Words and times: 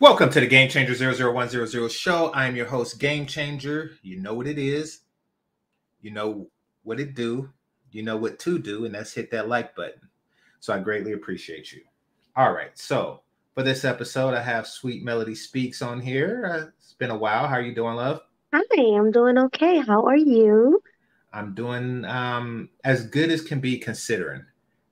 Welcome 0.00 0.30
to 0.30 0.40
the 0.40 0.46
Game 0.46 0.70
Changer 0.70 0.94
00100 0.94 1.90
show. 1.90 2.32
I'm 2.32 2.56
your 2.56 2.64
host, 2.64 2.98
Game 2.98 3.26
Changer. 3.26 3.90
You 4.00 4.18
know 4.18 4.32
what 4.32 4.46
it 4.46 4.58
is. 4.58 5.00
You 6.00 6.10
know 6.10 6.48
what 6.84 6.98
it 6.98 7.14
do. 7.14 7.50
You 7.92 8.02
know 8.02 8.16
what 8.16 8.38
to 8.38 8.58
do, 8.58 8.86
and 8.86 8.94
that's 8.94 9.12
hit 9.12 9.30
that 9.32 9.50
like 9.50 9.76
button. 9.76 10.00
So 10.58 10.72
I 10.72 10.78
greatly 10.78 11.12
appreciate 11.12 11.70
you. 11.70 11.82
All 12.34 12.54
right. 12.54 12.70
So 12.78 13.20
for 13.52 13.62
this 13.62 13.84
episode, 13.84 14.32
I 14.32 14.40
have 14.40 14.66
Sweet 14.66 15.04
Melody 15.04 15.34
Speaks 15.34 15.82
on 15.82 16.00
here. 16.00 16.50
Uh, 16.50 16.70
it's 16.78 16.94
been 16.94 17.10
a 17.10 17.18
while. 17.18 17.46
How 17.46 17.56
are 17.56 17.62
you 17.62 17.74
doing, 17.74 17.96
love? 17.96 18.22
Hi, 18.54 18.62
I'm 18.96 19.10
doing 19.10 19.36
okay. 19.36 19.80
How 19.80 20.06
are 20.06 20.16
you? 20.16 20.82
I'm 21.30 21.52
doing 21.52 22.06
um, 22.06 22.70
as 22.84 23.04
good 23.04 23.30
as 23.30 23.42
can 23.42 23.60
be 23.60 23.76
considering 23.76 24.46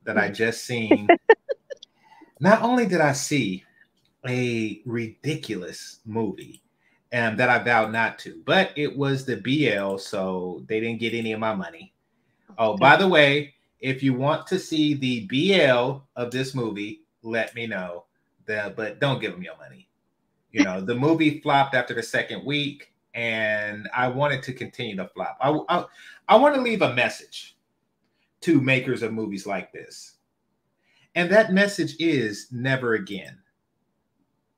that 0.04 0.18
I 0.18 0.29
just 0.30 0.66
seen. 0.66 1.09
not 2.40 2.61
only 2.61 2.84
did 2.84 3.00
I 3.00 3.14
see 3.14 3.64
a 4.29 4.82
ridiculous 4.85 6.00
movie 6.07 6.63
and 7.11 7.39
that 7.39 7.49
I 7.49 7.59
vowed 7.59 7.93
not 7.93 8.18
to, 8.21 8.43
but 8.45 8.71
it 8.77 8.95
was 8.95 9.25
the 9.25 9.37
BL, 9.37 9.96
so 9.96 10.63
they 10.68 10.79
didn't 10.81 11.01
get 11.01 11.14
any 11.14 11.32
of 11.32 11.41
my 11.41 11.54
money. 11.54 11.95
Oh, 12.59 12.77
by 12.77 12.96
the 12.96 13.09
way, 13.09 13.54
if 13.81 14.03
you 14.03 14.13
want 14.13 14.46
to 14.49 14.59
see 14.59 14.95
the 14.95 15.27
BL 15.27 16.03
of 16.17 16.31
this 16.31 16.54
movie, 16.54 17.03
let 17.23 17.54
me 17.54 17.67
know. 17.67 18.04
The, 18.46 18.73
but 18.77 19.01
don't 19.01 19.21
give 19.21 19.32
them 19.32 19.43
your 19.43 19.57
money. 19.57 19.89
You 20.53 20.65
know, 20.65 20.81
the 20.81 20.95
movie 20.95 21.40
flopped 21.40 21.75
after 21.75 21.95
the 21.95 22.03
second 22.03 22.45
week, 22.45 22.93
and 23.15 23.89
I 23.95 24.09
wanted 24.09 24.43
to 24.45 24.53
continue 24.53 24.96
to 24.96 25.09
flop. 25.09 25.39
I, 25.40 25.59
I, 25.68 25.85
I 26.29 26.37
want 26.37 26.54
to 26.54 26.61
leave 26.61 26.82
a 26.82 26.95
message 26.95 27.57
to 28.43 28.61
makers 28.61 29.03
of 29.03 29.13
movies 29.13 29.46
like 29.46 29.73
this. 29.73 30.15
And 31.15 31.31
that 31.31 31.53
message 31.53 31.96
is 31.99 32.48
never 32.53 32.95
again. 32.95 33.39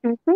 Mm-hmm. 0.05 0.33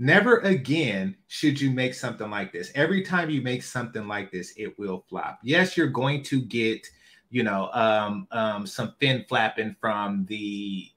Never 0.00 0.38
again 0.38 1.16
should 1.26 1.60
you 1.60 1.70
make 1.70 1.92
something 1.92 2.30
like 2.30 2.52
this. 2.52 2.70
Every 2.74 3.02
time 3.02 3.30
you 3.30 3.42
make 3.42 3.62
something 3.62 4.06
like 4.06 4.30
this, 4.30 4.52
it 4.56 4.78
will 4.78 5.04
flop. 5.08 5.40
Yes, 5.42 5.76
you're 5.76 5.88
going 5.88 6.22
to 6.24 6.40
get, 6.40 6.86
you 7.30 7.42
know, 7.42 7.68
um, 7.72 8.28
um, 8.30 8.66
some 8.66 8.94
fin 9.00 9.24
flapping 9.28 9.74
from 9.80 10.24
the 10.28 10.88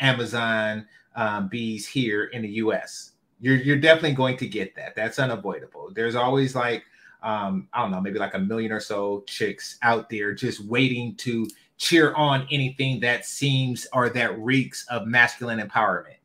Amazon 0.00 0.86
um, 1.14 1.48
bees 1.48 1.86
here 1.86 2.24
in 2.24 2.42
the 2.42 2.48
U.S. 2.48 3.12
You're 3.40 3.56
you're 3.56 3.78
definitely 3.78 4.14
going 4.14 4.36
to 4.38 4.48
get 4.48 4.74
that. 4.74 4.96
That's 4.96 5.20
unavoidable. 5.20 5.90
There's 5.94 6.16
always 6.16 6.56
like 6.56 6.84
um, 7.22 7.68
I 7.72 7.82
don't 7.82 7.92
know, 7.92 8.00
maybe 8.00 8.18
like 8.18 8.34
a 8.34 8.40
million 8.40 8.72
or 8.72 8.80
so 8.80 9.22
chicks 9.28 9.78
out 9.82 10.10
there 10.10 10.34
just 10.34 10.64
waiting 10.64 11.14
to 11.16 11.46
cheer 11.78 12.12
on 12.14 12.48
anything 12.50 12.98
that 13.00 13.24
seems 13.24 13.86
or 13.92 14.08
that 14.10 14.36
reeks 14.40 14.84
of 14.90 15.06
masculine 15.06 15.60
empowerment 15.60 16.16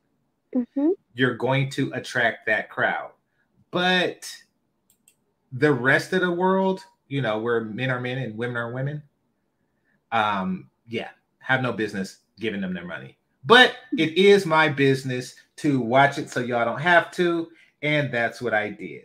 mm-hmm. 0.56 0.90
you're 1.14 1.36
going 1.36 1.70
to 1.72 1.92
attract 1.94 2.46
that 2.48 2.70
crowd. 2.70 3.12
But 3.72 4.32
the 5.52 5.74
rest 5.74 6.14
of 6.14 6.22
the 6.22 6.32
world, 6.32 6.84
you 7.08 7.22
know, 7.22 7.40
where 7.40 7.62
men 7.62 7.90
are 7.90 8.02
men 8.02 8.18
and 8.18 8.38
women 8.38 8.58
are 8.58 8.72
women, 8.72 9.04
um, 10.12 10.70
yeah, 10.88 11.10
have 11.40 11.62
no 11.62 11.74
business 11.74 12.20
giving 12.40 12.62
them 12.62 12.74
their 12.74 12.86
money. 12.86 13.18
But 13.46 13.76
it 13.98 14.18
is 14.18 14.46
my 14.46 14.68
business 14.68 15.36
to 15.58 15.80
watch 15.80 16.18
it 16.18 16.30
so 16.30 16.40
y'all 16.40 16.66
don't 16.66 16.82
have 16.82 17.12
to. 17.12 17.48
And 17.82 18.12
that's 18.12 18.42
what 18.42 18.54
I 18.54 18.70
did. 18.70 19.04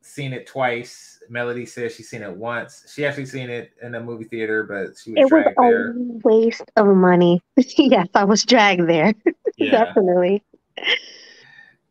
Seen 0.00 0.32
it 0.32 0.46
twice. 0.46 1.18
Melody 1.28 1.66
says 1.66 1.94
she's 1.94 2.08
seen 2.08 2.22
it 2.22 2.34
once. 2.34 2.90
She 2.94 3.04
actually 3.04 3.26
seen 3.26 3.50
it 3.50 3.72
in 3.82 3.94
a 3.96 4.00
movie 4.00 4.24
theater, 4.24 4.62
but 4.62 4.96
she 4.96 5.12
was 5.12 5.30
it 5.30 5.56
was 5.58 5.92
a 6.24 6.28
waste 6.28 6.70
of 6.76 6.86
money. 6.86 7.42
yes, 7.56 8.08
I 8.14 8.24
was 8.24 8.44
dragged 8.44 8.88
there. 8.88 9.14
Yeah. 9.58 9.70
Definitely 9.70 10.42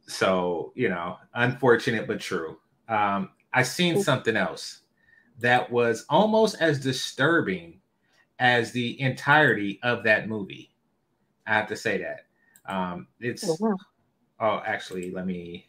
so 0.08 0.72
you 0.76 0.90
know, 0.90 1.18
unfortunate 1.34 2.08
but 2.08 2.20
true. 2.20 2.58
Um, 2.88 3.30
I 3.54 3.64
seen 3.64 4.02
something 4.02 4.36
else 4.36 4.82
that 5.40 5.72
was 5.72 6.06
almost 6.10 6.62
as 6.62 6.80
disturbing 6.80 7.80
as 8.40 8.72
the 8.72 9.00
entirety 9.00 9.80
of 9.84 10.04
that 10.04 10.28
movie. 10.28 10.72
I 11.48 11.54
have 11.54 11.68
to 11.68 11.76
say 11.76 11.98
that. 12.00 12.26
Um, 12.68 13.08
it's 13.20 13.48
oh, 13.48 13.58
wow. 13.60 13.76
oh, 14.40 14.62
actually, 14.66 15.12
let 15.12 15.26
me 15.26 15.68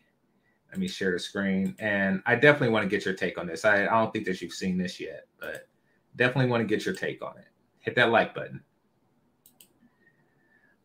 let 0.71 0.81
me 0.81 0.89
share 0.89 1.13
the 1.13 1.19
screen, 1.19 1.75
and 1.79 2.23
I 2.27 2.35
definitely 2.35 2.71
want 2.71 2.85
to 2.85 2.89
get 2.89 3.05
your 3.05 3.15
take 3.15 3.39
on 3.39 3.47
this. 3.47 3.65
I, 3.65 3.83
I 3.83 3.91
don't 3.91 4.13
think 4.13 4.25
that 4.27 4.41
you've 4.41 4.53
seen 4.53 4.77
this 4.77 4.99
yet, 4.99 5.27
but 5.39 5.69
definitely 6.17 6.51
want 6.51 6.63
to 6.63 6.67
get 6.67 6.85
your 6.85 6.95
take 6.95 7.23
on 7.23 7.37
it. 7.39 7.47
Hit 7.81 7.95
that 7.97 8.11
like 8.11 8.35
button. 8.35 8.63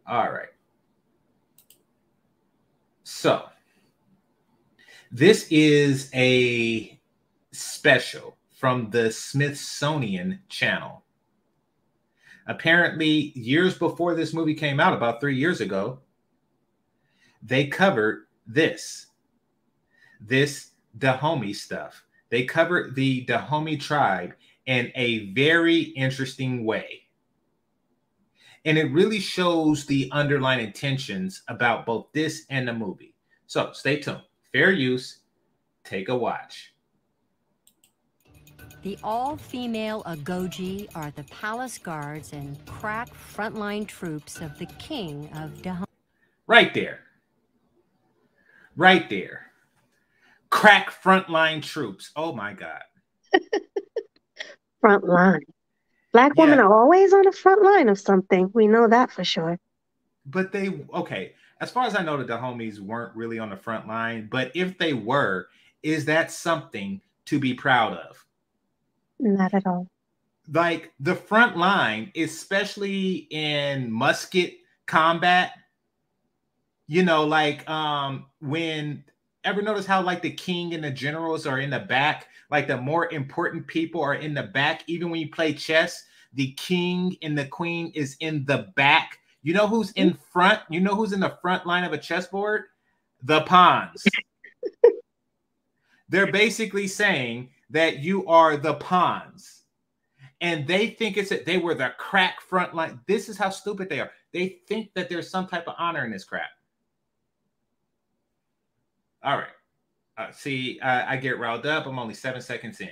All 0.07 0.31
right. 0.31 0.50
So, 3.13 3.44
this 5.11 5.45
is 5.51 6.09
a 6.16 6.99
special 7.51 8.38
from 8.57 8.89
the 8.89 9.11
Smithsonian 9.11 10.39
Channel. 10.47 11.03
Apparently, 12.47 13.33
years 13.35 13.77
before 13.77 14.16
this 14.16 14.33
movie 14.33 14.55
came 14.55 14.79
out, 14.79 14.94
about 14.94 15.19
three 15.19 15.35
years 15.35 15.59
ago, 15.59 16.00
they 17.44 17.67
covered 17.67 18.27
this, 18.47 19.07
this 20.21 20.71
Dahomey 20.97 21.53
stuff. 21.53 22.03
They 22.29 22.45
covered 22.45 22.95
the 22.95 23.25
Dahomey 23.25 23.77
tribe 23.77 24.33
in 24.66 24.89
a 24.95 25.31
very 25.33 25.79
interesting 25.79 26.63
way. 26.63 27.00
And 28.66 28.77
it 28.77 28.91
really 28.91 29.19
shows 29.19 29.85
the 29.85 30.09
underlying 30.11 30.66
intentions 30.66 31.41
about 31.47 31.85
both 31.85 32.07
this 32.13 32.45
and 32.49 32.67
the 32.67 32.73
movie. 32.73 33.16
So 33.47 33.72
stay 33.73 33.99
tuned. 33.99 34.22
Fair 34.51 34.72
use. 34.72 35.19
Take 35.83 36.09
a 36.09 36.16
watch. 36.16 36.73
The 38.83 38.97
all 39.03 39.38
female 39.38 40.03
Agoji 40.03 40.88
are 40.95 41.11
the 41.11 41.23
palace 41.25 41.77
guards 41.77 42.33
and 42.33 42.63
crack 42.66 43.09
frontline 43.09 43.88
troops 43.88 44.41
of 44.41 44.57
the 44.57 44.66
king 44.66 45.29
of 45.35 45.61
Dahomey. 45.61 45.85
Right 46.47 46.73
there. 46.73 47.01
Right 48.75 49.09
there. 49.09 49.51
Crack 50.50 50.91
frontline 51.03 51.61
troops. 51.61 52.11
Oh 52.16 52.33
my 52.33 52.53
God. 52.53 52.81
frontline. 54.83 55.41
Black 56.11 56.35
women 56.35 56.57
yeah. 56.57 56.66
are 56.66 56.73
always 56.73 57.13
on 57.13 57.23
the 57.23 57.31
front 57.31 57.63
line 57.63 57.88
of 57.89 57.99
something. 57.99 58.49
We 58.53 58.67
know 58.67 58.88
that 58.88 59.11
for 59.11 59.23
sure. 59.23 59.57
But 60.25 60.51
they 60.51 60.83
okay. 60.94 61.33
As 61.59 61.72
far 61.72 61.85
as 61.85 61.95
I 61.95 62.03
know, 62.03 62.22
the 62.22 62.38
homies 62.38 62.79
weren't 62.79 63.16
really 63.16 63.39
on 63.39 63.49
the 63.49 63.55
front 63.55 63.88
line. 63.88 64.27
But 64.31 64.51
if 64.55 64.77
they 64.77 64.94
were, 64.94 65.47
is 65.83 66.05
that 66.05 66.31
something 66.31 67.01
to 67.25 67.39
be 67.39 67.53
proud 67.53 67.94
of? 67.94 68.25
Not 69.19 69.53
at 69.53 69.66
all. 69.66 69.88
Like 70.51 70.91
the 71.00 71.16
front 71.16 71.55
line, 71.55 72.11
especially 72.16 73.27
in 73.29 73.91
musket 73.91 74.55
combat, 74.85 75.53
you 76.88 77.03
know, 77.03 77.25
like 77.25 77.67
um 77.69 78.25
when 78.41 79.05
ever 79.44 79.62
notice 79.62 79.85
how 79.85 80.02
like 80.02 80.22
the 80.22 80.31
king 80.31 80.74
and 80.74 80.84
the 80.84 80.91
generals 80.91 81.47
are 81.47 81.59
in 81.59 81.69
the 81.69 81.79
back? 81.79 82.28
Like 82.50 82.68
the 82.68 82.78
more 82.78 83.12
important 83.12 83.68
people 83.68 84.02
are 84.02 84.16
in 84.16 84.34
the 84.34 84.44
back. 84.44 84.84
Even 84.88 85.09
when 85.09 85.19
you 85.19 85.29
play 85.29 85.53
chess 85.53 86.03
the 86.34 86.52
king 86.53 87.18
and 87.22 87.38
the 87.38 87.46
queen 87.46 87.91
is 87.94 88.16
in 88.19 88.46
the 88.46 88.72
back. 88.75 89.19
You 89.44 89.53
know 89.53 89.68
who's 89.68 89.91
in 89.91 90.18
front? 90.31 90.59
You 90.69 90.80
know 90.80 90.96
who's 90.96 91.13
in 91.13 91.19
the 91.19 91.38
front 91.41 91.66
line 91.66 91.84
of 91.84 91.94
a 91.94 91.97
chessboard? 91.97 92.66
The 93.24 93.41
pawns. 93.41 94.03
They're 96.09 96.31
basically 96.31 96.88
saying 96.88 97.50
that 97.69 98.00
you 98.00 98.28
are 98.28 98.57
the 98.57 98.75
pawns. 98.75 99.63
And 100.41 100.66
they 100.68 100.88
think 100.88 101.18
it's 101.18 101.30
that 101.30 101.46
they 101.46 101.57
were 101.57 101.75
the 101.75 101.94
crack 101.97 102.41
front 102.41 102.74
line. 102.74 103.00
This 103.07 103.30
is 103.30 103.38
how 103.38 103.50
stupid 103.50 103.90
they 103.90 104.00
are. 104.00 104.12
They 104.34 104.59
think 104.68 104.94
that 104.96 105.10
there's 105.10 105.30
some 105.30 105.48
type 105.48 105.68
of 105.68 105.75
honor 105.77 106.04
in 106.04 106.12
this 106.12 106.24
crap 106.24 106.50
all 109.23 109.38
right. 109.38 109.47
Uh, 110.18 110.31
see, 110.31 110.79
I 110.81 111.15
get 111.18 111.39
riled 111.39 111.65
up. 111.65 111.88
I'm 111.88 111.97
only 111.97 112.13
seven 112.13 112.41
seconds 112.41 112.79
in. 112.81 112.89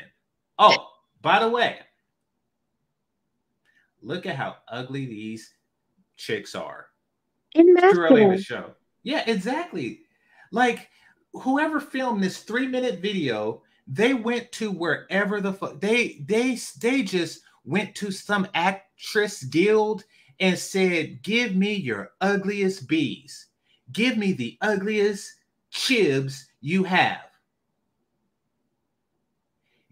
Oh, 0.58 0.90
by 1.22 1.40
the 1.40 1.50
way, 1.50 1.80
look 4.02 4.26
at 4.26 4.36
how 4.36 4.58
ugly 4.68 5.06
these 5.06 5.54
chicks 6.18 6.56
are. 6.56 6.88
In 7.56 7.74
masculine. 7.74 8.40
show. 8.40 8.72
Yeah, 9.04 9.24
exactly. 9.28 10.02
Like 10.52 10.90
whoever 11.34 11.80
filmed 11.80 12.24
this 12.24 12.40
three 12.40 12.68
minute 12.68 13.00
video, 13.00 13.64
they 13.88 14.14
went 14.14 14.52
to 14.54 14.72
wherever 14.72 15.42
the 15.42 15.54
fuck 15.54 15.80
they 15.80 16.24
they 16.28 16.58
they 16.80 17.04
just 17.04 17.42
went 17.66 17.96
to 17.96 18.12
some 18.12 18.48
actress 18.54 19.44
guild 19.44 20.04
and 20.40 20.58
said, 20.58 21.22
"Give 21.24 21.56
me 21.56 21.74
your 21.74 22.12
ugliest 22.22 22.88
bees. 22.88 23.48
Give 23.92 24.18
me 24.18 24.34
the 24.34 24.58
ugliest." 24.62 25.36
Chibs 25.74 26.46
you 26.62 26.84
have. 26.84 27.22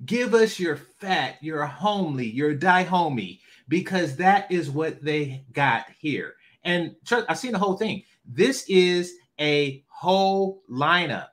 Give 0.05 0.33
us 0.33 0.59
your 0.59 0.77
fat, 0.77 1.37
your 1.41 1.65
homely, 1.65 2.29
your 2.29 2.55
dihomey, 2.55 3.39
because 3.67 4.15
that 4.17 4.51
is 4.51 4.69
what 4.69 5.03
they 5.03 5.43
got 5.53 5.85
here. 5.99 6.35
And 6.63 6.95
I've 7.27 7.39
seen 7.39 7.53
the 7.53 7.59
whole 7.59 7.77
thing. 7.77 8.03
This 8.25 8.65
is 8.67 9.13
a 9.39 9.83
whole 9.87 10.61
lineup. 10.69 11.29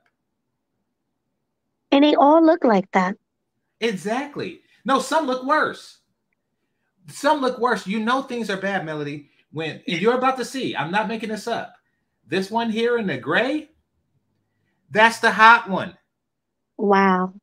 And 1.91 2.03
they 2.03 2.15
all 2.15 2.43
look 2.43 2.63
like 2.63 2.91
that. 2.91 3.15
Exactly. 3.79 4.61
No, 4.83 4.99
some 4.99 5.27
look 5.27 5.45
worse. 5.45 5.99
Some 7.07 7.41
look 7.41 7.59
worse. 7.59 7.85
You 7.85 7.99
know 7.99 8.23
things 8.23 8.49
are 8.49 8.57
bad, 8.57 8.85
Melody. 8.85 9.29
When 9.51 9.81
you're 9.85 10.17
about 10.17 10.37
to 10.37 10.45
see, 10.45 10.75
I'm 10.75 10.91
not 10.91 11.07
making 11.07 11.29
this 11.29 11.47
up. 11.47 11.75
This 12.27 12.49
one 12.49 12.71
here 12.71 12.97
in 12.97 13.07
the 13.07 13.17
gray, 13.17 13.69
that's 14.89 15.19
the 15.19 15.31
hot 15.31 15.69
one. 15.69 15.97
Wow. 16.77 17.33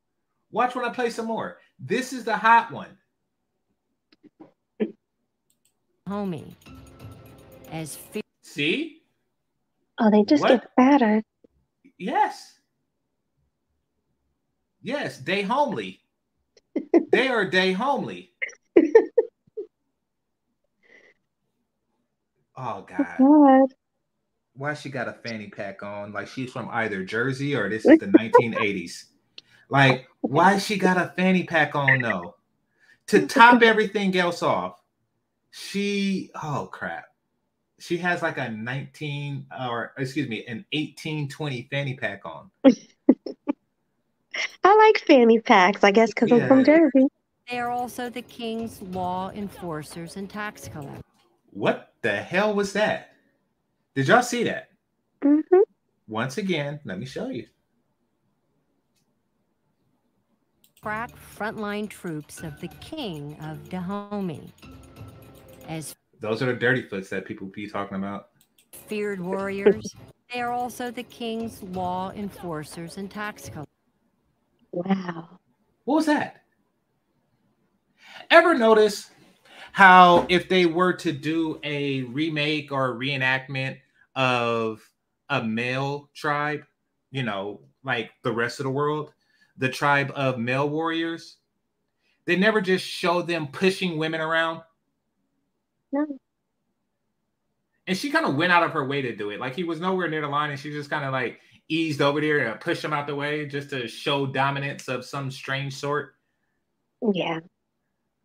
Watch 0.51 0.75
when 0.75 0.85
I 0.85 0.89
play 0.89 1.09
some 1.09 1.25
more. 1.25 1.57
This 1.79 2.13
is 2.13 2.23
the 2.23 2.37
hot 2.37 2.71
one. 2.71 2.97
Homie. 6.07 6.53
As 7.71 7.97
See? 8.41 9.01
Oh, 9.99 10.11
they 10.11 10.23
just 10.23 10.41
What? 10.41 10.49
get 10.49 10.69
fatter. 10.75 11.23
Yes. 11.97 12.59
Yes, 14.81 15.17
day 15.17 15.41
homely. 15.43 16.01
they 17.11 17.29
are 17.29 17.49
day 17.49 17.73
homely. 17.73 18.31
Oh, 22.55 22.77
oh 22.77 22.85
God. 22.87 23.17
God. 23.17 23.73
Why 24.55 24.73
she 24.73 24.89
got 24.89 25.07
a 25.07 25.13
fanny 25.13 25.47
pack 25.47 25.81
on? 25.83 26.13
Like 26.13 26.27
she's 26.27 26.51
from 26.51 26.69
either 26.69 27.03
Jersey 27.03 27.55
or 27.55 27.69
this 27.69 27.85
is 27.85 27.99
the 27.99 28.05
1980s. 28.19 29.05
Like, 29.69 30.07
why 30.21 30.57
she 30.59 30.77
got 30.77 30.97
a 30.97 31.13
fanny 31.15 31.43
pack 31.43 31.75
on 31.75 32.01
though? 32.01 32.35
To 33.07 33.25
top 33.25 33.61
everything 33.63 34.15
else 34.15 34.43
off, 34.43 34.79
she 35.51 36.31
oh 36.41 36.69
crap. 36.71 37.05
She 37.79 37.97
has 37.97 38.21
like 38.21 38.37
a 38.37 38.49
19 38.49 39.47
or 39.67 39.93
excuse 39.97 40.29
me, 40.29 40.45
an 40.45 40.65
1820 40.71 41.67
fanny 41.69 41.95
pack 41.95 42.21
on. 42.25 42.49
I 44.63 44.75
like 44.75 45.03
fanny 45.05 45.39
packs, 45.39 45.83
I 45.83 45.91
guess, 45.91 46.09
because 46.09 46.31
I'm 46.31 46.47
from 46.47 46.63
Jersey. 46.63 47.07
they 47.49 47.59
are 47.59 47.69
also 47.69 48.09
the 48.09 48.21
king's 48.21 48.81
law 48.81 49.31
enforcers 49.31 50.15
and 50.15 50.29
tax 50.29 50.67
collectors. 50.67 51.03
What 51.49 51.93
the 52.01 52.15
hell 52.15 52.53
was 52.53 52.73
that? 52.73 53.12
Did 53.95 54.07
y'all 54.07 54.23
see 54.23 54.43
that? 54.45 54.69
hmm 55.23 55.39
Once 56.07 56.37
again, 56.37 56.79
let 56.83 56.99
me 56.99 57.05
show 57.05 57.29
you. 57.29 57.47
crack 60.83 61.11
frontline 61.15 61.89
troops 61.89 62.43
of 62.43 62.59
the 62.59 62.67
king 62.81 63.37
of 63.39 63.69
Dahomey. 63.69 64.51
As 65.69 65.95
Those 66.19 66.43
are 66.43 66.47
the 66.47 66.53
dirty 66.59 66.81
foots 66.81 67.09
that 67.09 67.23
people 67.25 67.47
be 67.47 67.69
talking 67.69 67.95
about. 67.95 68.27
feared 68.87 69.21
warriors, 69.21 69.95
they 70.33 70.41
are 70.41 70.51
also 70.51 70.91
the 70.91 71.03
king's 71.03 71.63
law 71.63 72.11
enforcers 72.11 72.97
and 72.97 73.09
tax 73.09 73.43
collectors. 73.47 73.67
Wow. 74.73 75.39
What 75.85 75.95
was 75.95 76.05
that? 76.07 76.43
Ever 78.29 78.53
notice 78.53 79.09
how 79.71 80.25
if 80.27 80.49
they 80.49 80.65
were 80.65 80.91
to 80.93 81.13
do 81.13 81.61
a 81.63 82.01
remake 82.03 82.73
or 82.73 82.91
a 82.91 82.95
reenactment 82.95 83.77
of 84.15 84.81
a 85.29 85.43
male 85.43 86.09
tribe, 86.13 86.63
you 87.11 87.23
know, 87.23 87.61
like 87.83 88.11
the 88.23 88.31
rest 88.31 88.59
of 88.59 88.65
the 88.65 88.69
world, 88.69 89.13
the 89.57 89.69
tribe 89.69 90.11
of 90.15 90.39
male 90.39 90.69
warriors, 90.69 91.37
they 92.25 92.35
never 92.35 92.61
just 92.61 92.85
show 92.85 93.21
them 93.21 93.47
pushing 93.47 93.97
women 93.97 94.21
around. 94.21 94.61
No. 95.91 96.05
And 97.85 97.97
she 97.97 98.09
kind 98.09 98.25
of 98.25 98.35
went 98.35 98.51
out 98.51 98.63
of 98.63 98.71
her 98.71 98.87
way 98.87 99.01
to 99.01 99.15
do 99.15 99.29
it. 99.31 99.39
Like 99.39 99.55
he 99.55 99.63
was 99.63 99.79
nowhere 99.79 100.09
near 100.09 100.21
the 100.21 100.27
line, 100.27 100.51
and 100.51 100.59
she 100.59 100.71
just 100.71 100.89
kind 100.89 101.03
of 101.03 101.11
like 101.11 101.39
eased 101.67 102.01
over 102.01 102.21
there 102.21 102.39
and 102.39 102.59
pushed 102.59 102.83
him 102.83 102.93
out 102.93 103.07
the 103.07 103.15
way 103.15 103.45
just 103.45 103.69
to 103.71 103.87
show 103.87 104.25
dominance 104.25 104.87
of 104.87 105.05
some 105.05 105.29
strange 105.29 105.75
sort. 105.75 106.15
Yeah. 107.13 107.39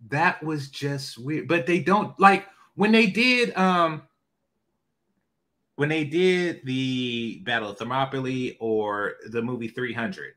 That 0.08 0.42
was 0.42 0.70
just 0.70 1.18
weird. 1.18 1.48
But 1.48 1.66
they 1.66 1.80
don't 1.80 2.18
like 2.20 2.46
when 2.76 2.92
they 2.92 3.06
did 3.06 3.56
um 3.56 4.02
when 5.78 5.88
they 5.88 6.02
did 6.02 6.60
the 6.64 7.40
Battle 7.44 7.70
of 7.70 7.78
Thermopylae 7.78 8.56
or 8.58 9.14
the 9.30 9.40
movie 9.40 9.68
300. 9.68 10.34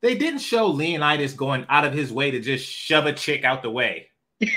They 0.00 0.16
didn't 0.16 0.40
show 0.40 0.66
Leonidas 0.66 1.34
going 1.34 1.64
out 1.68 1.84
of 1.84 1.92
his 1.92 2.12
way 2.12 2.32
to 2.32 2.40
just 2.40 2.66
shove 2.66 3.06
a 3.06 3.12
chick 3.12 3.44
out 3.44 3.62
the 3.62 3.70
way. 3.70 4.08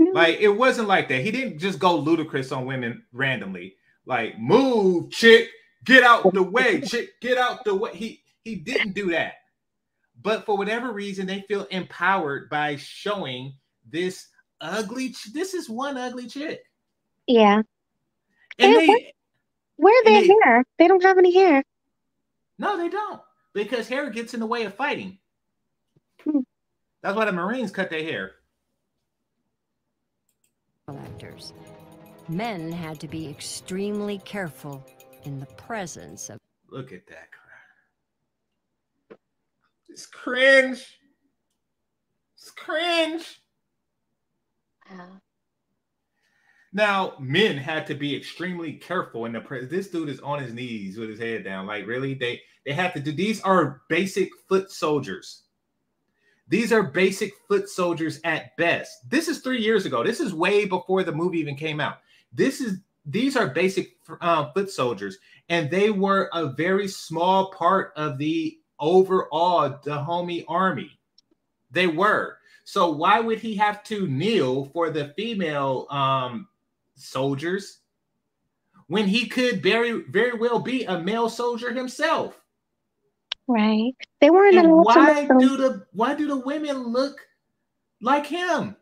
No. 0.00 0.12
Like 0.12 0.38
it 0.38 0.48
wasn't 0.50 0.86
like 0.86 1.08
that. 1.08 1.22
He 1.22 1.32
didn't 1.32 1.58
just 1.58 1.80
go 1.80 1.96
ludicrous 1.96 2.52
on 2.52 2.66
women 2.66 3.02
randomly. 3.12 3.74
Like 4.06 4.38
move, 4.38 5.10
chick, 5.10 5.48
get 5.84 6.04
out 6.04 6.32
the 6.32 6.40
way, 6.40 6.80
chick, 6.86 7.20
get 7.20 7.36
out 7.36 7.64
the 7.64 7.74
way. 7.74 7.90
He 7.96 8.22
he 8.44 8.54
didn't 8.54 8.92
do 8.92 9.10
that. 9.10 9.32
But 10.22 10.46
for 10.46 10.56
whatever 10.56 10.92
reason, 10.92 11.26
they 11.26 11.40
feel 11.48 11.64
empowered 11.72 12.48
by 12.48 12.76
showing 12.76 13.54
this 13.90 14.28
ugly. 14.60 15.10
Ch- 15.10 15.32
this 15.32 15.52
is 15.52 15.68
one 15.68 15.96
ugly 15.96 16.28
chick, 16.28 16.62
yeah. 17.28 17.62
and 18.58 18.74
Hey, 18.74 18.86
they 18.86 19.12
Where 19.76 19.94
are 19.94 20.02
And 20.06 20.14
their 20.16 20.22
they- 20.22 20.34
hair? 20.44 20.64
They 20.78 20.88
don't 20.88 21.02
have 21.04 21.18
any 21.18 21.32
hair. 21.32 21.62
no, 22.58 22.76
they 22.76 22.88
don't 22.88 23.20
because 23.52 23.86
hair 23.88 24.10
gets 24.10 24.34
in 24.34 24.40
the 24.40 24.46
way 24.46 24.64
of 24.64 24.74
fighting. 24.74 25.18
Hmm. 26.24 26.40
That's 27.02 27.16
why 27.16 27.24
the 27.26 27.32
Marines 27.32 27.70
cut 27.70 27.90
their 27.90 28.02
hair. 28.02 28.32
collectors. 30.86 31.52
Men 32.28 32.72
had 32.72 32.98
to 33.00 33.08
be 33.08 33.28
extremely 33.28 34.18
careful 34.24 34.84
in 35.24 35.38
the 35.38 35.46
presence 35.46 36.30
of 36.30 36.38
Look 36.70 36.92
at 36.92 37.06
that 37.08 37.28
crap. 37.30 39.20
It's 39.88 40.06
cringe. 40.06 40.98
It's 42.36 42.50
cringe. 42.50 43.40
Wow. 44.90 45.20
Now, 46.78 47.14
men 47.18 47.56
had 47.56 47.88
to 47.88 47.94
be 47.96 48.14
extremely 48.14 48.74
careful 48.74 49.24
in 49.24 49.32
the 49.32 49.40
press. 49.40 49.64
This 49.68 49.88
dude 49.88 50.08
is 50.08 50.20
on 50.20 50.40
his 50.40 50.54
knees 50.54 50.96
with 50.96 51.08
his 51.08 51.18
head 51.18 51.42
down. 51.42 51.66
Like, 51.66 51.88
really? 51.88 52.14
They 52.14 52.40
they 52.64 52.72
have 52.72 52.94
to 52.94 53.00
do 53.00 53.10
these 53.10 53.40
are 53.40 53.82
basic 53.88 54.30
foot 54.48 54.70
soldiers. 54.70 55.42
These 56.46 56.72
are 56.72 56.84
basic 56.84 57.32
foot 57.48 57.68
soldiers 57.68 58.20
at 58.22 58.56
best. 58.56 59.10
This 59.10 59.26
is 59.26 59.40
three 59.40 59.60
years 59.60 59.86
ago. 59.86 60.04
This 60.04 60.20
is 60.20 60.32
way 60.32 60.66
before 60.66 61.02
the 61.02 61.10
movie 61.10 61.40
even 61.40 61.56
came 61.56 61.80
out. 61.80 61.96
This 62.32 62.60
is 62.60 62.78
these 63.04 63.36
are 63.36 63.48
basic 63.48 63.96
uh, 64.20 64.52
foot 64.52 64.70
soldiers, 64.70 65.18
and 65.48 65.68
they 65.72 65.90
were 65.90 66.30
a 66.32 66.52
very 66.52 66.86
small 66.86 67.50
part 67.50 67.92
of 67.96 68.18
the 68.18 68.56
overall 68.78 69.80
Dahomey 69.82 70.44
army. 70.46 70.96
They 71.72 71.88
were. 71.88 72.36
So 72.62 72.92
why 72.92 73.18
would 73.18 73.40
he 73.40 73.56
have 73.56 73.82
to 73.84 74.06
kneel 74.06 74.66
for 74.66 74.90
the 74.90 75.12
female 75.16 75.88
um, 75.90 76.46
soldiers 76.98 77.80
when 78.86 79.06
he 79.06 79.26
could 79.26 79.62
very 79.62 80.02
very 80.08 80.36
well 80.36 80.58
be 80.58 80.84
a 80.84 80.98
male 80.98 81.28
soldier 81.28 81.72
himself? 81.72 82.40
Right. 83.46 83.94
They 84.20 84.30
weren't 84.30 84.56
And 84.56 84.66
allowed 84.66 84.84
why 84.84 85.26
do 85.26 85.56
the 85.56 85.86
why 85.92 86.14
do 86.14 86.26
the 86.28 86.36
women 86.36 86.88
look 86.88 87.18
like 88.02 88.26
him? 88.26 88.76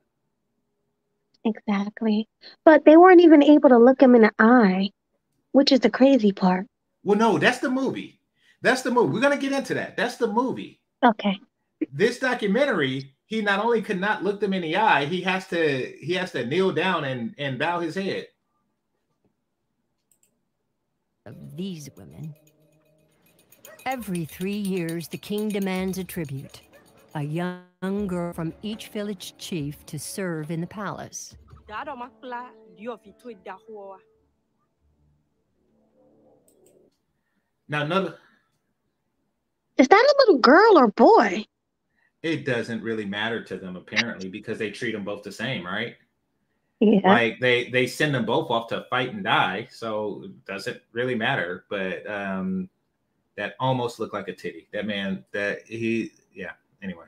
Exactly. 1.44 2.28
But 2.64 2.84
they 2.84 2.96
weren't 2.96 3.20
even 3.20 3.42
able 3.42 3.68
to 3.68 3.78
look 3.78 4.02
him 4.02 4.16
in 4.16 4.22
the 4.22 4.32
eye, 4.38 4.90
which 5.52 5.70
is 5.70 5.80
the 5.80 5.90
crazy 5.90 6.32
part. 6.32 6.66
Well, 7.04 7.16
no, 7.16 7.38
that's 7.38 7.58
the 7.58 7.70
movie. 7.70 8.20
That's 8.62 8.82
the 8.82 8.90
movie. 8.90 9.12
We're 9.12 9.20
gonna 9.20 9.36
get 9.36 9.52
into 9.52 9.74
that. 9.74 9.96
That's 9.96 10.16
the 10.16 10.26
movie. 10.26 10.80
Okay. 11.04 11.38
This 11.92 12.18
documentary, 12.18 13.14
he 13.26 13.42
not 13.42 13.64
only 13.64 13.82
could 13.82 14.00
not 14.00 14.24
look 14.24 14.40
them 14.40 14.54
in 14.54 14.62
the 14.62 14.76
eye, 14.76 15.04
he 15.04 15.20
has 15.22 15.46
to 15.48 15.92
he 16.00 16.14
has 16.14 16.32
to 16.32 16.46
kneel 16.46 16.72
down 16.72 17.04
and 17.04 17.34
and 17.38 17.58
bow 17.58 17.80
his 17.80 17.94
head. 17.94 18.26
of 21.26 21.56
these 21.56 21.90
women. 21.96 22.34
Every 23.84 24.24
three 24.24 24.56
years, 24.56 25.08
the 25.08 25.18
king 25.18 25.48
demands 25.48 25.98
a 25.98 26.04
tribute, 26.04 26.60
a 27.14 27.22
young 27.22 28.06
girl 28.06 28.32
from 28.32 28.52
each 28.62 28.88
village 28.88 29.34
chief 29.38 29.84
to 29.86 29.98
serve 29.98 30.50
in 30.50 30.60
the 30.60 30.66
palace. 30.66 31.36
daa 31.68 31.84
dɔ 31.84 31.98
ma 31.98 32.08
kpla 32.08 32.42
diɔ 32.78 32.94
fi 33.02 33.12
to 33.20 33.34
da 33.44 33.56
hɔ 33.58 33.70
wa 33.70 33.98
Now, 37.68 37.82
another 37.82 38.16
Is 39.76 39.88
that 39.88 40.04
a 40.12 40.14
little 40.20 40.38
girl 40.38 40.78
or 40.78 40.88
boy? 40.88 41.44
It 42.26 42.44
doesn't 42.44 42.82
really 42.82 43.04
matter 43.04 43.42
to 43.44 43.56
them 43.56 43.76
apparently 43.76 44.28
because 44.28 44.58
they 44.58 44.70
treat 44.70 44.92
them 44.92 45.04
both 45.04 45.22
the 45.22 45.30
same, 45.32 45.64
right? 45.64 45.96
Yeah. 46.80 47.00
Like 47.04 47.40
they 47.40 47.70
they 47.70 47.86
send 47.86 48.14
them 48.14 48.26
both 48.26 48.50
off 48.50 48.68
to 48.68 48.84
fight 48.90 49.14
and 49.14 49.24
die, 49.24 49.68
so 49.70 50.22
it 50.24 50.44
doesn't 50.44 50.80
really 50.92 51.14
matter. 51.14 51.64
But 51.70 52.08
um, 52.10 52.68
that 53.36 53.54
almost 53.60 53.98
looked 53.98 54.12
like 54.12 54.28
a 54.28 54.34
titty. 54.34 54.68
That 54.72 54.86
man, 54.86 55.24
that 55.32 55.66
he, 55.66 56.12
yeah. 56.34 56.52
Anyway, 56.82 57.06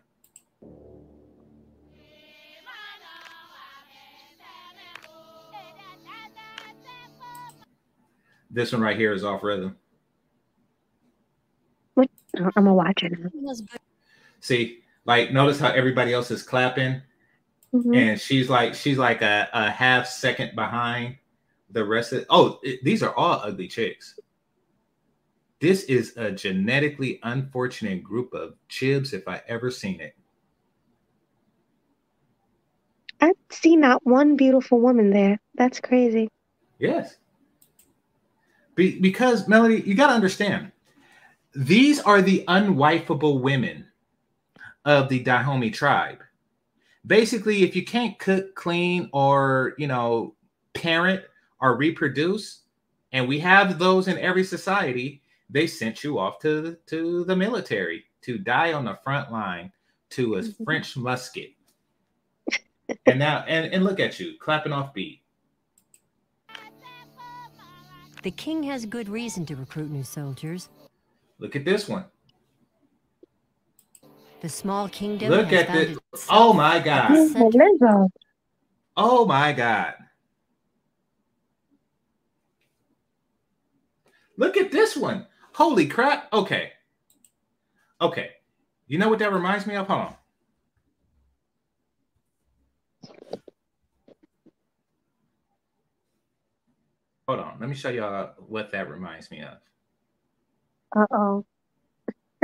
This 8.50 8.72
one 8.72 8.80
right 8.80 8.96
here 8.96 9.12
is 9.12 9.24
off 9.24 9.42
rhythm. 9.42 9.76
I'm 11.98 12.50
gonna 12.54 12.72
watch 12.72 13.02
it. 13.02 13.12
now. 13.12 13.28
He 13.32 13.46
has 13.46 13.60
good 13.60 13.80
See, 14.40 14.80
like 15.08 15.32
notice 15.32 15.58
how 15.58 15.70
everybody 15.70 16.12
else 16.12 16.30
is 16.30 16.42
clapping, 16.42 17.00
Mhm. 17.72 17.96
and 17.96 18.20
she's 18.20 18.50
like 18.50 18.74
she's 18.74 18.98
like 18.98 19.22
a, 19.22 19.48
a 19.54 19.70
half 19.70 20.06
second 20.06 20.54
behind 20.54 21.16
the 21.70 21.82
rest 21.84 22.12
of. 22.12 22.26
Oh, 22.28 22.60
it- 22.62 22.84
these 22.84 23.02
are 23.02 23.14
all 23.16 23.40
ugly 23.42 23.68
chicks. 23.68 24.20
This 25.60 25.84
is 25.84 26.14
a 26.18 26.30
genetically 26.30 27.18
unfortunate 27.22 28.04
group 28.04 28.34
of 28.34 28.54
chibs 28.68 29.12
if 29.14 29.26
I 29.26 29.40
ever 29.48 29.70
seen 29.70 30.00
it. 30.00 30.14
I 33.20 33.32
see 33.50 33.76
not 33.76 34.06
one 34.06 34.36
beautiful 34.36 34.78
woman 34.80 35.10
there. 35.10 35.40
That's 35.56 35.80
crazy. 35.80 36.28
Yes. 36.78 37.16
Be, 38.76 39.00
because 39.00 39.48
Melody, 39.48 39.82
you 39.84 39.94
got 39.96 40.08
to 40.08 40.12
understand, 40.12 40.70
these 41.54 41.98
are 41.98 42.22
the 42.22 42.44
unwifeable 42.46 43.40
women 43.40 43.86
of 44.88 45.10
the 45.10 45.20
Dahomey 45.20 45.70
tribe. 45.70 46.22
Basically, 47.06 47.62
if 47.62 47.76
you 47.76 47.84
can't 47.84 48.18
cook, 48.18 48.54
clean, 48.54 49.10
or 49.12 49.74
you 49.76 49.86
know, 49.86 50.34
parent 50.72 51.22
or 51.60 51.76
reproduce, 51.76 52.62
and 53.12 53.28
we 53.28 53.38
have 53.38 53.78
those 53.78 54.08
in 54.08 54.16
every 54.18 54.42
society, 54.44 55.22
they 55.50 55.66
sent 55.66 56.02
you 56.02 56.18
off 56.18 56.38
to 56.40 56.76
to 56.86 57.24
the 57.24 57.36
military 57.36 58.06
to 58.22 58.38
die 58.38 58.72
on 58.72 58.86
the 58.86 58.98
front 59.04 59.30
line 59.30 59.70
to 60.10 60.36
a 60.36 60.40
Mhm. 60.40 60.64
French 60.64 60.96
musket. 60.96 61.50
and 63.04 63.18
now, 63.18 63.44
and, 63.46 63.70
and 63.74 63.84
look 63.84 64.00
at 64.00 64.18
you 64.18 64.38
clapping 64.40 64.72
off 64.72 64.94
beat. 64.94 65.22
The 68.22 68.30
king 68.30 68.62
has 68.62 68.86
good 68.86 69.10
reason 69.10 69.44
to 69.46 69.56
recruit 69.56 69.90
new 69.90 70.02
soldiers. 70.02 70.70
Look 71.38 71.54
at 71.54 71.66
this 71.66 71.86
one. 71.88 72.06
The 74.40 74.48
small 74.48 74.88
kingdom 74.88 75.30
Look 75.30 75.52
at 75.52 75.72
this. 75.72 75.98
Oh 76.30 76.52
my 76.52 76.78
God. 76.78 77.08
Beautiful 77.08 77.50
center- 77.52 77.64
Lizzo. 77.82 78.08
Oh 78.96 79.24
my 79.26 79.52
God. 79.52 79.94
Look 84.36 84.56
at 84.56 84.70
this 84.70 84.96
one. 84.96 85.26
Holy 85.52 85.86
crap. 85.88 86.32
Okay. 86.32 86.72
Okay. 88.00 88.30
You 88.86 88.98
know 88.98 89.08
what 89.08 89.18
that 89.18 89.32
reminds 89.32 89.66
me 89.66 89.74
of? 89.74 89.88
Hold 89.88 90.00
on. 90.00 90.14
Hold 97.26 97.40
on. 97.40 97.56
Let 97.60 97.68
me 97.68 97.74
show 97.74 97.90
y'all 97.90 98.30
what 98.46 98.70
that 98.70 98.88
reminds 98.88 99.30
me 99.32 99.42
of. 99.42 99.58
Uh 100.96 101.06
oh. 101.10 101.44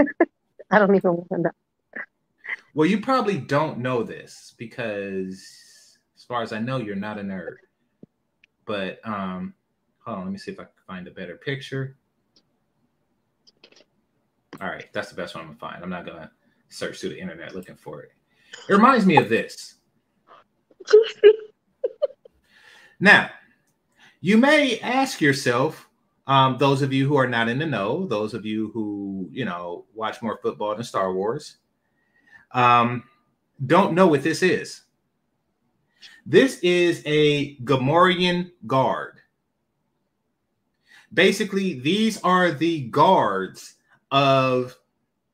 I 0.70 0.78
don't 0.78 0.94
even 0.96 1.12
want 1.12 1.28
to 1.30 1.38
know. 1.38 1.50
Well, 2.74 2.88
you 2.88 3.00
probably 3.00 3.38
don't 3.38 3.78
know 3.78 4.02
this 4.02 4.54
because, 4.58 5.98
as 6.16 6.24
far 6.24 6.42
as 6.42 6.52
I 6.52 6.58
know, 6.58 6.78
you're 6.78 6.96
not 6.96 7.18
a 7.18 7.22
nerd. 7.22 7.56
But 8.66 8.98
um, 9.04 9.54
hold 10.00 10.18
on, 10.18 10.24
let 10.24 10.32
me 10.32 10.38
see 10.38 10.50
if 10.50 10.60
I 10.60 10.64
can 10.64 10.72
find 10.86 11.08
a 11.08 11.12
better 11.12 11.36
picture. 11.36 11.96
All 14.60 14.68
right, 14.68 14.86
that's 14.92 15.08
the 15.08 15.16
best 15.16 15.34
one 15.34 15.42
I'm 15.42 15.48
gonna 15.48 15.58
find. 15.58 15.82
I'm 15.82 15.90
not 15.90 16.06
gonna 16.06 16.30
search 16.68 17.00
through 17.00 17.10
the 17.10 17.20
internet 17.20 17.54
looking 17.54 17.76
for 17.76 18.02
it. 18.02 18.10
It 18.68 18.72
reminds 18.72 19.06
me 19.06 19.16
of 19.16 19.28
this. 19.28 19.76
Now, 23.00 23.30
you 24.20 24.38
may 24.38 24.78
ask 24.80 25.20
yourself, 25.20 25.88
um, 26.26 26.56
those 26.58 26.80
of 26.80 26.92
you 26.92 27.06
who 27.06 27.16
are 27.16 27.26
not 27.26 27.48
in 27.48 27.58
the 27.58 27.66
know, 27.66 28.06
those 28.06 28.32
of 28.32 28.46
you 28.46 28.70
who 28.72 29.28
you 29.30 29.44
know 29.44 29.84
watch 29.94 30.22
more 30.22 30.38
football 30.42 30.74
than 30.74 30.84
Star 30.84 31.12
Wars, 31.12 31.58
um, 32.54 33.04
don't 33.66 33.94
know 33.94 34.06
what 34.06 34.22
this 34.22 34.42
is. 34.42 34.82
This 36.24 36.58
is 36.60 37.02
a 37.04 37.56
Gamorrean 37.56 38.50
guard. 38.66 39.20
Basically, 41.12 41.78
these 41.80 42.20
are 42.22 42.50
the 42.50 42.88
guards 42.88 43.74
of 44.10 44.76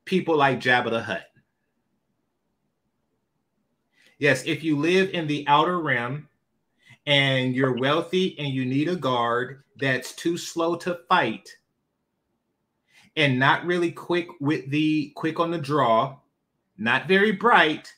people 0.05 0.35
like 0.35 0.59
Jabba 0.59 0.89
the 0.89 1.01
Hutt. 1.01 1.23
Yes, 4.19 4.43
if 4.45 4.63
you 4.63 4.77
live 4.77 5.09
in 5.11 5.25
the 5.25 5.45
outer 5.47 5.79
rim 5.79 6.27
and 7.07 7.55
you're 7.55 7.77
wealthy 7.77 8.37
and 8.37 8.49
you 8.49 8.65
need 8.65 8.87
a 8.87 8.95
guard 8.95 9.63
that's 9.79 10.13
too 10.13 10.37
slow 10.37 10.75
to 10.75 10.99
fight 11.09 11.49
and 13.15 13.39
not 13.39 13.65
really 13.65 13.91
quick 13.91 14.27
with 14.39 14.69
the 14.69 15.11
quick 15.15 15.39
on 15.39 15.49
the 15.49 15.57
draw, 15.57 16.17
not 16.81 17.07
very 17.07 17.31
bright, 17.31 17.93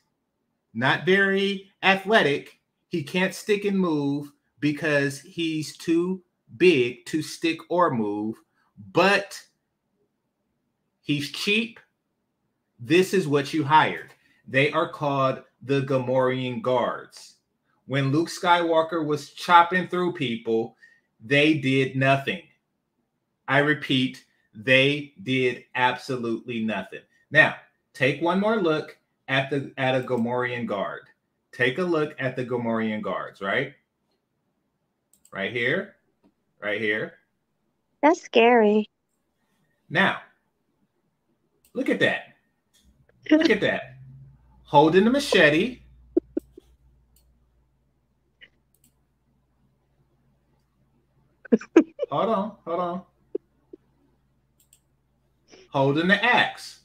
not 0.74 1.06
very 1.06 1.72
athletic, 1.84 2.60
he 2.90 3.02
can't 3.02 3.34
stick 3.34 3.64
and 3.64 3.80
move 3.80 4.30
because 4.60 5.22
he's 5.22 5.78
too 5.78 6.22
big 6.58 7.06
to 7.06 7.22
stick 7.22 7.60
or 7.70 7.92
move, 7.92 8.36
but 8.92 9.42
he's 11.02 11.32
cheap. 11.32 11.80
This 12.78 13.14
is 13.14 13.26
what 13.26 13.54
you 13.54 13.64
hired. 13.64 14.14
They 14.50 14.70
are 14.74 14.90
called 14.90 15.44
the 15.62 15.84
Gamorrean 15.84 16.62
guards. 16.62 17.36
When 17.86 18.12
Luke 18.12 18.30
Skywalker 18.30 19.06
was 19.06 19.30
chopping 19.30 19.88
through 19.88 20.12
people, 20.14 20.76
they 21.24 21.54
did 21.54 21.96
nothing. 21.96 22.42
I 23.48 23.60
repeat, 23.60 24.26
they 24.54 25.14
did 25.24 25.64
absolutely 25.74 26.66
nothing. 26.66 27.02
Now, 27.32 27.56
take 27.94 28.22
one 28.22 28.40
more 28.40 28.58
look 28.58 28.98
at 29.28 29.50
the 29.50 29.72
at 29.78 29.96
a 29.96 30.02
Gamorrean 30.02 30.66
guard. 30.66 31.02
Take 31.52 31.78
a 31.78 31.84
look 31.84 32.16
at 32.20 32.36
the 32.36 32.46
Gamorrean 32.46 33.02
guards, 33.02 33.42
right? 33.42 33.74
Right 35.32 35.52
here, 35.52 35.96
right 36.62 36.80
here. 36.82 37.14
That's 38.02 38.22
scary. 38.22 38.90
Now, 39.90 40.22
look 41.74 41.90
at 41.90 42.00
that. 42.00 42.34
Look 43.30 43.50
at 43.50 43.62
that. 43.62 43.98
Holding 44.64 45.06
the 45.06 45.12
machete. 45.12 45.80
hold 52.10 52.30
on, 52.30 52.52
hold 52.66 52.80
on. 52.80 53.02
Holding 55.70 56.08
the 56.08 56.24
axe. 56.24 56.83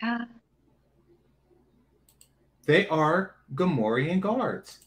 God. 0.00 0.28
They 2.66 2.88
are 2.88 3.36
Gamorrean 3.54 4.20
guards. 4.20 4.80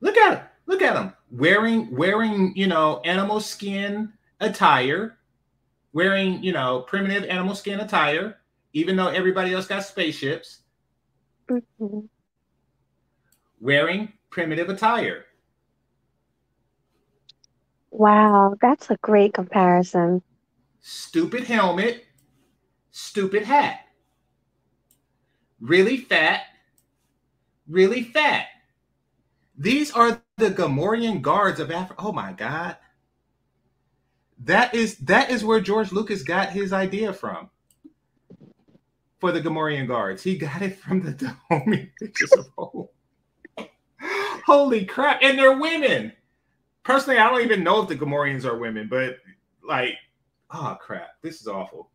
Look 0.00 0.16
at 0.18 0.34
them. 0.36 0.46
Look 0.66 0.82
at 0.82 0.94
them. 0.94 1.14
Wearing 1.30 1.94
wearing, 1.96 2.56
you 2.56 2.68
know, 2.68 3.00
animal 3.04 3.40
skin 3.40 4.12
attire, 4.40 5.18
wearing, 5.92 6.42
you 6.44 6.52
know, 6.52 6.82
primitive 6.82 7.24
animal 7.28 7.54
skin 7.54 7.80
attire, 7.80 8.38
even 8.74 8.96
though 8.96 9.08
everybody 9.08 9.54
else 9.54 9.66
got 9.66 9.84
spaceships, 9.84 10.62
Mhm. 11.50 12.08
wearing 13.60 14.12
primitive 14.30 14.68
attire. 14.70 15.26
Wow, 17.92 18.56
that's 18.60 18.90
a 18.90 18.98
great 19.02 19.34
comparison. 19.34 20.22
Stupid 20.80 21.44
helmet, 21.44 22.04
stupid 22.90 23.44
hat. 23.44 23.80
Really 25.60 25.96
fat, 25.96 26.42
really 27.66 28.02
fat. 28.04 28.46
These 29.56 29.90
are 29.90 30.22
the 30.36 30.50
Gamorrean 30.50 31.20
guards 31.20 31.58
of 31.58 31.70
Africa. 31.72 32.00
Oh 32.00 32.12
my 32.12 32.32
God. 32.32 32.76
That 34.44 34.72
is 34.72 34.98
that 34.98 35.30
is 35.30 35.44
where 35.44 35.60
George 35.60 35.90
Lucas 35.90 36.22
got 36.22 36.50
his 36.50 36.72
idea 36.72 37.12
from. 37.12 37.50
For 39.18 39.32
the 39.32 39.40
Gamorrean 39.40 39.88
guards. 39.88 40.22
He 40.22 40.38
got 40.38 40.62
it 40.62 40.78
from 40.78 41.02
the 41.02 41.10
Dahomey 41.50 41.90
pictures 41.98 42.32
of 42.32 42.46
old. 42.56 42.90
Holy 44.46 44.84
crap. 44.84 45.18
And 45.22 45.36
they're 45.36 45.58
women. 45.58 46.12
Personally, 46.84 47.18
I 47.18 47.28
don't 47.28 47.42
even 47.42 47.64
know 47.64 47.82
if 47.82 47.88
the 47.88 47.96
Gamorreans 47.96 48.44
are 48.44 48.56
women, 48.56 48.86
but 48.88 49.16
like, 49.66 49.94
oh 50.52 50.76
crap. 50.80 51.10
This 51.22 51.40
is 51.40 51.46
awful. 51.46 51.90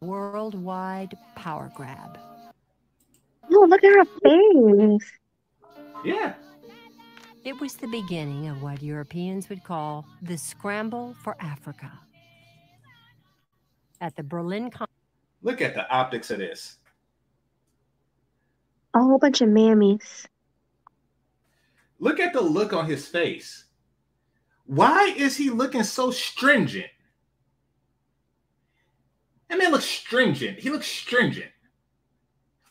Worldwide 0.00 1.16
power 1.34 1.72
grab. 1.74 2.18
Oh, 3.50 3.66
look 3.68 3.84
at 3.84 3.92
her 3.92 4.04
face. 4.04 5.10
Yeah. 6.04 6.34
It 7.44 7.60
was 7.60 7.74
the 7.74 7.88
beginning 7.88 8.48
of 8.48 8.62
what 8.62 8.82
Europeans 8.82 9.48
would 9.48 9.64
call 9.64 10.06
the 10.22 10.36
scramble 10.38 11.14
for 11.22 11.36
Africa. 11.40 11.92
At 14.00 14.16
the 14.16 14.22
Berlin 14.22 14.70
Con- 14.70 14.88
Look 15.42 15.60
at 15.60 15.74
the 15.74 15.88
optics 15.90 16.30
of 16.30 16.38
this. 16.38 16.78
A 18.94 19.00
whole 19.00 19.18
bunch 19.18 19.42
of 19.42 19.48
mammies. 19.48 20.26
Look 21.98 22.18
at 22.18 22.32
the 22.32 22.40
look 22.40 22.72
on 22.72 22.86
his 22.86 23.06
face. 23.06 23.63
Why 24.66 25.14
is 25.16 25.36
he 25.36 25.50
looking 25.50 25.82
so 25.82 26.10
stringent? 26.10 26.86
That 29.48 29.58
man 29.58 29.72
looks 29.72 29.84
stringent. 29.84 30.58
He 30.58 30.70
looks 30.70 30.86
stringent. 30.86 31.50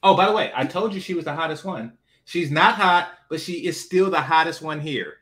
Oh, 0.01 0.17
by 0.17 0.25
the 0.25 0.33
way, 0.33 0.51
I 0.55 0.65
told 0.65 0.93
you 0.93 0.99
she 0.99 1.13
was 1.13 1.25
the 1.25 1.35
hottest 1.35 1.63
one. 1.63 1.93
She's 2.25 2.51
not 2.51 2.75
hot, 2.75 3.09
but 3.29 3.39
she 3.39 3.65
is 3.65 3.79
still 3.79 4.09
the 4.09 4.21
hottest 4.21 4.61
one 4.61 4.79
here. 4.79 5.15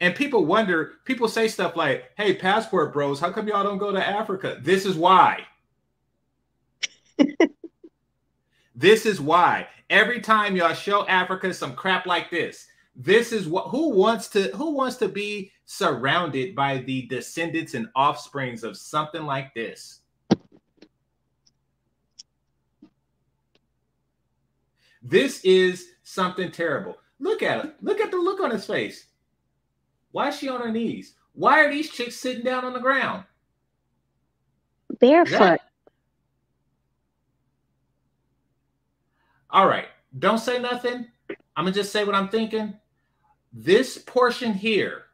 And 0.00 0.14
people 0.14 0.44
wonder, 0.44 0.92
people 1.04 1.26
say 1.26 1.48
stuff 1.48 1.74
like, 1.74 2.10
hey, 2.16 2.34
passport 2.34 2.92
bros, 2.92 3.18
how 3.18 3.32
come 3.32 3.48
y'all 3.48 3.64
don't 3.64 3.78
go 3.78 3.92
to 3.92 4.06
Africa? 4.06 4.58
This 4.62 4.84
is 4.84 4.94
why. 4.94 5.46
this 8.76 9.06
is 9.06 9.20
why. 9.20 9.66
Every 9.88 10.20
time 10.20 10.54
y'all 10.54 10.74
show 10.74 11.06
Africa 11.06 11.52
some 11.54 11.74
crap 11.74 12.06
like 12.06 12.30
this, 12.30 12.66
this 12.94 13.32
is 13.32 13.48
what 13.48 13.68
who 13.68 13.90
wants 13.90 14.28
to 14.28 14.54
who 14.54 14.72
wants 14.72 14.96
to 14.96 15.08
be 15.08 15.50
surrounded 15.64 16.54
by 16.54 16.78
the 16.78 17.06
descendants 17.06 17.74
and 17.74 17.88
offsprings 17.96 18.62
of 18.62 18.76
something 18.76 19.24
like 19.24 19.54
this? 19.54 20.00
This 25.02 25.40
is 25.44 25.92
something 26.02 26.50
terrible. 26.50 26.96
Look 27.20 27.42
at 27.42 27.64
it. 27.64 27.74
Look 27.80 28.00
at 28.00 28.10
the 28.10 28.16
look 28.16 28.40
on 28.40 28.50
his 28.50 28.66
face. 28.66 29.06
Why 30.10 30.28
is 30.28 30.38
she 30.38 30.48
on 30.48 30.60
her 30.60 30.72
knees? 30.72 31.14
Why 31.32 31.64
are 31.64 31.70
these 31.70 31.90
chicks 31.90 32.16
sitting 32.16 32.44
down 32.44 32.64
on 32.64 32.72
the 32.72 32.80
ground? 32.80 33.24
Barefoot. 34.98 35.38
That... 35.38 35.60
All 39.50 39.66
right. 39.66 39.86
Don't 40.18 40.38
say 40.38 40.58
nothing. 40.58 41.06
I'm 41.56 41.64
going 41.64 41.72
to 41.72 41.80
just 41.80 41.92
say 41.92 42.04
what 42.04 42.14
I'm 42.14 42.28
thinking. 42.28 42.74
This 43.52 43.98
portion 43.98 44.52
here 44.52 45.04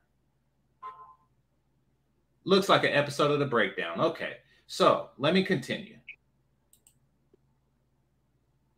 looks 2.44 2.68
like 2.68 2.84
an 2.84 2.92
episode 2.92 3.30
of 3.30 3.38
The 3.38 3.46
Breakdown. 3.46 4.00
Okay. 4.00 4.36
So 4.66 5.10
let 5.18 5.34
me 5.34 5.44
continue. 5.44 5.96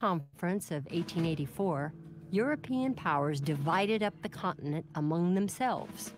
Conference 0.01 0.71
of 0.71 0.85
1884 0.87 1.95
European 2.31 2.95
powers 2.95 3.41
divided 3.41 4.03
up 4.03 4.15
the 4.21 4.29
continent 4.29 4.85
among 4.97 5.35
themselves. 5.35 6.13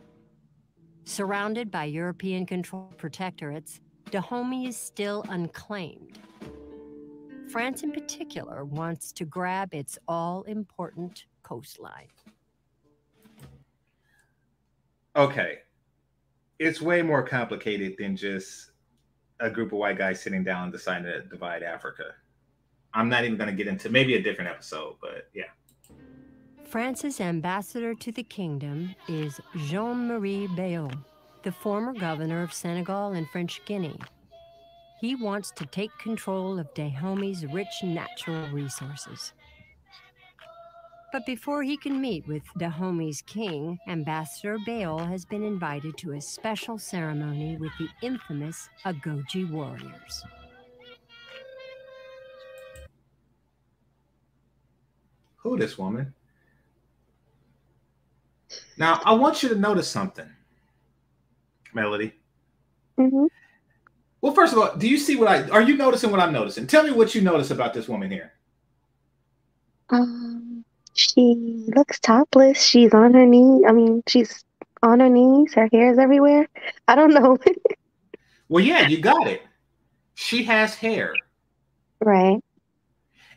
Surrounded 1.05 1.71
by 1.71 1.85
European 1.85 2.47
controlled 2.47 2.97
protectorates, 2.97 3.81
Dahomey 4.11 4.67
is 4.67 4.77
still 4.77 5.25
unclaimed. 5.29 6.19
France, 7.49 7.83
in 7.83 7.93
particular, 7.93 8.65
wants 8.65 9.13
to 9.13 9.25
grab 9.25 9.73
its 9.73 9.99
all 10.09 10.43
important 10.45 11.25
coastline. 11.43 12.09
Okay. 15.15 15.59
It's 16.59 16.81
way 16.81 17.03
more 17.03 17.23
complicated 17.23 17.97
than 17.99 18.17
just 18.17 18.71
a 19.41 19.51
group 19.51 19.73
of 19.73 19.79
white 19.79 19.99
guys 19.99 20.21
sitting 20.21 20.43
down 20.43 20.65
and 20.65 20.73
deciding 20.73 21.05
to 21.05 21.23
divide 21.23 21.63
Africa. 21.63 22.15
I'm 22.95 23.09
not 23.09 23.25
even 23.25 23.37
going 23.37 23.51
to 23.51 23.57
get 23.57 23.69
into 23.69 23.91
maybe 23.91 24.15
a 24.15 24.23
different 24.23 24.51
episode, 24.51 24.97
but 25.01 25.29
yeah. 25.35 25.45
France's 26.65 27.21
ambassador 27.21 27.95
to 27.95 28.11
the 28.11 28.23
kingdom 28.23 28.95
is 29.09 29.41
Jean 29.67 30.09
Marie 30.09 30.49
Bayol, 30.49 30.93
the 31.43 31.53
former 31.53 31.93
governor 31.93 32.43
of 32.43 32.53
Senegal 32.53 33.13
and 33.13 33.29
French 33.31 33.63
Guinea. 33.67 33.99
He 35.01 35.15
wants 35.15 35.51
to 35.53 35.67
take 35.67 35.97
control 35.99 36.59
of 36.59 36.73
Dahomey's 36.75 37.45
rich 37.47 37.83
natural 37.83 38.49
resources. 38.49 39.33
But 41.13 41.27
before 41.27 41.63
he 41.63 41.77
can 41.77 42.01
meet 42.01 42.27
with 42.27 42.43
Dahomey's 42.59 43.23
king, 43.23 43.79
Ambassador 43.89 44.59
Bayol 44.67 45.07
has 45.09 45.25
been 45.25 45.43
invited 45.43 45.97
to 45.99 46.13
a 46.13 46.21
special 46.21 46.79
ceremony 46.79 47.57
with 47.57 47.73
the 47.79 47.89
infamous 48.03 48.69
Agojie 48.85 49.51
warriors. 49.51 50.25
Who 55.37 55.57
this 55.57 55.79
woman? 55.79 56.13
Now, 58.77 59.01
I 59.05 59.15
want 59.15 59.43
you 59.43 59.49
to 59.51 59.55
notice 59.55 59.89
something, 59.89 60.29
Melody. 61.73 62.15
Mm-hmm. 62.99 63.27
Well, 64.21 64.33
first 64.33 64.53
of 64.53 64.59
all, 64.59 64.75
do 64.77 64.89
you 64.89 64.99
see 64.99 65.17
what 65.17 65.29
I 65.29 65.49
are 65.51 65.63
you 65.63 65.77
noticing 65.77 66.11
what 66.11 66.21
I'm 66.21 66.33
noticing? 66.33 66.67
Tell 66.67 66.83
me 66.83 66.91
what 66.91 67.15
you 67.15 67.21
notice 67.21 67.51
about 67.51 67.75
this 67.75 67.89
woman 67.89 68.11
here. 68.11 68.33
Um, 69.91 70.65
she 70.95 71.67
looks 71.77 72.01
topless. 72.01 72.63
She's 72.63 72.93
on 72.93 73.15
her 73.15 73.27
knee. 73.27 73.65
I 73.69 73.73
mean, 73.73 74.03
she's 74.09 74.45
on 74.83 75.01
her 75.01 75.09
knees. 75.09 75.55
Her 75.55 75.69
hair 75.73 75.93
is 75.93 75.99
everywhere. 75.99 76.49
I 76.89 76.95
don't 76.95 77.13
know. 77.13 77.39
well, 78.49 78.65
yeah, 78.65 78.89
you 78.89 79.01
got 79.01 79.27
it. 79.27 79.43
She 80.15 80.43
has 80.45 80.75
hair. 80.75 81.15
Right. 82.01 82.43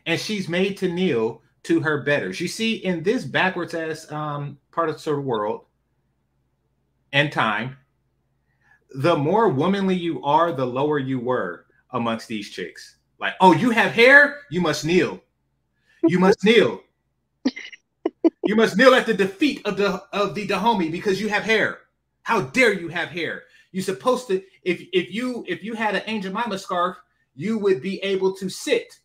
And 0.06 0.18
she's 0.18 0.48
made 0.48 0.78
to 0.78 0.88
kneel 0.88 1.42
to 1.64 1.80
her 1.80 2.02
betters. 2.02 2.40
You 2.40 2.48
see, 2.48 2.76
in 2.76 3.02
this 3.02 3.24
backwards 3.24 3.74
ass 3.74 4.10
um, 4.10 4.58
part 4.72 4.88
of 4.88 5.02
the 5.02 5.20
world 5.20 5.66
and 7.12 7.30
time, 7.30 7.76
the 8.94 9.16
more 9.16 9.48
womanly 9.48 9.94
you 9.94 10.22
are, 10.22 10.52
the 10.52 10.66
lower 10.66 10.98
you 10.98 11.20
were 11.20 11.66
amongst 11.90 12.28
these 12.28 12.50
chicks. 12.50 12.96
Like, 13.18 13.34
oh, 13.40 13.52
you 13.52 13.70
have 13.70 13.92
hair, 13.92 14.38
you 14.50 14.60
must 14.60 14.84
kneel. 14.84 15.20
You 16.04 16.18
must 16.18 16.44
kneel. 16.44 16.82
You 18.44 18.56
must 18.56 18.76
kneel 18.76 18.94
at 18.94 19.06
the 19.06 19.14
defeat 19.14 19.64
of 19.64 19.76
the 19.76 20.02
of 20.12 20.34
the 20.34 20.46
Dahomey 20.46 20.90
because 20.90 21.20
you 21.20 21.28
have 21.28 21.42
hair. 21.42 21.78
How 22.22 22.42
dare 22.42 22.72
you 22.72 22.88
have 22.88 23.08
hair? 23.08 23.44
You're 23.72 23.84
supposed 23.84 24.28
to, 24.28 24.42
if 24.62 24.82
if 24.92 25.12
you 25.14 25.44
if 25.46 25.62
you 25.62 25.74
had 25.74 25.94
an 25.94 26.02
Angel 26.06 26.32
Jemima 26.32 26.58
scarf, 26.58 26.96
you 27.36 27.58
would 27.58 27.80
be 27.80 28.02
able 28.02 28.34
to 28.36 28.48
sit 28.48 28.98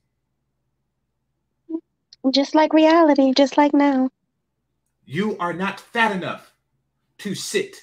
just 2.31 2.55
like 2.55 2.73
reality, 2.73 3.33
just 3.33 3.57
like 3.57 3.73
now. 3.73 4.09
You 5.05 5.37
are 5.37 5.53
not 5.53 5.79
fat 5.79 6.11
enough 6.11 6.53
to 7.19 7.35
sit 7.35 7.77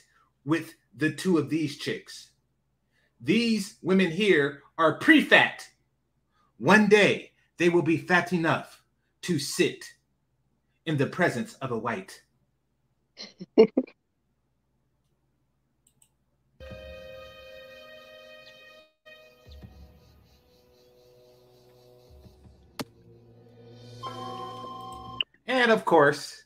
with 0.45 0.75
the 0.97 1.13
two 1.13 1.39
of 1.39 1.49
these 1.49 1.79
chicks. 1.79 2.31
These 3.21 3.77
women 3.83 4.11
here 4.11 4.63
are 4.79 4.99
pre 4.99 5.23
fat. 5.23 5.67
One 6.59 6.89
day 6.89 7.33
they 7.57 7.69
will 7.69 7.83
be 7.83 7.97
fat 7.97 8.33
enough 8.33 8.83
to 9.23 9.39
sit 9.39 9.85
in 10.87 10.97
the 10.97 11.07
presence 11.07 11.55
of 11.55 11.71
a 11.71 11.79
white. 11.79 12.23
And 25.53 25.71
of 25.71 25.85
course, 25.85 26.45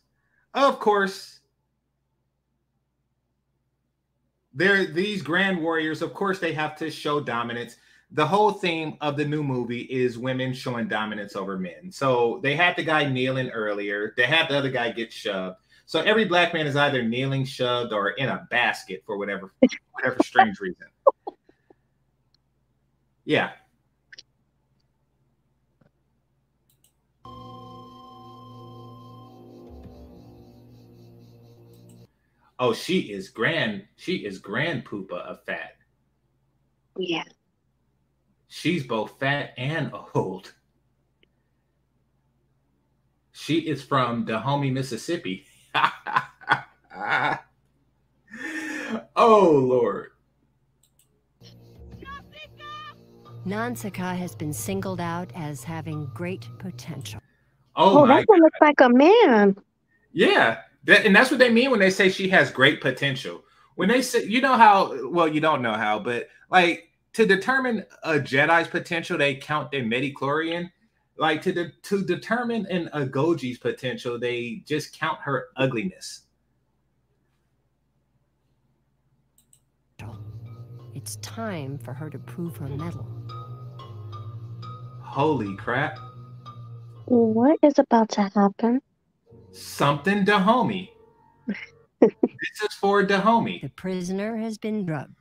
of 0.52 0.80
course, 0.80 1.35
they're 4.56 4.86
these 4.86 5.22
grand 5.22 5.62
warriors. 5.62 6.02
Of 6.02 6.14
course, 6.14 6.38
they 6.38 6.52
have 6.54 6.76
to 6.78 6.90
show 6.90 7.20
dominance. 7.20 7.76
The 8.12 8.26
whole 8.26 8.52
theme 8.52 8.96
of 9.00 9.16
the 9.16 9.24
new 9.24 9.42
movie 9.42 9.82
is 9.82 10.16
women 10.16 10.54
showing 10.54 10.88
dominance 10.88 11.36
over 11.36 11.58
men. 11.58 11.92
So 11.92 12.40
they 12.42 12.56
had 12.56 12.74
the 12.74 12.82
guy 12.82 13.04
kneeling 13.04 13.50
earlier. 13.50 14.14
They 14.16 14.24
had 14.24 14.48
the 14.48 14.56
other 14.56 14.70
guy 14.70 14.92
get 14.92 15.12
shoved. 15.12 15.58
So 15.84 16.00
every 16.00 16.24
black 16.24 16.54
man 16.54 16.66
is 16.66 16.74
either 16.74 17.02
kneeling, 17.02 17.44
shoved, 17.44 17.92
or 17.92 18.10
in 18.10 18.28
a 18.28 18.46
basket 18.50 19.02
for 19.04 19.18
whatever 19.18 19.52
whatever 19.92 20.16
strange 20.24 20.58
reason. 20.58 20.86
Yeah, 23.24 23.50
Oh, 32.58 32.72
she 32.72 33.00
is 33.12 33.28
grand. 33.28 33.84
She 33.96 34.24
is 34.24 34.38
grand 34.38 34.84
poopa 34.84 35.18
of 35.18 35.44
fat. 35.44 35.76
Yeah. 36.98 37.24
She's 38.48 38.86
both 38.86 39.18
fat 39.18 39.52
and 39.58 39.92
old. 40.14 40.54
She 43.32 43.58
is 43.58 43.82
from 43.82 44.24
Dahomey, 44.24 44.70
Mississippi. 44.72 45.46
oh 49.16 49.50
Lord. 49.50 50.12
Nanseka 53.46 54.16
has 54.16 54.34
been 54.34 54.52
singled 54.52 55.00
out 55.00 55.30
as 55.36 55.62
having 55.62 56.06
great 56.14 56.48
potential. 56.58 57.20
Oh, 57.76 58.02
oh 58.02 58.06
that 58.06 58.24
one 58.26 58.40
looks 58.40 58.58
like 58.60 58.80
a 58.80 58.88
man. 58.88 59.54
Yeah, 60.12 60.62
that, 60.86 61.04
and 61.04 61.14
that's 61.14 61.30
what 61.30 61.38
they 61.38 61.50
mean 61.50 61.70
when 61.70 61.80
they 61.80 61.90
say 61.90 62.08
she 62.08 62.28
has 62.30 62.50
great 62.50 62.80
potential. 62.80 63.44
When 63.74 63.88
they 63.88 64.02
say, 64.02 64.24
you 64.24 64.40
know 64.40 64.56
how, 64.56 65.08
well, 65.10 65.28
you 65.28 65.40
don't 65.40 65.62
know 65.62 65.74
how, 65.74 65.98
but 65.98 66.28
like 66.50 66.88
to 67.12 67.26
determine 67.26 67.84
a 68.02 68.14
Jedi's 68.14 68.68
potential, 68.68 69.18
they 69.18 69.34
count 69.34 69.70
their 69.70 69.84
midi-chlorian. 69.84 70.70
Like 71.18 71.40
to 71.42 71.52
de- 71.52 71.72
to 71.84 72.04
determine 72.04 72.66
an 72.66 72.90
Agogi's 72.92 73.58
potential, 73.58 74.18
they 74.18 74.62
just 74.66 74.98
count 74.98 75.18
her 75.22 75.48
ugliness. 75.56 76.22
It's 80.94 81.16
time 81.16 81.78
for 81.78 81.94
her 81.94 82.10
to 82.10 82.18
prove 82.18 82.56
her 82.56 82.68
mettle. 82.68 83.06
Holy 85.00 85.56
crap! 85.56 85.98
What 87.06 87.58
is 87.62 87.78
about 87.78 88.10
to 88.10 88.22
happen? 88.34 88.82
Something 89.56 90.24
Dahomey. 90.24 90.90
this 92.00 92.12
is 92.62 92.74
for 92.78 93.02
Dahomey. 93.02 93.60
The 93.62 93.70
prisoner 93.70 94.36
has 94.36 94.58
been 94.58 94.84
drugged. 94.84 95.14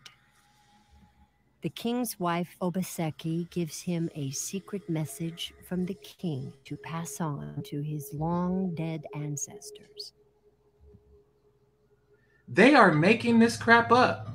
The 1.62 1.70
king's 1.70 2.20
wife, 2.20 2.58
Obaseki, 2.62 3.50
gives 3.50 3.82
him 3.82 4.10
a 4.14 4.32
secret 4.32 4.88
message 4.90 5.54
from 5.68 5.86
the 5.86 5.94
king 5.96 6.52
to 6.66 6.76
pass 6.76 7.22
on 7.22 7.64
to 7.64 7.82
his 7.82 8.14
long 8.14 8.76
dead 8.76 9.06
ancestors. 9.16 10.12
They 12.48 12.76
are 12.76 12.92
making 12.92 13.40
this 13.40 13.56
crap 13.56 13.92
up. 13.92 14.28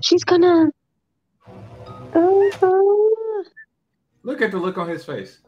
She's 0.00 0.24
gonna. 0.24 0.70
Oh, 2.14 3.44
Look 4.24 4.42
at 4.42 4.50
the 4.50 4.58
look 4.58 4.76
on 4.78 4.88
his 4.88 5.04
face. 5.04 5.38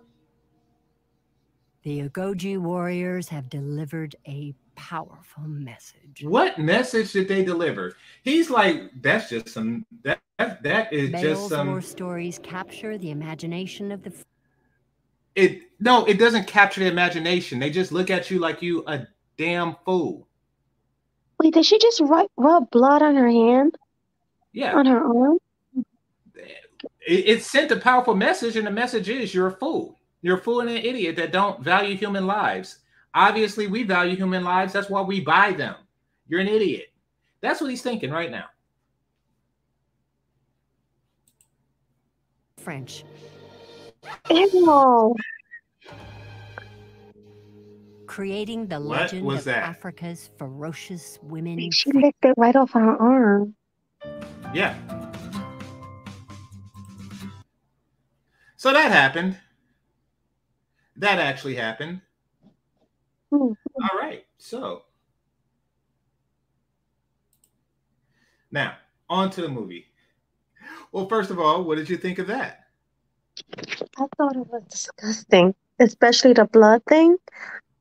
The 1.82 2.08
Agoji 2.08 2.58
warriors 2.58 3.28
have 3.28 3.48
delivered 3.48 4.14
a 4.28 4.54
powerful 4.76 5.42
message. 5.42 6.22
What 6.22 6.58
message 6.58 7.12
did 7.12 7.26
they 7.26 7.44
deliver? 7.44 7.96
He's 8.22 8.50
like, 8.50 8.90
that's 9.00 9.28
just 9.30 9.48
some 9.48 9.84
that 10.04 10.20
that, 10.38 10.62
that 10.62 10.92
is 10.92 11.10
just 11.10 11.22
Bale's 11.22 11.50
some 11.50 11.68
war 11.68 11.80
stories 11.80 12.38
capture 12.42 12.96
the 12.98 13.10
imagination 13.10 13.90
of 13.90 14.02
the 14.02 14.12
it 15.34 15.62
no, 15.80 16.04
it 16.04 16.18
doesn't 16.18 16.46
capture 16.46 16.80
the 16.80 16.90
imagination. 16.90 17.58
They 17.58 17.70
just 17.70 17.90
look 17.90 18.10
at 18.10 18.30
you 18.30 18.38
like 18.38 18.62
you 18.62 18.84
a 18.86 19.06
damn 19.36 19.76
fool. 19.84 20.28
wait, 21.40 21.54
did 21.54 21.64
she 21.64 21.78
just 21.78 22.00
ru- 22.00 22.28
rub 22.36 22.70
blood 22.70 23.02
on 23.02 23.16
her 23.16 23.28
hand? 23.28 23.76
Yeah. 24.52 24.74
On 24.74 24.86
her 24.86 25.02
arm? 25.02 25.38
it, 27.06 27.24
it 27.26 27.42
sent 27.42 27.72
a 27.72 27.76
powerful 27.76 28.14
message, 28.14 28.56
and 28.56 28.66
the 28.66 28.70
message 28.70 29.08
is 29.08 29.34
you're 29.34 29.48
a 29.48 29.52
fool. 29.52 29.98
You're 30.22 30.38
a 30.38 30.40
fool 30.40 30.60
and 30.60 30.70
an 30.70 30.76
idiot 30.76 31.16
that 31.16 31.32
don't 31.32 31.60
value 31.60 31.96
human 31.96 32.26
lives. 32.26 32.78
Obviously, 33.14 33.66
we 33.66 33.82
value 33.82 34.16
human 34.16 34.44
lives. 34.44 34.72
That's 34.72 34.88
why 34.88 35.02
we 35.02 35.20
buy 35.20 35.52
them. 35.52 35.74
You're 36.28 36.40
an 36.40 36.48
idiot. 36.48 36.92
That's 37.40 37.60
what 37.60 37.70
he's 37.70 37.82
thinking 37.82 38.10
right 38.10 38.30
now. 38.30 38.46
French. 42.56 43.04
Ew. 44.30 45.14
creating 48.06 48.66
the 48.66 48.78
What 48.78 49.00
legend 49.00 49.24
was 49.24 49.38
of 49.40 49.44
that? 49.46 49.64
Africa's 49.64 50.30
ferocious 50.36 51.18
women. 51.22 51.70
She 51.70 51.90
licked 51.92 52.24
it 52.24 52.34
right 52.36 52.54
off 52.54 52.72
her 52.72 52.96
arm. 52.96 53.54
Yeah. 54.54 54.76
So 58.56 58.72
that 58.72 58.92
happened. 58.92 59.38
That 60.96 61.18
actually 61.18 61.56
happened. 61.56 62.00
Hmm. 63.30 63.52
All 63.80 63.98
right. 63.98 64.24
So 64.38 64.84
now 68.50 68.76
on 69.08 69.30
to 69.30 69.42
the 69.42 69.48
movie. 69.48 69.86
Well, 70.92 71.08
first 71.08 71.30
of 71.30 71.38
all, 71.38 71.64
what 71.64 71.76
did 71.78 71.88
you 71.90 71.96
think 71.96 72.18
of 72.18 72.26
that? 72.28 72.66
I 73.98 74.06
thought 74.16 74.36
it 74.36 74.46
was 74.48 74.62
disgusting, 74.70 75.54
especially 75.78 76.32
the 76.34 76.44
blood 76.46 76.82
thing. 76.88 77.16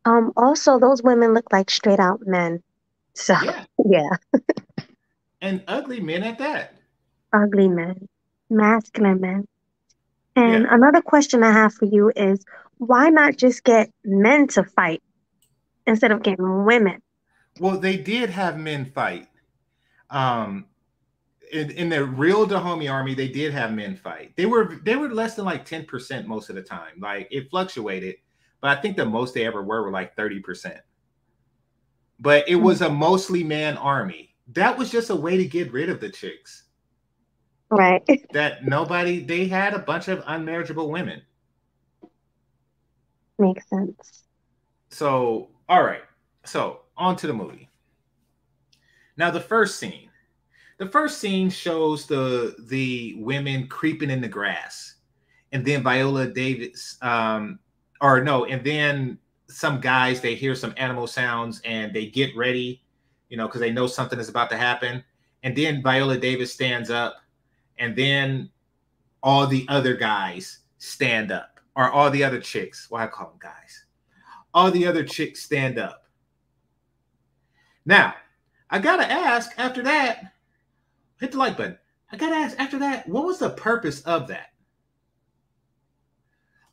Um, 0.06 0.32
also, 0.38 0.80
those 0.80 1.04
women 1.04 1.34
look 1.34 1.52
like 1.52 1.69
straight 1.69 2.00
out 2.00 2.21
men. 2.26 2.62
So, 3.15 3.36
Yeah. 3.43 3.65
yeah, 3.86 4.10
And 5.41 5.63
ugly 5.67 6.00
men 6.00 6.24
at 6.24 6.38
that. 6.39 6.76
ugly 7.34 7.67
men, 7.67 8.08
masculine 8.50 9.19
men. 9.21 9.45
And 10.36 10.65
another 10.65 11.02
question 11.02 11.43
I 11.43 11.52
have 11.52 11.74
for 11.74 11.86
you 11.86 12.12
is 12.15 12.43
why 12.82 13.10
not 13.10 13.38
just 13.38 13.63
get 13.63 13.91
men 14.04 14.48
to 14.48 14.63
fight 14.63 15.04
instead 15.86 16.12
of 16.12 16.24
getting 16.24 16.65
women? 16.65 17.00
Well, 17.60 17.80
they 17.80 17.98
did 17.98 18.32
have 18.32 18.58
men 18.60 18.86
fight. 18.86 19.28
Um, 20.10 20.65
in, 21.52 21.72
in 21.72 21.89
the 21.89 22.06
real 22.06 22.46
Dahomey 22.46 22.88
army, 22.88 23.13
they 23.13 23.28
did 23.28 23.54
have 23.54 23.74
men 23.74 23.96
fight. 23.96 24.34
They 24.36 24.48
were 24.48 24.80
they 24.84 24.96
were 24.96 25.10
less 25.10 25.36
than 25.36 25.46
like 25.46 25.65
ten 25.65 25.86
percent 25.86 26.28
most 26.28 26.50
of 26.50 26.56
the 26.56 26.63
time. 26.63 27.00
Like 27.00 27.28
it 27.32 27.50
fluctuated, 27.52 28.15
but 28.62 28.78
I 28.78 28.82
think 28.82 28.98
the 28.98 29.06
most 29.06 29.34
they 29.36 29.46
ever 29.46 29.62
were 29.63 29.84
were 29.84 29.91
like 29.91 30.15
thirty 30.15 30.39
percent. 30.39 30.80
But 32.20 32.50
it 32.50 32.56
was 32.56 32.82
a 32.82 32.89
mostly 32.89 33.44
man 33.44 33.78
army. 33.78 34.36
That 34.54 34.78
was 34.78 34.91
just 34.91 35.10
a 35.12 35.15
way 35.15 35.38
to 35.38 35.46
get 35.46 35.72
rid 35.74 35.89
of 35.89 36.02
the 36.02 36.10
chicks. 36.10 36.63
Right. 37.72 38.04
That 38.34 38.65
nobody 38.65 39.24
they 39.24 39.48
had 39.48 39.74
a 39.74 39.80
bunch 39.80 40.08
of 40.08 40.20
unmarriageable 40.26 40.89
women. 40.89 41.24
Makes 43.39 43.70
sense. 43.70 44.24
So, 44.89 45.50
all 45.70 45.84
right. 45.84 46.04
So, 46.46 46.82
on 46.98 47.15
to 47.17 47.28
the 47.28 47.34
movie. 47.34 47.70
Now, 49.17 49.32
the 49.32 49.39
first 49.39 49.80
scene. 49.80 50.10
The 50.78 50.88
first 50.88 51.20
scene 51.20 51.50
shows 51.50 52.08
the 52.08 52.56
the 52.67 53.15
women 53.20 53.67
creeping 53.67 54.10
in 54.10 54.20
the 54.22 54.28
grass. 54.28 54.96
And 55.52 55.65
then 55.65 55.84
Viola 55.84 56.28
Davis 56.28 56.98
um 57.02 57.60
or 58.02 58.24
no, 58.24 58.46
and 58.46 58.65
then 58.65 59.20
some 59.48 59.80
guys 59.80 60.22
they 60.22 60.34
hear 60.34 60.56
some 60.56 60.74
animal 60.78 61.06
sounds 61.06 61.62
and 61.65 61.94
they 61.94 62.08
get 62.08 62.36
ready, 62.36 62.82
you 63.30 63.38
know, 63.38 63.48
because 63.48 63.62
they 63.62 63.72
know 63.72 63.86
something 63.86 64.17
is 64.17 64.30
about 64.30 64.50
to 64.50 64.58
happen. 64.58 65.04
And 65.44 65.56
then 65.56 65.84
Viola 65.84 66.17
Davis 66.17 66.54
stands 66.54 66.89
up 66.89 67.17
and 67.78 67.96
then 67.96 68.50
all 69.22 69.46
the 69.46 69.65
other 69.70 69.96
guys 69.96 70.60
stand 70.78 71.32
up 71.32 71.51
or 71.76 71.90
all 71.90 72.10
the 72.10 72.24
other 72.24 72.40
chicks. 72.40 72.88
Why 72.90 73.04
I 73.04 73.08
call 73.08 73.28
them 73.30 73.40
guys? 73.40 73.86
all 74.54 74.72
the 74.72 74.88
other 74.88 75.04
chicks 75.04 75.44
stand 75.44 75.80
up. 75.80 76.06
Now, 77.86 78.14
I 78.70 78.80
gotta 78.80 79.10
ask 79.10 79.52
after 79.58 79.82
that, 79.84 80.34
hit 81.20 81.32
the 81.32 81.38
like 81.38 81.58
button. 81.58 81.78
I 82.12 82.18
gotta 82.18 82.36
ask 82.36 82.60
after 82.60 82.80
that, 82.80 83.08
what 83.08 83.26
was 83.26 83.40
the 83.40 83.50
purpose 83.52 84.02
of 84.02 84.28
that? 84.28 84.48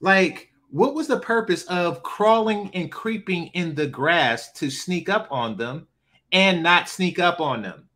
Like, 0.01 0.51
what 0.71 0.95
was 0.95 1.09
the 1.09 1.21
purpose 1.21 1.65
of 1.65 2.03
crawling 2.03 2.71
and 2.75 2.93
creeping 2.93 3.47
in 3.49 3.75
the 3.75 3.87
grass 3.87 4.53
to 4.53 4.71
sneak 4.71 5.09
up 5.09 5.29
on 5.31 5.57
them 5.57 5.87
and 6.31 6.63
not 6.63 6.89
sneak 6.89 7.19
up 7.19 7.41
on 7.41 7.63
them? 7.63 7.89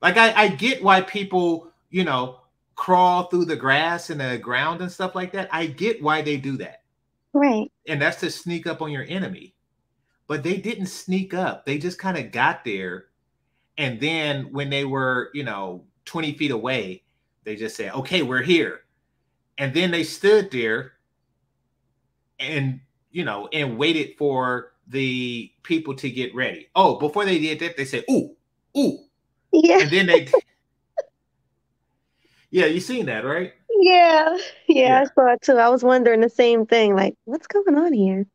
Like, 0.00 0.16
I, 0.16 0.32
I 0.32 0.48
get 0.48 0.82
why 0.82 1.00
people, 1.00 1.72
you 1.90 2.04
know, 2.04 2.40
crawl 2.74 3.24
through 3.24 3.44
the 3.46 3.56
grass 3.56 4.10
and 4.10 4.20
the 4.20 4.38
ground 4.38 4.80
and 4.80 4.90
stuff 4.90 5.14
like 5.14 5.32
that. 5.32 5.48
I 5.52 5.66
get 5.66 6.02
why 6.02 6.22
they 6.22 6.36
do 6.36 6.56
that 6.58 6.82
Right. 7.34 7.70
and 7.86 8.00
that's 8.00 8.20
to 8.20 8.30
sneak 8.30 8.66
up 8.66 8.82
on 8.82 8.90
your 8.92 9.04
enemy. 9.08 9.54
But 10.28 10.42
they 10.42 10.56
didn't 10.56 10.86
sneak 10.86 11.34
up. 11.34 11.66
They 11.66 11.78
just 11.78 11.98
kind 11.98 12.16
of 12.16 12.32
got 12.32 12.64
there. 12.64 13.06
And 13.78 14.00
then 14.00 14.52
when 14.52 14.70
they 14.70 14.84
were, 14.84 15.30
you 15.34 15.44
know, 15.44 15.84
20 16.06 16.34
feet 16.34 16.50
away, 16.50 17.02
they 17.44 17.56
just 17.56 17.76
said, 17.76 17.92
okay, 17.94 18.22
we're 18.22 18.42
here. 18.42 18.82
And 19.58 19.74
then 19.74 19.90
they 19.90 20.04
stood 20.04 20.50
there 20.50 20.92
and, 22.38 22.80
you 23.10 23.24
know, 23.24 23.48
and 23.52 23.76
waited 23.78 24.16
for 24.16 24.72
the 24.88 25.50
people 25.62 25.94
to 25.96 26.10
get 26.10 26.34
ready. 26.34 26.68
Oh, 26.74 26.98
before 26.98 27.24
they 27.24 27.38
did 27.38 27.58
that, 27.60 27.76
they 27.76 27.84
said, 27.84 28.04
ooh, 28.10 28.34
ooh. 28.76 28.98
Yeah. 29.52 29.80
And 29.80 29.90
then 29.90 30.06
they, 30.06 30.28
yeah, 32.52 32.66
you 32.66 32.80
seen 32.80 33.06
that, 33.06 33.24
right? 33.24 33.54
Yeah. 33.80 34.38
Yeah, 34.68 34.84
Yeah. 34.86 35.00
I 35.00 35.04
saw 35.06 35.32
it 35.32 35.42
too. 35.42 35.58
I 35.58 35.70
was 35.70 35.82
wondering 35.82 36.20
the 36.20 36.28
same 36.30 36.66
thing. 36.66 36.94
Like, 36.94 37.16
what's 37.24 37.48
going 37.48 37.76
on 37.76 37.92
here? 37.92 38.26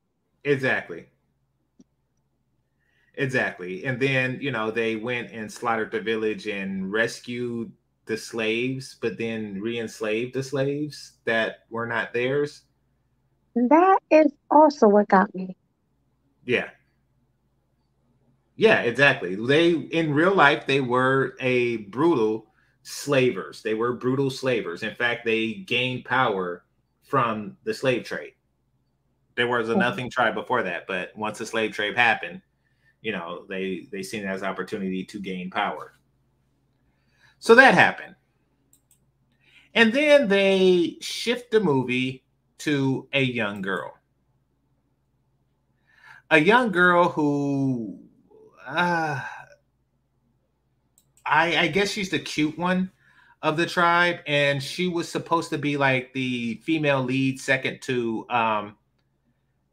Exactly. 0.43 1.07
Exactly. 3.15 3.85
And 3.85 3.99
then, 3.99 4.39
you 4.41 4.51
know, 4.51 4.71
they 4.71 4.95
went 4.97 5.31
and 5.31 5.51
slaughtered 5.51 5.91
the 5.91 6.01
village 6.01 6.47
and 6.47 6.91
rescued 6.91 7.71
the 8.05 8.17
slaves, 8.17 8.97
but 9.01 9.17
then 9.17 9.59
re 9.61 9.79
enslaved 9.79 10.33
the 10.35 10.43
slaves 10.43 11.13
that 11.25 11.65
were 11.69 11.87
not 11.87 12.13
theirs. 12.13 12.63
That 13.55 13.99
is 14.11 14.31
also 14.51 14.87
what 14.87 15.07
got 15.09 15.33
me. 15.35 15.57
Yeah. 16.45 16.69
Yeah, 18.55 18.81
exactly. 18.81 19.35
They, 19.35 19.73
in 19.73 20.13
real 20.13 20.35
life, 20.35 20.65
they 20.67 20.81
were 20.81 21.35
a 21.39 21.77
brutal 21.77 22.46
slavers. 22.87 23.61
They 23.61 23.73
were 23.73 23.93
brutal 23.93 24.29
slavers. 24.29 24.81
In 24.81 24.95
fact, 24.95 25.25
they 25.25 25.55
gained 25.55 26.05
power 26.05 26.63
from 27.03 27.57
the 27.65 27.73
slave 27.73 28.05
trade. 28.05 28.33
There 29.35 29.47
was 29.47 29.69
a 29.69 29.75
nothing 29.75 30.09
tribe 30.09 30.33
before 30.35 30.63
that, 30.63 30.87
but 30.87 31.15
once 31.15 31.37
the 31.37 31.45
slave 31.45 31.73
trade 31.73 31.97
happened, 31.97 32.41
you 33.01 33.11
know, 33.11 33.45
they 33.49 33.87
they 33.91 34.01
seen 34.01 34.23
it 34.23 34.27
as 34.27 34.41
opportunity 34.41 35.03
to 35.03 35.19
gain 35.19 35.51
power. 35.51 35.93
So 37.39 37.55
that 37.55 37.75
happened. 37.75 38.15
And 39.75 39.91
then 39.93 40.27
they 40.29 40.95
shift 41.01 41.51
the 41.51 41.59
movie 41.59 42.23
to 42.59 43.07
a 43.11 43.21
young 43.21 43.61
girl. 43.61 43.93
A 46.31 46.39
young 46.39 46.71
girl 46.71 47.09
who 47.09 47.99
uh, 48.65 49.21
I, 51.29 51.57
I 51.57 51.67
guess 51.67 51.89
she's 51.89 52.09
the 52.09 52.19
cute 52.19 52.57
one 52.57 52.91
of 53.41 53.57
the 53.57 53.65
tribe, 53.65 54.19
and 54.25 54.61
she 54.61 54.87
was 54.87 55.09
supposed 55.09 55.49
to 55.51 55.57
be 55.57 55.77
like 55.77 56.13
the 56.13 56.55
female 56.63 57.03
lead, 57.03 57.39
second 57.39 57.81
to 57.83 58.25
um, 58.29 58.77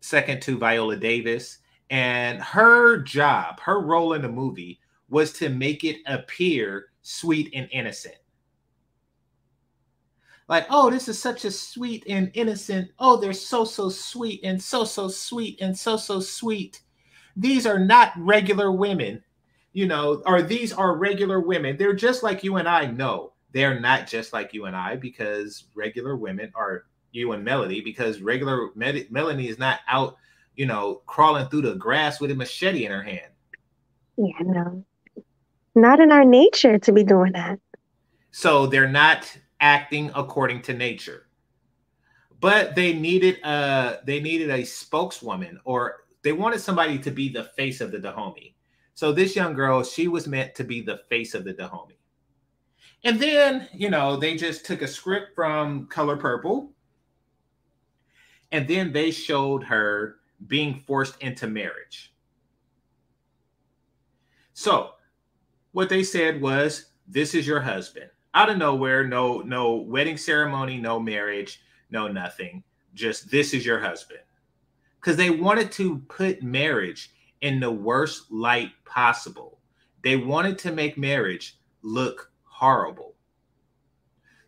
second 0.00 0.42
to 0.42 0.58
Viola 0.58 0.96
Davis. 0.96 1.58
And 1.90 2.40
her 2.40 2.98
job, 2.98 3.60
her 3.60 3.80
role 3.80 4.14
in 4.14 4.22
the 4.22 4.28
movie 4.28 4.80
was 5.08 5.32
to 5.34 5.48
make 5.48 5.84
it 5.84 5.98
appear 6.06 6.86
sweet 7.02 7.50
and 7.54 7.68
innocent. 7.70 8.16
Like, 10.48 10.66
oh, 10.68 10.90
this 10.90 11.08
is 11.08 11.18
such 11.18 11.44
a 11.44 11.50
sweet 11.50 12.04
and 12.08 12.30
innocent. 12.34 12.90
Oh, 12.98 13.16
they're 13.16 13.32
so, 13.32 13.64
so 13.64 13.88
sweet 13.88 14.40
and 14.44 14.62
so, 14.62 14.84
so 14.84 15.08
sweet 15.08 15.58
and 15.60 15.76
so, 15.76 15.96
so 15.96 16.20
sweet. 16.20 16.82
These 17.36 17.66
are 17.66 17.78
not 17.78 18.12
regular 18.16 18.70
women, 18.70 19.22
you 19.74 19.86
know, 19.86 20.22
or 20.24 20.40
these 20.40 20.72
are 20.72 20.96
regular 20.96 21.40
women. 21.40 21.76
They're 21.76 21.94
just 21.94 22.22
like 22.22 22.44
you 22.44 22.56
and 22.56 22.68
I. 22.68 22.86
No, 22.86 23.32
they're 23.52 23.78
not 23.78 24.06
just 24.06 24.32
like 24.32 24.54
you 24.54 24.64
and 24.64 24.74
I 24.74 24.96
because 24.96 25.64
regular 25.74 26.16
women 26.16 26.52
are 26.54 26.84
you 27.10 27.32
and 27.32 27.44
Melody 27.44 27.80
because 27.80 28.20
regular 28.20 28.70
Med- 28.76 29.10
Melanie 29.10 29.48
is 29.48 29.58
not 29.58 29.80
out, 29.88 30.16
you 30.54 30.64
know, 30.64 31.02
crawling 31.06 31.48
through 31.48 31.62
the 31.62 31.74
grass 31.74 32.20
with 32.20 32.30
a 32.30 32.34
machete 32.36 32.86
in 32.86 32.92
her 32.92 33.02
hand. 33.02 33.32
Yeah, 34.16 34.38
no. 34.42 34.84
Not 35.74 35.98
in 35.98 36.12
our 36.12 36.24
nature 36.24 36.78
to 36.78 36.92
be 36.92 37.02
doing 37.02 37.32
that. 37.32 37.58
So 38.30 38.66
they're 38.66 38.88
not 38.88 39.36
acting 39.60 40.12
according 40.14 40.62
to 40.62 40.72
nature. 40.72 41.26
But 42.40 42.76
they 42.76 42.92
needed 42.92 43.38
a 43.42 43.98
they 44.04 44.20
needed 44.20 44.50
a 44.50 44.64
spokeswoman 44.64 45.58
or 45.64 46.04
they 46.22 46.32
wanted 46.32 46.60
somebody 46.60 46.98
to 47.00 47.10
be 47.10 47.28
the 47.28 47.44
face 47.44 47.80
of 47.80 47.90
the 47.90 47.98
Dahomey. 47.98 48.53
So 48.94 49.12
this 49.12 49.36
young 49.36 49.54
girl, 49.54 49.82
she 49.82 50.08
was 50.08 50.26
meant 50.26 50.54
to 50.54 50.64
be 50.64 50.80
the 50.80 51.00
face 51.08 51.34
of 51.34 51.44
the 51.44 51.52
Dahomey. 51.52 51.98
And 53.04 53.20
then, 53.20 53.68
you 53.72 53.90
know, 53.90 54.16
they 54.16 54.36
just 54.36 54.64
took 54.64 54.80
a 54.82 54.88
script 54.88 55.34
from 55.34 55.86
Color 55.88 56.16
Purple 56.16 56.74
and 58.54 58.68
then 58.68 58.92
they 58.92 59.10
showed 59.10 59.64
her 59.64 60.18
being 60.46 60.78
forced 60.86 61.20
into 61.20 61.48
marriage. 61.48 62.14
So, 64.52 64.92
what 65.72 65.88
they 65.88 66.04
said 66.04 66.40
was, 66.40 66.92
"This 67.08 67.34
is 67.34 67.48
your 67.48 67.60
husband." 67.60 68.10
Out 68.32 68.50
of 68.50 68.58
nowhere, 68.58 69.06
no 69.06 69.40
no 69.40 69.74
wedding 69.74 70.16
ceremony, 70.16 70.78
no 70.78 71.00
marriage, 71.00 71.62
no 71.90 72.06
nothing. 72.06 72.62
Just 72.94 73.28
this 73.28 73.54
is 73.54 73.66
your 73.66 73.80
husband. 73.80 74.20
Cuz 75.00 75.16
they 75.16 75.30
wanted 75.30 75.72
to 75.72 75.98
put 76.08 76.42
marriage 76.42 77.10
in 77.44 77.60
the 77.60 77.70
worst 77.70 78.32
light 78.32 78.70
possible. 78.86 79.58
They 80.02 80.16
wanted 80.16 80.58
to 80.60 80.72
make 80.72 80.96
marriage 80.96 81.58
look 81.82 82.32
horrible. 82.44 83.16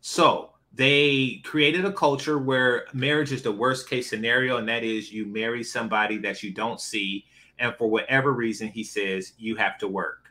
So, 0.01 0.53
they 0.73 1.43
created 1.45 1.85
a 1.85 1.93
culture 1.93 2.39
where 2.39 2.87
marriage 2.95 3.33
is 3.33 3.43
the 3.43 3.53
worst 3.53 3.89
case 3.89 4.09
scenario 4.09 4.57
and 4.57 4.69
that 4.69 4.83
is 4.83 5.13
you 5.13 5.27
marry 5.27 5.63
somebody 5.63 6.19
that 6.19 6.43
you 6.43 6.53
don't 6.53 6.81
see 6.81 7.25
and 7.59 7.75
for 7.77 7.89
whatever 7.89 8.33
reason 8.33 8.69
he 8.69 8.85
says 8.85 9.33
you 9.39 9.57
have 9.57 9.79
to 9.79 9.89
work 9.89 10.29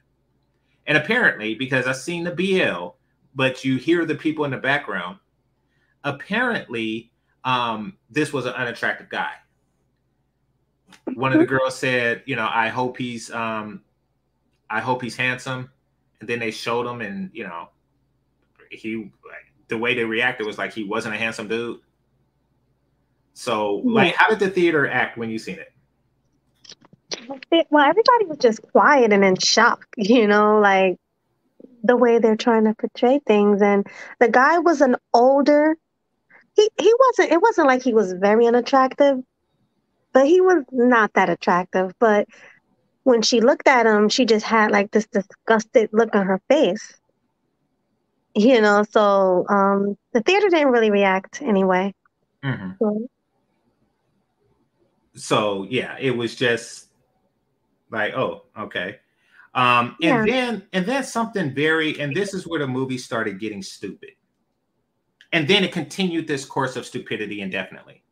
and 0.85 0.99
apparently 0.99 1.55
because 1.55 1.87
i've 1.87 1.95
seen 1.95 2.23
the 2.23 2.29
bl 2.29 2.89
but 3.33 3.65
you 3.65 3.77
hear 3.77 4.05
the 4.05 4.13
people 4.13 4.45
in 4.45 4.51
the 4.51 4.57
background 4.57 5.17
apparently 6.03 7.11
um, 7.43 7.97
this 8.11 8.31
was 8.31 8.45
an 8.45 8.53
unattractive 8.53 9.09
guy 9.09 9.33
one 11.13 11.33
of 11.33 11.39
the 11.39 11.45
girls 11.45 11.77
said 11.77 12.21
you 12.25 12.35
know 12.35 12.49
i 12.51 12.67
hope 12.67 12.97
he's 12.97 13.31
um, 13.31 13.81
i 14.69 14.79
hope 14.79 15.01
he's 15.01 15.15
handsome 15.15 15.69
and 16.19 16.29
then 16.29 16.39
they 16.39 16.51
showed 16.51 16.87
him 16.87 17.01
and 17.01 17.29
you 17.33 17.43
know 17.43 17.69
he 18.69 19.11
the 19.67 19.77
way 19.77 19.95
they 19.95 20.03
reacted 20.03 20.45
was 20.45 20.57
like 20.57 20.73
he 20.73 20.83
wasn't 20.83 21.15
a 21.15 21.17
handsome 21.17 21.47
dude. 21.47 21.79
So, 23.33 23.81
like, 23.83 24.15
how 24.15 24.29
did 24.29 24.39
the 24.39 24.49
theater 24.49 24.87
act 24.89 25.17
when 25.17 25.29
you 25.29 25.37
seen 25.37 25.59
it? 25.59 25.73
Well, 27.69 27.83
everybody 27.83 28.25
was 28.25 28.37
just 28.37 28.61
quiet 28.71 29.11
and 29.11 29.25
in 29.25 29.35
shock, 29.37 29.85
you 29.97 30.27
know, 30.27 30.59
like 30.59 30.97
the 31.83 31.97
way 31.97 32.19
they're 32.19 32.35
trying 32.35 32.65
to 32.65 32.73
portray 32.73 33.19
things. 33.27 33.61
And 33.61 33.85
the 34.19 34.29
guy 34.29 34.59
was 34.59 34.81
an 34.81 34.95
older. 35.13 35.75
He 36.55 36.69
he 36.79 36.93
wasn't. 36.99 37.33
It 37.33 37.41
wasn't 37.41 37.67
like 37.67 37.83
he 37.83 37.93
was 37.93 38.13
very 38.13 38.47
unattractive, 38.47 39.17
but 40.15 40.25
he 40.25 40.41
was 40.41 40.63
not 40.71 41.13
that 41.13 41.29
attractive. 41.29 41.93
But 41.99 42.27
when 43.03 43.21
she 43.21 43.41
looked 43.41 43.67
at 43.67 43.85
him, 43.85 44.09
she 44.09 44.25
just 44.25 44.45
had 44.45 44.71
like 44.71 44.89
this 44.91 45.05
disgusted 45.07 45.89
look 45.91 46.15
on 46.15 46.25
her 46.25 46.41
face 46.49 46.95
you 48.35 48.59
know 48.61 48.83
so 48.91 49.45
um 49.49 49.97
the 50.11 50.21
theater 50.21 50.49
didn't 50.49 50.71
really 50.71 50.91
react 50.91 51.41
anyway 51.41 51.93
mm-hmm. 52.43 52.71
so. 52.79 53.07
so 55.15 55.67
yeah 55.69 55.95
it 55.99 56.11
was 56.11 56.35
just 56.35 56.89
like 57.89 58.13
oh 58.13 58.43
okay 58.59 58.99
um 59.53 59.95
and 60.01 60.27
yeah. 60.27 60.33
then 60.33 60.63
and 60.73 60.85
then 60.85 61.03
something 61.03 61.53
very 61.53 61.97
and 61.99 62.13
this 62.13 62.33
is 62.33 62.45
where 62.45 62.59
the 62.59 62.67
movie 62.67 62.97
started 62.97 63.39
getting 63.39 63.63
stupid 63.63 64.09
and 65.31 65.47
then 65.47 65.63
it 65.63 65.71
continued 65.71 66.27
this 66.27 66.43
course 66.43 66.75
of 66.75 66.85
stupidity 66.85 67.39
indefinitely 67.39 68.03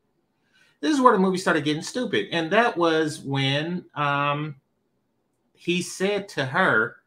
this 0.84 0.94
is 0.94 1.02
where 1.02 1.14
the 1.14 1.20
movie 1.20 1.38
started 1.38 1.64
getting 1.64 1.82
stupid 1.82 2.28
and 2.32 2.52
that 2.52 2.78
was 2.78 3.22
when 3.22 3.84
um 3.96 4.56
he 5.54 5.82
said 5.82 6.30
to 6.30 6.46
her 6.46 6.98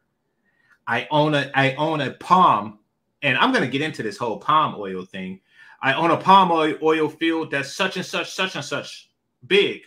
i 0.87 1.07
own 1.11 1.33
a 1.33 1.49
i 1.53 1.73
own 1.75 2.01
a 2.01 2.11
palm 2.11 2.79
and 3.21 3.37
I'm 3.37 3.51
going 3.51 3.63
to 3.63 3.69
get 3.69 3.81
into 3.81 4.03
this 4.03 4.17
whole 4.17 4.37
palm 4.37 4.75
oil 4.77 5.05
thing. 5.05 5.39
I 5.81 5.93
own 5.93 6.11
a 6.11 6.17
palm 6.17 6.51
oil, 6.51 6.75
oil 6.81 7.09
field 7.09 7.51
that's 7.51 7.73
such 7.73 7.97
and 7.97 8.05
such, 8.05 8.31
such 8.33 8.55
and 8.55 8.65
such 8.65 9.09
big. 9.45 9.81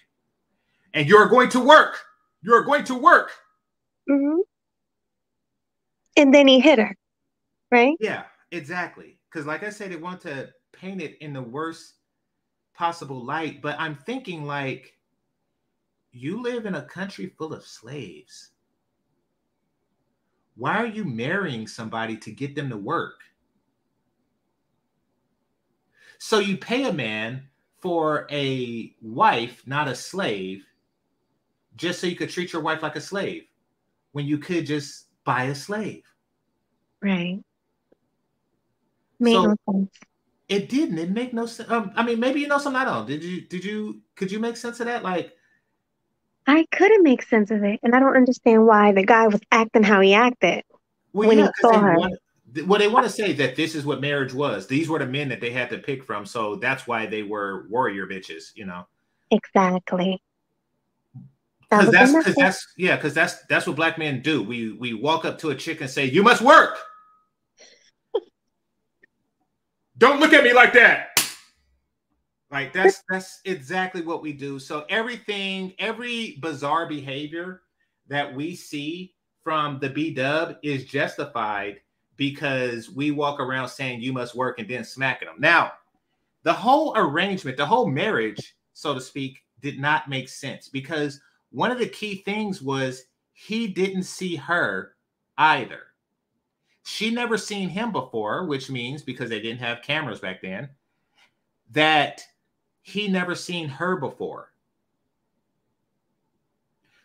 And 0.95 1.09
you're 1.09 1.29
going 1.29 1.49
to 1.51 1.61
work. 1.61 1.99
You're 2.43 2.65
going 2.65 2.85
to 2.85 2.95
work. 2.95 3.33
Mm-hmm. 4.09 4.41
And 6.17 6.35
then 6.35 6.49
he 6.49 6.61
hit 6.61 6.79
her, 6.79 6.97
right? 7.71 7.97
Yeah, 8.01 8.25
exactly. 8.51 9.19
Because, 9.31 9.47
like 9.47 9.63
I 9.63 9.71
said, 9.71 9.93
they 9.93 9.97
want 9.97 10.21
to 10.23 10.51
paint 10.73 11.01
it 11.01 11.17
in 11.21 11.33
the 11.33 11.43
worst 11.43 11.95
possible 12.81 13.25
light. 13.25 13.63
But 13.63 13.77
I'm 13.79 13.97
thinking, 13.97 14.45
like, 14.45 14.97
you 16.13 16.43
live 16.43 16.67
in 16.67 16.75
a 16.75 16.83
country 16.83 17.33
full 17.37 17.53
of 17.53 17.65
slaves 17.65 18.51
why 20.61 20.77
are 20.77 20.87
you 20.87 21.05
marrying 21.05 21.67
somebody 21.67 22.19
to 22.19 22.31
get 22.31 22.55
them 22.55 22.69
to 22.69 22.77
work? 22.77 23.23
So 26.19 26.39
you 26.39 26.59
pay 26.59 26.85
a 26.85 26.93
man 26.93 27.45
for 27.79 28.27
a 28.31 28.95
wife, 29.01 29.63
not 29.67 29.89
a 29.89 29.95
slave, 29.95 30.63
just 31.77 31.99
so 31.99 32.07
you 32.07 32.15
could 32.15 32.29
treat 32.29 32.53
your 32.53 32.61
wife 32.61 32.83
like 32.83 32.97
a 32.97 33.01
slave 33.01 33.45
when 34.13 34.27
you 34.27 34.37
could 34.37 34.67
just 34.67 35.07
buy 35.25 35.45
a 35.45 35.55
slave. 35.55 36.03
Right. 37.01 37.41
Made 39.19 39.33
so 39.33 39.45
no 39.45 39.57
sense. 39.73 39.91
It 40.51 40.69
didn't. 40.69 40.99
It 40.99 41.11
make 41.11 41.33
no 41.33 41.47
sense. 41.47 41.71
Um, 41.71 41.93
I 41.95 42.03
mean, 42.03 42.19
maybe 42.19 42.41
you 42.41 42.49
know 42.49 42.59
something 42.59 42.83
I 42.83 42.85
don't. 42.85 43.07
Did 43.07 43.23
you? 43.23 43.43
Did 43.43 43.65
you? 43.65 44.03
Could 44.17 44.33
you 44.33 44.41
make 44.41 44.57
sense 44.57 44.81
of 44.81 44.87
that? 44.87 45.05
Like, 45.05 45.33
I 46.49 46.67
couldn't 46.73 47.05
make 47.05 47.23
sense 47.23 47.53
of 47.53 47.63
it, 47.63 47.79
and 47.85 47.95
I 47.95 48.01
don't 48.01 48.17
understand 48.17 48.67
why 48.67 48.91
the 48.91 49.05
guy 49.05 49.29
was 49.29 49.41
acting 49.53 49.85
how 49.85 50.01
he 50.01 50.13
acted 50.13 50.65
well, 51.13 51.29
when 51.29 51.39
yeah, 51.39 51.51
he 51.57 51.61
saw 51.61 51.79
her. 51.79 51.97
Want, 51.97 52.15
well, 52.67 52.81
they 52.81 52.89
want 52.89 53.07
to 53.07 53.13
say 53.13 53.33
that 53.35 53.55
this 53.55 53.77
is 53.77 53.87
what 53.87 54.01
marriage 54.01 54.35
was. 54.35 54.67
These 54.67 54.89
were 54.89 54.99
the 54.99 55.07
men 55.07 55.29
that 55.29 55.41
they 55.41 55.51
had 55.51 55.71
to 55.71 55.79
pick 55.79 56.03
from, 56.03 56.27
so 56.27 56.57
that's 56.57 56.85
why 56.85 57.07
they 57.07 57.23
were 57.23 57.69
warrior 57.71 58.09
bitches. 58.09 58.51
You 58.57 58.67
know. 58.67 58.89
Exactly. 59.31 60.21
Because 61.71 61.93
that's 61.93 62.13
because 62.13 62.35
that's 62.35 62.67
yeah 62.77 62.97
because 62.97 63.15
that's 63.15 63.45
that's 63.45 63.69
what 63.69 63.77
black 63.77 63.99
men 63.99 64.21
do. 64.21 64.43
We 64.43 64.73
we 64.73 64.95
walk 64.95 65.25
up 65.25 65.39
to 65.39 65.51
a 65.51 65.55
chick 65.55 65.81
and 65.81 65.89
say, 65.89 66.07
"You 66.07 66.25
must 66.25 66.43
work." 66.43 66.77
Don't 70.01 70.19
look 70.19 70.33
at 70.33 70.43
me 70.43 70.55
like 70.55 70.73
that. 70.73 71.09
Like 72.51 72.73
that's 72.73 73.03
that's 73.11 73.41
exactly 73.45 74.01
what 74.01 74.23
we 74.23 74.33
do. 74.33 74.59
So 74.59 74.87
everything, 74.89 75.75
every 75.79 76.39
bizarre 76.41 76.89
behavior 76.89 77.61
that 78.09 78.35
we 78.35 78.57
see 78.57 79.15
from 79.45 79.79
the 79.79 79.91
B 79.91 80.13
dub 80.13 80.57
is 80.63 80.87
justified 80.87 81.81
because 82.17 82.91
we 82.91 83.11
walk 83.11 83.41
around 83.41 83.69
saying 83.69 84.01
you 84.01 84.15
must 84.15 84.35
work 84.35 84.59
and 84.59 84.69
then 84.69 84.85
smacking 84.85 85.29
them. 85.29 85.37
Now, 85.39 85.73
the 86.45 86.53
whole 86.53 86.95
arrangement, 86.97 87.59
the 87.59 87.67
whole 87.67 87.87
marriage, 87.87 88.57
so 88.73 88.95
to 88.95 89.01
speak, 89.03 89.43
did 89.61 89.79
not 89.79 90.09
make 90.09 90.31
sense 90.31 90.69
because 90.69 91.21
one 91.51 91.71
of 91.71 91.79
the 91.79 91.87
key 91.87 92.23
things 92.25 92.63
was 92.63 93.05
he 93.35 93.67
didn't 93.67 94.05
see 94.05 94.35
her 94.37 94.95
either. 95.37 95.90
She 96.85 97.11
never 97.11 97.37
seen 97.37 97.69
him 97.69 97.93
before, 97.93 98.47
which 98.47 98.71
means 98.71 99.03
because 99.03 99.29
they 99.31 99.41
didn't 99.41 99.61
have 99.61 99.83
cameras 99.83 100.21
back 100.21 100.43
then, 100.43 100.71
that 101.71 102.23
he 102.83 103.09
never 103.09 103.35
seen 103.35 103.69
her 103.69 103.97
before. 103.97 104.53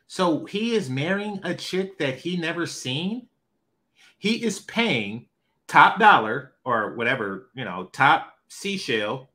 So 0.08 0.46
he 0.46 0.76
is 0.76 0.90
marrying 0.90 1.40
a 1.44 1.54
chick 1.54 1.98
that 1.98 2.18
he 2.18 2.38
never 2.38 2.66
seen. 2.66 3.28
He 4.18 4.44
is 4.44 4.60
paying 4.60 5.28
top 5.68 6.00
dollar 6.00 6.54
or 6.64 6.96
whatever, 6.96 7.50
you 7.54 7.66
know, 7.66 7.90
top 7.92 8.34
seashell 8.48 9.30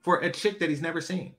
for 0.00 0.20
a 0.20 0.30
chick 0.30 0.60
that 0.60 0.68
he's 0.68 0.82
never 0.82 1.00
seen. 1.00 1.34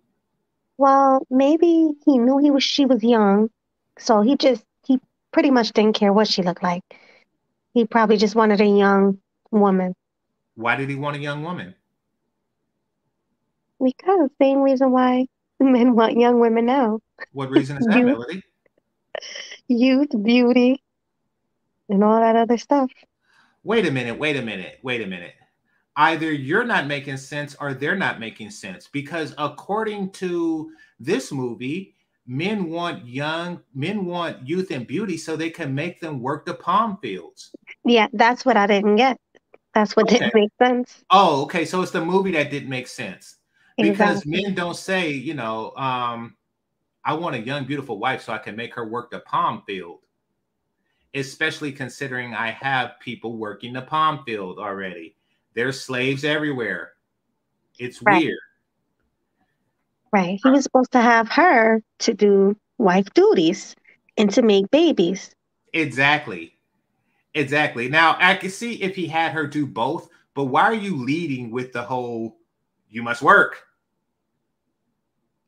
Well, 0.77 1.25
maybe 1.29 1.91
he 2.05 2.17
knew 2.17 2.37
he 2.37 2.51
was 2.51 2.63
she 2.63 2.85
was 2.85 3.03
young, 3.03 3.49
so 3.97 4.21
he 4.21 4.35
just 4.35 4.63
pretty 5.37 5.51
much 5.51 5.71
didn't 5.71 5.93
care 5.93 6.11
what 6.11 6.27
she 6.27 6.41
looked 6.41 6.63
like. 6.63 6.81
He 7.75 7.85
probably 7.85 8.17
just 8.17 8.33
wanted 8.33 8.59
a 8.59 8.65
young 8.65 9.19
woman. 9.51 9.93
Why 10.55 10.75
did 10.75 10.89
he 10.89 10.95
want 10.95 11.15
a 11.15 11.19
young 11.19 11.43
woman? 11.43 11.75
Because 13.79 14.31
same 14.41 14.63
reason 14.63 14.91
why 14.91 15.27
men 15.59 15.93
want 15.93 16.17
young 16.17 16.39
women 16.39 16.65
now. 16.65 17.01
What 17.33 17.51
reason 17.51 17.77
is 17.77 17.85
that, 17.85 17.99
Youth. 17.99 18.07
Melody? 18.07 18.41
Youth, 19.67 20.09
beauty, 20.23 20.81
and 21.87 22.03
all 22.03 22.19
that 22.19 22.35
other 22.35 22.57
stuff. 22.57 22.89
Wait 23.63 23.85
a 23.85 23.91
minute, 23.91 24.17
wait 24.17 24.37
a 24.37 24.41
minute, 24.41 24.79
wait 24.81 25.03
a 25.03 25.05
minute. 25.05 25.35
Either 25.95 26.31
you're 26.31 26.65
not 26.65 26.87
making 26.87 27.17
sense 27.17 27.55
or 27.59 27.75
they're 27.75 27.95
not 27.95 28.19
making 28.19 28.49
sense 28.49 28.87
because 28.87 29.35
according 29.37 30.09
to 30.13 30.71
this 30.99 31.31
movie, 31.31 31.93
men 32.27 32.69
want 32.69 33.07
young, 33.07 33.61
men 33.73 34.05
want 34.05 34.47
youth 34.47 34.71
and 34.71 34.85
beauty 34.85 35.17
so 35.17 35.35
they 35.35 35.49
can 35.49 35.73
make 35.73 35.99
them 36.01 36.21
work 36.21 36.45
the 36.45 36.53
palm 36.53 36.97
fields. 37.01 37.51
Yeah, 37.85 38.07
that's 38.13 38.45
what 38.45 38.57
I 38.57 38.67
didn't 38.67 38.97
get. 38.97 39.17
That's 39.73 39.95
what 39.95 40.09
didn't 40.09 40.33
make 40.33 40.51
sense. 40.61 41.03
Oh, 41.09 41.43
okay. 41.43 41.63
So 41.63 41.81
it's 41.81 41.91
the 41.91 42.03
movie 42.03 42.31
that 42.31 42.51
didn't 42.51 42.69
make 42.69 42.87
sense. 42.87 43.37
Because 43.77 44.23
Exactly. 44.23 44.43
men 44.43 44.55
don't 44.55 44.75
say, 44.75 45.11
you 45.11 45.35
know, 45.35 45.71
um, 45.77 46.35
I 47.05 47.13
want 47.13 47.35
a 47.35 47.39
young, 47.39 47.65
beautiful 47.65 47.99
wife 47.99 48.23
so 48.23 48.33
I 48.33 48.39
can 48.39 48.55
make 48.55 48.73
her 48.73 48.87
work 48.87 49.11
the 49.11 49.19
palm 49.19 49.63
field. 49.65 49.99
Especially 51.13 51.71
considering 51.71 52.33
I 52.33 52.51
have 52.51 52.99
people 52.99 53.37
working 53.37 53.73
the 53.73 53.83
palm 53.83 54.23
field 54.25 54.59
already. 54.59 55.15
There's 55.53 55.79
slaves 55.79 56.23
everywhere. 56.25 56.93
It's 57.79 58.01
Right. 58.01 58.25
weird. 58.25 58.39
Right. 60.11 60.39
He 60.43 60.49
uh, 60.49 60.53
was 60.53 60.63
supposed 60.63 60.91
to 60.93 61.01
have 61.01 61.29
her 61.29 61.81
to 61.99 62.13
do 62.13 62.55
wife 62.77 63.07
duties 63.13 63.75
and 64.17 64.29
to 64.31 64.41
make 64.41 64.69
babies. 64.71 65.33
Exactly. 65.73 66.53
Exactly. 67.33 67.87
Now 67.89 68.15
I 68.19 68.35
can 68.35 68.49
see 68.49 68.81
if 68.81 68.95
he 68.95 69.07
had 69.07 69.33
her 69.33 69.45
do 69.47 69.65
both, 69.67 70.09
but 70.33 70.45
why 70.45 70.63
are 70.63 70.73
you 70.73 70.95
leading 71.03 71.51
with 71.51 71.73
the 71.73 71.83
whole 71.83 72.37
you 72.89 73.03
must 73.03 73.21
work? 73.21 73.63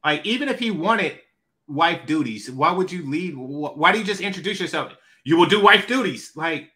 Like, 0.04 0.26
even 0.26 0.50
if 0.50 0.60
he 0.60 0.72
wanted 0.72 1.20
wife 1.68 2.06
duties, 2.06 2.50
why 2.50 2.72
would 2.72 2.92
you 2.92 3.10
lead? 3.10 3.34
Why 3.36 3.92
do 3.92 4.00
you 4.00 4.06
just 4.06 4.22
introduce 4.22 4.60
yourself? 4.60 4.94
You 5.24 5.38
will 5.38 5.46
do 5.46 5.62
wife 5.62 5.88
duties. 5.88 6.32
Like, 6.36 6.70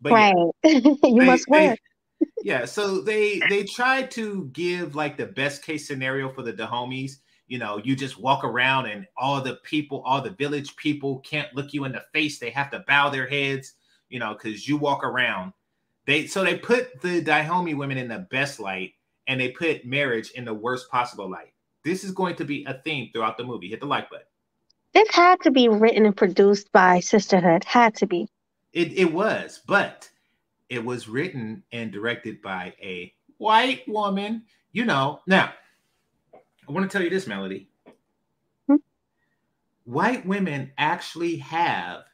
but 0.00 0.12
yeah, 0.12 0.32
you 0.64 0.92
they- 1.02 1.26
must 1.26 1.46
they- 1.50 1.68
work. 1.68 1.78
Yeah, 2.42 2.64
so 2.64 3.00
they 3.00 3.40
they 3.48 3.64
tried 3.64 4.10
to 4.12 4.46
give 4.52 4.94
like 4.94 5.16
the 5.16 5.26
best 5.26 5.64
case 5.64 5.86
scenario 5.86 6.32
for 6.32 6.42
the 6.42 6.52
Dahomies. 6.52 7.16
You 7.46 7.58
know, 7.58 7.80
you 7.84 7.94
just 7.94 8.18
walk 8.18 8.44
around 8.44 8.86
and 8.86 9.06
all 9.16 9.40
the 9.40 9.56
people, 9.62 10.02
all 10.06 10.22
the 10.22 10.30
village 10.30 10.74
people 10.76 11.20
can't 11.20 11.54
look 11.54 11.72
you 11.72 11.84
in 11.84 11.92
the 11.92 12.04
face. 12.12 12.38
They 12.38 12.50
have 12.50 12.70
to 12.70 12.84
bow 12.86 13.10
their 13.10 13.26
heads, 13.26 13.74
you 14.08 14.18
know, 14.18 14.32
because 14.32 14.66
you 14.66 14.76
walk 14.76 15.04
around. 15.04 15.52
They 16.06 16.26
so 16.26 16.42
they 16.42 16.56
put 16.56 17.00
the 17.00 17.20
Dahomey 17.20 17.74
women 17.74 17.98
in 17.98 18.08
the 18.08 18.26
best 18.30 18.58
light 18.58 18.92
and 19.26 19.40
they 19.40 19.50
put 19.50 19.86
marriage 19.86 20.30
in 20.32 20.44
the 20.44 20.54
worst 20.54 20.90
possible 20.90 21.30
light. 21.30 21.52
This 21.84 22.04
is 22.04 22.12
going 22.12 22.36
to 22.36 22.44
be 22.44 22.64
a 22.64 22.80
theme 22.84 23.10
throughout 23.12 23.36
the 23.36 23.44
movie. 23.44 23.68
Hit 23.68 23.80
the 23.80 23.86
like 23.86 24.10
button. 24.10 24.26
This 24.94 25.08
had 25.14 25.40
to 25.42 25.50
be 25.50 25.68
written 25.68 26.06
and 26.06 26.16
produced 26.16 26.70
by 26.72 27.00
Sisterhood. 27.00 27.64
Had 27.64 27.94
to 27.96 28.06
be. 28.06 28.28
It 28.72 28.92
it 28.92 29.12
was, 29.12 29.60
but 29.66 30.08
it 30.72 30.82
was 30.82 31.06
written 31.06 31.62
and 31.70 31.92
directed 31.92 32.40
by 32.40 32.72
a 32.82 33.12
white 33.36 33.86
woman. 33.86 34.42
You 34.72 34.86
know, 34.86 35.20
now 35.26 35.52
I 36.66 36.72
want 36.72 36.90
to 36.90 36.92
tell 36.92 37.04
you 37.04 37.10
this, 37.10 37.26
Melody. 37.26 37.68
Hmm? 38.66 38.76
White 39.84 40.24
women 40.24 40.72
actually 40.78 41.36
have 41.36 42.04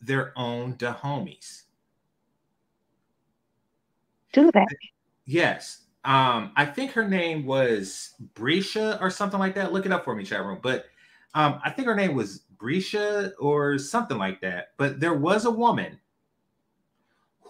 their 0.00 0.36
own 0.36 0.74
Dahomies. 0.74 1.62
Do 4.32 4.50
that. 4.50 4.66
Yes. 5.26 5.82
Um, 6.04 6.50
I 6.56 6.64
think 6.64 6.90
her 6.92 7.06
name 7.06 7.46
was 7.46 8.14
Brescia 8.34 8.98
or 9.00 9.10
something 9.10 9.38
like 9.38 9.54
that. 9.54 9.72
Look 9.72 9.86
it 9.86 9.92
up 9.92 10.04
for 10.04 10.16
me, 10.16 10.24
chat 10.24 10.44
room. 10.44 10.58
But 10.60 10.86
um, 11.34 11.60
I 11.64 11.70
think 11.70 11.86
her 11.86 11.94
name 11.94 12.16
was 12.16 12.40
Brescia 12.58 13.34
or 13.38 13.78
something 13.78 14.18
like 14.18 14.40
that. 14.40 14.70
But 14.78 14.98
there 14.98 15.14
was 15.14 15.44
a 15.44 15.50
woman 15.50 15.99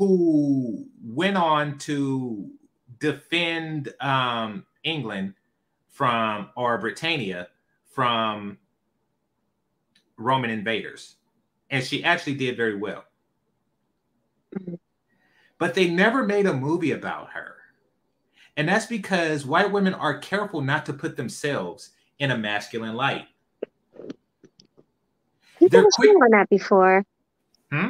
who 0.00 0.86
went 1.04 1.36
on 1.36 1.76
to 1.76 2.48
defend 3.00 3.92
um, 4.00 4.64
England 4.82 5.34
from 5.90 6.48
or 6.56 6.78
Britannia 6.78 7.48
from 7.84 8.56
Roman 10.16 10.48
invaders. 10.48 11.16
And 11.68 11.84
she 11.84 12.02
actually 12.02 12.36
did 12.36 12.56
very 12.56 12.76
well. 12.76 13.04
Mhm. 14.58 14.78
But 15.58 15.74
they 15.74 15.90
never 15.90 16.24
made 16.24 16.46
a 16.46 16.54
movie 16.54 16.92
about 16.92 17.32
her. 17.32 17.56
And 18.56 18.66
that's 18.66 18.86
because 18.86 19.44
white 19.44 19.70
women 19.70 19.92
are 19.92 20.16
careful 20.18 20.62
not 20.62 20.86
to 20.86 20.94
put 20.94 21.18
themselves 21.18 21.90
in 22.18 22.30
a 22.30 22.38
masculine 22.38 22.94
light. 22.94 23.26
You 25.60 25.68
They're 25.68 25.84
quick- 25.92 26.08
on 26.22 26.30
that 26.30 26.48
before. 26.48 27.04
Hmm? 27.70 27.88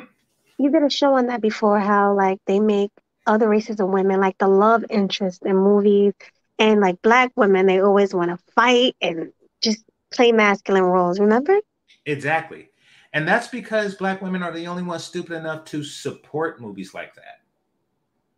You 0.60 0.70
did 0.70 0.82
a 0.82 0.90
show 0.90 1.14
on 1.14 1.26
that 1.28 1.40
before. 1.40 1.80
How 1.80 2.14
like 2.14 2.38
they 2.46 2.60
make 2.60 2.90
other 3.26 3.48
races 3.48 3.80
of 3.80 3.88
women 3.88 4.20
like 4.20 4.36
the 4.38 4.48
love 4.48 4.84
interest 4.90 5.42
in 5.44 5.56
movies, 5.56 6.12
and 6.58 6.80
like 6.80 7.00
black 7.00 7.32
women, 7.34 7.66
they 7.66 7.80
always 7.80 8.12
want 8.12 8.30
to 8.30 8.38
fight 8.54 8.94
and 9.00 9.32
just 9.62 9.84
play 10.12 10.32
masculine 10.32 10.82
roles. 10.82 11.18
Remember? 11.18 11.58
Exactly. 12.04 12.68
And 13.12 13.26
that's 13.26 13.48
because 13.48 13.94
black 13.94 14.20
women 14.20 14.42
are 14.42 14.52
the 14.52 14.66
only 14.66 14.82
ones 14.82 15.02
stupid 15.02 15.32
enough 15.32 15.64
to 15.66 15.82
support 15.82 16.60
movies 16.60 16.92
like 16.92 17.14
that. 17.14 17.40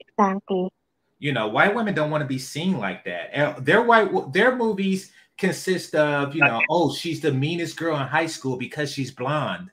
Exactly. 0.01 0.71
You 1.19 1.33
know, 1.33 1.49
white 1.49 1.75
women 1.75 1.95
don't 1.95 2.11
want 2.11 2.23
to 2.23 2.29
be 2.29 2.39
seen 2.39 2.79
like 2.79 3.05
that. 3.05 3.31
And 3.33 3.67
Their 3.67 3.83
white 3.83 4.33
their 4.33 4.55
movies 4.57 5.13
consist 5.37 5.95
of, 5.97 6.35
you 6.35 6.41
know, 6.41 6.63
oh, 6.71 6.95
she's 6.95 7.21
the 7.21 7.33
meanest 7.33 7.77
girl 7.77 7.97
in 7.97 8.07
high 8.07 8.27
school 8.27 8.57
because 8.57 8.93
she's 8.93 9.11
blonde 9.11 9.71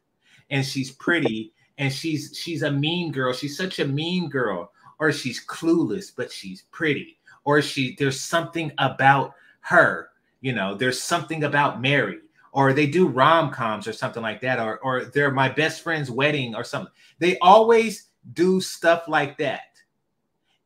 and 0.49 0.65
she's 0.65 0.91
pretty 0.91 1.53
and 1.79 1.91
she's 1.91 2.39
she's 2.39 2.61
a 2.61 2.71
mean 2.71 3.11
girl. 3.11 3.33
She's 3.33 3.57
such 3.57 3.79
a 3.79 3.87
mean 3.87 4.29
girl 4.29 4.71
or 4.99 5.11
she's 5.11 5.43
clueless 5.45 6.11
but 6.15 6.31
she's 6.31 6.63
pretty 6.71 7.17
or 7.45 7.61
she 7.61 7.95
there's 7.97 8.19
something 8.19 8.71
about 8.77 9.33
her, 9.61 10.09
you 10.41 10.53
know, 10.53 10.75
there's 10.75 11.01
something 11.01 11.45
about 11.45 11.81
Mary 11.81 12.19
or 12.51 12.73
they 12.73 12.85
do 12.85 13.07
rom-coms 13.07 13.87
or 13.87 13.93
something 13.93 14.21
like 14.21 14.41
that 14.41 14.59
or 14.59 14.77
or 14.79 15.05
they're 15.05 15.31
my 15.31 15.49
best 15.49 15.81
friend's 15.81 16.11
wedding 16.11 16.53
or 16.53 16.63
something. 16.63 16.93
They 17.17 17.39
always 17.39 18.09
do 18.33 18.61
stuff 18.61 19.07
like 19.07 19.39
that 19.39 19.61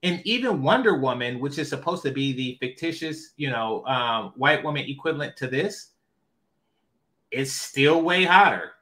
and 0.04 0.22
even 0.26 0.62
Wonder 0.62 0.98
Woman, 0.98 1.40
which 1.40 1.58
is 1.58 1.70
supposed 1.70 2.04
to 2.04 2.12
be 2.12 2.34
the 2.34 2.58
fictitious, 2.60 3.32
you 3.38 3.50
know, 3.50 3.86
um, 3.86 4.34
white 4.36 4.62
woman 4.62 4.84
equivalent 4.86 5.38
to 5.38 5.48
this, 5.48 5.92
is 7.32 7.54
still 7.54 8.02
way 8.02 8.26
hotter. 8.26 8.74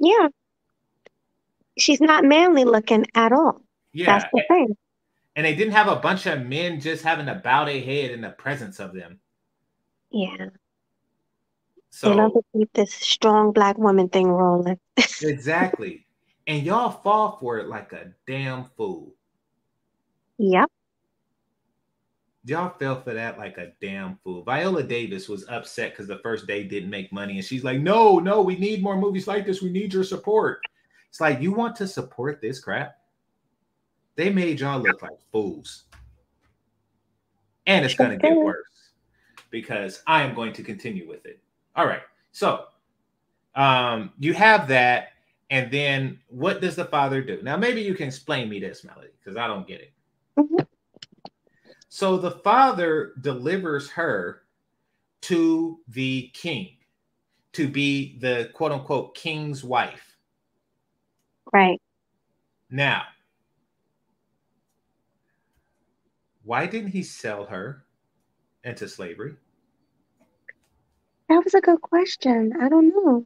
Yeah. 0.00 0.28
She's 1.80 2.00
not 2.00 2.24
manly 2.24 2.64
looking 2.64 3.06
at 3.14 3.32
all. 3.32 3.62
Yeah, 3.92 4.06
That's 4.06 4.30
the 4.32 4.42
thing. 4.48 4.76
and 5.36 5.44
they 5.46 5.54
didn't 5.54 5.72
have 5.72 5.88
a 5.88 5.96
bunch 5.96 6.26
of 6.26 6.46
men 6.46 6.80
just 6.80 7.02
having 7.02 7.26
to 7.26 7.34
bow 7.34 7.64
their 7.64 7.80
head 7.80 8.10
in 8.12 8.20
the 8.20 8.30
presence 8.30 8.78
of 8.78 8.94
them. 8.94 9.18
Yeah. 10.10 10.50
So 11.90 12.10
They 12.10 12.14
love 12.14 12.32
to 12.34 12.42
keep 12.56 12.72
this 12.72 12.92
strong 12.94 13.52
black 13.52 13.76
woman 13.78 14.08
thing 14.08 14.28
rolling. 14.28 14.78
exactly, 15.22 16.06
and 16.46 16.62
y'all 16.62 16.90
fall 16.90 17.36
for 17.40 17.58
it 17.58 17.68
like 17.68 17.92
a 17.92 18.12
damn 18.26 18.64
fool. 18.76 19.14
Yep. 20.38 20.70
Y'all 22.44 22.74
fell 22.78 23.02
for 23.02 23.12
that 23.12 23.38
like 23.38 23.58
a 23.58 23.72
damn 23.82 24.16
fool. 24.24 24.42
Viola 24.42 24.82
Davis 24.82 25.28
was 25.28 25.44
upset 25.48 25.92
because 25.92 26.06
the 26.06 26.20
first 26.22 26.46
day 26.46 26.62
didn't 26.62 26.88
make 26.90 27.12
money, 27.12 27.34
and 27.36 27.44
she's 27.44 27.64
like, 27.64 27.80
"No, 27.80 28.18
no, 28.18 28.40
we 28.40 28.56
need 28.56 28.82
more 28.82 28.96
movies 28.96 29.26
like 29.26 29.44
this. 29.44 29.60
We 29.60 29.70
need 29.70 29.92
your 29.92 30.04
support." 30.04 30.60
It's 31.10 31.20
like 31.20 31.42
you 31.42 31.52
want 31.52 31.76
to 31.76 31.86
support 31.86 32.40
this 32.40 32.58
crap. 32.60 32.96
They 34.16 34.30
made 34.30 34.60
y'all 34.60 34.80
look 34.80 35.02
like 35.02 35.18
fools, 35.30 35.84
and 37.66 37.84
it's 37.84 37.94
going 37.94 38.10
to 38.10 38.16
get 38.16 38.36
worse 38.36 38.90
because 39.50 40.02
I 40.06 40.22
am 40.22 40.34
going 40.34 40.52
to 40.54 40.62
continue 40.62 41.06
with 41.08 41.26
it. 41.26 41.40
All 41.76 41.86
right, 41.86 42.02
so 42.32 42.66
um, 43.54 44.12
you 44.18 44.32
have 44.34 44.68
that, 44.68 45.08
And 45.50 45.70
then 45.70 46.20
what 46.28 46.60
does 46.60 46.76
the 46.76 46.84
father 46.84 47.20
do? 47.22 47.42
Now, 47.42 47.56
maybe 47.56 47.80
you 47.82 47.94
can 47.94 48.06
explain 48.06 48.48
me 48.48 48.60
this, 48.60 48.84
Melody, 48.84 49.10
because 49.18 49.36
I 49.36 49.48
don't 49.48 49.66
get 49.66 49.80
it. 49.80 49.92
Mhm. 50.38 50.66
So 51.88 52.16
the 52.16 52.30
father 52.30 53.14
delivers 53.20 53.90
her 53.90 54.42
to 55.22 55.80
the 55.88 56.30
king 56.32 56.76
to 57.52 57.68
be 57.68 58.16
the 58.20 58.50
quote 58.54 58.70
unquote 58.70 59.16
king's 59.16 59.64
wife. 59.64 60.09
Right. 61.52 61.80
Now, 62.70 63.02
why 66.44 66.66
didn't 66.66 66.90
he 66.90 67.02
sell 67.02 67.46
her 67.46 67.84
into 68.64 68.88
slavery? 68.88 69.34
That 71.28 71.44
was 71.44 71.54
a 71.54 71.60
good 71.60 71.80
question. 71.80 72.52
I 72.60 72.68
don't 72.68 72.88
know. 72.88 73.24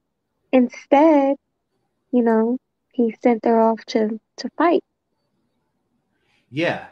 Instead, 0.52 1.36
you 2.12 2.22
know, 2.22 2.58
he 2.92 3.14
sent 3.22 3.44
her 3.44 3.60
off 3.60 3.84
to 3.86 4.20
to 4.38 4.50
fight. 4.56 4.82
Yeah. 6.50 6.86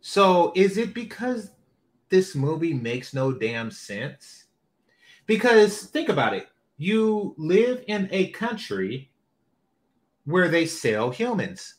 So 0.00 0.52
is 0.54 0.78
it 0.78 0.94
because 0.94 1.50
this 2.10 2.34
movie 2.34 2.74
makes 2.74 3.12
no 3.12 3.32
damn 3.32 3.70
sense? 3.70 4.44
Because 5.26 5.82
think 5.84 6.08
about 6.08 6.34
it. 6.34 6.46
You 6.76 7.34
live 7.36 7.82
in 7.88 8.08
a 8.12 8.30
country 8.30 9.10
where 10.26 10.48
they 10.48 10.66
sell 10.66 11.10
humans. 11.10 11.76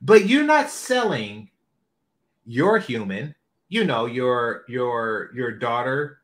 But 0.00 0.26
you're 0.26 0.42
not 0.42 0.68
selling 0.68 1.50
your 2.44 2.78
human, 2.78 3.34
you 3.68 3.84
know, 3.84 4.06
your 4.06 4.64
your 4.68 5.30
your 5.34 5.52
daughter 5.52 6.18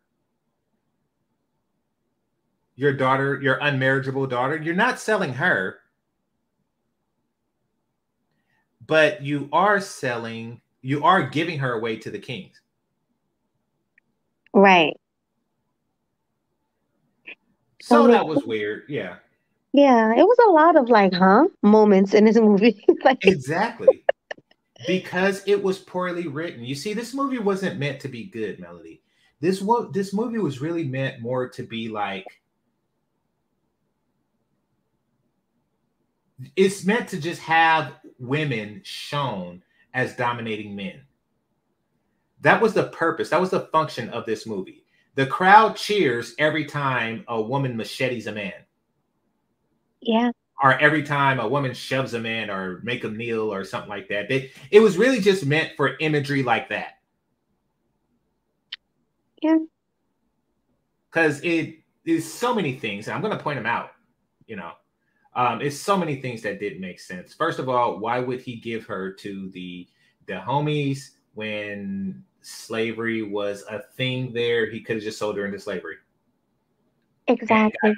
your 2.75 2.93
daughter, 2.93 3.41
your 3.43 3.59
unmarriageable 3.59 4.29
daughter, 4.29 4.57
you're 4.57 4.73
not 4.73 5.01
selling 5.01 5.33
her 5.33 5.81
but 8.89 9.23
you 9.23 9.49
are 9.53 9.81
selling, 9.81 10.61
you 10.81 11.05
are 11.05 11.23
giving 11.23 11.59
her 11.61 11.75
away 11.75 11.97
to 11.99 12.11
the 12.11 12.19
kings. 12.19 12.61
Right. 14.53 14.97
So 17.81 18.09
that 18.09 18.27
was 18.27 18.43
weird. 18.45 18.85
Yeah, 18.89 19.17
Yeah, 19.73 20.13
it 20.13 20.25
was 20.25 20.39
a 20.47 20.51
lot 20.51 20.77
of 20.77 20.89
like, 20.89 21.13
huh, 21.13 21.49
moments 21.63 22.15
in 22.15 22.25
this 22.25 22.37
movie. 22.37 22.85
like, 23.05 23.25
exactly. 23.25 24.05
because 24.87 25.43
it 25.47 25.63
was 25.63 25.79
poorly 25.79 26.27
written. 26.27 26.65
You 26.65 26.75
see, 26.75 26.95
this 26.95 27.15
movie 27.15 27.39
wasn't 27.39 27.79
meant 27.79 28.01
to 28.01 28.09
be 28.09 28.25
good, 28.25 28.59
Melody. 28.59 29.03
This 29.41 29.61
was 29.61 29.91
this 29.93 30.13
movie 30.13 30.39
was 30.39 30.61
really 30.61 30.85
meant 30.85 31.21
more 31.21 31.49
to 31.51 31.63
be 31.63 31.89
like 31.89 32.27
it's 36.57 36.85
meant 36.85 37.09
to 37.09 37.21
just 37.21 37.41
have 37.43 37.95
women 38.19 38.81
shown 38.85 39.63
as 39.95 40.15
dominating 40.17 40.75
men. 40.75 41.03
That 42.41 42.61
was 42.61 42.75
the 42.75 42.89
purpose. 42.89 43.31
That 43.31 43.41
was 43.41 43.51
the 43.51 43.69
function 43.73 44.09
of 44.11 44.25
this 44.25 44.47
movie. 44.47 44.85
The 45.17 45.27
crowd 45.27 45.75
cheers 45.75 46.35
every 46.39 46.65
time 46.65 47.25
a 47.27 47.41
woman 47.41 47.77
machetes 47.77 48.29
a 48.29 48.33
man, 48.33 48.53
yeah, 50.01 50.31
or 50.63 50.79
every 50.79 51.03
time 51.03 51.39
a 51.41 51.49
woman 51.49 51.73
shoves 51.75 52.15
a 52.15 52.21
man, 52.21 52.51
or 52.51 52.81
make 52.83 53.05
him 53.05 53.17
kneel, 53.17 53.53
or 53.53 53.65
something 53.65 53.89
like 53.89 54.09
that. 54.09 54.29
They, 54.29 54.51
it 54.71 54.81
was 54.81 54.97
really 54.99 55.21
just 55.21 55.47
meant 55.47 55.73
for 55.77 55.97
imagery 55.99 56.43
like 56.43 56.69
that. 56.71 56.99
Yeah. 59.43 59.59
Because 61.11 61.41
it 61.43 61.79
is 62.05 62.31
so 62.31 62.55
many 62.55 62.75
things, 62.75 63.07
and 63.07 63.15
I'm 63.15 63.23
going 63.23 63.37
to 63.37 63.43
point 63.43 63.59
them 63.59 63.67
out. 63.67 63.91
You 64.47 64.57
know, 64.57 64.73
um, 65.35 65.61
it's 65.61 65.79
so 65.79 65.97
many 65.97 66.17
things 66.21 66.43
that 66.43 66.59
didn't 66.59 66.81
make 66.81 67.01
sense. 67.01 67.35
First 67.35 67.59
of 67.59 67.69
all, 67.69 67.99
why 67.99 68.19
would 68.19 68.41
he 68.41 68.57
give 68.57 68.85
her 68.87 69.13
to 69.13 69.49
the 69.51 69.89
the 70.27 70.35
Dahomies 70.35 71.11
when 71.35 72.25
slavery 72.43 73.23
was 73.23 73.65
a 73.71 73.81
thing 73.81 74.33
there? 74.33 74.69
He 74.69 74.81
could 74.81 74.97
have 74.97 75.05
just 75.05 75.19
sold 75.19 75.37
her 75.37 75.47
into 75.47 75.59
slavery. 75.61 75.97
exactly. 77.29 77.95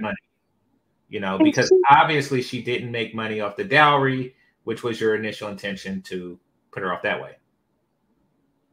You 1.11 1.21
know, 1.21 1.39
because 1.39 1.73
obviously 1.91 2.41
she 2.41 2.63
didn't 2.63 2.91
make 2.91 3.15
money 3.15 3.41
off 3.41 3.57
the 3.57 3.65
dowry, 3.65 4.35
which 4.65 4.83
was 4.83 5.01
your 5.01 5.17
initial 5.17 5.49
intention 5.49 6.01
to 6.03 6.39
put 6.71 6.83
her 6.83 6.95
off 6.95 7.03
that 7.03 7.21
way. 7.21 7.37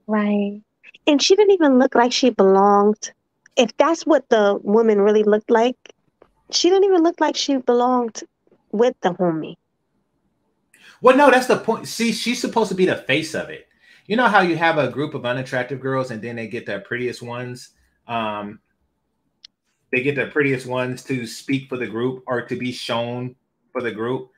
Right. 0.05 0.61
And 1.07 1.21
she 1.21 1.35
didn't 1.35 1.53
even 1.53 1.79
look 1.79 1.95
like 1.95 2.13
she 2.13 2.29
belonged. 2.29 3.11
If 3.55 3.75
that's 3.77 4.05
what 4.05 4.29
the 4.29 4.59
woman 4.61 5.01
really 5.01 5.23
looked 5.23 5.49
like, 5.49 5.75
she 6.51 6.69
didn't 6.69 6.85
even 6.85 7.01
look 7.01 7.19
like 7.19 7.35
she 7.35 7.57
belonged 7.57 8.21
with 8.71 8.95
the 9.01 9.09
Dahomey. 9.09 9.57
Well, 11.01 11.17
no, 11.17 11.29
that's 11.29 11.47
the 11.47 11.57
point. 11.57 11.87
See, 11.87 12.11
she's 12.11 12.39
supposed 12.39 12.69
to 12.69 12.75
be 12.75 12.85
the 12.85 12.95
face 12.95 13.35
of 13.35 13.49
it. 13.49 13.67
You 14.05 14.15
know 14.15 14.27
how 14.27 14.41
you 14.41 14.55
have 14.55 14.77
a 14.77 14.89
group 14.89 15.13
of 15.13 15.25
unattractive 15.25 15.79
girls 15.79 16.11
and 16.11 16.21
then 16.21 16.35
they 16.35 16.47
get 16.47 16.65
the 16.65 16.79
prettiest 16.79 17.21
ones. 17.21 17.69
Um, 18.07 18.59
they 19.91 20.01
get 20.01 20.15
the 20.15 20.27
prettiest 20.27 20.65
ones 20.67 21.03
to 21.05 21.25
speak 21.25 21.69
for 21.69 21.77
the 21.77 21.87
group 21.87 22.23
or 22.27 22.41
to 22.41 22.55
be 22.55 22.71
shown 22.71 23.35
for 23.71 23.81
the 23.81 23.91
group. 23.91 24.31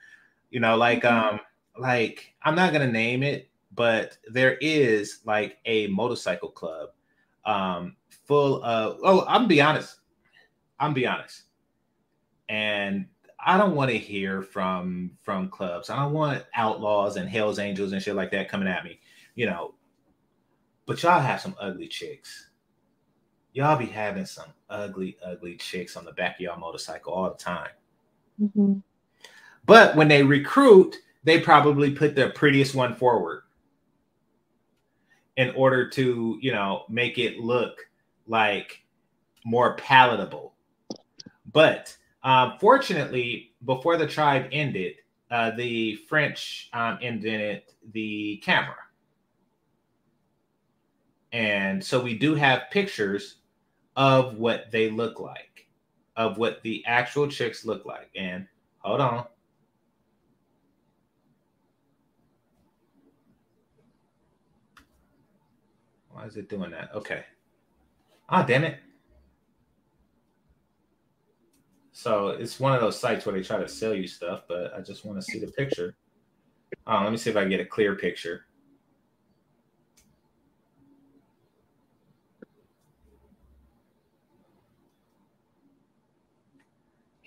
You 0.52 0.60
know, 0.60 0.78
like 0.78 1.04
Mhm. 1.04 1.12
um, 1.34 1.39
like 1.78 2.36
I'm 2.43 2.56
not 2.56 2.74
gonna 2.74 2.91
name 2.91 3.24
it, 3.24 3.50
but 3.74 4.18
there 4.32 4.58
is 4.62 5.22
like 5.26 5.58
a 5.66 5.88
motorcycle 5.88 6.50
club, 6.52 6.89
um, 7.45 7.95
full 8.26 8.64
of. 8.64 9.00
Oh, 9.04 9.26
I'm 9.28 9.47
be 9.47 9.62
honest. 9.62 10.00
I'm 10.80 10.93
be 10.93 11.06
honest, 11.08 11.43
and 12.50 13.08
I 13.45 13.58
don't 13.58 13.76
want 13.76 13.91
to 13.91 13.97
hear 13.97 14.41
from 14.41 15.18
from 15.22 15.50
clubs. 15.50 15.89
I 15.89 15.97
don't 15.97 16.14
want 16.14 16.45
outlaws 16.56 17.16
and 17.18 17.30
Hell's 17.30 17.60
Angels 17.60 17.91
and 17.93 18.02
shit 18.02 18.16
like 18.16 18.32
that 18.32 18.50
coming 18.50 18.68
at 18.68 18.84
me, 18.84 19.00
you 19.36 19.45
know. 19.45 19.76
But 20.86 21.02
y'all 21.04 21.20
have 21.22 21.41
some 21.41 21.56
ugly 21.60 21.88
chicks. 21.88 22.49
Y'all 23.54 23.78
be 23.78 23.86
having 23.86 24.26
some 24.26 24.54
ugly, 24.70 25.18
ugly 25.26 25.56
chicks 25.56 25.97
on 25.97 26.06
the 26.06 26.14
back 26.14 26.36
of 26.36 26.41
y'all 26.41 26.60
motorcycle 26.60 27.14
all 27.14 27.30
the 27.30 27.38
time. 27.38 27.72
Mhm. 28.39 28.84
But 29.66 29.95
when 29.95 30.08
they 30.08 30.24
recruit, 30.24 30.95
they 31.24 31.39
probably 31.39 31.91
put 31.91 32.16
the 32.16 32.30
prettiest 32.30 32.76
one 32.76 32.95
forward 32.95 33.43
in 35.38 35.52
order 35.52 35.89
to, 35.89 36.38
you 36.41 36.52
know, 36.52 36.86
make 36.89 37.18
it 37.18 37.39
look 37.39 37.89
like 38.28 38.84
more 39.45 39.76
palatable. 39.76 40.54
But 41.52 41.95
um, 42.24 42.58
fortunately, 42.60 43.54
before 43.66 43.97
the 43.97 44.08
tribe 44.08 44.50
ended, 44.52 44.95
uh, 45.32 45.52
the 45.52 45.95
French 46.08 46.70
um, 46.74 46.97
invented 47.02 47.64
the 47.91 48.38
camera. 48.43 48.76
And 51.32 51.84
so 51.84 52.02
we 52.02 52.18
do 52.18 52.36
have 52.36 52.72
pictures 52.72 53.39
of 53.96 54.38
what 54.38 54.72
they 54.72 54.90
look 54.90 55.20
like, 55.20 55.68
of 56.16 56.38
what 56.38 56.62
the 56.64 56.84
actual 56.86 57.28
chicks 57.28 57.66
look 57.66 57.86
like. 57.86 58.10
And 58.16 58.48
hold 58.80 59.02
on. 59.02 59.26
Why 66.12 66.26
is 66.26 66.38
it 66.38 66.50
doing 66.50 66.72
that? 66.72 66.90
Okay. 66.94 67.24
Ah, 68.28 68.44
damn 68.44 68.64
it. 68.64 68.80
So 71.92 72.30
it's 72.30 72.60
one 72.60 72.74
of 72.74 72.82
those 72.82 73.00
sites 73.00 73.26
where 73.26 73.36
they 73.36 73.44
try 73.44 73.58
to 73.58 73.68
sell 73.68 73.94
you 73.94 74.08
stuff, 74.08 74.44
but 74.48 74.74
I 74.74 74.82
just 74.82 75.06
want 75.06 75.18
to 75.20 75.22
see 75.22 75.40
the 75.40 75.52
picture. 75.52 75.96
Oh, 76.88 77.02
let 77.04 77.12
me 77.12 77.18
see 77.18 77.30
if 77.30 77.36
I 77.36 77.42
can 77.42 77.50
get 77.50 77.60
a 77.60 77.66
clear 77.66 77.96
picture. 77.96 78.46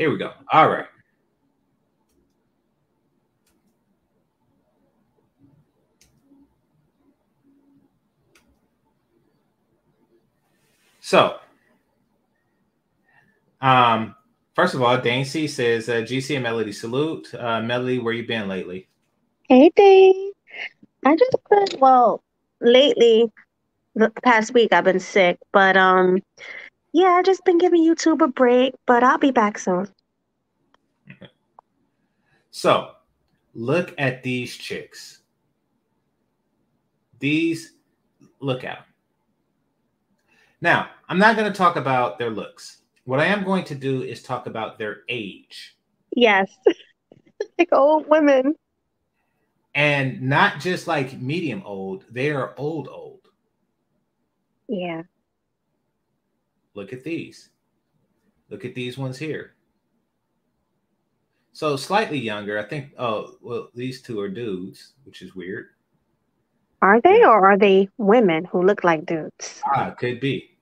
Here 0.02 0.10
we 0.10 0.18
go. 0.18 0.32
All 0.52 0.68
right. 0.68 0.86
So, 11.00 11.36
um, 13.60 14.16
first 14.56 14.74
of 14.74 14.82
all, 14.82 15.00
Dane 15.00 15.24
C 15.24 15.46
says, 15.46 15.88
uh, 15.88 16.00
GC 16.00 16.34
and 16.34 16.42
Melody 16.42 16.72
salute. 16.72 17.32
Uh, 17.32 17.62
Melody, 17.62 18.00
where 18.00 18.12
you 18.12 18.26
been 18.26 18.48
lately? 18.48 18.88
Hey, 19.48 19.70
Dave. 19.76 20.32
I 21.06 21.14
just 21.14 21.36
been, 21.48 21.78
well, 21.78 22.24
lately, 22.60 23.30
the 23.94 24.10
past 24.24 24.52
week 24.52 24.72
I've 24.72 24.82
been 24.82 24.98
sick, 24.98 25.38
but 25.52 25.76
um, 25.76 26.20
yeah, 26.92 27.08
I've 27.08 27.24
just 27.24 27.44
been 27.44 27.58
giving 27.58 27.82
YouTube 27.82 28.22
a 28.22 28.28
break, 28.28 28.74
but 28.86 29.02
I'll 29.02 29.18
be 29.18 29.30
back 29.30 29.58
soon. 29.58 29.88
So, 32.54 32.90
look 33.54 33.94
at 33.96 34.22
these 34.22 34.54
chicks. 34.54 35.22
These, 37.18 37.72
look 38.40 38.62
at 38.62 38.76
them. 38.76 38.84
Now, 40.60 40.90
I'm 41.08 41.18
not 41.18 41.34
going 41.34 41.50
to 41.50 41.56
talk 41.56 41.76
about 41.76 42.18
their 42.18 42.28
looks. 42.28 42.82
what 43.04 43.20
I 43.20 43.24
am 43.24 43.42
going 43.42 43.64
to 43.64 43.74
do 43.74 44.02
is 44.02 44.22
talk 44.22 44.46
about 44.46 44.78
their 44.78 44.98
age. 45.08 45.78
Yes. 46.14 46.54
like 47.58 47.70
old 47.72 48.06
women. 48.06 48.54
And 49.74 50.20
not 50.20 50.60
just 50.60 50.86
like 50.86 51.18
medium 51.20 51.62
old, 51.64 52.04
they 52.10 52.30
are 52.30 52.54
old, 52.58 52.86
old. 52.86 53.28
Yeah. 54.68 55.04
Look 56.74 56.92
at 56.92 57.04
these. 57.04 57.50
Look 58.48 58.64
at 58.64 58.74
these 58.74 58.98
ones 58.98 59.18
here. 59.18 59.54
So 61.52 61.76
slightly 61.76 62.18
younger. 62.18 62.58
I 62.58 62.62
think, 62.62 62.92
oh, 62.98 63.34
well, 63.42 63.68
these 63.74 64.00
two 64.00 64.20
are 64.20 64.28
dudes, 64.28 64.94
which 65.04 65.20
is 65.22 65.34
weird. 65.34 65.66
Are 66.80 67.00
they, 67.00 67.24
or 67.24 67.50
are 67.52 67.58
they 67.58 67.88
women 67.98 68.44
who 68.46 68.62
look 68.62 68.84
like 68.84 69.06
dudes? 69.06 69.62
Ah, 69.66 69.90
could 69.90 70.18
be. 70.20 70.56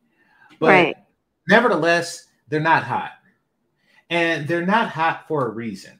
But 0.59 0.67
Right. 0.69 0.97
nevertheless, 1.49 2.27
they're 2.49 2.61
not 2.61 2.83
hot. 2.83 3.13
And 4.11 4.47
they're 4.47 4.67
not 4.67 4.89
hot 4.89 5.27
for 5.29 5.47
a 5.47 5.51
reason. 5.51 5.99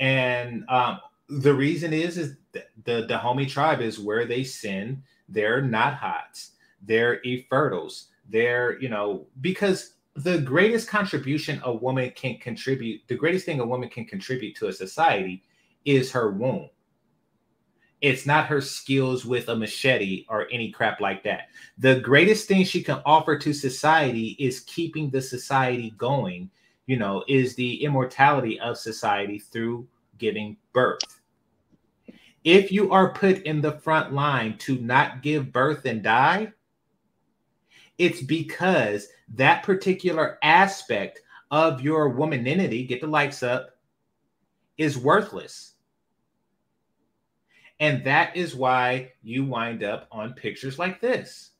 And 0.00 0.64
um, 0.68 0.98
the 1.28 1.54
reason 1.54 1.92
is 1.92 2.18
is 2.18 2.36
th- 2.52 2.66
the 2.84 3.02
Dahomey 3.06 3.46
tribe 3.46 3.80
is 3.80 3.98
where 4.00 4.26
they 4.26 4.42
sin. 4.42 5.02
They're 5.28 5.62
not 5.62 5.94
hots. 5.94 6.52
They're 6.82 7.20
infertiles. 7.24 8.08
They're, 8.30 8.80
you 8.80 8.88
know, 8.88 9.26
because 9.40 9.94
the 10.14 10.38
greatest 10.38 10.88
contribution 10.88 11.60
a 11.64 11.72
woman 11.72 12.12
can 12.14 12.38
contribute, 12.38 13.02
the 13.08 13.16
greatest 13.16 13.46
thing 13.46 13.60
a 13.60 13.66
woman 13.66 13.88
can 13.88 14.04
contribute 14.04 14.56
to 14.56 14.68
a 14.68 14.72
society 14.72 15.42
is 15.84 16.12
her 16.12 16.30
womb. 16.30 16.68
It's 18.00 18.24
not 18.24 18.46
her 18.46 18.62
skills 18.62 19.26
with 19.26 19.48
a 19.48 19.56
machete 19.56 20.24
or 20.28 20.48
any 20.50 20.70
crap 20.70 21.00
like 21.00 21.22
that. 21.24 21.48
The 21.78 22.00
greatest 22.00 22.48
thing 22.48 22.64
she 22.64 22.82
can 22.82 23.02
offer 23.04 23.36
to 23.38 23.52
society 23.52 24.36
is 24.38 24.60
keeping 24.60 25.10
the 25.10 25.20
society 25.20 25.92
going, 25.98 26.50
you 26.86 26.96
know, 26.96 27.24
is 27.28 27.54
the 27.54 27.84
immortality 27.84 28.58
of 28.60 28.78
society 28.78 29.38
through 29.38 29.86
giving 30.16 30.56
birth. 30.72 31.20
If 32.42 32.72
you 32.72 32.90
are 32.90 33.12
put 33.12 33.42
in 33.42 33.60
the 33.60 33.72
front 33.72 34.14
line 34.14 34.56
to 34.58 34.76
not 34.76 35.22
give 35.22 35.52
birth 35.52 35.84
and 35.84 36.02
die, 36.02 36.52
it's 38.00 38.22
because 38.22 39.08
that 39.34 39.62
particular 39.62 40.38
aspect 40.42 41.20
of 41.50 41.82
your 41.82 42.14
womaninity, 42.14 42.88
get 42.88 43.02
the 43.02 43.06
lights 43.06 43.42
up, 43.42 43.76
is 44.78 44.96
worthless. 44.96 45.74
And 47.78 48.02
that 48.06 48.34
is 48.34 48.56
why 48.56 49.12
you 49.22 49.44
wind 49.44 49.82
up 49.82 50.08
on 50.10 50.32
pictures 50.32 50.78
like 50.78 51.02
this. 51.02 51.50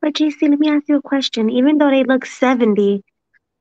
But 0.00 0.14
JC, 0.14 0.48
let 0.48 0.60
me 0.60 0.68
ask 0.68 0.88
you 0.88 0.98
a 0.98 1.02
question. 1.02 1.50
Even 1.50 1.78
though 1.78 1.90
they 1.90 2.04
look 2.04 2.24
70, 2.24 3.02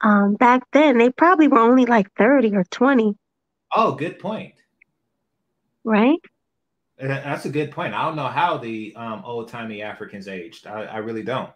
um, 0.02 0.36
back 0.36 0.62
then 0.74 1.00
they 1.00 1.10
probably 1.10 1.48
were 1.48 1.58
only 1.58 1.88
like 1.88 2.14
30 2.20 2.56
or 2.56 2.66
20, 2.66 3.16
Oh, 3.76 3.96
good 3.96 4.20
point. 4.20 4.54
right? 5.84 6.20
That's 7.08 7.46
a 7.46 7.50
good 7.50 7.72
point. 7.72 7.94
I 7.94 8.06
don't 8.06 8.16
know 8.16 8.28
how 8.28 8.58
the 8.58 8.94
um, 8.96 9.24
old 9.26 9.50
timey 9.50 9.82
Africans 9.82 10.28
aged. 10.30 10.68
I, 10.68 10.84
I 10.84 10.98
really 11.00 11.24
don't. 11.24 11.52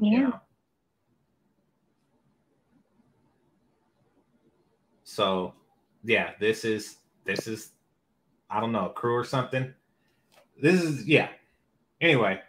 Yeah. 0.00 0.10
you 0.10 0.18
know. 0.24 0.40
So, 5.04 5.54
yeah, 6.04 6.30
this 6.40 6.64
is 6.64 6.98
this 7.24 7.46
is 7.46 7.72
I 8.50 8.60
don't 8.60 8.72
know, 8.72 8.86
a 8.86 8.90
crew 8.90 9.14
or 9.14 9.24
something. 9.24 9.74
This 10.60 10.82
is 10.82 11.06
yeah. 11.06 11.28
Anyway, 12.00 12.40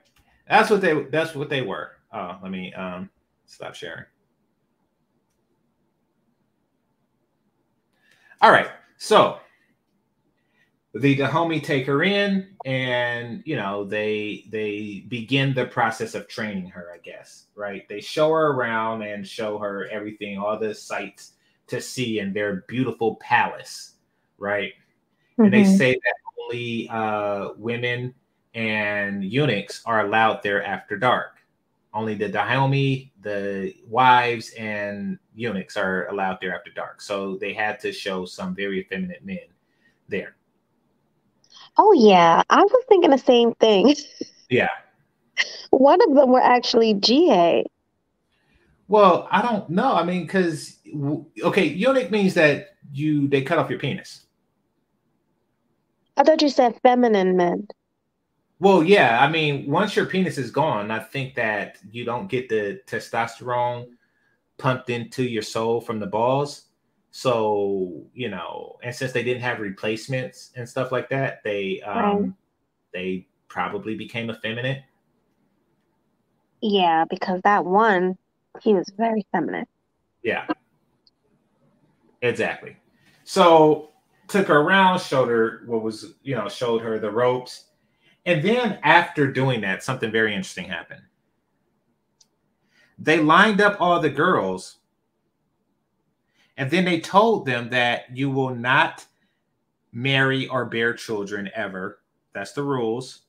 that's 0.49 0.69
what 0.69 0.81
they 0.81 1.03
that's 1.11 1.35
what 1.35 1.49
they 1.49 1.61
were. 1.61 1.91
Oh, 2.13 2.37
let 2.41 2.51
me 2.51 2.73
um 2.73 3.09
stop 3.45 3.75
sharing. 3.75 4.05
All 8.41 8.51
right. 8.51 8.69
So, 8.97 9.39
the 10.95 11.15
Dahomey 11.15 11.59
take 11.59 11.87
her 11.87 12.03
in 12.03 12.55
and 12.65 13.41
you 13.45 13.55
know 13.55 13.83
they 13.83 14.45
they 14.49 15.03
begin 15.07 15.53
the 15.53 15.65
process 15.65 16.13
of 16.13 16.27
training 16.27 16.67
her 16.67 16.91
i 16.93 16.97
guess 16.99 17.47
right 17.55 17.89
they 17.89 17.99
show 17.99 18.29
her 18.29 18.51
around 18.51 19.01
and 19.01 19.27
show 19.27 19.57
her 19.57 19.87
everything 19.91 20.37
all 20.37 20.57
the 20.57 20.73
sights 20.73 21.33
to 21.65 21.81
see 21.81 22.19
in 22.19 22.31
their 22.31 22.57
beautiful 22.67 23.15
palace 23.15 23.93
right 24.37 24.73
and 25.39 25.51
they 25.51 25.63
Mhm. 25.63 25.77
say 25.77 25.93
that 25.93 26.13
only 26.43 26.87
uh, 26.89 27.53
women 27.57 28.13
and 28.53 29.23
eunuchs 29.23 29.81
are 29.85 30.05
allowed 30.05 30.43
there 30.43 30.63
after 30.63 30.95
dark 30.95 31.33
only 31.95 32.15
the 32.15 32.27
Dahomey, 32.27 33.11
the 33.21 33.75
wives, 33.87 34.49
and 34.57 35.19
eunuchs 35.35 35.77
are 35.77 36.07
allowed 36.07 36.39
there 36.41 36.55
after 36.55 36.71
dark. 36.71 37.01
So 37.01 37.37
they 37.37 37.53
had 37.53 37.79
to 37.81 37.91
show 37.91 38.25
some 38.25 38.55
very 38.55 38.79
effeminate 38.79 39.23
men 39.23 39.45
there. 40.09 40.35
Oh, 41.77 41.93
yeah. 41.93 42.43
I 42.49 42.61
was 42.61 42.85
thinking 42.87 43.11
the 43.11 43.17
same 43.17 43.53
thing. 43.55 43.95
Yeah. 44.49 44.69
One 45.71 45.99
of 46.07 46.15
them 46.15 46.29
were 46.29 46.39
actually 46.39 46.93
GA. 46.93 47.65
Well, 48.87 49.27
I 49.31 49.41
don't 49.41 49.67
know. 49.67 49.93
I 49.93 50.03
mean, 50.03 50.23
because 50.23 50.77
okay, 51.41 51.65
eunuch 51.65 52.11
means 52.11 52.35
that 52.35 52.75
you 52.91 53.27
they 53.27 53.41
cut 53.41 53.57
off 53.57 53.69
your 53.71 53.79
penis. 53.79 54.27
I 56.17 56.23
thought 56.23 56.43
you 56.43 56.49
said 56.49 56.79
feminine 56.83 57.35
men. 57.35 57.67
Well, 58.59 58.83
yeah. 58.83 59.23
I 59.23 59.27
mean, 59.27 59.69
once 59.69 59.95
your 59.95 60.05
penis 60.05 60.37
is 60.37 60.51
gone, 60.51 60.91
I 60.91 60.99
think 60.99 61.33
that 61.35 61.79
you 61.89 62.05
don't 62.05 62.27
get 62.27 62.49
the 62.49 62.81
testosterone 62.85 63.87
pumped 64.59 64.91
into 64.91 65.23
your 65.23 65.41
soul 65.41 65.81
from 65.81 65.99
the 65.99 66.05
balls. 66.05 66.65
So 67.15 68.07
you 68.15 68.27
know, 68.27 68.79
and 68.81 68.93
since 68.93 69.11
they 69.11 69.23
didn't 69.23 69.43
have 69.43 69.59
replacements 69.59 70.49
and 70.55 70.67
stuff 70.67 70.91
like 70.91 71.09
that, 71.09 71.43
they 71.43 71.79
um 71.81 72.21
Right. 72.21 72.31
they 72.91 73.27
probably 73.47 73.93
became 73.95 74.31
effeminate. 74.31 74.81
Yeah, 76.59 77.05
because 77.07 77.39
that 77.43 77.65
one, 77.65 78.17
he 78.61 78.73
was 78.73 78.91
very 78.97 79.27
feminine. 79.31 79.67
Yeah. 80.23 80.47
Exactly. 82.23 82.77
So 83.25 83.91
took 84.27 84.47
her 84.47 84.61
around, 84.61 84.99
showed 84.99 85.29
her 85.29 85.61
what 85.67 85.83
was, 85.83 86.15
you 86.23 86.33
know, 86.33 86.49
showed 86.49 86.81
her 86.81 86.97
the 86.97 87.11
ropes. 87.11 87.65
And 88.25 88.41
then 88.41 88.79
after 88.81 89.31
doing 89.31 89.61
that, 89.61 89.83
something 89.83 90.11
very 90.11 90.33
interesting 90.33 90.65
happened. 90.67 91.03
They 92.97 93.19
lined 93.19 93.61
up 93.61 93.79
all 93.79 93.99
the 93.99 94.09
girls 94.09 94.77
and 96.57 96.69
then 96.69 96.85
they 96.85 96.99
told 96.99 97.45
them 97.45 97.69
that 97.69 98.15
you 98.15 98.29
will 98.29 98.55
not 98.55 99.05
marry 99.91 100.47
or 100.47 100.65
bear 100.65 100.93
children 100.93 101.49
ever. 101.55 101.99
That's 102.33 102.53
the 102.53 102.63
rules. 102.63 103.21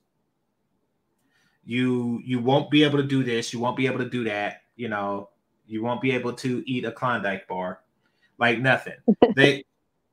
You 1.63 2.21
you 2.23 2.39
won't 2.39 2.69
be 2.69 2.83
able 2.83 2.97
to 2.97 3.07
do 3.07 3.23
this, 3.23 3.53
you 3.53 3.59
won't 3.59 3.77
be 3.77 3.87
able 3.87 3.99
to 3.99 4.09
do 4.09 4.23
that, 4.25 4.61
you 4.75 4.87
know, 4.87 5.29
you 5.65 5.83
won't 5.83 6.01
be 6.01 6.11
able 6.11 6.33
to 6.33 6.63
eat 6.67 6.85
a 6.85 6.91
Klondike 6.91 7.47
bar. 7.47 7.81
Like 8.37 8.59
nothing. 8.59 8.97
They 9.35 9.65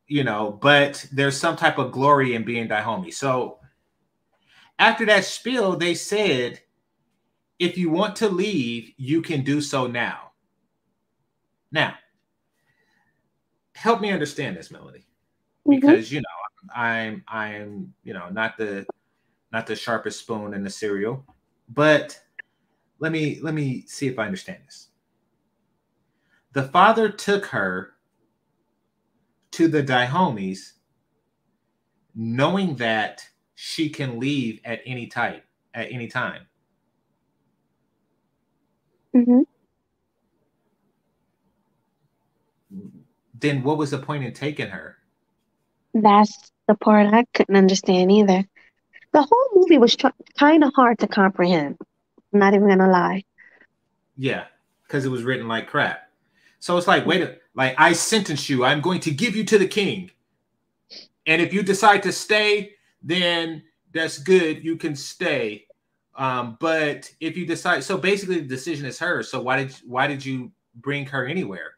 you 0.06 0.24
know, 0.24 0.58
but 0.60 1.06
there's 1.12 1.36
some 1.38 1.56
type 1.56 1.78
of 1.78 1.92
glory 1.92 2.34
in 2.34 2.44
being 2.44 2.68
Dahomey. 2.68 3.10
So 3.10 3.58
after 4.78 5.06
that 5.06 5.24
spiel, 5.24 5.76
they 5.76 5.94
said, 5.94 6.60
if 7.58 7.78
you 7.78 7.88
want 7.88 8.16
to 8.16 8.28
leave, 8.28 8.92
you 8.96 9.22
can 9.22 9.42
do 9.42 9.60
so 9.60 9.86
now. 9.86 10.32
Now, 11.70 11.94
help 13.82 14.00
me 14.00 14.12
understand 14.12 14.56
this, 14.56 14.70
Melody, 14.70 15.04
Mhm. 15.66 15.80
because 15.80 16.12
you 16.12 16.20
know 16.20 16.74
I'm 16.74 17.24
I'm 17.26 17.92
you 18.04 18.14
know 18.14 18.28
not 18.30 18.56
the 18.56 18.86
not 19.52 19.66
the 19.66 19.74
sharpest 19.76 20.20
spoon 20.20 20.54
in 20.54 20.62
the 20.62 20.70
cereal, 20.70 21.26
but 21.68 22.18
let 23.00 23.10
me 23.12 23.40
let 23.40 23.54
me 23.54 23.82
see 23.86 24.06
if 24.06 24.18
I 24.18 24.26
understand 24.26 24.62
this. 24.64 24.88
The 26.52 26.64
father 26.68 27.10
took 27.10 27.46
her 27.46 27.94
to 29.52 29.68
the 29.68 29.82
Dahomies, 29.82 30.74
knowing 32.14 32.76
that 32.76 33.28
she 33.54 33.88
can 33.90 34.20
leave 34.20 34.60
at 34.64 34.80
any 34.86 35.06
time. 35.08 35.42
At 35.74 35.90
any 35.90 36.06
time. 36.06 36.46
Mhm. 39.14 39.44
Then 43.42 43.64
what 43.64 43.76
was 43.76 43.90
the 43.90 43.98
point 43.98 44.24
in 44.24 44.32
taking 44.32 44.68
her? 44.68 44.96
That's 45.94 46.52
the 46.68 46.76
part 46.76 47.12
I 47.12 47.24
couldn't 47.34 47.56
understand 47.56 48.10
either. 48.10 48.44
The 49.12 49.22
whole 49.22 49.48
movie 49.54 49.78
was 49.78 49.96
tr 49.96 50.08
kind 50.38 50.64
of 50.64 50.72
hard 50.74 51.00
to 51.00 51.08
comprehend. 51.08 51.76
I'm 52.32 52.40
not 52.40 52.54
even 52.54 52.68
gonna 52.68 52.90
lie. 52.90 53.24
Yeah, 54.16 54.44
because 54.86 55.04
it 55.04 55.10
was 55.10 55.24
written 55.24 55.48
like 55.48 55.66
crap. 55.66 56.08
So 56.60 56.78
it's 56.78 56.86
like, 56.86 57.04
wait, 57.04 57.22
a, 57.22 57.38
like 57.54 57.74
I 57.78 57.92
sentence 57.92 58.48
you. 58.48 58.64
I'm 58.64 58.80
going 58.80 59.00
to 59.00 59.10
give 59.10 59.36
you 59.36 59.44
to 59.44 59.58
the 59.58 59.66
king, 59.66 60.12
and 61.26 61.42
if 61.42 61.52
you 61.52 61.62
decide 61.62 62.04
to 62.04 62.12
stay, 62.12 62.76
then 63.02 63.64
that's 63.92 64.18
good. 64.18 64.64
You 64.64 64.76
can 64.76 64.96
stay. 64.96 65.66
Um, 66.14 66.56
but 66.60 67.10
if 67.20 67.36
you 67.36 67.46
decide, 67.46 67.82
so 67.84 67.98
basically 67.98 68.40
the 68.40 68.46
decision 68.46 68.86
is 68.86 68.98
hers. 69.00 69.28
So 69.30 69.42
why 69.42 69.56
did 69.64 69.72
why 69.84 70.06
did 70.06 70.24
you 70.24 70.52
bring 70.76 71.06
her 71.06 71.26
anywhere? 71.26 71.74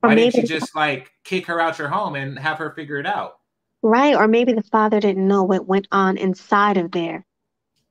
Why 0.00 0.14
didn't 0.14 0.34
you 0.34 0.46
just 0.46 0.74
like 0.74 1.12
kick 1.24 1.46
her 1.46 1.60
out 1.60 1.78
your 1.78 1.88
home 1.88 2.16
and 2.16 2.38
have 2.38 2.58
her 2.58 2.72
figure 2.72 2.96
it 2.96 3.06
out? 3.06 3.38
Right, 3.82 4.14
or 4.14 4.28
maybe 4.28 4.52
the 4.52 4.62
father 4.62 5.00
didn't 5.00 5.26
know 5.26 5.42
what 5.42 5.66
went 5.66 5.88
on 5.92 6.16
inside 6.16 6.76
of 6.76 6.92
there. 6.92 7.24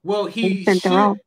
Well, 0.03 0.25
he 0.25 0.63
should, 0.63 1.17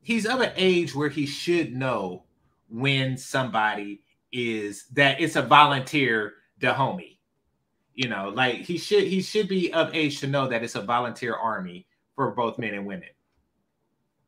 he's 0.00 0.26
of 0.26 0.40
an 0.40 0.52
age 0.56 0.94
where 0.94 1.08
he 1.08 1.26
should 1.26 1.74
know 1.74 2.24
when 2.68 3.16
somebody 3.16 4.02
is 4.30 4.86
that 4.92 5.20
it's 5.20 5.36
a 5.36 5.42
volunteer 5.42 6.34
homie. 6.60 7.18
You 7.94 8.08
know, 8.08 8.30
like 8.34 8.60
he 8.60 8.78
should 8.78 9.04
he 9.04 9.20
should 9.20 9.48
be 9.48 9.72
of 9.72 9.94
age 9.94 10.20
to 10.20 10.26
know 10.26 10.48
that 10.48 10.62
it's 10.62 10.76
a 10.76 10.82
volunteer 10.82 11.34
army 11.34 11.86
for 12.14 12.30
both 12.30 12.58
men 12.58 12.74
and 12.74 12.86
women. 12.86 13.08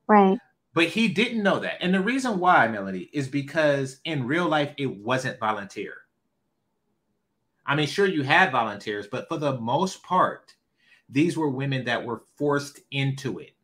Right. 0.07 0.39
But 0.75 0.89
he 0.89 1.09
didn't 1.09 1.43
know 1.43 1.61
that. 1.61 1.81
And 1.81 1.95
the 1.95 2.01
reason 2.01 2.41
why, 2.41 2.67
Melody, 2.67 3.09
is 3.13 3.29
because 3.29 4.01
in 4.05 4.27
real 4.27 4.49
life 4.49 4.75
it 4.77 4.87
wasn't 4.87 5.39
volunteer. 5.39 5.95
I 7.65 7.77
mean, 7.77 7.87
sure, 7.87 8.07
you 8.07 8.23
had 8.25 8.53
volunteers, 8.53 9.07
but 9.07 9.29
for 9.29 9.39
the 9.39 9.59
most 9.59 10.03
part, 10.03 10.55
these 11.09 11.37
were 11.37 11.49
women 11.49 11.85
that 11.85 12.05
were 12.05 12.25
forced 12.37 12.81
into 12.91 13.39
it. 13.39 13.55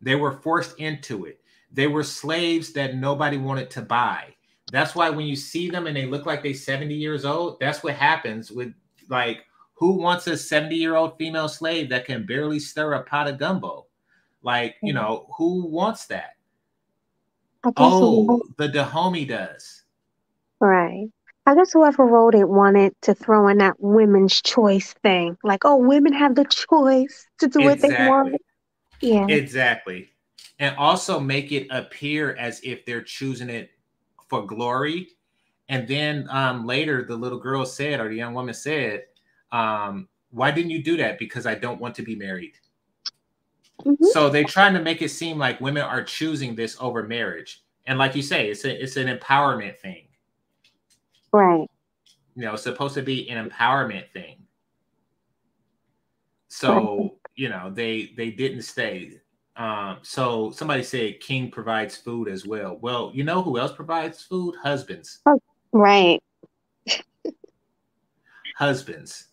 They 0.00 0.14
were 0.14 0.40
forced 0.40 0.78
into 0.78 1.26
it. 1.26 1.40
They 1.70 1.86
were 1.86 2.02
slaves 2.02 2.72
that 2.72 2.96
nobody 2.96 3.36
wanted 3.36 3.70
to 3.70 3.82
buy. 3.82 4.34
That's 4.72 4.94
why 4.94 5.10
when 5.10 5.26
you 5.26 5.36
see 5.36 5.70
them 5.70 5.86
and 5.86 5.96
they 5.96 6.06
look 6.06 6.26
like 6.26 6.42
they're 6.42 6.54
70 6.54 6.94
years 6.94 7.24
old, 7.24 7.60
that's 7.60 7.82
what 7.82 7.94
happens 7.94 8.50
with 8.50 8.72
like 9.08 9.44
who 9.74 9.92
wants 9.92 10.26
a 10.26 10.36
70 10.36 10.74
year 10.74 10.96
old 10.96 11.18
female 11.18 11.48
slave 11.48 11.90
that 11.90 12.06
can 12.06 12.26
barely 12.26 12.58
stir 12.58 12.94
a 12.94 13.02
pot 13.04 13.28
of 13.28 13.38
gumbo? 13.38 13.86
Like, 14.44 14.76
you 14.82 14.92
mm-hmm. 14.92 15.02
know, 15.02 15.26
who 15.36 15.66
wants 15.66 16.06
that? 16.06 16.36
Oh, 17.76 18.42
the 18.58 18.68
Dahomey 18.68 19.24
does. 19.24 19.84
Right. 20.60 21.08
I 21.46 21.54
guess 21.54 21.72
whoever 21.72 22.04
wrote 22.04 22.34
it 22.34 22.48
wanted 22.48 22.94
to 23.02 23.14
throw 23.14 23.48
in 23.48 23.58
that 23.58 23.76
women's 23.78 24.40
choice 24.40 24.94
thing. 25.02 25.36
Like, 25.42 25.64
oh, 25.64 25.76
women 25.76 26.12
have 26.12 26.34
the 26.34 26.44
choice 26.44 27.26
to 27.38 27.48
do 27.48 27.68
exactly. 27.68 27.68
what 27.68 27.80
they 27.80 28.08
want. 28.08 28.42
Yeah. 29.00 29.26
Exactly. 29.28 30.10
And 30.58 30.76
also 30.76 31.18
make 31.18 31.50
it 31.50 31.66
appear 31.70 32.36
as 32.36 32.60
if 32.62 32.84
they're 32.84 33.02
choosing 33.02 33.50
it 33.50 33.70
for 34.28 34.46
glory. 34.46 35.08
And 35.68 35.88
then 35.88 36.26
um, 36.30 36.66
later, 36.66 37.04
the 37.04 37.16
little 37.16 37.38
girl 37.38 37.64
said, 37.64 38.00
or 38.00 38.08
the 38.08 38.16
young 38.16 38.34
woman 38.34 38.54
said, 38.54 39.04
um, 39.52 40.08
Why 40.30 40.50
didn't 40.50 40.70
you 40.70 40.82
do 40.82 40.98
that? 40.98 41.18
Because 41.18 41.46
I 41.46 41.54
don't 41.54 41.80
want 41.80 41.94
to 41.96 42.02
be 42.02 42.14
married. 42.14 42.54
Mm-hmm. 43.82 44.04
So 44.12 44.30
they're 44.30 44.44
trying 44.44 44.74
to 44.74 44.80
make 44.80 45.02
it 45.02 45.10
seem 45.10 45.38
like 45.38 45.60
women 45.60 45.82
are 45.82 46.02
choosing 46.02 46.54
this 46.54 46.76
over 46.80 47.02
marriage. 47.02 47.62
And 47.86 47.98
like 47.98 48.14
you 48.14 48.22
say, 48.22 48.48
it's 48.48 48.64
a, 48.64 48.82
it's 48.82 48.96
an 48.96 49.08
empowerment 49.08 49.78
thing. 49.78 50.06
Right. 51.32 51.68
You 52.36 52.42
know, 52.42 52.54
it's 52.54 52.62
supposed 52.62 52.94
to 52.94 53.02
be 53.02 53.28
an 53.28 53.50
empowerment 53.50 54.10
thing. 54.12 54.36
So, 56.48 57.16
you 57.34 57.48
know, 57.48 57.70
they 57.70 58.12
they 58.16 58.30
didn't 58.30 58.62
stay. 58.62 59.20
Um, 59.56 59.98
so 60.02 60.50
somebody 60.52 60.82
said 60.82 61.20
King 61.20 61.50
provides 61.50 61.96
food 61.96 62.28
as 62.28 62.46
well. 62.46 62.78
Well, 62.80 63.10
you 63.12 63.24
know 63.24 63.42
who 63.42 63.58
else 63.58 63.72
provides 63.72 64.22
food? 64.22 64.54
Husbands. 64.62 65.20
Oh, 65.26 65.40
right. 65.72 66.22
Husbands. 68.56 69.26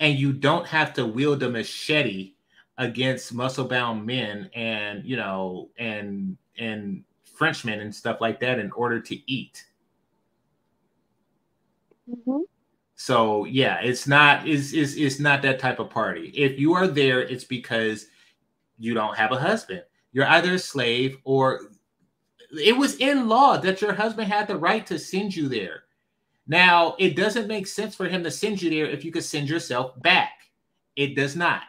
And 0.00 0.18
you 0.18 0.32
don't 0.32 0.66
have 0.66 0.92
to 0.94 1.06
wield 1.06 1.42
a 1.42 1.48
machete 1.48 2.34
against 2.78 3.34
muscle 3.34 3.66
bound 3.66 4.06
men 4.06 4.48
and 4.54 5.04
you 5.04 5.16
know 5.16 5.68
and 5.78 6.36
and 6.58 7.04
Frenchmen 7.24 7.80
and 7.80 7.94
stuff 7.94 8.20
like 8.20 8.40
that 8.40 8.58
in 8.58 8.70
order 8.72 9.00
to 9.00 9.30
eat. 9.30 9.64
Mm-hmm. 12.08 12.42
So 12.94 13.44
yeah, 13.44 13.80
it's 13.80 14.06
not 14.06 14.48
is 14.48 14.72
is 14.72 14.96
it's 14.96 15.20
not 15.20 15.42
that 15.42 15.58
type 15.60 15.78
of 15.78 15.90
party. 15.90 16.32
If 16.34 16.58
you 16.58 16.74
are 16.74 16.88
there, 16.88 17.20
it's 17.20 17.44
because 17.44 18.06
you 18.78 18.94
don't 18.94 19.16
have 19.16 19.32
a 19.32 19.38
husband. 19.38 19.82
You're 20.12 20.26
either 20.26 20.54
a 20.54 20.58
slave 20.58 21.18
or 21.24 21.70
it 22.50 22.76
was 22.76 22.96
in 22.96 23.28
law 23.28 23.58
that 23.58 23.82
your 23.82 23.92
husband 23.92 24.32
had 24.32 24.48
the 24.48 24.56
right 24.56 24.86
to 24.86 24.98
send 24.98 25.36
you 25.36 25.48
there. 25.48 25.84
Now, 26.46 26.96
it 26.98 27.14
doesn't 27.14 27.46
make 27.46 27.66
sense 27.66 27.94
for 27.94 28.08
him 28.08 28.24
to 28.24 28.30
send 28.30 28.62
you 28.62 28.70
there 28.70 28.86
if 28.86 29.04
you 29.04 29.12
could 29.12 29.24
send 29.24 29.50
yourself 29.50 30.00
back. 30.00 30.32
It 30.96 31.14
does 31.14 31.36
not. 31.36 31.62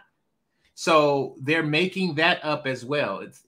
So 0.79 1.35
they're 1.41 1.61
making 1.61 2.15
that 2.15 2.39
up 2.41 2.65
as 2.65 2.85
well. 2.85 3.19
It's 3.19 3.43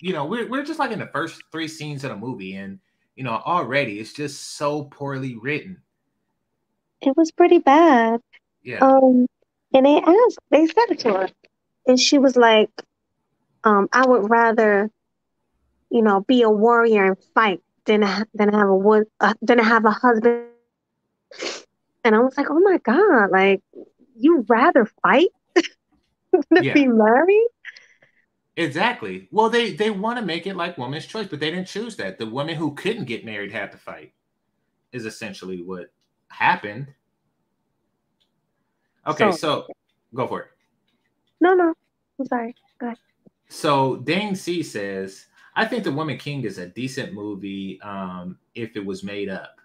you 0.00 0.14
know, 0.14 0.24
we're 0.24 0.48
we're 0.48 0.64
just 0.64 0.78
like 0.78 0.92
in 0.92 0.98
the 0.98 1.10
first 1.12 1.42
three 1.52 1.68
scenes 1.68 2.04
of 2.04 2.10
the 2.10 2.16
movie, 2.16 2.54
and 2.54 2.78
you 3.16 3.22
know, 3.22 3.32
already 3.32 4.00
it's 4.00 4.14
just 4.14 4.56
so 4.56 4.84
poorly 4.84 5.36
written. 5.36 5.82
It 7.02 7.14
was 7.18 7.30
pretty 7.32 7.58
bad. 7.58 8.22
Yeah. 8.62 8.78
Um, 8.78 9.26
and 9.74 9.84
they 9.84 9.98
asked, 9.98 10.38
they 10.48 10.66
said 10.66 10.86
it 10.88 11.00
to 11.00 11.12
her, 11.12 11.28
and 11.86 12.00
she 12.00 12.16
was 12.16 12.34
like, 12.34 12.70
um, 13.64 13.86
"I 13.92 14.06
would 14.06 14.30
rather, 14.30 14.90
you 15.90 16.00
know, 16.00 16.22
be 16.22 16.40
a 16.40 16.50
warrior 16.50 17.04
and 17.04 17.18
fight 17.34 17.60
than 17.84 18.00
than 18.32 18.54
have 18.54 18.70
a 18.70 18.74
wood 18.74 19.04
uh, 19.20 19.34
than 19.42 19.58
have 19.58 19.84
a 19.84 19.90
husband." 19.90 20.46
And 22.04 22.14
I 22.14 22.20
was 22.20 22.38
like, 22.38 22.46
"Oh 22.48 22.60
my 22.60 22.78
god! 22.78 23.30
Like, 23.30 23.60
you 24.16 24.46
rather 24.48 24.86
fight 25.02 25.28
than 26.50 26.64
yeah. 26.64 26.74
be 26.74 26.86
married?" 26.86 27.48
Exactly. 28.56 29.28
Well, 29.32 29.50
they 29.50 29.72
they 29.72 29.90
want 29.90 30.18
to 30.18 30.24
make 30.24 30.46
it 30.46 30.56
like 30.56 30.78
woman's 30.78 31.06
choice, 31.06 31.26
but 31.26 31.40
they 31.40 31.50
didn't 31.50 31.66
choose 31.66 31.96
that. 31.96 32.18
The 32.18 32.26
women 32.26 32.54
who 32.54 32.74
couldn't 32.74 33.06
get 33.06 33.24
married 33.24 33.52
had 33.52 33.72
to 33.72 33.78
fight. 33.78 34.12
Is 34.92 35.06
essentially 35.06 35.62
what 35.62 35.86
happened. 36.28 36.86
Okay, 39.06 39.32
so, 39.32 39.36
so 39.36 39.66
go 40.14 40.28
for 40.28 40.42
it. 40.42 40.48
No, 41.40 41.54
no, 41.54 41.74
I'm 42.18 42.26
sorry. 42.26 42.54
Go 42.78 42.86
ahead. 42.86 42.98
So 43.48 43.96
Dane 43.96 44.36
C 44.36 44.62
says, 44.62 45.26
I 45.56 45.66
think 45.66 45.82
The 45.82 45.92
Woman 45.92 46.16
King 46.16 46.44
is 46.44 46.58
a 46.58 46.66
decent 46.68 47.12
movie 47.12 47.80
um, 47.82 48.38
if 48.54 48.76
it 48.76 48.86
was 48.86 49.02
made 49.02 49.28
up. 49.28 49.60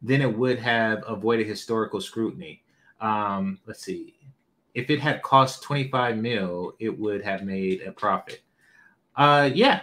Then 0.00 0.22
it 0.22 0.38
would 0.38 0.60
have 0.60 1.02
avoided 1.06 1.46
historical 1.48 2.00
scrutiny. 2.00 2.62
Um, 3.00 3.58
let's 3.66 3.82
see 3.82 4.14
if 4.74 4.90
it 4.90 5.00
had 5.00 5.22
cost 5.22 5.62
25 5.62 6.16
mil, 6.16 6.74
it 6.78 6.96
would 6.98 7.22
have 7.22 7.42
made 7.42 7.82
a 7.82 7.92
profit. 7.92 8.40
Uh, 9.16 9.50
yeah, 9.52 9.82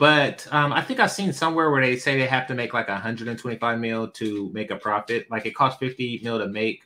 but 0.00 0.46
um, 0.50 0.72
I 0.72 0.80
think 0.80 0.98
I've 0.98 1.12
seen 1.12 1.32
somewhere 1.32 1.70
where 1.70 1.82
they 1.82 1.96
say 1.96 2.18
they 2.18 2.26
have 2.26 2.46
to 2.46 2.54
make 2.54 2.72
like 2.72 2.88
125 2.88 3.78
mil 3.78 4.08
to 4.08 4.50
make 4.52 4.70
a 4.70 4.76
profit. 4.76 5.30
Like 5.30 5.44
it 5.44 5.54
costs 5.54 5.78
50 5.78 6.20
mil 6.24 6.38
to 6.38 6.48
make, 6.48 6.84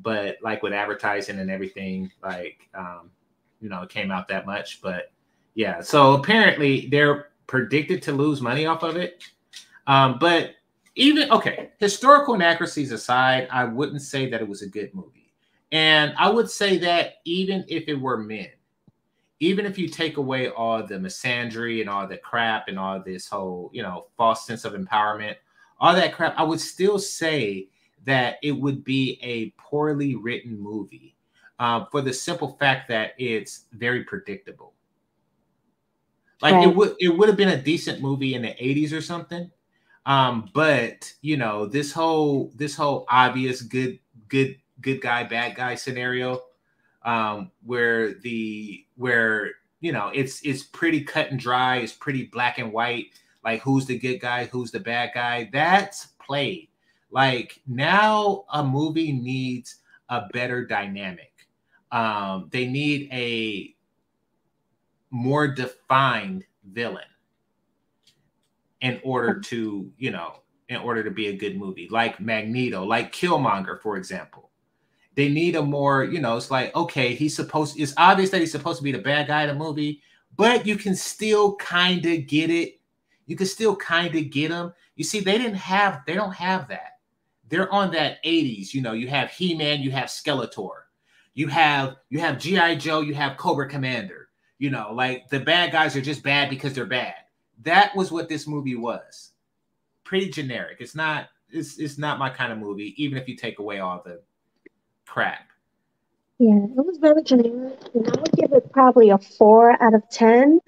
but 0.00 0.36
like 0.42 0.62
with 0.62 0.72
advertising 0.72 1.38
and 1.38 1.50
everything, 1.50 2.10
like 2.22 2.68
um, 2.74 3.10
you 3.60 3.68
know, 3.68 3.82
it 3.82 3.90
came 3.90 4.10
out 4.10 4.28
that 4.28 4.46
much. 4.46 4.80
But 4.80 5.12
yeah, 5.54 5.80
so 5.80 6.14
apparently 6.14 6.88
they're 6.88 7.28
predicted 7.46 8.02
to 8.04 8.12
lose 8.12 8.40
money 8.40 8.66
off 8.66 8.82
of 8.82 8.96
it. 8.96 9.22
Um, 9.86 10.18
but 10.18 10.52
even 10.94 11.30
okay, 11.30 11.70
historical 11.78 12.34
inaccuracies 12.34 12.92
aside, 12.92 13.48
I 13.50 13.64
wouldn't 13.64 14.02
say 14.02 14.30
that 14.30 14.40
it 14.40 14.48
was 14.48 14.62
a 14.62 14.68
good 14.68 14.94
movie. 14.94 15.23
And 15.74 16.14
I 16.16 16.30
would 16.30 16.48
say 16.48 16.78
that 16.78 17.14
even 17.24 17.64
if 17.66 17.88
it 17.88 18.00
were 18.00 18.16
men, 18.16 18.46
even 19.40 19.66
if 19.66 19.76
you 19.76 19.88
take 19.88 20.18
away 20.18 20.48
all 20.48 20.86
the 20.86 20.94
misandry 20.94 21.80
and 21.80 21.90
all 21.90 22.06
the 22.06 22.16
crap 22.16 22.68
and 22.68 22.78
all 22.78 23.02
this 23.02 23.26
whole, 23.26 23.70
you 23.74 23.82
know, 23.82 24.06
false 24.16 24.46
sense 24.46 24.64
of 24.64 24.74
empowerment, 24.74 25.34
all 25.80 25.92
that 25.92 26.14
crap, 26.14 26.38
I 26.38 26.44
would 26.44 26.60
still 26.60 27.00
say 27.00 27.70
that 28.04 28.36
it 28.40 28.52
would 28.52 28.84
be 28.84 29.18
a 29.20 29.50
poorly 29.60 30.14
written 30.14 30.56
movie 30.56 31.16
uh, 31.58 31.86
for 31.86 32.02
the 32.02 32.12
simple 32.12 32.56
fact 32.60 32.86
that 32.90 33.14
it's 33.18 33.64
very 33.72 34.04
predictable. 34.04 34.74
Like 36.40 36.54
right. 36.54 36.68
it 36.68 36.76
would 36.76 36.94
it 37.00 37.08
would 37.08 37.28
have 37.28 37.36
been 37.36 37.48
a 37.48 37.60
decent 37.60 38.00
movie 38.00 38.34
in 38.34 38.42
the 38.42 38.48
80s 38.48 38.92
or 38.92 39.00
something. 39.00 39.50
Um, 40.06 40.50
but 40.54 41.12
you 41.20 41.36
know, 41.36 41.66
this 41.66 41.90
whole 41.90 42.52
this 42.54 42.76
whole 42.76 43.06
obvious 43.08 43.60
good 43.60 43.98
good 44.28 44.56
good 44.84 45.00
guy 45.00 45.24
bad 45.24 45.56
guy 45.56 45.74
scenario 45.74 46.40
um, 47.02 47.50
where 47.64 48.14
the 48.14 48.84
where 48.96 49.50
you 49.80 49.92
know 49.92 50.10
it's 50.14 50.40
it's 50.42 50.62
pretty 50.62 51.02
cut 51.02 51.30
and 51.30 51.40
dry 51.40 51.76
it's 51.78 51.92
pretty 51.92 52.24
black 52.26 52.58
and 52.58 52.72
white 52.72 53.06
like 53.44 53.60
who's 53.60 53.86
the 53.86 53.98
good 53.98 54.20
guy 54.20 54.46
who's 54.46 54.70
the 54.70 54.80
bad 54.80 55.10
guy 55.14 55.48
that's 55.52 56.08
played. 56.24 56.68
Like 57.10 57.60
now 57.66 58.44
a 58.52 58.64
movie 58.64 59.12
needs 59.12 59.76
a 60.08 60.22
better 60.32 60.64
dynamic. 60.64 61.32
Um, 61.92 62.48
they 62.50 62.66
need 62.66 63.08
a 63.12 63.74
more 65.10 65.46
defined 65.46 66.44
villain 66.72 67.04
in 68.80 69.00
order 69.04 69.38
to 69.38 69.92
you 69.96 70.10
know 70.10 70.40
in 70.68 70.76
order 70.78 71.04
to 71.04 71.10
be 71.10 71.28
a 71.28 71.36
good 71.36 71.56
movie 71.56 71.86
like 71.88 72.18
magneto 72.20 72.82
like 72.82 73.12
killmonger 73.12 73.80
for 73.80 73.96
example 73.96 74.50
They 75.14 75.28
need 75.28 75.54
a 75.54 75.62
more, 75.62 76.04
you 76.04 76.20
know, 76.20 76.36
it's 76.36 76.50
like, 76.50 76.74
okay, 76.74 77.14
he's 77.14 77.36
supposed, 77.36 77.78
it's 77.78 77.94
obvious 77.96 78.30
that 78.30 78.40
he's 78.40 78.52
supposed 78.52 78.78
to 78.78 78.84
be 78.84 78.92
the 78.92 78.98
bad 78.98 79.28
guy 79.28 79.42
in 79.42 79.48
the 79.48 79.54
movie, 79.54 80.02
but 80.36 80.66
you 80.66 80.76
can 80.76 80.96
still 80.96 81.54
kind 81.56 82.04
of 82.04 82.26
get 82.26 82.50
it. 82.50 82.80
You 83.26 83.36
can 83.36 83.46
still 83.46 83.76
kind 83.76 84.14
of 84.14 84.30
get 84.30 84.50
him. 84.50 84.72
You 84.96 85.04
see, 85.04 85.20
they 85.20 85.38
didn't 85.38 85.54
have, 85.54 86.02
they 86.06 86.14
don't 86.14 86.34
have 86.34 86.68
that. 86.68 86.98
They're 87.48 87.72
on 87.72 87.92
that 87.92 88.22
80s, 88.24 88.74
you 88.74 88.82
know, 88.82 88.92
you 88.92 89.06
have 89.08 89.30
He-Man, 89.30 89.80
you 89.80 89.90
have 89.92 90.06
Skeletor, 90.06 90.84
you 91.34 91.46
have, 91.48 91.96
you 92.08 92.18
have 92.18 92.38
G.I. 92.38 92.76
Joe, 92.76 93.00
you 93.00 93.14
have 93.14 93.36
Cobra 93.36 93.68
Commander, 93.68 94.28
you 94.58 94.70
know, 94.70 94.92
like 94.92 95.28
the 95.28 95.40
bad 95.40 95.70
guys 95.70 95.94
are 95.94 96.00
just 96.00 96.22
bad 96.22 96.50
because 96.50 96.72
they're 96.72 96.86
bad. 96.86 97.14
That 97.62 97.94
was 97.94 98.10
what 98.10 98.28
this 98.28 98.48
movie 98.48 98.76
was. 98.76 99.32
Pretty 100.02 100.30
generic. 100.30 100.78
It's 100.80 100.94
not, 100.94 101.28
it's, 101.50 101.78
it's 101.78 101.98
not 101.98 102.18
my 102.18 102.30
kind 102.30 102.52
of 102.52 102.58
movie, 102.58 102.94
even 103.02 103.18
if 103.18 103.28
you 103.28 103.36
take 103.36 103.58
away 103.58 103.78
all 103.78 104.02
the 104.04 104.20
crap. 105.14 105.46
Yeah, 106.40 106.56
it 106.56 106.84
was 106.84 106.98
very 106.98 107.22
generic. 107.22 107.78
And 107.94 108.08
I 108.08 108.20
would 108.20 108.32
give 108.32 108.52
it 108.52 108.72
probably 108.72 109.10
a 109.10 109.18
four 109.18 109.80
out 109.80 109.94
of 109.94 110.02
10. 110.10 110.58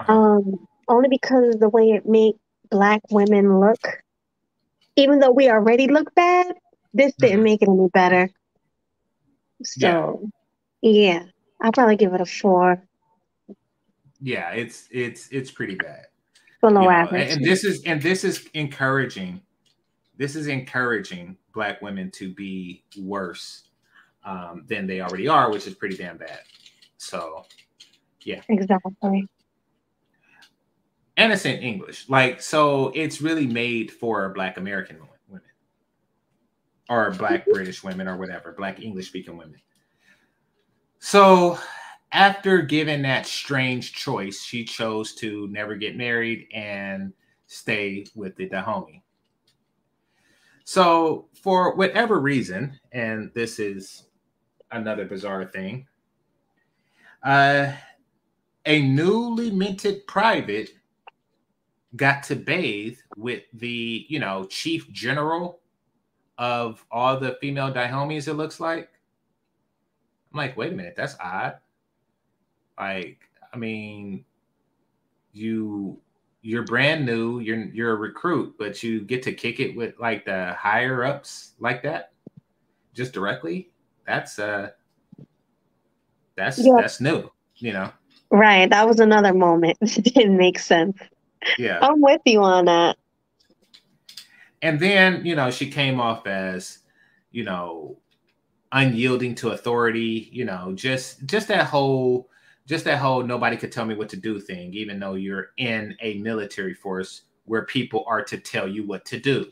Uh-huh. 0.00 0.12
Um, 0.12 0.68
only 0.86 1.08
because 1.08 1.54
of 1.56 1.60
the 1.60 1.68
way 1.68 1.90
it 1.90 2.06
made 2.06 2.34
black 2.70 3.00
women 3.10 3.58
look. 3.58 3.80
Even 4.94 5.18
though 5.18 5.32
we 5.32 5.50
already 5.50 5.88
look 5.88 6.14
bad, 6.14 6.54
this 6.94 7.12
didn't 7.16 7.40
Mhm. 7.40 7.42
make 7.42 7.62
it 7.62 7.68
any 7.68 7.88
better. 7.92 8.30
So, 9.64 10.30
yeah, 10.80 11.24
I'll 11.60 11.72
probably 11.72 11.96
give 11.96 12.14
it 12.14 12.20
a 12.20 12.26
four 12.26 12.82
Yeah, 14.20 14.50
it's 14.50 14.86
it's 14.92 15.28
it's 15.32 15.50
pretty 15.50 15.74
bad. 15.74 16.06
below 16.60 16.82
you 16.82 16.86
know, 16.86 16.92
average. 16.92 17.32
and 17.32 17.44
this 17.44 17.64
is 17.64 17.82
and 17.84 18.00
this 18.00 18.22
is 18.22 18.46
encouraging 18.54 19.40
this 20.16 20.36
is 20.36 20.46
encouraging 20.46 21.36
black 21.54 21.82
women 21.82 22.10
to 22.12 22.32
be 22.32 22.84
worse 22.98 23.64
um, 24.24 24.64
than 24.68 24.86
they 24.86 25.00
already 25.00 25.28
are 25.28 25.50
which 25.50 25.66
is 25.66 25.74
pretty 25.74 25.96
damn 25.96 26.16
bad 26.16 26.40
so 26.96 27.44
yeah. 28.24 28.40
Exactly. 28.48 29.28
and 31.16 31.32
it's 31.32 31.44
in 31.44 31.58
english 31.60 32.08
like 32.08 32.40
so 32.40 32.92
it's 32.94 33.20
really 33.20 33.46
made 33.46 33.90
for 33.90 34.28
black 34.30 34.56
american 34.56 34.98
women 35.28 35.42
or 36.88 37.10
black 37.12 37.44
british 37.46 37.82
women 37.82 38.06
or 38.06 38.16
whatever 38.16 38.52
black 38.52 38.80
english 38.80 39.08
speaking 39.08 39.36
women 39.36 39.60
so 41.00 41.58
after 42.12 42.62
given 42.62 43.02
that 43.02 43.26
strange 43.26 43.92
choice 43.92 44.42
she 44.42 44.64
chose 44.64 45.14
to 45.14 45.48
never 45.48 45.74
get 45.74 45.96
married 45.96 46.46
and 46.54 47.12
stay 47.52 48.06
with 48.14 48.34
the 48.36 48.48
Dahomey. 48.48 49.02
So, 50.64 51.28
for 51.42 51.76
whatever 51.76 52.18
reason, 52.20 52.78
and 52.92 53.30
this 53.34 53.58
is 53.58 54.04
another 54.72 55.04
bizarre 55.04 55.44
thing, 55.44 55.86
uh, 57.22 57.72
a 58.66 58.82
newly 58.82 59.50
minted 59.50 60.06
private 60.06 60.70
got 61.96 62.22
to 62.24 62.36
bathe 62.36 62.98
with 63.16 63.42
the, 63.52 64.06
you 64.08 64.18
know, 64.18 64.44
chief 64.46 64.90
general 64.92 65.60
of 66.38 66.84
all 66.90 67.18
the 67.18 67.36
female 67.40 67.72
Dahomies, 67.72 68.28
it 68.28 68.34
looks 68.34 68.60
like. 68.60 68.88
I'm 70.32 70.38
like, 70.38 70.56
wait 70.56 70.72
a 70.72 70.76
minute, 70.76 70.94
that's 70.96 71.16
odd. 71.20 71.58
Like, 72.78 73.18
I 73.52 73.56
mean, 73.58 74.24
you 75.32 76.00
you're 76.40 76.64
brand 76.64 77.06
new, 77.06 77.38
you're 77.38 77.66
you're 77.66 77.92
a 77.92 77.96
recruit, 77.96 78.54
but 78.58 78.82
you 78.82 79.02
get 79.02 79.22
to 79.24 79.32
kick 79.32 79.60
it 79.60 79.76
with 79.76 79.94
like 80.00 80.24
the 80.24 80.54
higher 80.54 81.04
ups 81.04 81.52
like 81.60 81.82
that, 81.82 82.12
just 82.94 83.12
directly. 83.12 83.71
That's 84.06 84.38
uh 84.38 84.70
that's 86.36 86.58
Yeah. 86.58 86.74
that's 86.76 87.00
new, 87.00 87.30
you 87.56 87.72
know. 87.72 87.92
Right. 88.30 88.68
That 88.70 88.88
was 88.88 89.00
another 89.00 89.34
moment. 89.34 89.78
It 89.82 90.04
didn't 90.14 90.36
make 90.36 90.58
sense. 90.58 90.96
Yeah. 91.58 91.78
I'm 91.82 92.00
with 92.00 92.22
you 92.24 92.42
on 92.42 92.64
that. 92.66 92.96
And 94.62 94.78
then, 94.78 95.24
you 95.26 95.34
know, 95.34 95.50
she 95.50 95.68
came 95.68 96.00
off 96.00 96.26
as, 96.26 96.78
you 97.32 97.44
know, 97.44 97.98
unyielding 98.70 99.34
to 99.36 99.50
authority, 99.50 100.28
you 100.32 100.44
know, 100.44 100.72
just 100.74 101.26
just 101.26 101.48
that 101.48 101.66
whole 101.66 102.28
just 102.66 102.84
that 102.84 102.98
whole 102.98 103.22
nobody 103.22 103.56
could 103.56 103.72
tell 103.72 103.84
me 103.84 103.94
what 103.94 104.08
to 104.10 104.16
do 104.16 104.40
thing, 104.40 104.72
even 104.72 104.98
though 104.98 105.14
you're 105.14 105.50
in 105.58 105.96
a 106.00 106.14
military 106.18 106.74
force 106.74 107.22
where 107.44 107.66
people 107.66 108.04
are 108.06 108.22
to 108.22 108.38
tell 108.38 108.68
you 108.68 108.86
what 108.86 109.04
to 109.04 109.18
do. 109.18 109.50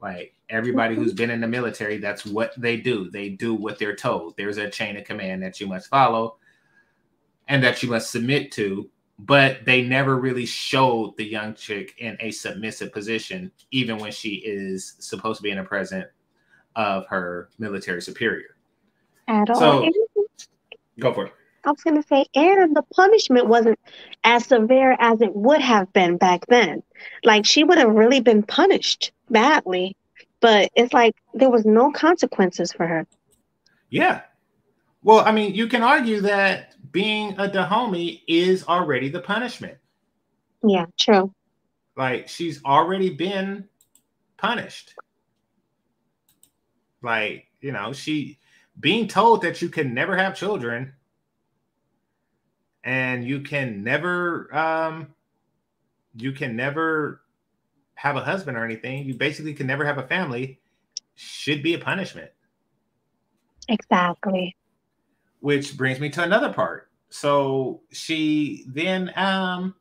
Like 0.00 0.34
everybody 0.50 0.94
who's 0.94 1.12
been 1.20 1.30
in 1.30 1.40
the 1.40 1.46
military, 1.48 1.98
that's 1.98 2.26
what 2.26 2.52
they 2.56 2.76
do. 2.76 3.10
They 3.10 3.30
do 3.30 3.54
what 3.54 3.78
they're 3.78 3.96
told. 3.96 4.36
There's 4.36 4.58
a 4.58 4.68
chain 4.70 4.96
of 4.96 5.04
command 5.04 5.42
that 5.42 5.60
you 5.60 5.66
must 5.66 5.88
follow 5.88 6.36
and 7.48 7.62
that 7.62 7.82
you 7.82 7.88
must 7.90 8.10
submit 8.10 8.52
to. 8.52 8.90
But 9.18 9.66
they 9.66 9.82
never 9.82 10.16
really 10.16 10.46
showed 10.46 11.16
the 11.18 11.24
young 11.24 11.54
chick 11.54 11.94
in 11.98 12.16
a 12.20 12.30
submissive 12.30 12.90
position, 12.90 13.52
even 13.70 13.98
when 13.98 14.12
she 14.12 14.36
is 14.36 14.94
supposed 14.98 15.36
to 15.38 15.42
be 15.42 15.50
in 15.50 15.58
the 15.58 15.64
presence 15.64 16.06
of 16.74 17.06
her 17.08 17.50
military 17.58 18.00
superior. 18.00 18.56
At 19.28 19.50
all. 19.50 19.58
So- 19.58 19.90
Go 20.98 21.12
for 21.12 21.26
it. 21.26 21.32
I 21.64 21.70
was 21.70 21.82
going 21.82 22.00
to 22.00 22.08
say, 22.08 22.24
and 22.34 22.74
the 22.74 22.82
punishment 22.94 23.46
wasn't 23.46 23.78
as 24.24 24.46
severe 24.46 24.96
as 24.98 25.20
it 25.20 25.34
would 25.36 25.60
have 25.60 25.92
been 25.92 26.16
back 26.16 26.46
then. 26.46 26.82
Like 27.22 27.44
she 27.44 27.64
would 27.64 27.76
have 27.78 27.90
really 27.90 28.20
been 28.20 28.42
punished 28.42 29.12
badly, 29.28 29.96
but 30.40 30.70
it's 30.74 30.92
like 30.92 31.14
there 31.34 31.50
was 31.50 31.64
no 31.64 31.90
consequences 31.92 32.72
for 32.72 32.86
her. 32.86 33.06
Yeah. 33.90 34.22
Well, 35.02 35.20
I 35.20 35.32
mean, 35.32 35.54
you 35.54 35.66
can 35.66 35.82
argue 35.82 36.20
that 36.22 36.74
being 36.92 37.34
a 37.38 37.48
Dahomey 37.48 38.22
is 38.26 38.66
already 38.66 39.08
the 39.08 39.20
punishment. 39.20 39.78
Yeah, 40.62 40.86
true. 40.98 41.32
Like 41.96 42.28
she's 42.28 42.62
already 42.64 43.10
been 43.10 43.68
punished. 44.36 44.94
Like, 47.02 47.46
you 47.60 47.72
know, 47.72 47.92
she 47.92 48.38
being 48.78 49.08
told 49.08 49.42
that 49.42 49.62
you 49.62 49.68
can 49.68 49.94
never 49.94 50.16
have 50.16 50.36
children 50.36 50.94
and 52.84 53.24
you 53.24 53.40
can 53.40 53.82
never 53.82 54.54
um 54.56 55.08
you 56.14 56.32
can 56.32 56.56
never 56.56 57.20
have 58.00 58.16
a 58.16 58.20
husband 58.24 58.56
or 58.56 58.64
anything. 58.64 59.04
You 59.04 59.14
basically 59.14 59.52
can 59.54 59.66
never 59.66 59.84
have 59.84 59.98
a 59.98 60.06
family 60.06 60.58
should 61.14 61.62
be 61.62 61.74
a 61.74 61.78
punishment. 61.78 62.30
Exactly. 63.68 64.56
which 65.40 65.76
brings 65.76 66.00
me 66.00 66.08
to 66.10 66.22
another 66.22 66.52
part 66.52 66.90
so 67.08 67.80
she 67.92 68.64
then 68.68 69.12
um 69.16 69.74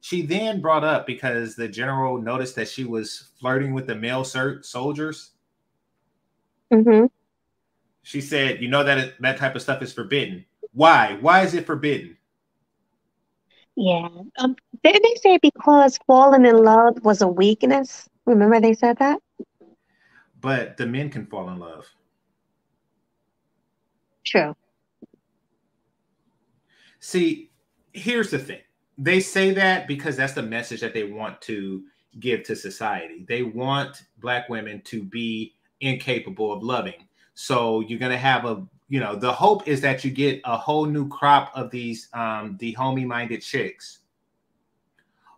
she 0.00 0.22
then 0.22 0.60
brought 0.60 0.84
up 0.84 1.06
because 1.06 1.54
the 1.56 1.68
general 1.68 2.20
noticed 2.20 2.56
that 2.56 2.68
she 2.68 2.84
was 2.84 3.30
flirting 3.40 3.72
with 3.74 3.86
the 3.86 3.94
male 3.94 4.24
ser- 4.24 4.62
soldiers 4.62 5.32
hmm 6.72 7.06
she 8.02 8.20
said 8.20 8.60
you 8.62 8.68
know 8.68 8.84
that 8.84 9.14
that 9.20 9.38
type 9.38 9.54
of 9.56 9.62
stuff 9.62 9.82
is 9.82 9.92
forbidden 9.92 10.44
why 10.72 11.16
why 11.20 11.42
is 11.42 11.54
it 11.54 11.66
forbidden 11.66 12.16
Yeah. 13.76 14.08
Um, 14.38 14.56
didn't 14.84 15.02
they 15.02 15.14
say 15.20 15.38
because 15.40 15.98
falling 16.06 16.46
in 16.46 16.62
love 16.62 17.02
was 17.02 17.22
a 17.22 17.28
weakness? 17.28 18.08
Remember 18.26 18.60
they 18.60 18.74
said 18.74 18.98
that? 18.98 19.20
but 20.42 20.76
the 20.76 20.84
men 20.84 21.08
can 21.08 21.24
fall 21.24 21.48
in 21.48 21.58
love 21.58 21.86
True. 24.24 24.54
See, 27.00 27.50
here's 27.92 28.30
the 28.30 28.38
thing. 28.38 28.60
They 28.96 29.18
say 29.18 29.50
that 29.50 29.88
because 29.88 30.16
that's 30.16 30.34
the 30.34 30.42
message 30.44 30.80
that 30.80 30.94
they 30.94 31.02
want 31.02 31.40
to 31.42 31.82
give 32.20 32.44
to 32.44 32.54
society. 32.54 33.24
They 33.26 33.42
want 33.42 34.04
black 34.18 34.48
women 34.48 34.80
to 34.82 35.02
be 35.02 35.54
incapable 35.80 36.52
of 36.52 36.62
loving. 36.62 37.08
So 37.34 37.80
you're 37.80 37.98
going 37.98 38.12
to 38.12 38.16
have 38.18 38.44
a, 38.44 38.64
you 38.92 39.00
know, 39.00 39.16
the 39.16 39.32
hope 39.32 39.66
is 39.66 39.80
that 39.80 40.04
you 40.04 40.10
get 40.10 40.42
a 40.44 40.54
whole 40.54 40.84
new 40.84 41.08
crop 41.08 41.50
of 41.54 41.70
these 41.70 42.10
um 42.12 42.58
the 42.60 42.72
Dahomey 42.72 43.06
minded 43.06 43.40
chicks 43.40 44.00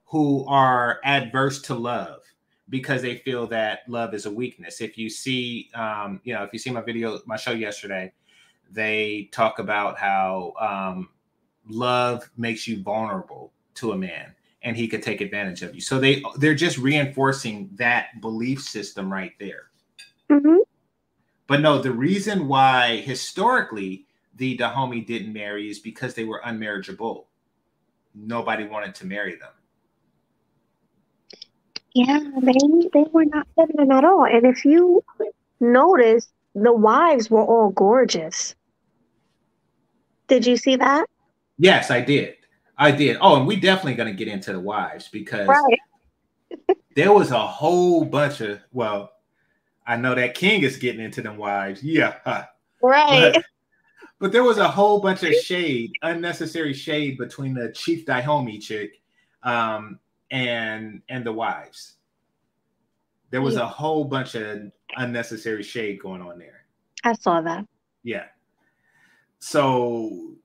who 0.07 0.45
are 0.47 0.99
adverse 1.05 1.63
to 1.63 1.75
love 1.77 2.23
because 2.69 3.01
they 3.01 3.19
feel 3.19 3.47
that 3.47 3.83
love 3.87 4.13
is 4.13 4.27
a 4.27 4.31
weakness. 4.31 4.81
If 4.81 4.99
you 4.99 5.09
see 5.09 5.71
um 5.77 6.21
you 6.25 6.35
know, 6.35 6.43
if 6.43 6.53
you 6.53 6.59
see 6.59 6.73
my 6.73 6.81
video 6.81 7.21
my 7.27 7.37
show 7.37 7.53
yesterday, 7.53 8.13
they 8.73 9.29
talk 9.31 9.61
about 9.61 9.99
how 9.99 10.55
um 10.59 11.11
love 11.69 12.29
makes 12.37 12.67
you 12.67 12.83
vulnerable 12.83 13.53
to 13.75 13.93
a 13.93 13.97
man 13.97 14.35
and 14.63 14.77
he 14.77 14.89
could 14.89 15.01
take 15.01 15.21
advantage 15.21 15.63
of 15.63 15.77
you. 15.77 15.81
So 15.81 16.01
they 16.01 16.25
they're 16.39 16.57
just 16.57 16.77
reinforcing 16.77 17.71
that 17.75 18.21
belief 18.21 18.61
system 18.61 19.13
right 19.13 19.35
there. 19.39 19.71
Hmm 20.29 20.57
but 21.47 21.61
no 21.61 21.79
the 21.81 21.93
reason 21.93 22.49
why 22.49 22.97
historically 22.99 24.07
the 24.37 24.57
dahomey 24.57 25.01
didn't 25.01 25.33
marry 25.33 25.71
is 25.71 25.79
because 25.79 26.15
they 26.15 26.25
were 26.25 26.43
unmarriageable 26.45 27.27
nobody 28.15 28.65
wanted 28.67 28.95
to 28.95 29.07
marry 29.07 29.37
them 29.37 29.51
Yeah, 31.95 32.19
they 32.43 32.89
they 32.93 33.05
were 33.13 33.25
not 33.25 33.47
feminine 33.55 33.93
at 33.93 34.05
all. 34.05 34.27
And 34.27 34.45
if 34.47 34.65
you 34.65 35.05
notice, 35.61 36.29
the 36.55 36.73
wives 36.73 37.31
were 37.31 37.45
all 37.45 37.71
gorgeous. 37.71 38.55
Did 40.29 40.47
you 40.47 40.57
see 40.57 40.77
that? 40.77 41.07
Yes, 41.59 41.91
I 41.91 42.01
did. 42.01 42.35
I 42.79 42.91
did. 42.91 43.19
Oh, 43.21 43.37
and 43.37 43.47
we 43.47 43.57
definitely 43.57 43.95
going 43.95 44.13
to 44.13 44.17
get 44.17 44.29
into 44.33 44.53
the 44.53 44.61
wives 44.61 45.09
because 45.09 45.49
Right. 45.49 45.79
there 46.97 47.13
was 47.13 47.31
a 47.31 47.47
whole 47.47 48.05
bunch 48.05 48.41
of 48.41 48.61
well, 48.73 49.13
I 49.87 49.97
know 49.97 50.15
that 50.15 50.35
King 50.35 50.63
is 50.63 50.77
getting 50.77 51.01
into 51.01 51.23
them 51.23 51.37
wives. 51.37 51.83
Yeah. 51.83 52.47
Right. 52.83 53.35
But, 53.35 53.45
but 54.19 54.33
there 54.33 54.45
was 54.45 54.59
a 54.59 54.69
whole 54.69 55.01
bunch 55.01 55.23
of 55.23 55.35
shade, 55.43 55.93
unnecessary 56.03 56.73
shade 56.73 57.19
between 57.19 57.55
the 57.55 57.73
Chief 57.73 58.07
Dahomey 58.07 58.59
chick 58.59 59.01
um, 59.43 59.99
and 60.31 61.03
and 61.09 61.25
the 61.25 61.33
wives. 61.33 61.95
There 63.31 63.43
was 63.43 63.57
a 63.57 63.67
whole 63.67 64.05
bunch 64.05 64.37
of 64.37 64.71
unnecessary 64.97 65.63
shade 65.63 66.01
going 66.01 66.23
on 66.23 66.39
there. 66.39 66.67
I 67.03 67.15
saw 67.15 67.41
that. 67.41 67.67
Yeah. 68.03 68.27
So 69.41 70.37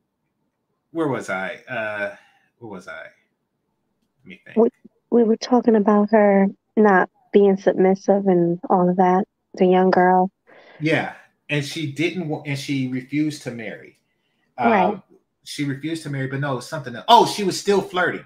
where 0.92 1.08
was 1.08 1.30
I? 1.30 1.62
Uh 1.70 2.16
where 2.58 2.72
was 2.72 2.88
I? 2.88 3.04
Let 4.24 4.26
me 4.26 4.42
think. 4.44 4.74
We 5.12 5.24
were 5.24 5.38
talking 5.38 5.76
about 5.76 6.10
her 6.12 6.48
not 6.76 7.10
being 7.32 7.58
submissive 7.58 8.28
and 8.28 8.60
all 8.70 8.90
of 8.90 8.98
that. 8.98 9.26
The 9.56 9.66
young 9.66 9.90
girl. 9.90 10.32
Yeah, 10.80 11.14
and 11.50 11.66
she 11.66 11.92
didn't 11.92 12.28
want, 12.30 12.48
and 12.48 12.58
she 12.58 12.88
refused 12.88 13.44
to 13.44 13.52
marry. 13.52 14.00
Right. 14.60 14.84
Um, 14.84 15.04
she 15.44 15.64
refused 15.66 16.04
to 16.04 16.10
marry, 16.10 16.28
but 16.28 16.40
no, 16.40 16.60
something 16.60 16.96
else. 16.96 17.06
Oh, 17.08 17.26
she 17.26 17.44
was 17.44 17.60
still 17.60 17.82
flirting. 17.82 18.26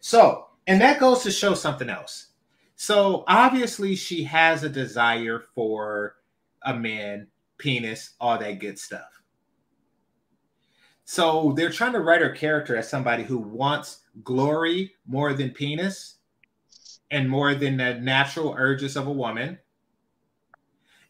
So, 0.00 0.46
and 0.66 0.80
that 0.80 0.98
goes 0.98 1.22
to 1.22 1.30
show 1.30 1.54
something 1.54 1.88
else. 1.88 2.28
So 2.74 3.24
obviously, 3.28 3.94
she 3.94 4.24
has 4.24 4.64
a 4.64 4.68
desire 4.68 5.44
for 5.54 6.16
a 6.62 6.74
man, 6.74 7.28
penis, 7.58 8.14
all 8.20 8.38
that 8.38 8.58
good 8.58 8.78
stuff. 8.78 9.22
So 11.04 11.52
they're 11.56 11.70
trying 11.70 11.92
to 11.92 12.00
write 12.00 12.20
her 12.20 12.30
character 12.30 12.76
as 12.76 12.90
somebody 12.90 13.22
who 13.22 13.38
wants 13.38 14.00
glory 14.24 14.94
more 15.06 15.32
than 15.34 15.50
penis 15.50 16.15
and 17.10 17.28
more 17.28 17.54
than 17.54 17.76
the 17.76 17.94
natural 17.94 18.54
urges 18.58 18.96
of 18.96 19.06
a 19.06 19.12
woman 19.12 19.58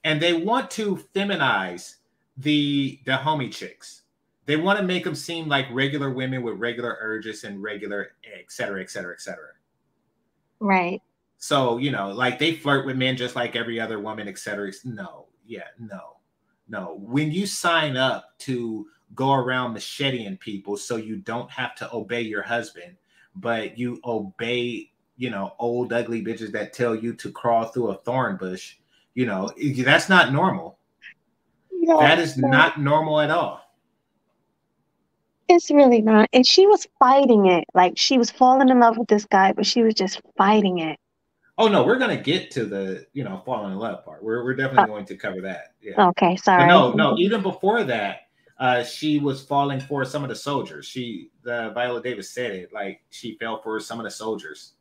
and 0.05 0.21
they 0.21 0.33
want 0.33 0.71
to 0.73 0.97
feminize 1.15 1.97
the 2.37 3.01
the 3.01 3.01
Dahomey 3.05 3.49
chicks. 3.49 4.03
They 4.45 4.57
want 4.57 4.79
to 4.79 4.85
make 4.85 5.05
them 5.05 5.15
seem 5.15 5.49
like 5.49 5.67
regular 5.73 6.11
women 6.11 6.43
with 6.43 6.59
regular 6.59 6.97
urges 7.01 7.45
and 7.45 7.63
regular 7.63 8.13
et 8.25 8.45
cetera, 8.49 8.81
et 8.81 8.91
cetera, 8.91 9.15
et 9.15 9.21
cetera. 9.21 9.49
Right. 10.61 11.03
So 11.39 11.79
you 11.79 11.91
know, 11.91 12.11
like 12.13 12.39
they 12.39 12.55
flirt 12.55 12.87
with 12.87 12.97
men 12.97 13.17
just 13.17 13.37
like 13.37 13.57
every 13.57 13.81
other 13.81 13.99
woman, 13.99 14.29
et 14.29 14.39
cetera. 14.39 14.71
No, 14.85 15.27
yeah, 15.45 15.69
no, 15.79 16.19
no. 16.69 16.99
When 17.01 17.33
you 17.33 17.47
sign 17.47 17.97
up 17.97 18.39
to 18.41 18.87
go 19.15 19.33
around 19.33 19.73
macheting 19.73 20.37
people, 20.37 20.77
so 20.77 20.97
you 20.97 21.17
don't 21.17 21.51
have 21.51 21.75
to 21.77 21.93
obey 21.93 22.23
your 22.23 22.43
husband, 22.43 22.97
but 23.35 23.79
you 23.79 24.01
obey, 24.05 24.93
you 25.17 25.31
know, 25.31 25.55
old 25.59 25.93
ugly 25.93 26.23
bitches 26.23 26.53
that 26.53 26.73
tell 26.73 26.95
you 26.95 27.15
to 27.15 27.31
crawl 27.31 27.65
through 27.65 27.89
a 27.91 27.97
thorn 27.97 28.37
bush 28.37 28.77
you 29.15 29.25
know 29.27 29.51
that's 29.79 30.09
not 30.09 30.33
normal 30.33 30.79
that 31.99 32.19
is 32.19 32.37
no, 32.37 32.49
not 32.49 32.79
normal 32.81 33.21
at 33.21 33.31
all 33.31 33.63
It's 35.49 35.71
really 35.71 36.03
not. 36.03 36.29
And 36.33 36.45
she 36.47 36.67
was 36.67 36.87
fighting 36.99 37.47
it. 37.47 37.65
Like 37.73 37.95
she 37.97 38.19
was 38.19 38.31
falling 38.33 38.69
in 38.69 38.81
love 38.81 38.99
with 38.99 39.09
this 39.09 39.25
guy, 39.25 39.53
but 39.53 39.65
she 39.65 39.83
was 39.83 39.95
just 39.95 40.21
fighting 40.37 40.81
it. 40.81 40.99
oh 41.59 41.69
no 41.69 41.85
we're 41.85 41.99
gonna 41.99 42.17
get 42.21 42.51
to 42.51 42.67
the 42.67 43.07
you 43.15 43.25
know 43.25 43.43
falling 43.47 43.73
in 43.73 43.79
love 43.79 44.05
part 44.05 44.23
we're, 44.23 44.45
we're 44.45 44.55
definitely 44.55 44.87
going 44.87 45.07
to 45.07 45.17
cover 45.17 45.41
that 45.41 45.75
yeah 45.81 46.09
Okay, 46.09 46.35
but 46.35 46.45
sorry. 46.45 46.67
no 46.67 46.93
no 46.93 47.17
even 47.19 47.41
before 47.43 47.85
that 47.85 48.23
uh 48.59 48.83
she 48.85 49.19
was 49.19 49.43
falling 49.43 49.81
for 49.81 50.05
some 50.05 50.23
of 50.23 50.29
the 50.29 50.35
soldiers 50.35 50.85
she 50.87 51.31
the 51.43 51.71
viola 51.75 52.03
davis 52.03 52.31
said 52.31 52.51
it 52.53 52.73
like 52.73 53.01
she 53.11 53.37
fell 53.39 53.63
for 53.63 53.81
some 53.81 53.99
of 53.99 54.05
the 54.05 54.11
soldiers 54.11 54.73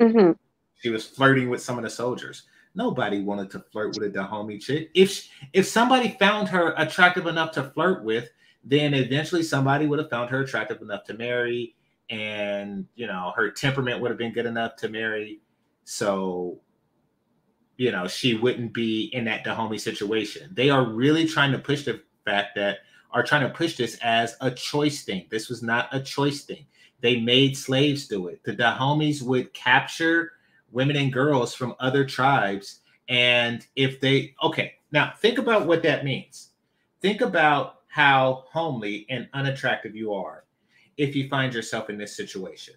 hmm 0.00 0.32
she 0.80 0.90
was 0.90 1.04
flirting 1.04 1.50
with 1.50 1.62
some 1.62 1.76
of 1.76 1.84
the 1.84 1.90
soldiers. 1.90 2.44
Nobody 2.74 3.20
wanted 3.20 3.50
to 3.50 3.64
flirt 3.72 3.94
with 3.94 4.04
a 4.04 4.08
Dahomey 4.08 4.58
chick. 4.58 4.90
If 4.94 5.28
if 5.52 5.66
somebody 5.66 6.16
found 6.20 6.48
her 6.48 6.74
attractive 6.76 7.26
enough 7.26 7.52
to 7.52 7.64
flirt 7.64 8.04
with 8.04 8.30
then 8.64 8.92
eventually 8.92 9.42
somebody 9.42 9.86
would 9.86 9.98
have 9.98 10.10
found 10.10 10.28
her 10.30 10.42
attractive 10.42 10.82
enough 10.82 11.04
to 11.04 11.14
marry 11.14 11.74
and 12.10 12.86
you 12.96 13.06
know 13.06 13.32
her 13.36 13.50
temperament 13.50 14.00
would 14.00 14.10
have 14.10 14.18
been 14.18 14.32
good 14.32 14.46
enough 14.46 14.76
to 14.76 14.88
marry. 14.88 15.40
So 15.84 16.60
you 17.76 17.90
know 17.90 18.06
she 18.06 18.34
wouldn't 18.34 18.72
be 18.72 19.10
in 19.12 19.24
that 19.24 19.44
Dahomey 19.44 19.78
situation. 19.78 20.50
They 20.54 20.70
are 20.70 20.84
really 20.84 21.26
trying 21.26 21.52
to 21.52 21.58
push 21.58 21.84
the 21.84 22.02
fact 22.24 22.54
that 22.56 22.78
are 23.10 23.22
trying 23.22 23.42
to 23.42 23.54
push 23.54 23.76
this 23.76 23.98
as 24.02 24.36
a 24.40 24.50
choice 24.50 25.02
thing. 25.02 25.26
This 25.30 25.48
was 25.48 25.62
not 25.62 25.88
a 25.92 26.00
choice 26.00 26.42
thing 26.42 26.66
they 27.00 27.20
made 27.20 27.56
slaves 27.56 28.06
do 28.06 28.28
it 28.28 28.42
the 28.44 28.54
Dahomies 28.54 29.22
would 29.22 29.52
capture 29.54 30.32
women 30.70 30.96
and 30.96 31.12
girls 31.12 31.54
from 31.54 31.74
other 31.80 32.04
tribes 32.04 32.80
and 33.08 33.66
if 33.76 34.00
they 34.00 34.34
okay 34.42 34.74
now 34.92 35.12
think 35.18 35.38
about 35.38 35.66
what 35.66 35.82
that 35.82 36.04
means 36.04 36.50
think 37.00 37.20
about 37.20 37.78
how 37.88 38.44
homely 38.50 39.06
and 39.10 39.28
unattractive 39.32 39.96
you 39.96 40.12
are 40.12 40.44
if 40.96 41.14
you 41.14 41.28
find 41.28 41.54
yourself 41.54 41.88
in 41.88 41.96
this 41.96 42.16
situation. 42.16 42.74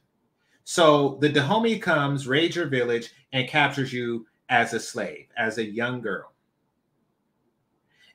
So 0.63 1.17
the 1.22 1.30
Dahomey 1.30 1.80
comes, 1.80 2.28
raids 2.28 2.55
your 2.55 2.67
village, 2.67 3.11
and 3.34 3.49
captures 3.49 3.91
you 3.91 4.28
as 4.49 4.74
a 4.74 4.80
slave, 4.80 5.28
as 5.38 5.57
a 5.57 5.65
young 5.65 6.01
girl. 6.01 6.32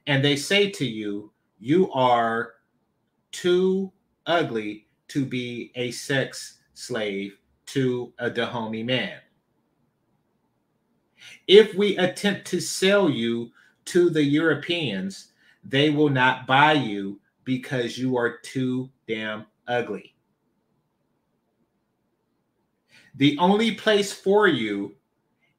And 0.07 0.25
they 0.25 0.37
say 0.37 0.71
to 0.71 0.87
you, 0.87 1.33
you 1.59 1.91
are 1.93 2.55
too 3.33 3.93
ugly 4.27 4.86
to 5.09 5.25
be 5.25 5.73
a 5.75 5.91
sex 5.91 6.59
slave 6.75 7.39
to 7.67 8.13
a 8.19 8.31
Dahomey 8.31 8.83
man. 8.83 9.19
If 11.47 11.75
we 11.75 11.97
attempt 11.97 12.47
to 12.49 12.61
sell 12.61 13.09
you 13.09 13.51
to 13.87 14.11
the 14.11 14.23
Europeans, 14.23 15.33
they 15.65 15.91
will 15.91 16.09
not 16.09 16.47
buy 16.47 16.73
you 16.73 17.21
because 17.45 17.99
you 17.99 18.17
are 18.17 18.39
too 18.39 18.91
damn 19.07 19.47
ugly. 19.67 20.15
The 23.17 23.37
only 23.39 23.75
place 23.75 24.13
for 24.13 24.47
you 24.47 24.95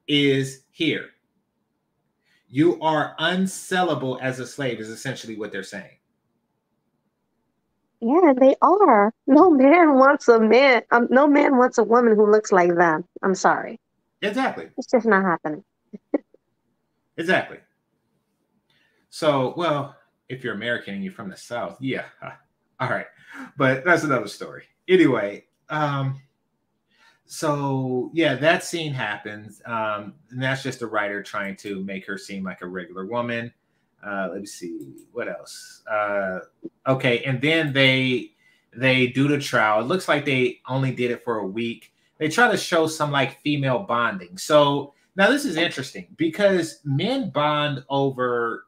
is 0.07 0.63
here. 0.71 1.09
You 2.49 2.79
are 2.81 3.15
unsellable 3.19 4.21
as 4.21 4.39
a 4.39 4.47
slave, 4.47 4.79
is 4.79 4.89
essentially 4.89 5.35
what 5.35 5.51
they're 5.51 5.63
saying. 5.63 5.96
Yeah, 7.99 8.33
they 8.39 8.55
are. 8.61 9.13
No 9.25 9.49
man 9.49 9.95
wants 9.95 10.27
a 10.27 10.39
man. 10.39 10.83
Um, 10.91 11.07
no 11.09 11.27
man 11.27 11.57
wants 11.57 11.77
a 11.77 11.83
woman 11.83 12.15
who 12.15 12.29
looks 12.29 12.51
like 12.51 12.75
them. 12.75 13.05
I'm 13.23 13.35
sorry. 13.35 13.79
Exactly. 14.21 14.69
It's 14.77 14.89
just 14.91 15.05
not 15.05 15.23
happening. 15.23 15.63
Exactly. 17.19 17.57
So, 19.09 19.55
well, 19.57 19.95
if 20.29 20.43
you're 20.43 20.53
American 20.53 20.93
and 20.93 21.03
you're 21.03 21.11
from 21.13 21.29
the 21.31 21.35
South, 21.35 21.75
yeah. 21.81 22.05
All 22.79 22.89
right. 22.89 23.07
But 23.57 23.83
that's 23.83 24.03
another 24.03 24.27
story. 24.27 24.65
Anyway, 24.87 25.45
um, 25.69 26.21
so 27.25 28.11
yeah, 28.13 28.35
that 28.35 28.63
scene 28.63 28.93
happens. 28.93 29.61
Um, 29.65 30.13
and 30.29 30.41
that's 30.41 30.63
just 30.63 30.83
a 30.83 30.87
writer 30.87 31.23
trying 31.23 31.55
to 31.57 31.83
make 31.83 32.05
her 32.05 32.17
seem 32.17 32.43
like 32.43 32.61
a 32.61 32.67
regular 32.67 33.05
woman. 33.05 33.51
Uh, 34.05 34.29
let 34.31 34.41
me 34.41 34.45
see 34.45 34.93
what 35.11 35.27
else. 35.27 35.83
Uh, 35.89 36.39
okay, 36.87 37.23
and 37.23 37.41
then 37.41 37.73
they 37.73 38.31
they 38.75 39.07
do 39.07 39.27
the 39.27 39.39
trial. 39.39 39.81
It 39.81 39.85
looks 39.87 40.07
like 40.07 40.25
they 40.25 40.59
only 40.67 40.91
did 40.91 41.11
it 41.11 41.23
for 41.23 41.39
a 41.39 41.47
week. 41.47 41.93
They 42.19 42.29
try 42.29 42.49
to 42.49 42.57
show 42.57 42.87
some 42.87 43.11
like 43.11 43.41
female 43.41 43.79
bonding. 43.79 44.37
So 44.37 44.93
now 45.15 45.29
this 45.29 45.45
is 45.45 45.57
interesting 45.57 46.07
because 46.15 46.79
men 46.83 47.31
bond 47.31 47.83
over 47.89 48.65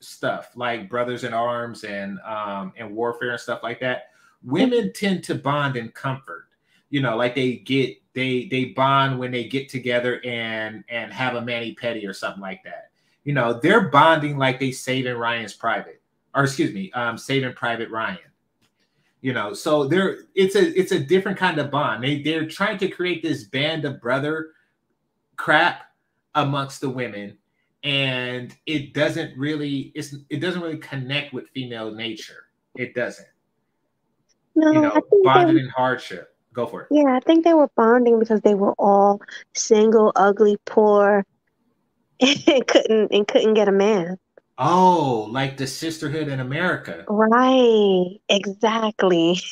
stuff 0.00 0.52
like 0.56 0.88
brothers 0.88 1.24
in 1.24 1.34
arms 1.34 1.84
and 1.84 2.18
um 2.20 2.72
and 2.76 2.94
warfare 2.94 3.32
and 3.32 3.40
stuff 3.40 3.62
like 3.62 3.80
that. 3.80 4.04
Women 4.42 4.92
tend 4.94 5.22
to 5.24 5.34
bond 5.34 5.76
in 5.76 5.90
comfort. 5.90 6.46
You 6.88 7.02
know, 7.02 7.16
like 7.16 7.34
they 7.34 7.56
get 7.56 7.96
they 8.14 8.46
they 8.50 8.66
bond 8.66 9.18
when 9.18 9.30
they 9.30 9.44
get 9.44 9.68
together 9.68 10.20
and 10.24 10.84
and 10.88 11.12
have 11.12 11.34
a 11.34 11.40
mani 11.40 11.74
petty 11.74 12.06
or 12.06 12.14
something 12.14 12.40
like 12.40 12.62
that. 12.64 12.89
You 13.30 13.34
know, 13.34 13.52
they're 13.52 13.82
bonding 13.82 14.38
like 14.38 14.58
they 14.58 14.72
saving 14.72 15.14
Ryan's 15.14 15.54
private, 15.54 16.02
or 16.34 16.42
excuse 16.42 16.74
me, 16.74 16.90
um, 16.90 17.16
saving 17.16 17.52
Private 17.52 17.88
Ryan. 17.88 18.18
You 19.20 19.32
know, 19.32 19.54
so 19.54 19.84
they're 19.86 20.24
it's 20.34 20.56
a 20.56 20.76
it's 20.76 20.90
a 20.90 20.98
different 20.98 21.38
kind 21.38 21.58
of 21.58 21.70
bond. 21.70 22.02
They 22.02 22.22
they're 22.22 22.48
trying 22.48 22.78
to 22.78 22.88
create 22.88 23.22
this 23.22 23.44
band 23.44 23.84
of 23.84 24.00
brother 24.00 24.50
crap 25.36 25.92
amongst 26.34 26.80
the 26.80 26.90
women, 26.90 27.38
and 27.84 28.52
it 28.66 28.94
doesn't 28.94 29.38
really 29.38 29.92
it's 29.94 30.12
it 30.28 30.40
doesn't 30.40 30.60
really 30.60 30.78
connect 30.78 31.32
with 31.32 31.50
female 31.50 31.94
nature. 31.94 32.46
It 32.74 32.96
doesn't. 32.96 33.28
No, 34.56 34.72
You 34.72 34.80
know, 34.80 34.90
I 34.90 35.00
think 35.08 35.54
they, 35.54 35.60
in 35.60 35.68
hardship. 35.68 36.34
Go 36.52 36.66
for 36.66 36.82
it. 36.82 36.88
yeah, 36.90 37.14
I 37.14 37.20
think 37.20 37.44
they 37.44 37.54
were 37.54 37.70
bonding 37.76 38.18
because 38.18 38.40
they 38.40 38.56
were 38.56 38.74
all 38.76 39.22
single, 39.54 40.10
ugly, 40.16 40.58
poor, 40.64 41.24
and 42.20 42.66
couldn't 42.66 43.12
and 43.12 43.26
couldn't 43.26 43.54
get 43.54 43.68
a 43.68 43.72
man. 43.72 44.18
Oh, 44.58 45.26
like 45.30 45.56
the 45.56 45.66
sisterhood 45.66 46.28
in 46.28 46.40
America. 46.40 47.04
Right. 47.08 48.20
Exactly. 48.28 49.40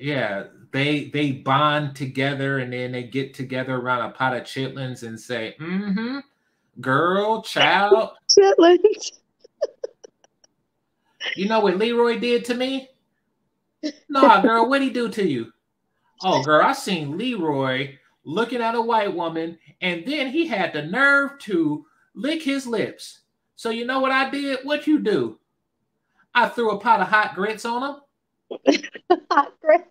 Yeah, 0.00 0.44
they 0.70 1.06
they 1.06 1.32
bond 1.32 1.96
together 1.96 2.60
and 2.60 2.72
then 2.72 2.92
they 2.92 3.02
get 3.02 3.34
together 3.34 3.74
around 3.74 4.02
a 4.08 4.12
pot 4.12 4.36
of 4.36 4.44
chitlins 4.44 5.02
and 5.02 5.18
say, 5.18 5.56
"Mm-hmm, 5.58 6.18
girl, 6.80 7.42
child." 7.42 8.10
Chitlins. 8.38 9.10
You 11.34 11.48
know 11.48 11.58
what 11.58 11.78
Leroy 11.78 12.20
did 12.20 12.44
to 12.44 12.54
me? 12.54 12.90
No, 14.08 14.40
girl, 14.40 14.68
what'd 14.68 14.86
he 14.86 14.92
do 14.92 15.08
to 15.08 15.26
you? 15.26 15.52
Oh, 16.22 16.44
girl, 16.44 16.64
I 16.64 16.74
seen 16.74 17.18
Leroy 17.18 17.96
looking 18.24 18.60
at 18.60 18.76
a 18.76 18.80
white 18.80 19.12
woman, 19.14 19.58
and 19.80 20.04
then 20.06 20.30
he 20.30 20.46
had 20.46 20.72
the 20.72 20.82
nerve 20.82 21.38
to 21.40 21.86
lick 22.18 22.42
his 22.42 22.66
lips. 22.66 23.20
So 23.56 23.70
you 23.70 23.84
know 23.86 24.00
what 24.00 24.12
I 24.12 24.28
did? 24.30 24.60
What 24.64 24.86
you 24.86 24.98
do? 24.98 25.38
I 26.34 26.48
threw 26.48 26.70
a 26.70 26.78
pot 26.78 27.00
of 27.00 27.08
hot 27.08 27.34
grits 27.34 27.64
on 27.64 27.82
him. 27.82 28.00
Hot 29.30 29.52
grits. 29.60 29.84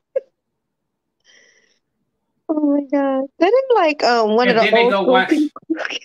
Oh 2.50 2.60
my 2.76 2.82
god. 2.92 3.26
They 3.40 3.46
didn't 3.46 3.76
like 3.76 4.04
um 4.04 4.36
one 4.36 4.48
And 4.48 4.58
of 4.58 4.64
the 4.64 4.72
then 4.72 4.74
they 4.80 4.84
old 4.84 4.92
go 4.92 5.02
school 5.04 5.14
watch- 5.14 5.32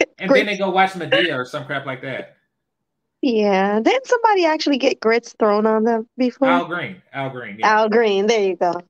And 0.18 0.28
Grits. 0.28 0.40
then 0.40 0.46
they 0.46 0.58
go 0.58 0.70
watch 0.70 0.90
Madea 0.92 1.36
or 1.36 1.44
some 1.44 1.64
crap 1.64 1.86
like 1.86 2.02
that. 2.02 2.36
Yeah. 3.20 3.78
Didn't 3.80 4.06
somebody 4.06 4.44
actually 4.44 4.78
get 4.78 5.00
grits 5.00 5.34
thrown 5.38 5.66
on 5.66 5.84
them 5.84 6.08
before? 6.18 6.48
Al 6.48 6.64
Green. 6.66 7.00
Al 7.12 7.30
Green. 7.30 7.56
Yeah. 7.58 7.68
Al 7.78 7.88
Green. 7.88 8.26
There 8.26 8.42
you 8.42 8.56
go. 8.56 8.80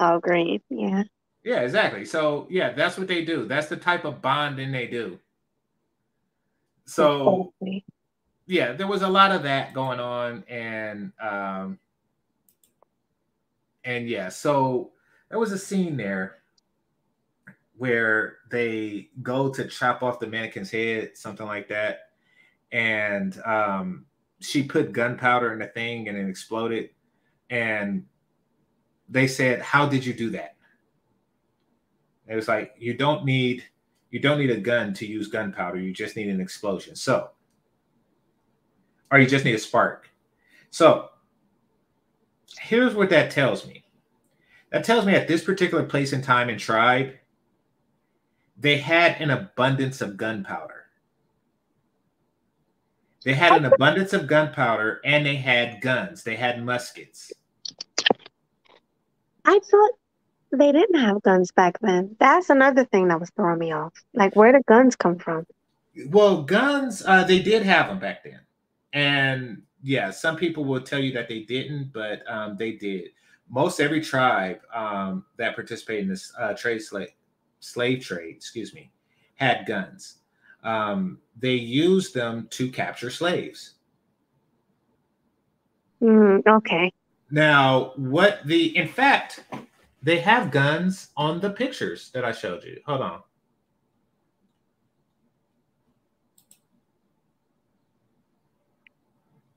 Al 0.00 0.18
Green. 0.18 0.60
Yeah. 0.70 1.04
yeah, 1.44 1.60
exactly. 1.60 2.04
So 2.04 2.46
yeah, 2.50 2.72
that's 2.72 2.98
what 2.98 3.06
they 3.06 3.24
do. 3.24 3.46
That's 3.46 3.68
the 3.68 3.76
type 3.76 4.04
of 4.04 4.20
bonding 4.20 4.72
they 4.72 4.86
do. 4.88 5.18
So 6.88 7.52
yeah, 8.46 8.72
there 8.72 8.86
was 8.86 9.02
a 9.02 9.08
lot 9.08 9.30
of 9.30 9.42
that 9.42 9.74
going 9.74 10.00
on, 10.00 10.42
and 10.48 11.12
um, 11.20 11.78
and 13.84 14.08
yeah, 14.08 14.30
so 14.30 14.92
there 15.28 15.38
was 15.38 15.52
a 15.52 15.58
scene 15.58 15.98
there 15.98 16.38
where 17.76 18.38
they 18.50 19.10
go 19.22 19.50
to 19.50 19.68
chop 19.68 20.02
off 20.02 20.18
the 20.18 20.26
mannequin's 20.26 20.70
head, 20.70 21.10
something 21.14 21.46
like 21.46 21.68
that, 21.68 22.08
and 22.72 23.38
um, 23.44 24.06
she 24.40 24.62
put 24.62 24.92
gunpowder 24.92 25.52
in 25.52 25.58
the 25.58 25.66
thing 25.66 26.08
and 26.08 26.16
it 26.16 26.26
exploded, 26.26 26.88
and 27.50 28.06
they 29.10 29.26
said, 29.26 29.60
"How 29.60 29.86
did 29.86 30.06
you 30.06 30.14
do 30.14 30.30
that?" 30.30 30.56
It 32.26 32.34
was 32.34 32.48
like 32.48 32.74
you 32.78 32.94
don't 32.94 33.26
need 33.26 33.64
you 34.10 34.20
don't 34.20 34.38
need 34.38 34.50
a 34.50 34.56
gun 34.56 34.94
to 34.94 35.06
use 35.06 35.28
gunpowder. 35.28 35.78
You 35.78 35.92
just 35.92 36.16
need 36.16 36.28
an 36.28 36.40
explosion. 36.40 36.96
So 36.96 37.30
or 39.10 39.18
you 39.18 39.26
just 39.26 39.44
need 39.44 39.54
a 39.54 39.58
spark. 39.58 40.10
So 40.70 41.08
here's 42.60 42.94
what 42.94 43.10
that 43.10 43.30
tells 43.30 43.66
me. 43.66 43.84
That 44.70 44.84
tells 44.84 45.06
me 45.06 45.14
at 45.14 45.28
this 45.28 45.44
particular 45.44 45.84
place 45.84 46.12
in 46.12 46.20
time 46.20 46.48
and 46.48 46.58
tribe, 46.58 47.14
they 48.58 48.76
had 48.76 49.20
an 49.20 49.30
abundance 49.30 50.00
of 50.00 50.16
gunpowder. 50.16 50.74
They 53.24 53.34
had 53.34 53.56
an 53.56 53.64
abundance 53.64 54.12
of 54.12 54.26
gunpowder 54.26 55.00
and 55.04 55.24
they 55.24 55.36
had 55.36 55.80
guns. 55.80 56.22
They 56.22 56.36
had 56.36 56.64
muskets. 56.64 57.32
I 59.44 59.58
thought 59.70 59.90
they 60.50 60.72
didn't 60.72 61.00
have 61.00 61.22
guns 61.22 61.50
back 61.52 61.78
then. 61.80 62.16
That's 62.18 62.50
another 62.50 62.84
thing 62.84 63.08
that 63.08 63.20
was 63.20 63.30
throwing 63.30 63.58
me 63.58 63.72
off. 63.72 63.92
Like, 64.14 64.36
where 64.36 64.52
did 64.52 64.66
guns 64.66 64.96
come 64.96 65.18
from? 65.18 65.46
Well, 66.08 66.42
guns, 66.42 67.02
uh, 67.04 67.24
they 67.24 67.40
did 67.40 67.62
have 67.62 67.88
them 67.88 67.98
back 67.98 68.24
then. 68.24 68.40
And 68.92 69.62
yeah, 69.82 70.10
some 70.10 70.36
people 70.36 70.64
will 70.64 70.80
tell 70.80 70.98
you 70.98 71.12
that 71.12 71.28
they 71.28 71.40
didn't, 71.40 71.92
but 71.92 72.22
um, 72.30 72.56
they 72.56 72.72
did. 72.72 73.10
Most 73.50 73.80
every 73.80 74.00
tribe 74.00 74.60
um, 74.74 75.24
that 75.36 75.54
participated 75.54 76.04
in 76.04 76.08
this 76.10 76.32
uh, 76.38 76.54
trade 76.54 76.80
slave 76.80 77.08
slave 77.60 78.04
trade, 78.04 78.36
excuse 78.36 78.74
me, 78.74 78.92
had 79.34 79.66
guns. 79.66 80.18
Um, 80.62 81.18
they 81.38 81.54
used 81.54 82.14
them 82.14 82.46
to 82.50 82.70
capture 82.70 83.10
slaves. 83.10 83.74
Mm, 86.02 86.46
okay. 86.46 86.92
Now, 87.30 87.92
what 87.96 88.40
the 88.44 88.76
in 88.76 88.88
fact, 88.88 89.44
they 90.02 90.18
have 90.20 90.50
guns 90.50 91.08
on 91.16 91.40
the 91.40 91.50
pictures 91.50 92.10
that 92.12 92.24
I 92.24 92.32
showed 92.32 92.64
you. 92.64 92.80
Hold 92.86 93.00
on. 93.00 93.22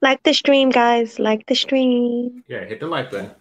Like 0.02 0.24
the 0.24 0.34
stream, 0.34 0.72
guys. 0.72 1.20
Like 1.20 1.46
the 1.46 1.56
stream. 1.56 2.44
Yeah, 2.48 2.66
hit 2.66 2.80
the 2.80 2.88
like 2.88 3.12
button. 3.12 3.32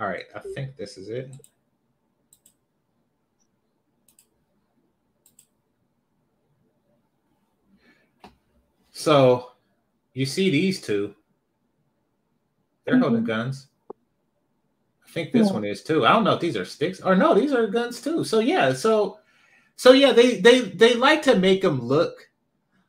All 0.00 0.06
right, 0.06 0.24
I 0.34 0.40
think 0.54 0.76
this 0.76 0.96
is 0.96 1.08
it. 1.08 1.34
So, 8.98 9.52
you 10.12 10.26
see 10.26 10.50
these 10.50 10.80
two? 10.80 11.14
They're 12.84 12.98
holding 12.98 13.22
Mhm. 13.22 13.26
guns. 13.26 13.68
I 15.06 15.10
think 15.10 15.30
this 15.30 15.46
Yeah. 15.46 15.52
one 15.54 15.64
is 15.64 15.84
too. 15.84 16.04
I 16.04 16.10
don't 16.12 16.24
know 16.24 16.34
if 16.34 16.40
these 16.40 16.56
are 16.56 16.64
sticks 16.64 17.00
or 17.00 17.14
no, 17.14 17.32
these 17.32 17.52
are 17.52 17.68
guns 17.68 18.02
too. 18.02 18.24
So 18.24 18.40
yeah, 18.40 18.72
so 18.72 19.20
so 19.76 19.92
yeah, 19.92 20.12
they 20.12 20.40
they 20.40 20.62
they 20.62 20.94
like 20.94 21.22
to 21.22 21.36
make 21.38 21.62
them 21.62 21.80
look 21.80 22.28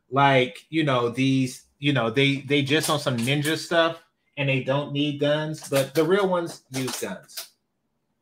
like 0.10 0.66
you 0.72 0.84
know 0.84 1.10
these 1.10 1.68
you 1.78 1.94
know 1.94 2.10
they 2.10 2.38
they 2.42 2.64
just 2.64 2.90
on 2.90 3.00
some 3.00 3.18
ninja 3.18 3.56
stuff 3.56 4.02
and 4.36 4.50
they 4.50 4.64
don't 4.64 4.92
need 4.92 5.20
guns, 5.20 5.70
but 5.70 5.94
the 5.94 6.04
real 6.04 6.28
ones 6.28 6.64
use 6.72 7.00
guns. 7.00 7.50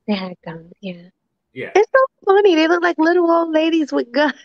They 0.07 0.15
had 0.15 0.35
guns, 0.43 0.73
yeah. 0.81 1.07
Yeah, 1.53 1.71
It's 1.73 1.89
so 1.95 2.03
funny. 2.25 2.53
They 2.55 2.67
look 2.67 2.83
like 2.83 2.97
little 2.97 3.31
old 3.31 3.51
ladies 3.53 3.93
with 3.93 4.11
guns. 4.11 4.35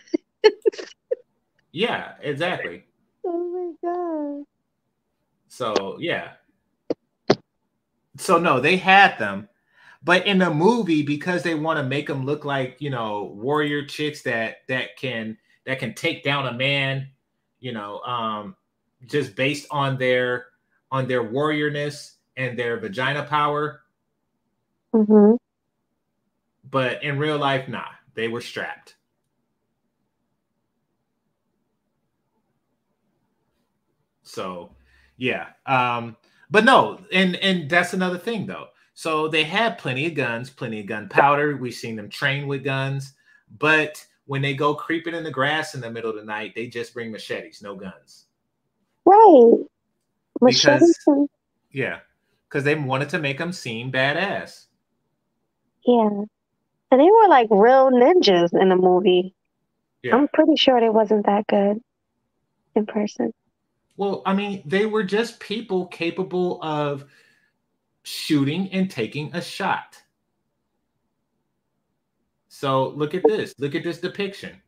yeah, 1.73 2.15
exactly. 2.21 2.85
Oh 3.25 3.75
my 3.81 3.89
god. 3.89 4.45
So 5.47 5.97
yeah. 5.99 6.33
So 8.17 8.37
no, 8.37 8.59
they 8.59 8.77
had 8.77 9.17
them, 9.17 9.49
but 10.03 10.25
in 10.27 10.37
the 10.37 10.53
movie, 10.53 11.03
because 11.03 11.43
they 11.43 11.55
want 11.55 11.77
to 11.77 11.83
make 11.83 12.07
them 12.07 12.25
look 12.25 12.45
like 12.45 12.77
you 12.79 12.89
know 12.89 13.33
warrior 13.35 13.85
chicks 13.85 14.21
that 14.23 14.57
that 14.67 14.97
can 14.97 15.37
that 15.65 15.79
can 15.79 15.93
take 15.93 16.23
down 16.23 16.47
a 16.47 16.53
man, 16.53 17.09
you 17.59 17.71
know, 17.71 17.99
um, 18.01 18.55
just 19.05 19.35
based 19.35 19.67
on 19.71 19.97
their 19.97 20.47
on 20.91 21.07
their 21.07 21.23
warriorness 21.23 22.15
and 22.37 22.57
their 22.57 22.77
vagina 22.79 23.23
power. 23.23 23.81
Mm-hmm. 24.93 25.35
But 26.69 27.03
in 27.03 27.17
real 27.17 27.37
life, 27.37 27.67
nah, 27.67 27.85
they 28.13 28.27
were 28.27 28.41
strapped. 28.41 28.95
So 34.33 34.71
yeah. 35.17 35.49
Um, 35.65 36.17
but 36.49 36.65
no, 36.65 36.99
and 37.11 37.35
and 37.37 37.69
that's 37.69 37.93
another 37.93 38.17
thing 38.17 38.45
though. 38.45 38.67
So 38.95 39.27
they 39.27 39.43
had 39.43 39.77
plenty 39.77 40.05
of 40.07 40.15
guns, 40.15 40.49
plenty 40.49 40.79
of 40.79 40.85
gunpowder. 40.87 41.57
We've 41.57 41.73
seen 41.73 41.95
them 41.95 42.09
train 42.09 42.47
with 42.47 42.63
guns, 42.63 43.13
but 43.59 44.03
when 44.25 44.41
they 44.41 44.53
go 44.53 44.73
creeping 44.73 45.15
in 45.15 45.23
the 45.23 45.31
grass 45.31 45.75
in 45.75 45.81
the 45.81 45.89
middle 45.91 46.09
of 46.09 46.15
the 46.15 46.23
night, 46.23 46.53
they 46.55 46.67
just 46.67 46.93
bring 46.93 47.11
machetes, 47.11 47.61
no 47.61 47.75
guns. 47.75 48.25
Right. 49.05 49.53
Machetes 50.41 50.97
and- 51.07 51.27
Yeah, 51.71 51.99
because 52.47 52.63
they 52.63 52.75
wanted 52.75 53.09
to 53.09 53.19
make 53.19 53.37
them 53.37 53.51
seem 53.51 53.91
badass. 53.91 54.65
yeah. 55.85 56.09
And 56.91 57.01
they 57.01 57.09
were 57.09 57.27
like 57.27 57.47
real 57.49 57.89
ninjas 57.91 58.53
in 58.53 58.69
the 58.69 58.75
movie. 58.75 59.33
Yeah. 60.03 60.15
I'm 60.15 60.27
pretty 60.27 60.55
sure 60.55 60.79
they 60.79 60.89
wasn't 60.89 61.25
that 61.25 61.47
good 61.47 61.81
in 62.75 62.85
person. 62.85 63.33
Well, 63.95 64.21
I 64.25 64.33
mean, 64.33 64.63
they 64.65 64.85
were 64.85 65.03
just 65.03 65.39
people 65.39 65.87
capable 65.87 66.61
of 66.63 67.05
shooting 68.03 68.69
and 68.71 68.89
taking 68.89 69.33
a 69.35 69.41
shot. 69.41 70.01
So 72.47 72.89
look 72.89 73.13
at 73.13 73.23
this. 73.23 73.53
Look 73.57 73.75
at 73.75 73.83
this 73.83 73.99
depiction. 73.99 74.61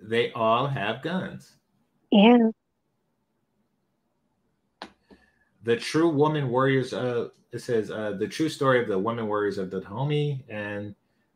They 0.00 0.32
all 0.32 0.66
have 0.66 1.02
guns. 1.02 1.56
Yeah. 2.10 2.50
The 5.62 5.76
true 5.76 6.08
woman 6.08 6.48
warriors. 6.50 6.92
Uh, 6.92 7.28
it 7.52 7.60
says 7.60 7.90
uh, 7.90 8.12
the 8.18 8.26
true 8.26 8.48
story 8.48 8.80
of 8.80 8.88
the 8.88 8.98
women 8.98 9.28
warriors 9.28 9.58
of 9.58 9.70
the 9.70 9.80
Dahomey, 9.80 10.44
and 10.48 10.94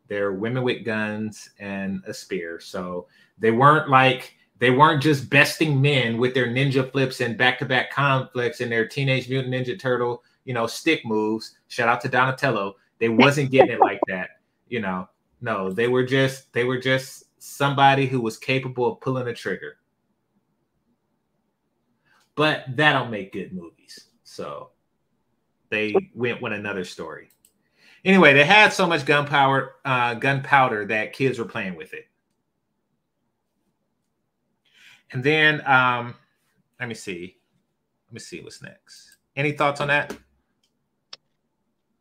they're 0.08 0.32
women 0.32 0.62
with 0.62 0.84
guns 0.84 1.50
and 1.58 2.02
a 2.06 2.14
spear. 2.14 2.58
So 2.58 3.06
they 3.38 3.50
weren't 3.50 3.88
like 3.90 4.34
they 4.58 4.70
weren't 4.70 5.02
just 5.02 5.28
besting 5.28 5.80
men 5.80 6.18
with 6.18 6.32
their 6.32 6.46
ninja 6.46 6.90
flips 6.90 7.20
and 7.20 7.36
back-to-back 7.36 7.92
conflicts 7.92 8.60
and 8.60 8.72
their 8.72 8.88
teenage 8.88 9.28
mutant 9.28 9.52
ninja 9.52 9.78
turtle 9.78 10.22
you 10.46 10.54
know, 10.54 10.66
stick 10.66 11.04
moves. 11.04 11.58
Shout 11.68 11.88
out 11.88 12.00
to 12.00 12.08
Donatello. 12.08 12.76
They 12.98 13.10
wasn't 13.10 13.50
getting 13.50 13.72
it 13.72 13.80
like 13.80 14.00
that, 14.08 14.30
you 14.68 14.80
know. 14.80 15.08
No, 15.42 15.70
they 15.70 15.88
were 15.88 16.04
just 16.04 16.50
they 16.54 16.64
were 16.64 16.78
just 16.78 17.24
somebody 17.38 18.06
who 18.06 18.22
was 18.22 18.38
capable 18.38 18.90
of 18.90 19.00
pulling 19.00 19.28
a 19.28 19.34
trigger. 19.34 19.76
But 22.36 22.64
that 22.76 22.92
don't 22.94 23.10
make 23.10 23.32
good 23.32 23.52
movies. 23.52 24.06
So 24.24 24.70
they 25.68 25.94
went 26.14 26.40
with 26.40 26.52
another 26.52 26.84
story. 26.84 27.30
Anyway, 28.04 28.32
they 28.32 28.44
had 28.44 28.72
so 28.72 28.86
much 28.86 29.04
gunpowder, 29.04 29.72
uh, 29.84 30.14
gunpowder 30.14 30.86
that 30.86 31.12
kids 31.12 31.38
were 31.38 31.44
playing 31.44 31.74
with 31.74 31.92
it. 31.92 32.06
And 35.12 35.22
then 35.22 35.62
um, 35.66 36.14
let 36.80 36.88
me 36.88 36.94
see. 36.94 37.36
Let 38.08 38.14
me 38.14 38.20
see 38.20 38.40
what's 38.40 38.62
next. 38.62 39.16
Any 39.36 39.52
thoughts 39.52 39.80
on 39.80 39.88
that? 39.88 40.16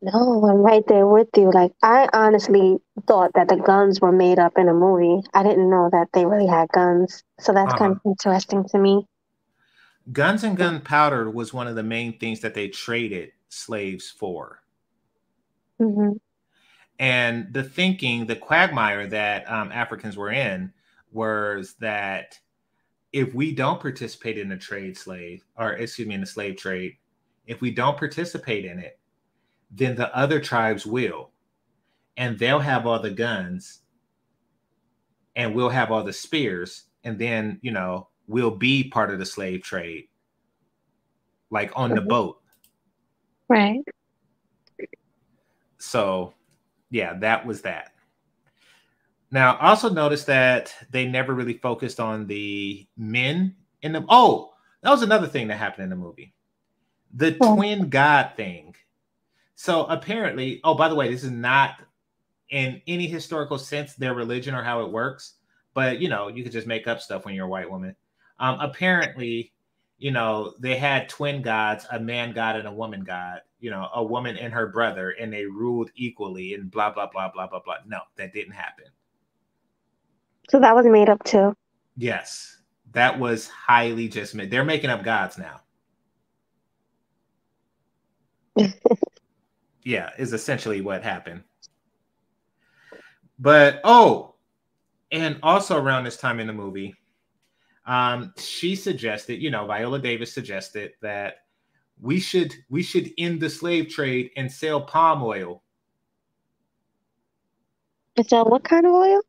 No, 0.02 0.44
I'm 0.46 0.58
right 0.58 0.86
there 0.86 1.06
with 1.06 1.28
you. 1.36 1.50
Like, 1.50 1.72
I 1.82 2.08
honestly 2.12 2.78
thought 3.06 3.32
that 3.34 3.48
the 3.48 3.56
guns 3.56 4.00
were 4.00 4.12
made 4.12 4.38
up 4.38 4.58
in 4.58 4.68
a 4.68 4.74
movie. 4.74 5.22
I 5.34 5.42
didn't 5.42 5.70
know 5.70 5.88
that 5.92 6.08
they 6.12 6.24
really 6.26 6.46
had 6.46 6.68
guns. 6.70 7.24
So 7.40 7.52
that's 7.52 7.72
Uh-huh. 7.72 7.78
kind 7.78 7.92
of 7.92 8.00
interesting 8.04 8.64
to 8.70 8.78
me. 8.78 9.06
Guns 10.12 10.42
and 10.44 10.56
gunpowder 10.56 11.30
was 11.30 11.52
one 11.54 11.68
of 11.68 11.76
the 11.76 11.82
main 11.82 12.18
things 12.18 12.40
that 12.40 12.54
they 12.54 12.68
traded 12.68 13.32
slaves 13.48 14.10
for. 14.10 14.62
hmm 15.78 16.18
And 16.98 17.52
the 17.52 17.62
thinking, 17.62 18.26
the 18.26 18.36
quagmire 18.36 19.06
that 19.08 19.50
um, 19.50 19.70
Africans 19.72 20.16
were 20.16 20.30
in 20.30 20.72
was 21.12 21.74
that 21.80 22.38
if 23.12 23.34
we 23.34 23.52
don't 23.52 23.80
participate 23.80 24.38
in 24.38 24.48
the 24.48 24.56
trade 24.56 24.96
slave, 24.96 25.44
or 25.56 25.72
excuse 25.72 26.08
me, 26.08 26.14
in 26.14 26.20
the 26.20 26.26
slave 26.26 26.56
trade, 26.56 26.96
if 27.46 27.60
we 27.60 27.70
don't 27.70 27.96
participate 27.96 28.64
in 28.64 28.78
it, 28.78 28.98
then 29.70 29.94
the 29.96 30.14
other 30.16 30.40
tribes 30.40 30.84
will. 30.84 31.30
And 32.16 32.38
they'll 32.38 32.60
have 32.60 32.86
all 32.86 33.00
the 33.00 33.10
guns 33.10 33.80
and 35.34 35.54
we'll 35.54 35.68
have 35.68 35.90
all 35.90 36.02
the 36.02 36.12
spears. 36.12 36.84
And 37.04 37.18
then, 37.18 37.58
you 37.62 37.70
know, 37.70 38.08
we'll 38.26 38.50
be 38.50 38.88
part 38.88 39.10
of 39.10 39.18
the 39.18 39.26
slave 39.26 39.62
trade, 39.62 40.08
like 41.50 41.70
on 41.76 41.94
the 41.94 42.00
boat. 42.00 42.40
Right. 43.48 43.80
So, 45.78 46.34
yeah, 46.90 47.14
that 47.18 47.46
was 47.46 47.62
that. 47.62 47.92
Now, 49.30 49.56
also 49.58 49.88
notice 49.88 50.24
that 50.24 50.74
they 50.90 51.06
never 51.06 51.34
really 51.34 51.58
focused 51.58 52.00
on 52.00 52.26
the 52.26 52.86
men 52.96 53.54
in 53.82 53.92
the. 53.92 54.04
Oh, 54.08 54.54
that 54.82 54.90
was 54.90 55.02
another 55.02 55.26
thing 55.26 55.48
that 55.48 55.56
happened 55.56 55.84
in 55.84 55.90
the 55.90 55.96
movie 55.96 56.32
the 57.14 57.36
Oh. 57.40 57.56
twin 57.56 57.88
god 57.88 58.32
thing. 58.36 58.74
So, 59.54 59.84
apparently, 59.86 60.60
oh, 60.64 60.74
by 60.74 60.88
the 60.88 60.94
way, 60.94 61.10
this 61.10 61.24
is 61.24 61.30
not 61.30 61.80
in 62.50 62.80
any 62.86 63.06
historical 63.06 63.58
sense 63.58 63.94
their 63.94 64.14
religion 64.14 64.54
or 64.54 64.62
how 64.62 64.82
it 64.82 64.92
works, 64.92 65.34
but 65.74 65.98
you 66.00 66.08
know, 66.08 66.28
you 66.28 66.42
could 66.42 66.52
just 66.52 66.66
make 66.66 66.86
up 66.86 67.00
stuff 67.00 67.24
when 67.24 67.34
you're 67.34 67.46
a 67.46 67.48
white 67.48 67.70
woman. 67.70 67.96
Um, 68.38 68.58
apparently, 68.60 69.52
you 69.98 70.10
know, 70.10 70.54
they 70.60 70.76
had 70.76 71.08
twin 71.08 71.42
gods, 71.42 71.86
a 71.90 71.98
man 71.98 72.32
god 72.32 72.56
and 72.56 72.68
a 72.68 72.72
woman 72.72 73.02
god, 73.02 73.40
you 73.60 73.70
know, 73.70 73.88
a 73.94 74.04
woman 74.04 74.36
and 74.36 74.52
her 74.52 74.66
brother, 74.68 75.10
and 75.10 75.32
they 75.32 75.46
ruled 75.46 75.90
equally 75.96 76.54
and 76.54 76.70
blah, 76.70 76.90
blah, 76.90 77.08
blah, 77.10 77.30
blah, 77.32 77.46
blah, 77.46 77.60
blah. 77.64 77.76
No, 77.86 78.00
that 78.16 78.34
didn't 78.34 78.52
happen. 78.52 78.86
So 80.50 80.60
that 80.60 80.74
was 80.74 80.86
made 80.86 81.08
up 81.08 81.22
too. 81.24 81.54
Yes, 81.96 82.60
that 82.92 83.18
was 83.18 83.48
highly 83.48 84.08
just 84.08 84.34
made. 84.34 84.50
They're 84.50 84.64
making 84.64 84.90
up 84.90 85.02
gods 85.02 85.38
now. 85.38 85.60
yeah, 89.82 90.10
is 90.18 90.32
essentially 90.32 90.80
what 90.80 91.02
happened. 91.02 91.42
But 93.38 93.80
oh, 93.84 94.36
and 95.12 95.38
also 95.42 95.76
around 95.76 96.04
this 96.04 96.16
time 96.16 96.40
in 96.40 96.46
the 96.46 96.52
movie, 96.52 96.94
um, 97.86 98.32
she 98.38 98.74
suggested, 98.74 99.42
you 99.42 99.50
know, 99.50 99.66
Viola 99.66 99.98
Davis 99.98 100.32
suggested 100.32 100.92
that 101.02 101.36
we 102.00 102.18
should 102.18 102.52
we 102.68 102.82
should 102.82 103.10
end 103.18 103.40
the 103.40 103.50
slave 103.50 103.88
trade 103.88 104.30
and 104.36 104.50
sell 104.50 104.80
palm 104.80 105.22
oil. 105.22 105.62
Is 108.16 108.26
that 108.28 108.46
what 108.46 108.64
kind 108.64 108.86
of 108.86 108.92
oil? 108.92 109.20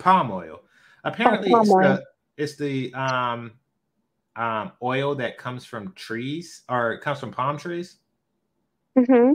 Palm 0.00 0.32
oil. 0.32 0.62
Apparently, 1.04 1.52
palm 1.52 1.60
it's 1.60 1.70
oil. 1.70 1.98
the 1.98 2.04
it's 2.38 2.56
the 2.56 2.92
um 2.94 3.52
um 4.36 4.72
oil 4.82 5.14
that 5.16 5.38
comes 5.38 5.64
from 5.66 5.92
trees 5.94 6.62
or 6.68 6.92
it 6.94 7.02
comes 7.02 7.20
from 7.20 7.32
palm 7.32 7.58
trees. 7.58 7.98
hmm 8.96 9.32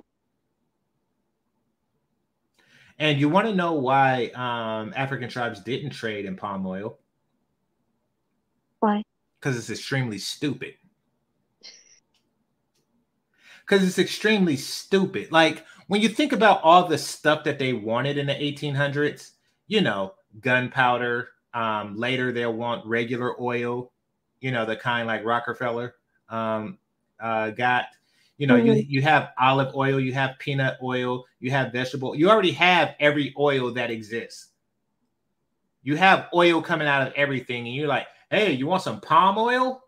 And 3.00 3.20
you 3.20 3.30
want 3.30 3.48
to 3.48 3.56
know 3.56 3.74
why 3.74 4.28
um, 4.36 4.94
African 4.96 5.30
tribes 5.30 5.62
didn't 5.62 5.92
trade 5.92 6.26
in 6.26 6.36
palm 6.38 6.66
oil? 6.68 7.00
Why? 8.80 9.04
Because 9.40 9.58
it's 9.58 9.70
extremely 9.70 10.18
stupid. 10.18 10.76
Because 13.66 13.88
it's 13.88 14.00
extremely 14.00 14.58
stupid. 14.58 15.32
Like 15.32 15.66
when 15.88 16.02
you 16.02 16.10
think 16.10 16.32
about 16.34 16.62
all 16.64 16.88
the 16.88 16.98
stuff 16.98 17.44
that 17.46 17.60
they 17.60 17.74
wanted 17.74 18.18
in 18.18 18.28
the 18.28 18.44
1800s, 18.44 19.34
you 19.68 19.82
know, 19.82 20.16
gunpowder. 20.40 21.30
Um, 21.54 21.96
later, 21.96 22.32
they'll 22.32 22.54
want 22.54 22.86
regular 22.86 23.40
oil, 23.42 23.92
you 24.42 24.52
know, 24.52 24.66
the 24.66 24.76
kind 24.76 25.08
like 25.08 25.24
Rockefeller 25.24 25.96
um, 26.30 26.78
uh, 27.20 27.52
got. 27.52 27.86
You 28.38 28.48
know, 28.48 28.58
you, 28.58 28.74
you 28.74 29.02
have 29.02 29.30
olive 29.40 29.74
oil, 29.76 29.98
you 29.98 30.12
have 30.12 30.38
peanut 30.40 30.78
oil, 30.84 31.24
you 31.40 31.52
have 31.52 31.72
vegetable. 31.72 32.16
You 32.16 32.30
already 32.30 32.52
have 32.52 32.96
every 33.00 33.34
oil 33.40 33.72
that 33.76 33.90
exists. 33.90 34.50
You 35.84 35.96
have 35.96 36.28
oil 36.34 36.62
coming 36.62 36.88
out 36.88 37.08
of 37.08 37.14
everything, 37.14 37.66
and 37.66 37.74
you're 37.74 37.88
like, 37.88 38.08
hey, 38.30 38.52
you 38.52 38.68
want 38.68 38.82
some 38.82 39.00
palm 39.00 39.38
oil? 39.38 39.82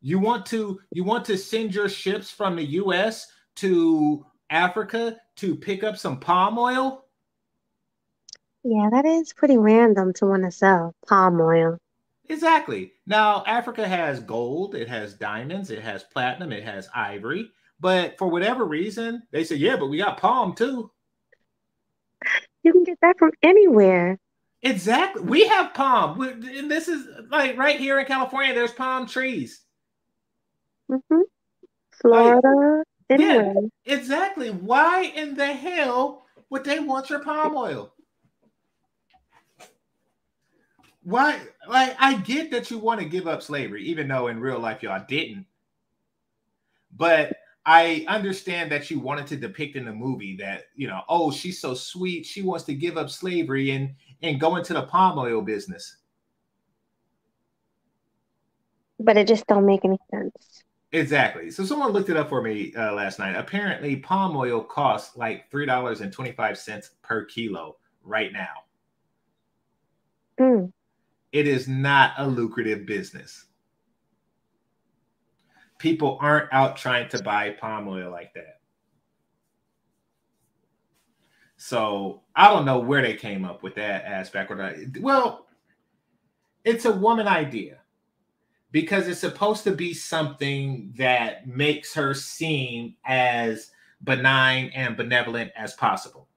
You 0.00 0.18
want 0.18 0.46
to 0.46 0.80
you 0.92 1.02
want 1.02 1.24
to 1.26 1.36
send 1.36 1.74
your 1.74 1.88
ships 1.88 2.30
from 2.30 2.56
the 2.56 2.64
US 2.64 3.26
to 3.56 4.24
Africa 4.50 5.16
to 5.36 5.56
pick 5.56 5.82
up 5.82 5.96
some 5.96 6.20
palm 6.20 6.58
oil? 6.58 7.04
Yeah, 8.62 8.88
that 8.90 9.06
is 9.06 9.32
pretty 9.32 9.56
random 9.56 10.12
to 10.14 10.26
want 10.26 10.44
to 10.44 10.50
sell 10.50 10.94
palm 11.06 11.40
oil. 11.40 11.78
Exactly. 12.28 12.92
Now, 13.06 13.42
Africa 13.46 13.88
has 13.88 14.20
gold, 14.20 14.74
it 14.74 14.88
has 14.88 15.14
diamonds, 15.14 15.70
it 15.70 15.82
has 15.82 16.04
platinum, 16.04 16.52
it 16.52 16.62
has 16.62 16.88
ivory, 16.94 17.50
but 17.80 18.18
for 18.18 18.28
whatever 18.28 18.64
reason, 18.64 19.22
they 19.32 19.42
say, 19.42 19.56
yeah, 19.56 19.76
but 19.76 19.88
we 19.88 19.98
got 19.98 20.18
palm 20.18 20.54
too. 20.54 20.90
You 22.62 22.72
can 22.72 22.84
get 22.84 22.98
that 23.00 23.18
from 23.18 23.32
anywhere. 23.42 24.18
Exactly. 24.62 25.22
We 25.22 25.48
have 25.48 25.72
palm. 25.72 26.20
And 26.20 26.70
this 26.70 26.86
is 26.86 27.08
like 27.30 27.56
right 27.56 27.80
here 27.80 27.98
in 27.98 28.04
California, 28.04 28.54
there's 28.54 28.72
palm 28.72 29.06
trees. 29.06 29.62
Mm-hmm. 30.90 31.22
Florida, 32.00 32.84
yeah. 33.08 33.14
anywhere. 33.14 33.54
Exactly. 33.86 34.50
Why 34.50 35.04
in 35.04 35.34
the 35.34 35.46
hell 35.46 36.26
would 36.50 36.64
they 36.64 36.78
want 36.78 37.08
your 37.08 37.20
palm 37.20 37.56
oil? 37.56 37.94
Why? 41.02 41.40
Like, 41.68 41.96
I 41.98 42.14
get 42.14 42.50
that 42.50 42.70
you 42.70 42.78
want 42.78 43.00
to 43.00 43.06
give 43.06 43.26
up 43.26 43.42
slavery, 43.42 43.84
even 43.84 44.08
though 44.08 44.28
in 44.28 44.40
real 44.40 44.58
life 44.58 44.82
y'all 44.82 45.04
didn't. 45.08 45.46
But 46.96 47.32
I 47.64 48.04
understand 48.08 48.72
that 48.72 48.90
you 48.90 49.00
wanted 49.00 49.26
to 49.28 49.36
depict 49.36 49.76
in 49.76 49.84
the 49.84 49.92
movie 49.92 50.36
that, 50.36 50.64
you 50.74 50.88
know, 50.88 51.02
oh, 51.08 51.30
she's 51.30 51.60
so 51.60 51.74
sweet. 51.74 52.26
She 52.26 52.42
wants 52.42 52.64
to 52.64 52.74
give 52.74 52.96
up 52.96 53.10
slavery 53.10 53.70
and 53.72 53.94
and 54.22 54.40
go 54.40 54.56
into 54.56 54.74
the 54.74 54.82
palm 54.82 55.18
oil 55.18 55.40
business. 55.40 55.96
But 58.98 59.16
it 59.16 59.26
just 59.26 59.46
don't 59.46 59.64
make 59.64 59.84
any 59.84 59.98
sense. 60.10 60.62
Exactly. 60.92 61.50
So 61.50 61.64
someone 61.64 61.92
looked 61.92 62.10
it 62.10 62.16
up 62.16 62.28
for 62.28 62.42
me 62.42 62.74
uh, 62.74 62.92
last 62.92 63.18
night. 63.18 63.36
Apparently, 63.36 63.96
palm 63.96 64.36
oil 64.36 64.62
costs 64.62 65.16
like 65.16 65.50
three 65.50 65.64
dollars 65.64 66.00
and 66.00 66.12
twenty 66.12 66.32
five 66.32 66.58
cents 66.58 66.90
per 67.02 67.24
kilo 67.24 67.76
right 68.02 68.32
now. 68.32 68.64
Mm. 70.40 70.72
It 71.32 71.46
is 71.46 71.68
not 71.68 72.14
a 72.18 72.26
lucrative 72.26 72.86
business. 72.86 73.46
People 75.78 76.18
aren't 76.20 76.52
out 76.52 76.76
trying 76.76 77.08
to 77.10 77.22
buy 77.22 77.50
palm 77.50 77.88
oil 77.88 78.10
like 78.10 78.34
that. 78.34 78.60
So 81.56 82.22
I 82.34 82.48
don't 82.48 82.64
know 82.64 82.78
where 82.78 83.02
they 83.02 83.14
came 83.14 83.44
up 83.44 83.62
with 83.62 83.74
that 83.76 84.04
aspect. 84.04 84.50
Well, 85.00 85.46
it's 86.64 86.84
a 86.84 86.92
woman 86.92 87.28
idea 87.28 87.78
because 88.72 89.08
it's 89.08 89.20
supposed 89.20 89.64
to 89.64 89.72
be 89.72 89.92
something 89.92 90.94
that 90.96 91.46
makes 91.46 91.94
her 91.94 92.14
seem 92.14 92.94
as 93.04 93.70
benign 94.04 94.70
and 94.74 94.96
benevolent 94.96 95.52
as 95.56 95.74
possible. 95.74 96.28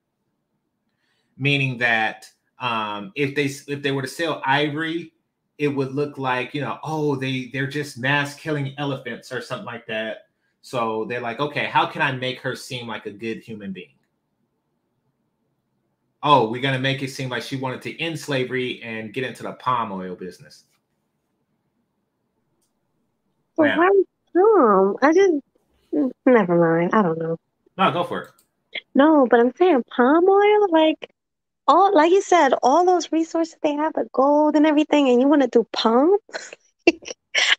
Meaning 1.38 1.78
that 1.78 2.30
um, 2.64 3.12
if 3.14 3.34
they 3.34 3.44
if 3.44 3.82
they 3.82 3.92
were 3.92 4.00
to 4.00 4.08
sell 4.08 4.40
ivory, 4.42 5.12
it 5.58 5.68
would 5.68 5.92
look 5.92 6.16
like 6.16 6.54
you 6.54 6.62
know, 6.62 6.78
oh, 6.82 7.14
they 7.14 7.50
they're 7.52 7.66
just 7.66 7.98
mass 7.98 8.34
killing 8.34 8.74
elephants 8.78 9.30
or 9.30 9.42
something 9.42 9.66
like 9.66 9.86
that. 9.86 10.28
So 10.62 11.04
they're 11.04 11.20
like, 11.20 11.40
okay, 11.40 11.66
how 11.66 11.84
can 11.84 12.00
I 12.00 12.12
make 12.12 12.40
her 12.40 12.56
seem 12.56 12.88
like 12.88 13.04
a 13.04 13.10
good 13.10 13.42
human 13.42 13.74
being? 13.74 13.92
Oh, 16.22 16.48
we're 16.48 16.62
gonna 16.62 16.78
make 16.78 17.02
it 17.02 17.10
seem 17.10 17.28
like 17.28 17.42
she 17.42 17.56
wanted 17.56 17.82
to 17.82 18.00
end 18.00 18.18
slavery 18.18 18.82
and 18.82 19.12
get 19.12 19.24
into 19.24 19.42
the 19.42 19.52
palm 19.52 19.92
oil 19.92 20.14
business. 20.14 20.64
Well, 23.58 23.68
yeah. 23.68 23.76
why 23.76 24.94
I 25.02 25.12
just 25.12 25.34
never 26.24 26.58
mind. 26.58 26.94
I 26.94 27.02
don't 27.02 27.18
know. 27.18 27.36
No, 27.76 27.90
go 27.92 28.04
for 28.04 28.22
it. 28.22 28.28
No, 28.94 29.26
but 29.28 29.38
I'm 29.38 29.52
saying 29.54 29.84
palm 29.94 30.24
oil, 30.24 30.66
like 30.70 31.13
all 31.66 31.94
like 31.94 32.12
you 32.12 32.22
said, 32.22 32.54
all 32.62 32.84
those 32.84 33.10
resources 33.12 33.56
they 33.62 33.74
have, 33.74 33.94
the 33.94 34.06
gold 34.12 34.56
and 34.56 34.66
everything, 34.66 35.08
and 35.08 35.20
you 35.20 35.28
want 35.28 35.42
to 35.42 35.48
do 35.48 35.66
palm? 35.72 36.16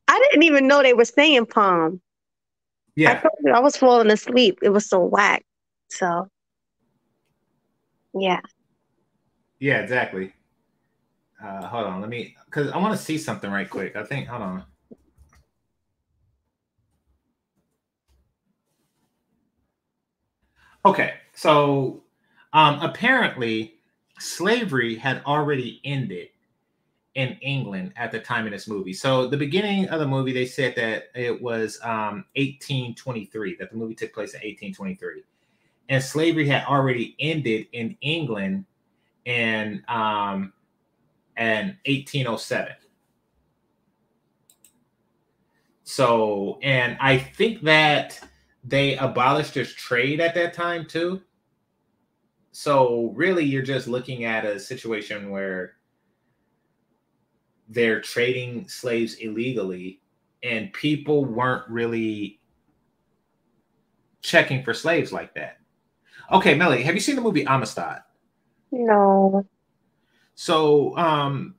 I 0.08 0.28
didn't 0.32 0.44
even 0.44 0.68
know 0.68 0.82
they 0.82 0.94
were 0.94 1.06
saying 1.06 1.48
palm. 1.48 2.02
Yeah. 2.96 3.22
I, 3.48 3.50
I 3.52 3.60
was 3.60 3.76
falling 3.76 4.12
asleep. 4.12 4.60
It 4.62 4.70
was 4.70 4.88
so 4.88 5.00
whack. 5.00 5.44
So 5.90 6.28
yeah. 8.14 8.42
Yeah, 9.60 9.80
exactly. 9.80 10.34
Uh, 11.44 11.68
hold 11.68 11.86
on, 11.86 12.02
let 12.02 12.10
me 12.10 12.36
because 12.46 12.72
I 12.72 12.78
want 12.78 12.98
to 12.98 13.04
see 13.04 13.18
something 13.18 13.52
right 13.52 13.70
quick. 13.70 13.96
I 13.96 14.04
think 14.04 14.28
hold 14.28 14.42
on. 14.42 14.64
Okay, 20.86 21.16
so 21.34 22.04
um, 22.54 22.80
apparently 22.82 23.75
slavery 24.20 24.96
had 24.96 25.22
already 25.26 25.82
ended 25.84 26.30
in 27.16 27.38
England 27.42 27.94
at 27.96 28.12
the 28.12 28.20
time 28.20 28.46
of 28.46 28.52
this 28.52 28.68
movie. 28.68 28.94
So 28.94 29.28
the 29.28 29.38
beginning 29.38 29.88
of 29.88 30.00
the 30.00 30.08
movie, 30.08 30.34
they 30.34 30.46
said 30.46 30.76
that 30.76 31.06
it 31.16 31.42
was 31.42 31.80
um, 31.82 32.26
1823, 32.36 33.56
that 33.58 33.72
the 33.72 33.78
movie 33.78 33.96
took 33.96 34.14
place 34.14 34.34
in 34.34 34.40
1823. 34.40 35.24
And 35.88 36.04
slavery 36.04 36.48
had 36.48 36.66
already 36.66 37.16
ended 37.20 37.68
in 37.72 37.96
England 38.02 38.66
in, 39.24 39.84
um, 39.88 40.52
in 41.38 41.78
1807. 41.86 42.74
So, 45.84 46.60
and 46.64 46.98
I 47.00 47.18
think 47.18 47.62
that 47.62 48.20
they 48.64 48.98
abolished 48.98 49.54
this 49.54 49.74
trade 49.74 50.20
at 50.20 50.34
that 50.36 50.54
time 50.54 50.86
too. 50.86 51.22
So 52.56 53.12
really, 53.18 53.44
you're 53.44 53.64
just 53.64 53.86
looking 53.86 54.24
at 54.24 54.46
a 54.46 54.58
situation 54.58 55.30
where 55.30 55.74
they're 57.68 58.00
trading 58.00 58.70
slaves 58.70 59.16
illegally, 59.16 60.00
and 60.42 60.72
people 60.72 61.26
weren't 61.26 61.68
really 61.70 62.40
checking 64.22 64.64
for 64.64 64.74
slaves 64.74 65.12
like 65.12 65.36
that. 65.36 65.58
Okay, 66.32 66.56
Melly, 66.56 66.82
have 66.84 66.96
you 66.96 67.02
seen 67.02 67.18
the 67.18 67.22
movie 67.22 67.46
Amistad? 67.46 68.04
No. 68.72 69.46
So, 70.36 70.96
um, 70.96 71.56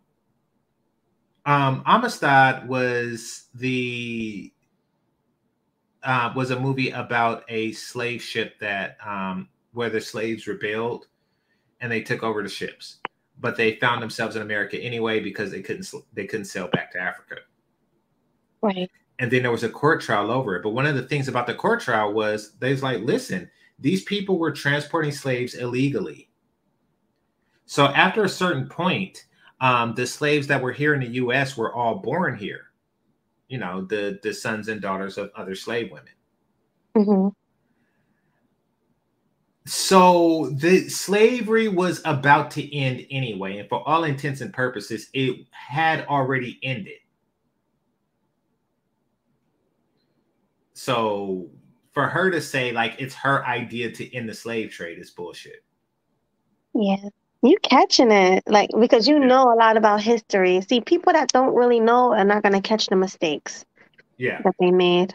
um, 1.45 1.83
Amistad 1.85 2.67
was 2.67 3.49
the 3.55 4.51
uh, 6.03 6.33
was 6.35 6.53
a 6.53 6.59
movie 6.59 6.89
about 6.89 7.45
a 7.49 7.73
slave 7.73 8.23
ship 8.23 8.59
that 8.61 8.97
um, 9.07 9.51
where 9.77 9.91
the 9.91 10.01
slaves 10.01 10.47
rebelled 10.47 11.07
and 11.81 11.91
they 11.91 12.03
took 12.03 12.23
over 12.23 12.43
the 12.43 12.49
ships, 12.49 12.99
but 13.39 13.57
they 13.57 13.77
found 13.77 14.03
themselves 14.03 14.37
in 14.37 14.43
America 14.43 14.79
anyway 14.79 15.21
because 15.21 15.51
they 15.51 15.63
couldn't 15.63 15.89
they 16.15 16.27
couldn't 16.27 16.47
sail 16.47 16.69
back 16.69 16.93
to 16.93 17.01
Africa. 17.01 17.37
Right. 18.63 18.91
And 19.19 19.31
then 19.31 19.43
there 19.43 19.53
was 19.53 19.65
a 19.65 19.69
court 19.69 20.01
trial 20.01 20.31
over 20.31 20.57
it. 20.57 20.63
But 20.63 20.71
one 20.71 20.87
of 20.87 20.95
the 20.95 21.03
things 21.03 21.29
about 21.29 21.47
the 21.47 21.55
court 21.55 21.81
trial 21.81 22.13
was 22.13 22.53
they 22.59 22.71
was 22.71 22.83
like, 22.83 23.01
listen, 23.01 23.51
these 23.79 24.03
people 24.03 24.39
were 24.39 24.53
transporting 24.53 25.13
slaves 25.13 25.55
illegally. 25.55 26.31
So 27.67 27.87
after 27.87 28.25
a 28.25 28.29
certain 28.29 28.69
point, 28.69 29.25
um, 29.61 29.95
the 29.95 30.07
slaves 30.07 30.47
that 30.49 30.63
were 30.63 30.73
here 30.73 30.95
in 30.95 31.01
the 31.01 31.15
U.S. 31.15 31.57
were 31.57 31.75
all 31.75 31.97
born 31.97 32.37
here 32.37 32.67
you 33.49 33.59
know 33.59 33.83
the 33.83 34.19
the 34.23 34.33
sons 34.33 34.69
and 34.69 34.81
daughters 34.81 35.19
of 35.19 35.31
other 35.37 35.55
slave 35.55 35.91
women 35.91 36.13
mm-hmm. 36.97 37.29
So 39.67 40.51
the 40.55 40.89
slavery 40.89 41.69
was 41.69 42.01
about 42.05 42.51
to 42.51 42.75
end 42.77 43.05
anyway 43.11 43.59
and 43.59 43.69
for 43.69 43.87
all 43.89 44.05
intents 44.05 44.41
and 44.41 44.53
purposes 44.53 45.09
it 45.13 45.47
had 45.51 46.07
already 46.07 46.59
ended 46.63 46.99
so 50.73 51.51
for 51.93 52.07
her 52.07 52.31
to 52.31 52.41
say 52.41 52.71
like 52.73 52.95
it's 52.99 53.15
her 53.15 53.45
idea 53.47 53.91
to 53.91 54.15
end 54.15 54.29
the 54.29 54.35
slave 54.35 54.71
trade 54.71 54.99
is 54.99 55.11
bullshit 55.11 55.65
yeah 56.75 57.09
you 57.43 57.57
catching 57.63 58.11
it, 58.11 58.43
like 58.47 58.71
because 58.79 59.07
you 59.07 59.19
know 59.19 59.53
a 59.53 59.57
lot 59.57 59.77
about 59.77 60.01
history. 60.01 60.61
See, 60.63 60.81
people 60.81 61.13
that 61.13 61.29
don't 61.29 61.55
really 61.55 61.81
know 61.81 62.13
are 62.13 62.25
not 62.25 62.43
gonna 62.43 62.63
catch 62.63 62.87
the 62.87 62.97
mistakes. 62.97 63.65
Yeah. 64.17 64.41
That 64.43 64.55
they 64.59 64.71
made. 64.71 65.15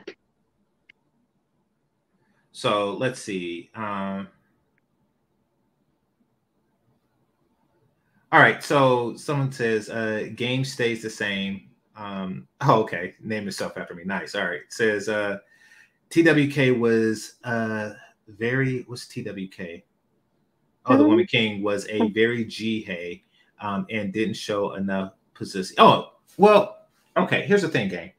So 2.51 2.93
let's 2.93 3.19
see. 3.19 3.71
Um, 3.75 4.27
all 8.31 8.39
right. 8.39 8.63
So 8.63 9.15
someone 9.15 9.51
says 9.51 9.89
uh, 9.89 10.29
game 10.35 10.63
stays 10.63 11.01
the 11.01 11.09
same. 11.09 11.69
Um, 11.95 12.47
oh, 12.61 12.81
okay. 12.81 13.15
Name 13.21 13.45
yourself 13.45 13.77
after 13.77 13.93
me. 13.93 14.03
Nice. 14.05 14.35
All 14.35 14.45
right. 14.45 14.61
says 14.69 15.09
uh, 15.09 15.39
TWK 16.09 16.77
was 16.79 17.35
uh, 17.43 17.91
very. 18.27 18.83
What's 18.87 19.07
TWK? 19.07 19.83
Oh, 20.85 20.97
the 20.97 21.03
Woman 21.03 21.27
King 21.27 21.61
was 21.61 21.87
a 21.89 22.09
very 22.09 22.43
Jihei 22.43 23.21
um, 23.61 23.85
and 23.91 24.11
didn't 24.11 24.33
show 24.33 24.73
enough 24.73 25.13
position. 25.35 25.75
Oh, 25.77 26.13
well, 26.37 26.87
okay. 27.17 27.45
Here's 27.45 27.61
the 27.61 27.67
thing, 27.69 27.89
gang. 27.89 28.13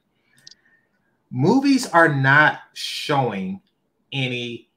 Movies 1.31 1.89
are 1.89 2.15
not 2.15 2.61
showing 2.75 3.61
any 4.13 4.71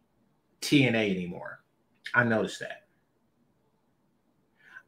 TNA 0.61 1.11
anymore. 1.11 1.59
I 2.13 2.23
noticed 2.23 2.61
that. 2.61 2.84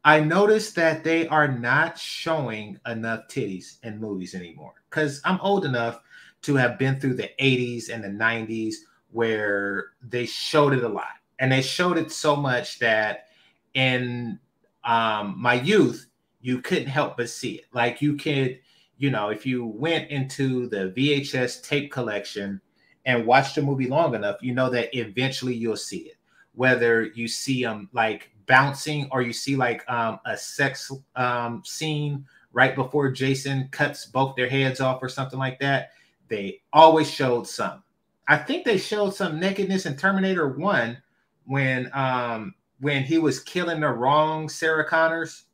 I 0.07 0.21
noticed 0.21 0.73
that 0.75 1.03
they 1.03 1.27
are 1.27 1.49
not 1.49 1.99
showing 1.99 2.79
enough 2.85 3.27
titties 3.27 3.75
in 3.83 3.99
movies 3.99 4.35
anymore. 4.35 4.75
Because 4.89 5.19
I'm 5.25 5.37
old 5.41 5.65
enough 5.65 5.99
to 6.43 6.55
have 6.55 6.79
been 6.79 6.97
through 6.97 7.15
the 7.15 7.29
80s 7.41 7.89
and 7.89 8.01
the 8.01 8.07
90s 8.07 8.75
where 9.11 9.87
they 10.01 10.25
showed 10.25 10.71
it 10.71 10.85
a 10.85 10.87
lot 10.87 11.11
and 11.39 11.51
they 11.51 11.61
showed 11.61 11.97
it 11.97 12.13
so 12.13 12.37
much 12.37 12.79
that 12.79 13.27
in 13.73 14.39
um, 14.85 15.35
my 15.37 15.55
youth 15.55 16.07
you 16.39 16.61
couldn't 16.61 16.87
help 16.87 17.17
but 17.17 17.29
see 17.29 17.55
it 17.55 17.65
like 17.73 18.01
you 18.01 18.15
could 18.15 18.59
you 18.97 19.09
know 19.09 19.29
if 19.29 19.45
you 19.45 19.65
went 19.65 20.09
into 20.09 20.67
the 20.69 20.93
vhs 20.95 21.63
tape 21.63 21.91
collection 21.91 22.61
and 23.05 23.25
watched 23.25 23.55
the 23.55 23.61
movie 23.61 23.87
long 23.87 24.13
enough 24.13 24.37
you 24.41 24.53
know 24.53 24.69
that 24.69 24.93
eventually 24.95 25.53
you'll 25.53 25.75
see 25.75 25.99
it 25.99 26.15
whether 26.53 27.03
you 27.03 27.27
see 27.27 27.63
them 27.63 27.89
like 27.93 28.31
bouncing 28.47 29.07
or 29.11 29.21
you 29.21 29.33
see 29.33 29.55
like 29.55 29.87
um, 29.89 30.19
a 30.25 30.37
sex 30.37 30.91
um, 31.15 31.61
scene 31.65 32.25
right 32.53 32.75
before 32.75 33.11
jason 33.11 33.67
cuts 33.71 34.05
both 34.05 34.35
their 34.35 34.49
heads 34.49 34.79
off 34.79 35.03
or 35.03 35.09
something 35.09 35.37
like 35.37 35.59
that 35.59 35.91
they 36.27 36.61
always 36.73 37.09
showed 37.09 37.47
some 37.47 37.83
i 38.27 38.37
think 38.37 38.65
they 38.65 38.77
showed 38.77 39.13
some 39.13 39.39
nakedness 39.39 39.85
in 39.85 39.95
terminator 39.95 40.47
1 40.47 40.97
when 41.45 41.89
um 41.93 42.53
when 42.79 43.03
he 43.03 43.17
was 43.17 43.39
killing 43.39 43.79
the 43.79 43.87
wrong 43.87 44.49
Sarah 44.49 44.87
Connors. 44.87 45.45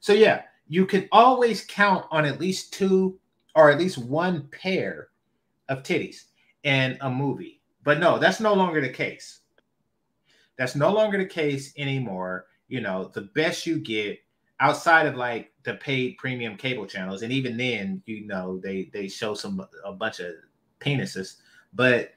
So 0.00 0.12
yeah, 0.12 0.42
you 0.68 0.86
can 0.86 1.08
always 1.12 1.64
count 1.64 2.06
on 2.10 2.24
at 2.24 2.40
least 2.40 2.72
two 2.72 3.18
or 3.54 3.70
at 3.70 3.78
least 3.78 3.98
one 3.98 4.48
pair 4.48 5.08
of 5.68 5.82
titties 5.82 6.24
in 6.62 6.96
a 7.00 7.10
movie. 7.10 7.60
But 7.84 7.98
no, 7.98 8.18
that's 8.18 8.40
no 8.40 8.54
longer 8.54 8.80
the 8.80 8.88
case. 8.88 9.40
That's 10.58 10.74
no 10.74 10.92
longer 10.92 11.18
the 11.18 11.26
case 11.26 11.72
anymore. 11.76 12.46
You 12.68 12.80
know, 12.80 13.10
the 13.14 13.22
best 13.22 13.66
you 13.66 13.78
get 13.78 14.18
outside 14.60 15.06
of 15.06 15.16
like 15.16 15.52
the 15.64 15.74
paid 15.74 16.16
premium 16.18 16.56
cable 16.56 16.86
channels, 16.86 17.22
and 17.22 17.32
even 17.32 17.56
then, 17.56 18.02
you 18.06 18.26
know, 18.26 18.58
they 18.62 18.90
they 18.92 19.08
show 19.08 19.34
some 19.34 19.64
a 19.84 19.92
bunch 19.92 20.20
of 20.20 20.34
penises, 20.80 21.36
but 21.72 22.12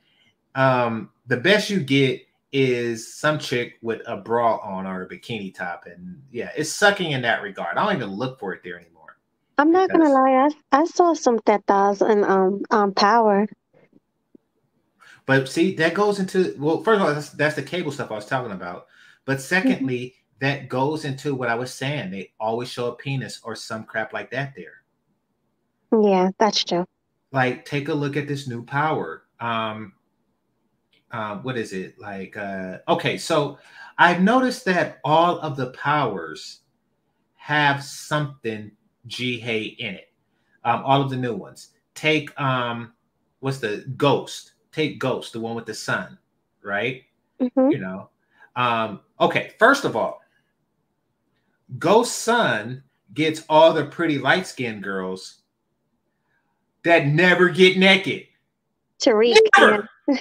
um 0.55 1.09
the 1.27 1.37
best 1.37 1.69
you 1.69 1.79
get 1.79 2.21
is 2.51 3.13
some 3.13 3.37
chick 3.37 3.75
with 3.81 4.01
a 4.07 4.17
bra 4.17 4.57
on 4.57 4.87
or 4.87 5.03
a 5.03 5.07
bikini 5.09 5.53
top, 5.53 5.85
and 5.85 6.21
yeah, 6.31 6.49
it's 6.55 6.71
sucking 6.71 7.11
in 7.11 7.21
that 7.21 7.43
regard. 7.43 7.77
I 7.77 7.85
don't 7.85 7.95
even 7.95 8.15
look 8.15 8.39
for 8.39 8.53
it 8.53 8.61
there 8.63 8.79
anymore. 8.79 9.17
I'm 9.57 9.71
not 9.71 9.91
gonna 9.91 10.09
lie, 10.09 10.47
I, 10.71 10.81
I 10.81 10.85
saw 10.85 11.13
some 11.13 11.39
tetas 11.39 12.01
and 12.01 12.23
um 12.25 12.61
um 12.71 12.93
power. 12.93 13.47
But 15.29 15.47
see, 15.47 15.75
that 15.75 15.93
goes 15.93 16.19
into 16.19 16.55
well, 16.57 16.81
first 16.81 16.99
of 16.99 17.07
all, 17.07 17.13
that's, 17.13 17.29
that's 17.29 17.55
the 17.55 17.61
cable 17.61 17.91
stuff 17.91 18.09
I 18.09 18.15
was 18.15 18.25
talking 18.25 18.51
about. 18.51 18.87
But 19.25 19.39
secondly, 19.39 19.99
mm-hmm. 19.99 20.47
that 20.47 20.69
goes 20.69 21.05
into 21.05 21.35
what 21.35 21.49
I 21.49 21.53
was 21.55 21.71
saying. 21.71 22.09
They 22.09 22.31
always 22.39 22.69
show 22.69 22.87
a 22.87 22.95
penis 22.95 23.39
or 23.43 23.55
some 23.55 23.83
crap 23.83 24.11
like 24.11 24.31
that 24.31 24.53
there. 24.55 24.81
Yeah, 25.91 26.31
that's 26.39 26.63
true. 26.63 26.87
Like, 27.31 27.63
take 27.63 27.89
a 27.89 27.93
look 27.93 28.17
at 28.17 28.27
this 28.27 28.47
new 28.47 28.65
power 28.65 29.25
um, 29.39 29.93
uh, 31.11 31.37
what 31.37 31.57
is 31.57 31.73
it 31.73 31.99
like? 31.99 32.35
Uh, 32.35 32.79
okay, 32.87 33.17
so 33.17 33.57
I've 33.97 34.21
noticed 34.21 34.65
that 34.65 34.99
all 35.03 35.39
of 35.39 35.57
the 35.57 35.71
powers 35.71 36.61
have 37.35 37.83
something 37.83 38.71
Jihei 39.07 39.77
in 39.77 39.95
it. 39.95 40.11
Um, 40.63 40.83
all 40.83 41.01
of 41.01 41.09
the 41.09 41.17
new 41.17 41.35
ones. 41.35 41.69
Take 41.95 42.39
um, 42.39 42.93
what's 43.39 43.59
the 43.59 43.85
ghost? 43.97 44.53
Take 44.71 44.99
ghost, 44.99 45.33
the 45.33 45.39
one 45.39 45.55
with 45.55 45.65
the 45.65 45.73
sun, 45.73 46.17
right? 46.63 47.03
Mhm. 47.39 47.71
You 47.71 47.79
know. 47.79 48.09
Um, 48.55 49.01
okay, 49.19 49.53
first 49.57 49.85
of 49.85 49.95
all, 49.95 50.21
Ghost 51.77 52.19
Son 52.19 52.83
gets 53.13 53.43
all 53.49 53.73
the 53.73 53.85
pretty 53.85 54.17
light 54.17 54.47
skinned 54.47 54.83
girls 54.83 55.41
that 56.83 57.07
never 57.07 57.49
get 57.49 57.77
naked. 57.77 58.27
Tariq. 58.99 59.35
Never. 59.57 59.89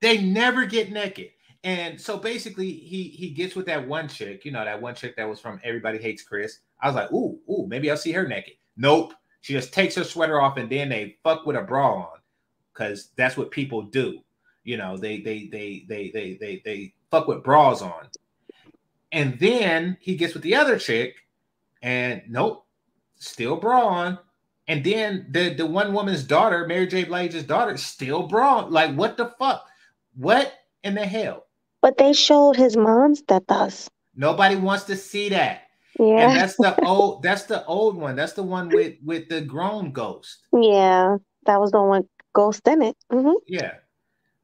They 0.00 0.18
never 0.22 0.66
get 0.66 0.92
naked. 0.92 1.30
And 1.64 2.00
so 2.00 2.18
basically 2.18 2.70
he 2.70 3.04
he 3.04 3.30
gets 3.30 3.56
with 3.56 3.66
that 3.66 3.88
one 3.88 4.08
chick, 4.08 4.44
you 4.44 4.52
know, 4.52 4.64
that 4.64 4.80
one 4.80 4.94
chick 4.94 5.16
that 5.16 5.28
was 5.28 5.40
from 5.40 5.58
Everybody 5.64 5.98
Hates 5.98 6.22
Chris. 6.22 6.58
I 6.80 6.86
was 6.86 6.94
like, 6.94 7.10
ooh, 7.12 7.40
ooh, 7.50 7.66
maybe 7.66 7.90
I'll 7.90 7.96
see 7.96 8.12
her 8.12 8.28
naked. 8.28 8.54
Nope. 8.76 9.14
She 9.40 9.54
just 9.54 9.72
takes 9.72 9.94
her 9.96 10.04
sweater 10.04 10.40
off 10.40 10.58
and 10.58 10.70
then 10.70 10.90
they 10.90 11.16
fuck 11.24 11.46
with 11.46 11.56
a 11.56 11.62
bra 11.62 11.94
on. 11.94 12.15
Cause 12.76 13.10
that's 13.16 13.36
what 13.36 13.50
people 13.50 13.82
do. 13.82 14.20
You 14.64 14.76
know, 14.76 14.96
they 14.96 15.20
they 15.20 15.48
they 15.50 15.86
they 15.88 16.10
they 16.12 16.36
they 16.38 16.62
they 16.64 16.94
fuck 17.10 17.26
with 17.26 17.42
bras 17.42 17.80
on. 17.80 18.08
And 19.12 19.38
then 19.38 19.96
he 20.00 20.16
gets 20.16 20.34
with 20.34 20.42
the 20.42 20.56
other 20.56 20.78
chick, 20.78 21.14
and 21.80 22.22
nope, 22.28 22.66
still 23.18 23.56
bra 23.56 23.86
on. 23.86 24.18
And 24.68 24.82
then 24.84 25.28
the 25.30 25.54
the 25.54 25.64
one 25.64 25.92
woman's 25.92 26.24
daughter, 26.24 26.66
Mary 26.66 26.86
J. 26.86 27.04
Blige's 27.04 27.44
daughter, 27.44 27.76
still 27.76 28.24
bra. 28.24 28.64
on. 28.64 28.72
Like, 28.72 28.94
what 28.94 29.16
the 29.16 29.32
fuck? 29.38 29.64
What 30.16 30.52
in 30.82 30.94
the 30.94 31.06
hell? 31.06 31.46
But 31.80 31.98
they 31.98 32.12
showed 32.12 32.56
his 32.56 32.76
mom's 32.76 33.22
tetas. 33.22 33.88
Nobody 34.16 34.56
wants 34.56 34.84
to 34.84 34.96
see 34.96 35.28
that. 35.28 35.62
Yeah. 35.98 36.28
And 36.28 36.36
that's 36.36 36.56
the 36.56 36.78
old. 36.84 37.22
That's 37.22 37.44
the 37.44 37.64
old 37.66 37.96
one. 37.96 38.16
That's 38.16 38.32
the 38.32 38.42
one 38.42 38.68
with 38.68 38.96
with 39.04 39.28
the 39.28 39.40
grown 39.40 39.92
ghost. 39.92 40.38
Yeah. 40.52 41.18
That 41.44 41.60
was 41.60 41.70
the 41.70 41.80
one 41.80 42.08
ghost 42.36 42.68
in 42.68 42.82
it. 42.82 42.96
hmm 43.10 43.32
Yeah. 43.46 43.72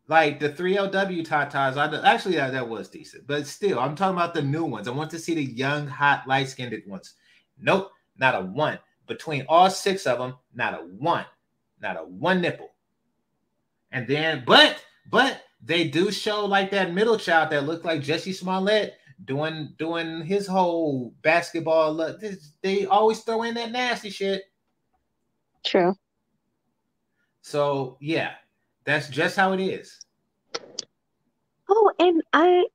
Like 0.09 0.41
the 0.41 0.49
3LW 0.51 1.27
tatas, 1.27 1.77
I 1.77 2.11
actually 2.11 2.37
that, 2.37 2.53
that 2.53 2.69
was 2.69 2.89
decent, 2.89 3.27
but 3.27 3.47
still, 3.47 3.79
I'm 3.79 3.95
talking 3.95 4.17
about 4.17 4.35
the 4.35 4.43
new 4.43 4.65
ones. 4.65 4.89
I 4.89 4.91
want 4.91 5.11
to 5.13 5.19
see 5.19 5.35
the 5.35 5.45
young, 5.45 5.87
hot, 5.87 6.27
light-skinned 6.27 6.75
ones. 6.87 7.15
Nope, 7.59 7.91
not 8.19 8.35
a 8.35 8.41
one. 8.41 8.79
Between 9.07 9.45
all 9.49 9.71
six 9.71 10.07
of 10.07 10.19
them, 10.19 10.35
not 10.55 10.75
a 10.75 10.79
one, 10.79 11.27
not 11.81 11.97
a 11.97 12.01
one 12.01 12.41
nipple. 12.41 12.71
And 13.93 14.09
then, 14.09 14.43
but 14.47 14.83
but 15.11 15.43
they 15.63 15.89
do 15.89 16.11
show 16.11 16.47
like 16.47 16.71
that 16.71 16.93
middle 16.93 17.19
child 17.19 17.51
that 17.51 17.67
looked 17.67 17.85
like 17.85 18.01
Jussie 18.01 18.35
Smollett 18.35 18.95
doing 19.25 19.75
doing 19.79 20.23
his 20.23 20.47
whole 20.47 21.15
basketball. 21.23 21.93
Look, 21.93 22.21
they 22.63 22.87
always 22.87 23.21
throw 23.21 23.43
in 23.45 23.55
that 23.55 23.71
nasty 23.71 24.11
shit. 24.11 24.43
True. 25.65 25.95
So 27.43 27.99
yeah, 28.01 28.33
that's 28.85 29.09
just 29.09 29.37
how 29.37 29.53
it 29.53 29.61
is. 29.61 30.01
Oh, 31.69 31.93
and 31.99 32.23
I 32.33 32.67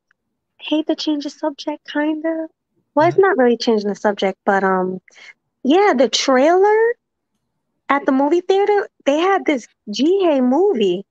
hate 0.60 0.88
to 0.88 0.96
change 0.96 1.24
the 1.24 1.30
subject, 1.30 1.86
kind 1.86 2.26
of. 2.26 2.50
Well, 2.96 3.08
Mm-hmm. 3.08 3.10
it's 3.10 3.18
not 3.18 3.38
really 3.38 3.58
changing 3.58 3.90
the 3.90 3.96
subject, 3.96 4.40
but 4.46 4.64
um, 4.64 5.02
yeah, 5.64 5.94
the 5.96 6.10
trailer 6.10 6.96
at 7.90 8.06
the 8.06 8.12
movie 8.12 8.42
theater, 8.42 8.88
they 9.06 9.20
had 9.20 9.46
this 9.46 9.68
Jihei 9.90 10.42
movie 10.44 11.06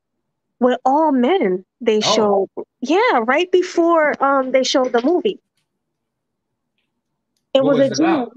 with 0.61 0.79
all 0.85 1.13
men. 1.13 1.65
They 1.81 2.01
Oh. 2.03 2.03
showed, 2.03 2.49
yeah, 2.81 3.21
right 3.25 3.51
before 3.51 4.23
um 4.23 4.53
they 4.53 4.65
showed 4.65 4.93
the 4.93 5.03
movie. 5.03 5.41
It 7.55 7.65
What 7.65 7.77
was 7.77 7.79
was 7.79 7.99
a? 7.99 8.03
Jihei- 8.03 8.31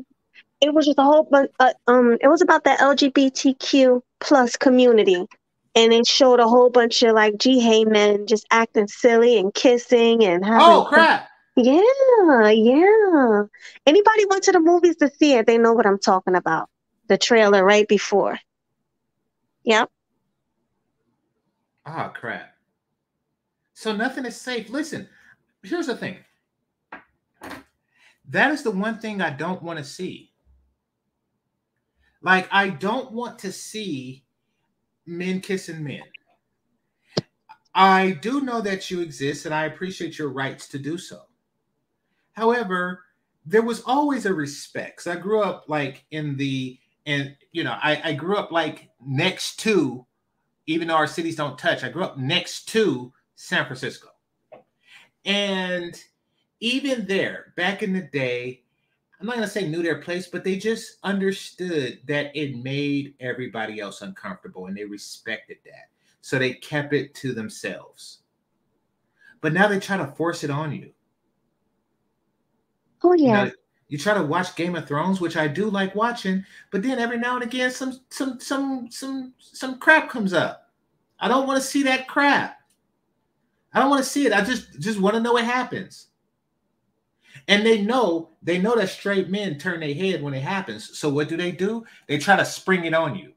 It 0.61 0.73
was 0.73 0.85
just 0.85 0.99
a 0.99 1.03
whole 1.03 1.23
bunch. 1.23 1.51
Uh, 1.59 1.73
um, 1.87 2.17
it 2.21 2.27
was 2.27 2.41
about 2.41 2.63
the 2.63 2.71
LGBTQ 2.71 4.01
plus 4.19 4.57
community, 4.57 5.25
and 5.75 5.93
it 5.93 6.05
showed 6.05 6.39
a 6.39 6.47
whole 6.47 6.69
bunch 6.69 7.01
of 7.03 7.15
like 7.15 7.35
Jihei 7.35 7.89
men 7.89 8.27
just 8.27 8.45
acting 8.51 8.87
silly 8.87 9.37
and 9.37 9.53
kissing 9.53 10.23
and 10.23 10.43
having. 10.43 10.61
Oh 10.61 10.85
crap! 10.89 11.29
Yeah, 11.55 12.49
yeah. 12.49 13.43
Anybody 13.85 14.25
went 14.29 14.43
to 14.43 14.51
the 14.51 14.59
movies 14.59 14.95
to 14.97 15.09
see 15.09 15.33
it, 15.33 15.45
they 15.47 15.57
know 15.57 15.73
what 15.73 15.85
I'm 15.85 15.99
talking 15.99 16.35
about. 16.35 16.69
The 17.07 17.17
trailer 17.17 17.63
right 17.63 17.87
before. 17.87 18.39
Yep. 19.63 19.89
Oh 21.85 22.11
crap. 22.13 22.53
So 23.73 23.93
nothing 23.95 24.25
is 24.25 24.39
safe. 24.39 24.69
Listen, 24.69 25.07
here's 25.63 25.87
the 25.87 25.95
thing. 25.95 26.17
That 28.27 28.51
is 28.51 28.63
the 28.63 28.71
one 28.71 28.99
thing 28.99 29.21
I 29.21 29.31
don't 29.31 29.63
want 29.63 29.79
to 29.79 29.85
see. 29.85 30.28
Like, 32.21 32.47
I 32.51 32.69
don't 32.69 33.11
want 33.11 33.39
to 33.39 33.51
see 33.51 34.25
men 35.05 35.41
kissing 35.41 35.83
men. 35.83 36.03
I 37.73 38.11
do 38.11 38.41
know 38.41 38.61
that 38.61 38.91
you 38.91 39.01
exist 39.01 39.45
and 39.45 39.53
I 39.53 39.65
appreciate 39.65 40.17
your 40.17 40.29
rights 40.29 40.67
to 40.69 40.79
do 40.79 40.97
so. 40.97 41.23
However, 42.33 43.05
there 43.45 43.61
was 43.61 43.81
always 43.81 44.25
a 44.25 44.33
respect. 44.33 44.97
'cause 44.97 45.07
I 45.07 45.15
grew 45.19 45.41
up 45.41 45.65
like 45.67 46.05
in 46.11 46.37
the, 46.37 46.79
and 47.05 47.35
you 47.51 47.63
know, 47.63 47.77
I, 47.81 48.01
I 48.09 48.13
grew 48.13 48.37
up 48.37 48.51
like 48.51 48.89
next 49.01 49.59
to 49.61 50.05
even 50.67 50.87
though 50.87 50.95
our 50.95 51.07
cities 51.07 51.35
don't 51.35 51.57
touch, 51.57 51.83
I 51.83 51.89
grew 51.89 52.03
up 52.03 52.17
next 52.17 52.67
to 52.69 53.11
San 53.35 53.65
Francisco. 53.65 54.09
And 55.25 55.99
even 56.59 57.07
there, 57.07 57.53
back 57.57 57.83
in 57.83 57.93
the 57.93 58.01
day, 58.01 58.63
I'm 59.19 59.25
not 59.25 59.35
going 59.35 59.45
to 59.47 59.51
say 59.51 59.67
knew 59.67 59.83
their 59.83 60.01
place, 60.01 60.27
but 60.27 60.43
they 60.43 60.57
just 60.57 60.97
understood 61.03 61.99
that 62.07 62.35
it 62.35 62.55
made 62.63 63.15
everybody 63.19 63.79
else 63.79 64.01
uncomfortable 64.01 64.67
and 64.67 64.77
they 64.77 64.85
respected 64.85 65.57
that. 65.65 65.89
So 66.21 66.39
they 66.39 66.53
kept 66.53 66.93
it 66.93 67.13
to 67.15 67.33
themselves. 67.33 68.19
But 69.41 69.53
now 69.53 69.67
they 69.67 69.79
try 69.79 69.97
to 69.97 70.07
force 70.07 70.43
it 70.43 70.49
on 70.49 70.71
you. 70.73 70.91
Oh 73.03 73.13
You 73.21 73.25
yeah. 73.25 73.43
know, 73.45 73.51
you 73.87 73.97
try 73.97 74.13
to 74.13 74.23
watch 74.23 74.55
Game 74.55 74.75
of 74.75 74.87
Thrones, 74.87 75.19
which 75.19 75.35
I 75.37 75.47
do 75.47 75.69
like 75.69 75.95
watching, 75.95 76.45
but 76.71 76.83
then 76.83 76.99
every 76.99 77.17
now 77.17 77.35
and 77.35 77.43
again 77.43 77.71
some 77.71 77.99
some 78.09 78.39
some 78.39 78.89
some 78.91 79.33
some 79.39 79.79
crap 79.79 80.09
comes 80.09 80.33
up. 80.33 80.69
I 81.19 81.27
don't 81.27 81.47
want 81.47 81.61
to 81.61 81.67
see 81.67 81.83
that 81.83 82.07
crap. 82.07 82.59
I 83.73 83.79
don't 83.79 83.89
want 83.89 84.03
to 84.03 84.09
see 84.09 84.25
it. 84.27 84.33
I 84.33 84.41
just 84.43 84.79
just 84.79 84.99
want 84.99 85.15
to 85.15 85.21
know 85.21 85.33
what 85.33 85.45
happens. 85.45 86.08
And 87.47 87.65
they 87.65 87.81
know 87.81 88.29
they 88.41 88.57
know 88.57 88.75
that 88.75 88.89
straight 88.89 89.29
men 89.29 89.57
turn 89.57 89.79
their 89.79 89.93
head 89.93 90.21
when 90.21 90.33
it 90.33 90.41
happens. 90.41 90.97
So 90.97 91.09
what 91.09 91.29
do 91.29 91.37
they 91.37 91.51
do? 91.51 91.85
They 92.07 92.17
try 92.17 92.35
to 92.35 92.45
spring 92.45 92.85
it 92.85 92.93
on 92.93 93.15
you. 93.15 93.33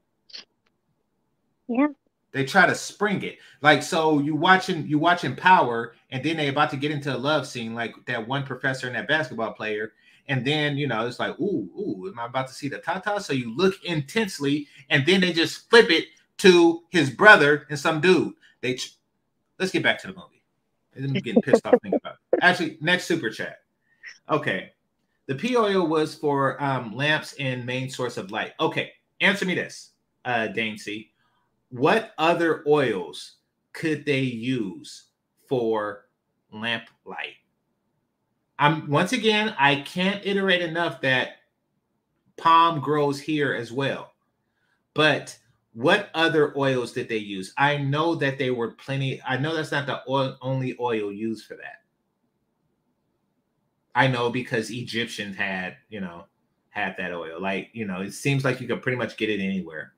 Yeah. 1.67 1.87
They 2.31 2.45
try 2.45 2.65
to 2.65 2.75
spring 2.75 3.21
it. 3.23 3.37
Like 3.61 3.83
so 3.83 4.19
you 4.19 4.35
watching 4.35 4.87
you 4.87 4.99
watching 4.99 5.35
Power 5.35 5.95
and 6.09 6.23
then 6.23 6.37
they 6.37 6.47
about 6.47 6.69
to 6.71 6.77
get 6.77 6.91
into 6.91 7.15
a 7.15 7.17
love 7.17 7.47
scene 7.47 7.73
like 7.73 7.93
that 8.07 8.27
one 8.27 8.43
professor 8.43 8.87
and 8.87 8.95
that 8.95 9.07
basketball 9.07 9.53
player 9.53 9.93
and 10.27 10.45
then 10.45 10.77
you 10.77 10.87
know 10.87 11.05
it's 11.05 11.19
like 11.19 11.39
ooh 11.39 11.69
ooh 11.77 12.07
am 12.11 12.19
I 12.19 12.25
about 12.25 12.47
to 12.47 12.53
see 12.53 12.69
the 12.69 12.79
tata? 12.79 13.21
So 13.21 13.33
you 13.33 13.55
look 13.55 13.75
intensely 13.83 14.67
and 14.89 15.05
then 15.05 15.21
they 15.21 15.33
just 15.33 15.69
flip 15.69 15.89
it 15.89 16.05
to 16.39 16.83
his 16.89 17.09
brother 17.09 17.67
and 17.69 17.77
some 17.77 18.01
dude. 18.01 18.33
They 18.61 18.75
ch- 18.75 18.97
let's 19.59 19.71
get 19.71 19.83
back 19.83 19.99
to 20.01 20.07
the 20.07 20.13
movie. 20.13 20.43
I'm 20.95 21.13
getting 21.13 21.41
pissed 21.41 21.65
off 21.65 21.75
thinking 21.81 21.99
about. 22.03 22.17
It. 22.33 22.39
Actually, 22.41 22.77
next 22.81 23.05
super 23.05 23.29
chat. 23.29 23.62
Okay, 24.29 24.71
the 25.27 25.35
P 25.35 25.57
oil 25.57 25.87
was 25.87 26.15
for 26.15 26.61
um, 26.63 26.95
lamps 26.95 27.33
and 27.39 27.65
main 27.65 27.89
source 27.89 28.17
of 28.17 28.31
light. 28.31 28.53
Okay, 28.59 28.91
answer 29.21 29.45
me 29.45 29.55
this, 29.55 29.91
uh, 30.25 30.47
Dane. 30.47 30.77
What 31.69 32.13
other 32.17 32.63
oils 32.67 33.37
could 33.73 34.05
they 34.05 34.21
use 34.21 35.05
for 35.47 36.05
lamp 36.51 36.85
light? 37.05 37.35
I'm 38.59 38.89
once 38.89 39.13
again, 39.13 39.55
I 39.57 39.77
can't 39.81 40.25
iterate 40.25 40.61
enough 40.61 41.01
that 41.01 41.37
palm 42.37 42.79
grows 42.79 43.19
here 43.19 43.53
as 43.53 43.71
well. 43.71 44.13
But 44.93 45.37
what 45.73 46.09
other 46.13 46.55
oils 46.57 46.93
did 46.93 47.09
they 47.09 47.17
use? 47.17 47.53
I 47.57 47.77
know 47.77 48.15
that 48.15 48.37
they 48.37 48.51
were 48.51 48.71
plenty. 48.71 49.21
I 49.27 49.37
know 49.37 49.55
that's 49.55 49.71
not 49.71 49.87
the 49.87 50.01
oil, 50.07 50.37
only 50.41 50.77
oil 50.79 51.11
used 51.11 51.45
for 51.45 51.55
that. 51.55 51.82
I 53.95 54.07
know 54.07 54.29
because 54.29 54.71
Egyptians 54.71 55.35
had, 55.37 55.77
you 55.89 56.01
know, 56.01 56.25
had 56.69 56.95
that 56.97 57.13
oil. 57.13 57.39
Like, 57.41 57.69
you 57.73 57.85
know, 57.85 58.01
it 58.01 58.13
seems 58.13 58.43
like 58.43 58.59
you 58.61 58.67
could 58.67 58.81
pretty 58.81 58.97
much 58.97 59.17
get 59.17 59.29
it 59.29 59.39
anywhere. 59.39 59.93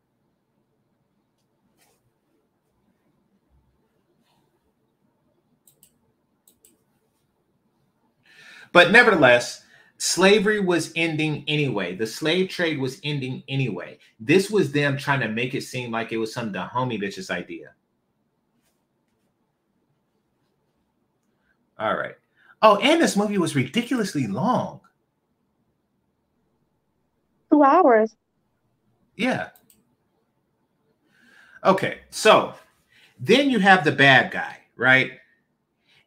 But 8.72 8.92
nevertheless, 8.92 9.64
slavery 9.98 10.60
was 10.60 10.92
ending 10.96 11.44
anyway. 11.48 11.96
The 11.96 12.06
slave 12.08 12.50
trade 12.50 12.80
was 12.80 13.00
ending 13.04 13.44
anyway. 13.48 14.00
This 14.20 14.50
was 14.52 14.72
them 14.72 14.98
trying 14.98 15.22
to 15.22 15.30
make 15.30 15.54
it 15.56 15.64
seem 15.64 15.92
like 15.92 16.12
it 16.12 16.18
was 16.18 16.34
some 16.34 16.52
homie 16.54 17.02
bitches 17.02 17.30
idea. 17.30 17.74
All 21.80 21.96
right. 21.96 22.16
Oh, 22.68 22.78
and 22.78 23.00
this 23.00 23.16
movie 23.16 23.38
was 23.38 23.56
ridiculously 23.56 24.26
long. 24.26 24.80
Two 27.52 27.62
hours. 27.62 28.16
Yeah. 29.16 29.50
Okay, 31.64 32.00
so 32.10 32.56
then 33.20 33.52
you 33.52 33.60
have 33.60 33.84
the 33.84 33.92
bad 33.92 34.32
guy, 34.32 34.58
right? 34.76 35.12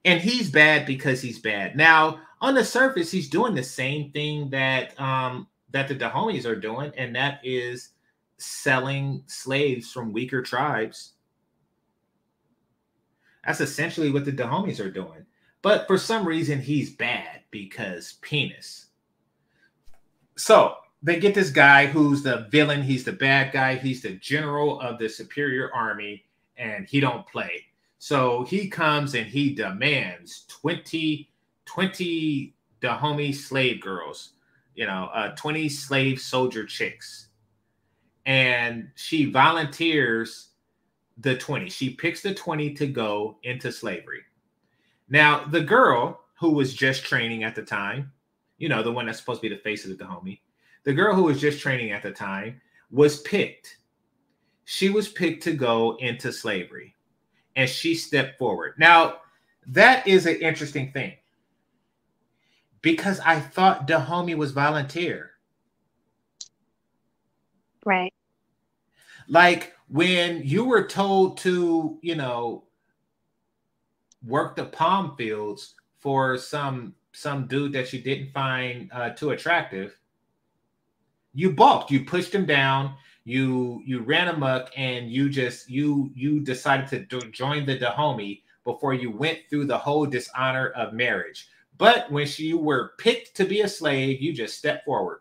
And 0.05 0.21
he's 0.21 0.51
bad 0.51 0.85
because 0.85 1.23
he's 1.23 1.39
bad. 1.39 1.77
Now, 1.77 2.19
on 2.41 2.57
the 2.57 2.65
surface, 2.65 3.13
he's 3.13 3.31
doing 3.31 3.55
the 3.55 3.63
same 3.63 4.11
thing 4.11 4.51
that 4.51 5.01
um 5.01 5.47
that 5.71 5.87
the 5.87 5.95
Dahomies 5.95 6.45
are 6.45 6.57
doing, 6.57 6.91
and 6.97 7.15
that 7.15 7.39
is 7.45 7.91
selling 8.39 9.23
slaves 9.29 9.93
from 9.93 10.13
weaker 10.13 10.43
tribes. 10.43 11.13
That's 13.47 13.61
essentially 13.61 14.11
what 14.11 14.25
the 14.25 14.33
Dahomies 14.33 14.85
are 14.85 14.91
doing. 14.91 15.25
But 15.63 15.87
for 15.87 15.99
some 15.99 16.27
reason, 16.27 16.61
he's 16.61 16.91
bad 16.91 17.43
because 17.51 18.15
penis. 18.21 18.87
So 20.37 20.77
they 21.03 21.19
get 21.19 21.35
this 21.35 21.51
guy 21.51 21.87
who's 21.87 22.23
the 22.23 22.47
villain. 22.51 22.83
He's 22.83 23.05
the 23.05 23.13
bad 23.13 23.53
guy. 23.53 23.77
He's 23.77 24.03
the 24.03 24.13
general 24.13 24.81
of 24.81 24.99
the 24.99 25.09
superior 25.09 25.73
army, 25.75 26.25
and 26.57 26.87
he 26.87 27.01
don't 27.01 27.27
play. 27.27 27.65
So 27.99 28.45
he 28.45 28.69
comes 28.69 29.15
and 29.15 29.27
he 29.27 29.55
demands 29.55 30.45
20, 30.49 31.29
20 31.65 32.55
Dahomey 32.81 33.33
slave 33.33 33.81
girls, 33.81 34.31
you 34.75 34.87
know, 34.87 35.11
uh, 35.13 35.31
20 35.35 35.69
slave 35.69 36.21
soldier 36.21 36.65
chicks. 36.65 37.29
And 38.25 38.91
she 38.95 39.31
volunteers 39.31 40.51
the 41.17 41.37
20. 41.37 41.71
She 41.71 41.91
picks 41.91 42.23
the 42.23 42.35
20 42.35 42.75
to 42.75 42.87
go 42.87 43.39
into 43.43 43.73
slavery. 43.73 44.23
Now, 45.09 45.45
the 45.45 45.61
girl 45.61 46.21
who 46.39 46.51
was 46.51 46.75
just 46.75 47.05
training 47.05 47.45
at 47.45 47.55
the 47.55 47.63
time, 47.63 48.13
you 48.59 48.69
know, 48.69 48.83
the 48.83 48.93
one 48.93 49.07
that's 49.07 49.19
supposed 49.19 49.41
to 49.43 49.49
be 49.49 49.55
the 49.55 49.61
face 49.61 49.85
of 49.85 49.91
the 49.91 49.97
Dahomey, 49.97 50.43
the 50.85 50.93
girl 50.93 51.15
who 51.15 51.25
was 51.25 51.41
just 51.41 51.61
training 51.61 51.93
at 51.93 52.03
the 52.03 52.13
time 52.13 52.61
was 52.91 53.21
picked. 53.23 53.79
She 54.65 54.91
was 54.91 55.09
picked 55.09 55.43
to 55.45 55.53
go 55.53 55.97
into 55.97 56.33
slavery 56.33 56.95
and 57.57 57.69
she 57.69 57.95
stepped 57.95 58.39
forward. 58.39 58.75
Now, 58.79 59.17
that 59.67 60.07
is 60.07 60.27
an 60.27 60.37
interesting 60.37 60.93
thing 60.93 61.15
because 62.83 63.21
I 63.21 63.41
thought 63.41 63.87
Dahomey 63.87 64.35
was 64.35 64.53
volunteer. 64.53 65.33
Right. 67.85 68.13
Like 69.29 69.75
when 69.89 70.43
you 70.43 70.65
were 70.65 70.87
told 70.87 71.39
to, 71.39 71.99
you 72.03 72.15
know, 72.15 72.65
work 74.29 74.55
the 74.55 74.67
palm 74.67 75.17
fields 75.17 75.75
for 75.99 76.37
some 76.37 76.95
some 77.13 77.47
dude 77.49 77.73
that 77.73 77.93
you 77.93 78.01
didn't 78.01 78.33
find 78.33 78.91
uh, 78.93 79.11
too 79.11 79.31
attractive, 79.31 79.99
you 81.35 81.53
balked. 81.53 81.91
You 81.91 82.05
pushed 82.05 82.35
him 82.35 82.47
down. 82.47 82.95
You 83.25 83.83
you 83.85 84.01
ran 84.01 84.29
amok, 84.29 84.71
and 84.77 85.11
you 85.11 85.29
just 85.29 85.69
you 85.69 86.11
you 86.15 86.41
decided 86.41 86.89
to 86.89 87.01
do, 87.07 87.31
join 87.31 87.67
the 87.67 87.79
Dahomey 87.79 88.45
before 88.65 88.95
you 88.95 89.11
went 89.11 89.41
through 89.49 89.67
the 89.67 89.79
whole 89.79 90.07
dishonor 90.07 90.69
of 90.71 90.93
marriage. 90.93 91.49
But 91.79 92.11
when 92.11 92.27
she, 92.27 92.45
you 92.49 92.59
were 92.59 92.93
picked 92.99 93.37
to 93.37 93.45
be 93.45 93.61
a 93.61 93.69
slave, 93.69 94.21
you 94.21 94.33
just 94.33 94.59
stepped 94.59 94.85
forward. 94.85 95.21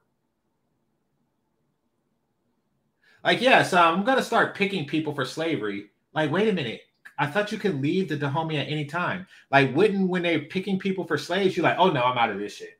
Like, 3.24 3.42
yes, 3.42 3.52
yeah, 3.52 3.64
so 3.64 3.82
I'm 3.82 4.04
to 4.04 4.24
start 4.24 4.56
picking 4.56 4.88
people 4.88 5.14
for 5.14 5.26
slavery. 5.26 5.92
Like, 6.14 6.32
wait 6.32 6.48
a 6.48 6.54
minute. 6.54 6.82
I 7.20 7.28
thought 7.28 7.52
you 7.52 7.58
could 7.58 7.82
leave 7.82 8.10
the 8.10 8.16
Dahomey 8.16 8.58
at 8.58 8.68
any 8.68 8.86
time. 8.86 9.26
Like, 9.52 9.76
wouldn't 9.76 10.10
when 10.10 10.22
they're 10.24 10.42
picking 10.42 10.78
people 10.78 11.06
for 11.06 11.18
slaves, 11.18 11.58
you're 11.58 11.64
like, 11.64 11.80
oh 11.80 11.90
no, 11.90 12.04
I'm 12.04 12.18
out 12.18 12.30
of 12.30 12.40
this 12.40 12.56
shit. 12.56 12.80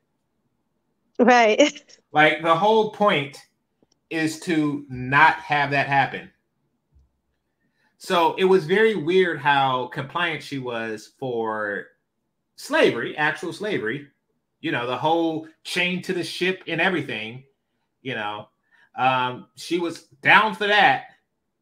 Right. 1.18 1.82
Like 2.10 2.42
the 2.42 2.56
whole 2.56 2.90
point 2.92 3.36
is 4.08 4.40
to 4.40 4.86
not 4.88 5.34
have 5.34 5.70
that 5.72 5.86
happen. 5.86 6.30
So 7.98 8.34
it 8.36 8.44
was 8.44 8.64
very 8.64 8.94
weird 8.94 9.38
how 9.38 9.88
compliant 9.88 10.42
she 10.42 10.58
was 10.58 11.12
for 11.18 11.88
slavery, 12.56 13.16
actual 13.16 13.52
slavery, 13.52 14.08
you 14.60 14.72
know, 14.72 14.86
the 14.86 14.96
whole 14.96 15.48
chain 15.64 16.00
to 16.02 16.14
the 16.14 16.24
ship 16.24 16.62
and 16.66 16.80
everything, 16.80 17.44
you 18.02 18.14
know. 18.14 18.48
Um, 18.96 19.48
she 19.56 19.78
was 19.78 20.04
down 20.22 20.54
for 20.54 20.66
that, 20.66 21.04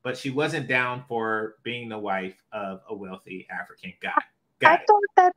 but 0.07 0.17
she 0.17 0.31
wasn't 0.31 0.69
down 0.69 1.03
for 1.09 1.57
being 1.65 1.89
the 1.89 1.99
wife 1.99 2.41
of 2.53 2.81
a 2.89 2.95
wealthy 2.95 3.45
African 3.51 3.93
guy. 4.01 4.13
Got 4.61 4.71
I 4.71 4.75
it. 4.77 4.81
thought 4.87 5.03
that 5.17 5.33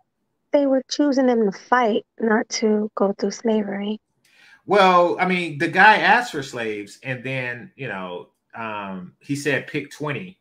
they 0.51 0.67
were 0.67 0.83
choosing 0.87 1.25
them 1.25 1.51
to 1.51 1.57
fight, 1.57 2.05
not 2.19 2.47
to 2.49 2.91
go 2.93 3.15
through 3.17 3.31
slavery. 3.31 3.99
Well, 4.67 5.17
I 5.19 5.25
mean, 5.25 5.57
the 5.57 5.69
guy 5.69 5.95
asked 5.95 6.33
for 6.33 6.43
slaves, 6.43 6.99
and 7.01 7.23
then 7.23 7.71
you 7.77 7.87
know, 7.87 8.27
um, 8.53 9.15
he 9.21 9.35
said 9.35 9.65
pick 9.65 9.89
twenty, 9.89 10.37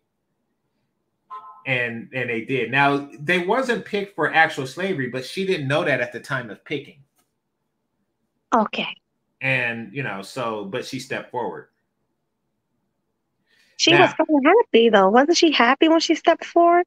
and 1.64 2.10
and 2.12 2.28
they 2.28 2.42
did. 2.42 2.70
Now 2.70 3.09
they 3.18 3.38
wasn't 3.38 3.86
picked 3.86 4.14
for 4.14 4.30
actual 4.30 4.66
slavery, 4.66 5.09
but 5.09 5.24
she 5.24 5.46
didn't 5.46 5.68
know 5.68 5.84
that 5.84 6.02
at 6.02 6.12
the 6.12 6.20
time 6.20 6.50
of 6.50 6.62
picking. 6.66 7.02
Okay. 8.55 8.94
And 9.40 9.90
you 9.90 10.02
know, 10.02 10.20
so 10.20 10.66
but 10.66 10.84
she 10.84 11.00
stepped 11.00 11.30
forward. 11.30 11.68
She 13.78 13.92
now, 13.92 14.02
was 14.02 14.10
so 14.16 14.40
happy 14.44 14.90
though, 14.90 15.09
wasn't 15.09 15.38
she 15.38 15.52
happy 15.52 15.88
when 15.88 16.00
she 16.00 16.16
stepped 16.16 16.44
forward? 16.44 16.84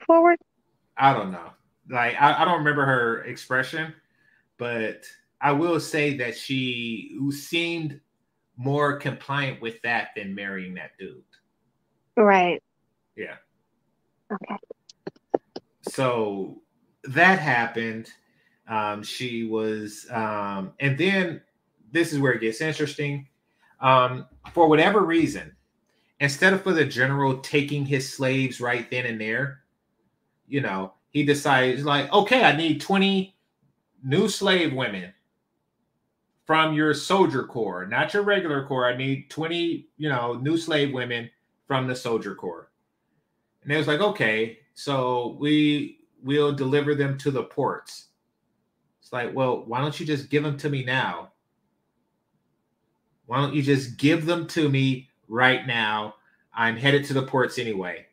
Forward. 0.00 0.38
I 0.96 1.14
don't 1.14 1.30
know. 1.30 1.50
Like 1.88 2.20
I, 2.20 2.42
I 2.42 2.44
don't 2.44 2.58
remember 2.58 2.84
her 2.84 3.22
expression, 3.24 3.94
but 4.58 5.04
I 5.40 5.52
will 5.52 5.78
say 5.78 6.16
that 6.18 6.36
she 6.36 7.16
seemed 7.30 8.00
more 8.56 8.96
compliant 8.96 9.62
with 9.62 9.80
that 9.82 10.08
than 10.16 10.34
marrying 10.34 10.74
that 10.74 10.90
dude. 10.98 11.22
Right. 12.16 12.60
Yeah. 13.16 13.36
Okay. 14.32 14.56
So 15.82 16.60
that 17.04 17.38
happened. 17.38 18.10
Um, 18.68 19.04
she 19.04 19.44
was, 19.44 20.06
um, 20.10 20.72
and 20.80 20.98
then 20.98 21.40
this 21.92 22.12
is 22.12 22.18
where 22.18 22.32
it 22.32 22.40
gets 22.40 22.60
interesting. 22.60 23.28
Um, 23.80 24.26
for 24.52 24.68
whatever 24.68 25.04
reason, 25.04 25.54
instead 26.22 26.52
of 26.52 26.62
for 26.62 26.72
the 26.72 26.84
general 26.84 27.38
taking 27.38 27.84
his 27.84 28.10
slaves 28.10 28.60
right 28.60 28.88
then 28.92 29.06
and 29.06 29.20
there, 29.20 29.64
you 30.46 30.60
know, 30.60 30.92
he 31.10 31.24
decides 31.24 31.84
like, 31.84 32.10
okay, 32.12 32.44
I 32.44 32.56
need 32.56 32.80
20 32.80 33.36
new 34.04 34.28
slave 34.28 34.72
women 34.72 35.12
from 36.46 36.74
your 36.74 36.94
soldier 36.94 37.42
corps, 37.42 37.86
not 37.86 38.14
your 38.14 38.22
regular 38.22 38.64
corps. 38.64 38.86
I 38.86 38.96
need 38.96 39.30
20, 39.30 39.88
you 39.96 40.08
know, 40.08 40.34
new 40.34 40.56
slave 40.56 40.94
women 40.94 41.28
from 41.66 41.88
the 41.88 41.96
soldier 41.96 42.36
corps. 42.36 42.70
And 43.64 43.72
it 43.72 43.76
was 43.76 43.88
like, 43.88 44.00
okay, 44.00 44.60
so 44.74 45.36
we 45.40 45.98
will 46.22 46.52
deliver 46.52 46.94
them 46.94 47.18
to 47.18 47.32
the 47.32 47.42
ports. 47.42 48.10
It's 49.00 49.12
like, 49.12 49.34
well, 49.34 49.64
why 49.66 49.80
don't 49.80 49.98
you 49.98 50.06
just 50.06 50.30
give 50.30 50.44
them 50.44 50.56
to 50.58 50.68
me 50.68 50.84
now? 50.84 51.32
Why 53.26 53.38
don't 53.38 53.54
you 53.54 53.62
just 53.62 53.96
give 53.96 54.24
them 54.24 54.46
to 54.48 54.68
me 54.68 55.08
right 55.32 55.66
now? 55.66 56.14
I'm 56.54 56.76
headed 56.76 57.04
to 57.06 57.14
the 57.14 57.22
ports 57.22 57.58
anyway. 57.58 58.06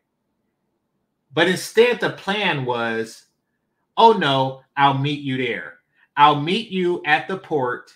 But 1.34 1.48
instead, 1.48 2.00
the 2.00 2.12
plan 2.12 2.66
was, 2.66 3.26
oh 3.98 4.14
no, 4.14 4.62
I'll 4.76 4.98
meet 4.98 5.20
you 5.20 5.38
there. 5.38 5.76
I'll 6.18 6.40
meet 6.40 6.70
you 6.70 7.04
at 7.06 7.28
the 7.28 7.38
port. 7.38 7.94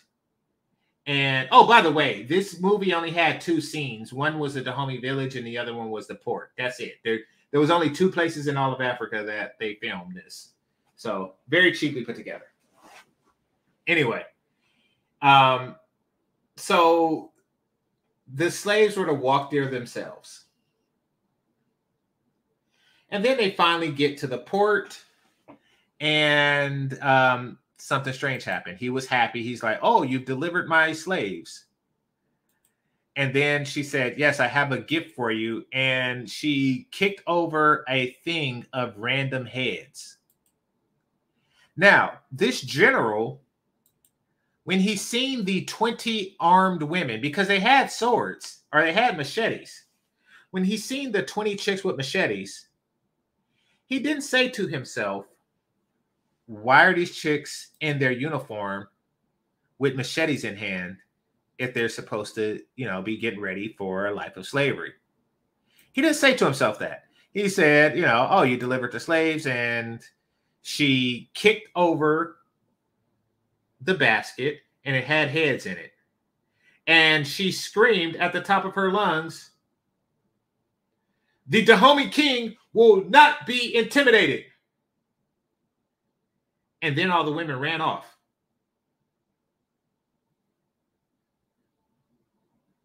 And 1.05 1.47
oh, 1.51 1.65
by 1.67 1.81
the 1.81 1.91
way, 1.91 2.23
this 2.23 2.59
movie 2.59 2.93
only 2.93 3.11
had 3.11 3.41
two 3.41 3.59
scenes. 3.59 4.13
One 4.13 4.39
was 4.39 4.53
the 4.53 4.61
Dahomey 4.61 4.99
village, 4.99 5.35
and 5.35 5.45
the 5.45 5.57
other 5.57 5.73
one 5.73 5.89
was 5.89 6.07
the 6.07 6.15
port. 6.15 6.51
That's 6.57 6.79
it. 6.79 6.95
There, 7.03 7.19
there 7.51 7.59
was 7.59 7.71
only 7.71 7.89
two 7.89 8.09
places 8.11 8.47
in 8.47 8.55
all 8.55 8.73
of 8.73 8.81
Africa 8.81 9.23
that 9.25 9.57
they 9.59 9.75
filmed 9.75 10.15
this. 10.15 10.53
So 10.95 11.33
very 11.47 11.73
cheaply 11.73 12.05
put 12.05 12.15
together. 12.15 12.45
Anyway, 13.87 14.23
um, 15.21 15.75
so 16.55 17.32
the 18.31 18.49
slaves 18.49 18.97
were 18.97 19.05
to 19.05 19.13
walk 19.13 19.51
there 19.51 19.67
themselves. 19.67 20.45
And 23.09 23.23
then 23.23 23.37
they 23.37 23.51
finally 23.51 23.91
get 23.91 24.17
to 24.19 24.27
the 24.27 24.39
port, 24.39 24.99
and 25.99 26.99
um, 27.01 27.59
something 27.77 28.13
strange 28.13 28.43
happened. 28.43 28.79
He 28.79 28.89
was 28.89 29.05
happy. 29.05 29.43
He's 29.43 29.61
like, 29.61 29.77
Oh, 29.81 30.01
you've 30.01 30.25
delivered 30.25 30.67
my 30.67 30.93
slaves. 30.93 31.65
And 33.15 33.33
then 33.35 33.65
she 33.65 33.83
said, 33.83 34.17
Yes, 34.17 34.39
I 34.39 34.47
have 34.47 34.71
a 34.71 34.79
gift 34.79 35.15
for 35.15 35.31
you. 35.31 35.65
And 35.73 36.27
she 36.27 36.87
kicked 36.91 37.21
over 37.27 37.85
a 37.87 38.13
thing 38.23 38.65
of 38.73 38.97
random 38.97 39.45
heads. 39.45 40.17
Now, 41.77 42.19
this 42.31 42.61
general, 42.61 43.42
when 44.63 44.79
he 44.79 44.95
seen 44.95 45.43
the 45.43 45.65
20 45.65 46.35
armed 46.39 46.83
women, 46.83 47.21
because 47.21 47.47
they 47.47 47.59
had 47.59 47.91
swords 47.91 48.63
or 48.71 48.81
they 48.81 48.93
had 48.93 49.17
machetes, 49.17 49.85
when 50.51 50.63
he 50.63 50.77
seen 50.77 51.11
the 51.11 51.23
20 51.23 51.55
chicks 51.55 51.83
with 51.83 51.97
machetes, 51.97 52.67
he 53.85 53.99
didn't 53.99 54.23
say 54.23 54.49
to 54.49 54.67
himself, 54.67 55.25
why 56.45 56.85
are 56.85 56.93
these 56.93 57.15
chicks 57.15 57.71
in 57.81 57.99
their 57.99 58.11
uniform 58.11 58.87
with 59.79 59.95
machetes 59.95 60.43
in 60.43 60.55
hand 60.55 60.97
if 61.57 61.73
they're 61.73 61.89
supposed 61.89 62.35
to, 62.35 62.59
you 62.75 62.85
know, 62.85 63.01
be 63.01 63.17
getting 63.17 63.41
ready 63.41 63.75
for 63.77 64.07
a 64.07 64.13
life 64.13 64.37
of 64.37 64.47
slavery? 64.47 64.93
He 65.91 66.01
didn't 66.01 66.15
say 66.15 66.35
to 66.35 66.45
himself 66.45 66.79
that. 66.79 67.03
He 67.33 67.49
said, 67.49 67.95
you 67.95 68.03
know, 68.03 68.27
oh, 68.29 68.43
you 68.43 68.57
delivered 68.57 68.91
the 68.91 68.99
slaves, 68.99 69.47
and 69.47 70.01
she 70.61 71.29
kicked 71.33 71.67
over 71.75 72.37
the 73.83 73.93
basket 73.93 74.59
and 74.85 74.95
it 74.95 75.03
had 75.03 75.29
heads 75.29 75.65
in 75.65 75.77
it. 75.77 75.91
And 76.87 77.25
she 77.25 77.51
screamed 77.51 78.15
at 78.17 78.33
the 78.33 78.41
top 78.41 78.65
of 78.65 78.73
her 78.73 78.91
lungs, 78.91 79.51
The 81.47 81.63
Dahomey 81.63 82.09
King 82.09 82.55
will 82.73 83.03
not 83.05 83.45
be 83.45 83.75
intimidated. 83.75 84.45
And 86.81 86.97
then 86.97 87.11
all 87.11 87.23
the 87.23 87.31
women 87.31 87.59
ran 87.59 87.79
off. 87.79 88.05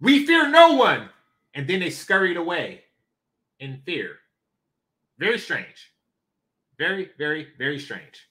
We 0.01 0.25
fear 0.25 0.49
no 0.49 0.75
one. 0.75 1.09
And 1.55 1.67
then 1.67 1.81
they 1.81 1.91
scurried 1.91 2.37
away 2.37 2.83
in 3.59 3.83
fear. 3.85 4.19
Very 5.19 5.39
strange. 5.39 5.93
Very, 6.79 7.11
very, 7.19 7.49
very 7.59 7.81
strange. 7.81 8.29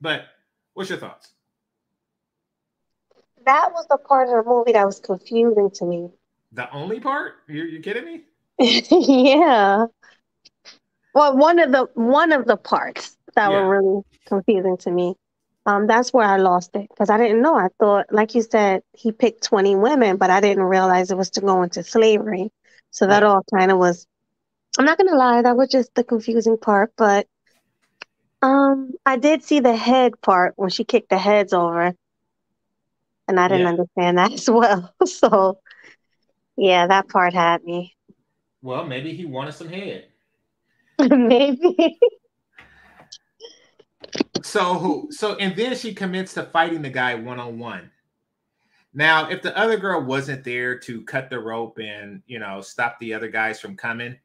But 0.00 0.26
what's 0.74 0.90
your 0.90 0.98
thoughts? 0.98 1.32
That 3.44 3.70
was 3.72 3.86
the 3.88 3.98
part 3.98 4.28
of 4.28 4.44
the 4.44 4.50
movie 4.50 4.72
that 4.72 4.86
was 4.86 5.00
confusing 5.00 5.70
to 5.74 5.84
me. 5.84 6.10
The 6.52 6.70
only 6.72 7.00
part? 7.00 7.34
You're, 7.48 7.66
you 7.66 7.80
kidding 7.80 8.04
me? 8.04 8.24
yeah. 8.58 9.86
Well, 11.14 11.36
one 11.36 11.58
of 11.58 11.72
the 11.72 11.88
one 11.94 12.32
of 12.32 12.46
the 12.46 12.56
parts 12.56 13.16
that 13.34 13.50
Yeah. 13.50 13.60
were 13.60 13.80
really 13.80 14.02
confusing 14.26 14.76
to 14.78 14.90
me. 14.90 15.14
Um, 15.66 15.86
that's 15.86 16.12
where 16.12 16.26
I 16.26 16.36
lost 16.38 16.74
it 16.74 16.88
because 16.88 17.10
I 17.10 17.18
didn't 17.18 17.42
know. 17.42 17.54
I 17.56 17.68
thought, 17.78 18.06
like 18.12 18.34
you 18.34 18.42
said, 18.42 18.82
he 18.92 19.12
picked 19.12 19.42
20 19.44 19.76
women, 19.76 20.16
but 20.16 20.30
I 20.30 20.40
didn't 20.40 20.64
realize 20.64 21.10
it 21.10 21.16
was 21.16 21.30
to 21.30 21.40
go 21.40 21.62
into 21.62 21.82
slavery. 21.82 22.50
So 22.90 23.06
that 23.06 23.22
all 23.22 23.42
kind 23.54 23.70
of 23.70 23.78
was, 23.78 24.06
I'm 24.78 24.84
not 24.84 24.98
gonna 24.98 25.16
lie, 25.16 25.42
that 25.42 25.56
was 25.56 25.68
just 25.68 25.94
the 25.94 26.04
confusing 26.04 26.56
part. 26.58 26.92
But 26.96 27.26
um, 28.42 28.92
I 29.04 29.16
did 29.16 29.42
see 29.42 29.60
the 29.60 29.76
head 29.76 30.20
part 30.22 30.54
when 30.56 30.70
she 30.70 30.84
kicked 30.84 31.10
the 31.10 31.18
heads 31.18 31.52
over, 31.52 31.94
and 33.28 33.40
I 33.40 33.48
didn't 33.48 33.62
Yeah. 33.62 33.68
understand 33.68 34.18
that 34.18 34.32
as 34.34 34.48
well. 34.50 34.94
So 35.04 35.60
yeah, 36.56 36.86
that 36.86 37.08
part 37.08 37.34
had 37.34 37.64
me. 37.64 37.94
Well, 38.62 38.84
maybe 38.84 39.14
he 39.14 39.24
wanted 39.24 39.52
some 39.52 39.68
head. 39.68 40.06
Maybe. 40.98 41.98
So, 44.42 44.74
who? 44.74 45.08
so, 45.10 45.36
and 45.36 45.56
then 45.56 45.74
she 45.76 45.94
commits 45.94 46.34
to 46.34 46.42
fighting 46.44 46.82
the 46.82 46.90
guy 46.90 47.14
one 47.14 47.38
on 47.38 47.58
one. 47.58 47.90
Now, 48.92 49.30
if 49.30 49.40
the 49.42 49.56
other 49.56 49.76
girl 49.76 50.02
wasn't 50.02 50.44
there 50.44 50.78
to 50.80 51.02
cut 51.04 51.30
the 51.30 51.38
rope 51.38 51.78
and 51.78 52.22
you 52.26 52.38
know 52.38 52.60
stop 52.60 52.98
the 52.98 53.14
other 53.14 53.28
guys 53.28 53.60
from 53.60 53.76
coming, 53.76 54.18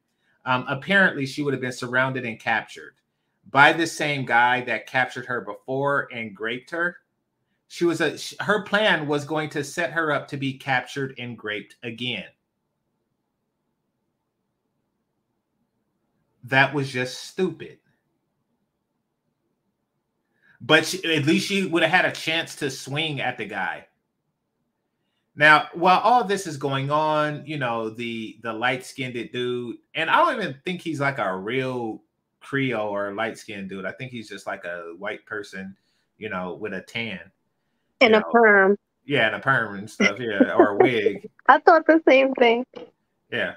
um, 0.44 0.64
apparently 0.68 1.24
she 1.24 1.42
would 1.42 1.54
have 1.54 1.60
been 1.60 1.72
surrounded 1.72 2.24
and 2.26 2.38
captured 2.38 2.94
by 3.50 3.72
the 3.72 3.86
same 3.86 4.24
guy 4.24 4.62
that 4.62 4.86
captured 4.86 5.26
her 5.26 5.40
before 5.40 6.08
and 6.12 6.38
raped 6.38 6.70
her. 6.70 6.96
She 7.68 7.84
was 7.84 8.00
a 8.00 8.16
her 8.42 8.62
plan 8.62 9.08
was 9.08 9.24
going 9.24 9.50
to 9.50 9.64
set 9.64 9.92
her 9.92 10.12
up 10.12 10.28
to 10.28 10.36
be 10.36 10.54
captured 10.54 11.14
and 11.18 11.38
raped 11.42 11.76
again. 11.82 12.26
That 16.44 16.72
was 16.72 16.90
just 16.90 17.24
stupid. 17.24 17.78
But 20.60 20.86
she, 20.86 21.04
at 21.16 21.26
least 21.26 21.48
she 21.48 21.66
would 21.66 21.82
have 21.82 21.92
had 21.92 22.04
a 22.04 22.12
chance 22.12 22.54
to 22.56 22.70
swing 22.70 23.20
at 23.20 23.36
the 23.36 23.44
guy. 23.44 23.86
Now, 25.34 25.68
while 25.74 26.00
all 26.00 26.24
this 26.24 26.46
is 26.46 26.56
going 26.56 26.90
on, 26.90 27.44
you 27.46 27.58
know, 27.58 27.90
the 27.90 28.38
the 28.42 28.52
light-skinned 28.52 29.32
dude, 29.32 29.76
and 29.94 30.08
I 30.08 30.16
don't 30.16 30.40
even 30.40 30.56
think 30.64 30.80
he's 30.80 31.00
like 31.00 31.18
a 31.18 31.36
real 31.36 32.02
Creole 32.46 32.88
or 32.88 33.12
light-skinned 33.12 33.68
dude. 33.68 33.84
I 33.84 33.92
think 33.92 34.12
he's 34.12 34.28
just 34.28 34.46
like 34.46 34.64
a 34.64 34.94
white 34.98 35.26
person, 35.26 35.76
you 36.16 36.28
know, 36.28 36.54
with 36.54 36.74
a 36.74 36.80
tan. 36.80 37.20
And 38.00 38.14
a 38.14 38.20
know, 38.20 38.24
perm. 38.30 38.76
Yeah, 39.04 39.26
and 39.26 39.36
a 39.36 39.40
perm 39.40 39.76
and 39.76 39.90
stuff, 39.90 40.20
yeah, 40.20 40.52
or 40.52 40.68
a 40.68 40.76
wig. 40.80 41.28
I 41.48 41.58
thought 41.58 41.86
the 41.86 42.00
same 42.06 42.34
thing. 42.34 42.64
Yeah. 43.32 43.54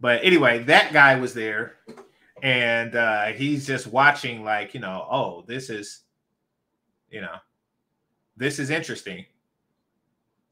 But 0.00 0.24
anyway, 0.24 0.64
that 0.64 0.92
guy 0.92 1.18
was 1.18 1.32
there 1.32 1.76
and 2.42 2.94
uh 2.96 3.26
he's 3.26 3.66
just 3.66 3.86
watching 3.86 4.44
like, 4.44 4.74
you 4.74 4.80
know, 4.80 5.06
oh, 5.10 5.44
this 5.46 5.70
is 5.70 6.02
you 7.08 7.20
know, 7.20 7.36
this 8.36 8.58
is 8.58 8.68
interesting. 8.70 9.24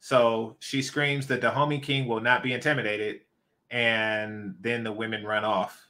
So 0.00 0.56
she 0.60 0.82
screams 0.82 1.26
the 1.26 1.36
Dahomey 1.36 1.80
King 1.80 2.06
will 2.06 2.20
not 2.20 2.42
be 2.42 2.52
intimidated 2.52 3.22
and 3.70 4.54
then 4.60 4.84
the 4.84 4.92
women 4.92 5.24
run 5.24 5.44
off 5.44 5.80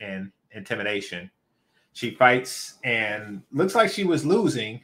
in 0.00 0.30
intimidation. 0.56 1.30
She 1.92 2.10
fights 2.10 2.78
and 2.84 3.42
looks 3.52 3.74
like 3.74 3.90
she 3.90 4.04
was 4.04 4.26
losing 4.26 4.80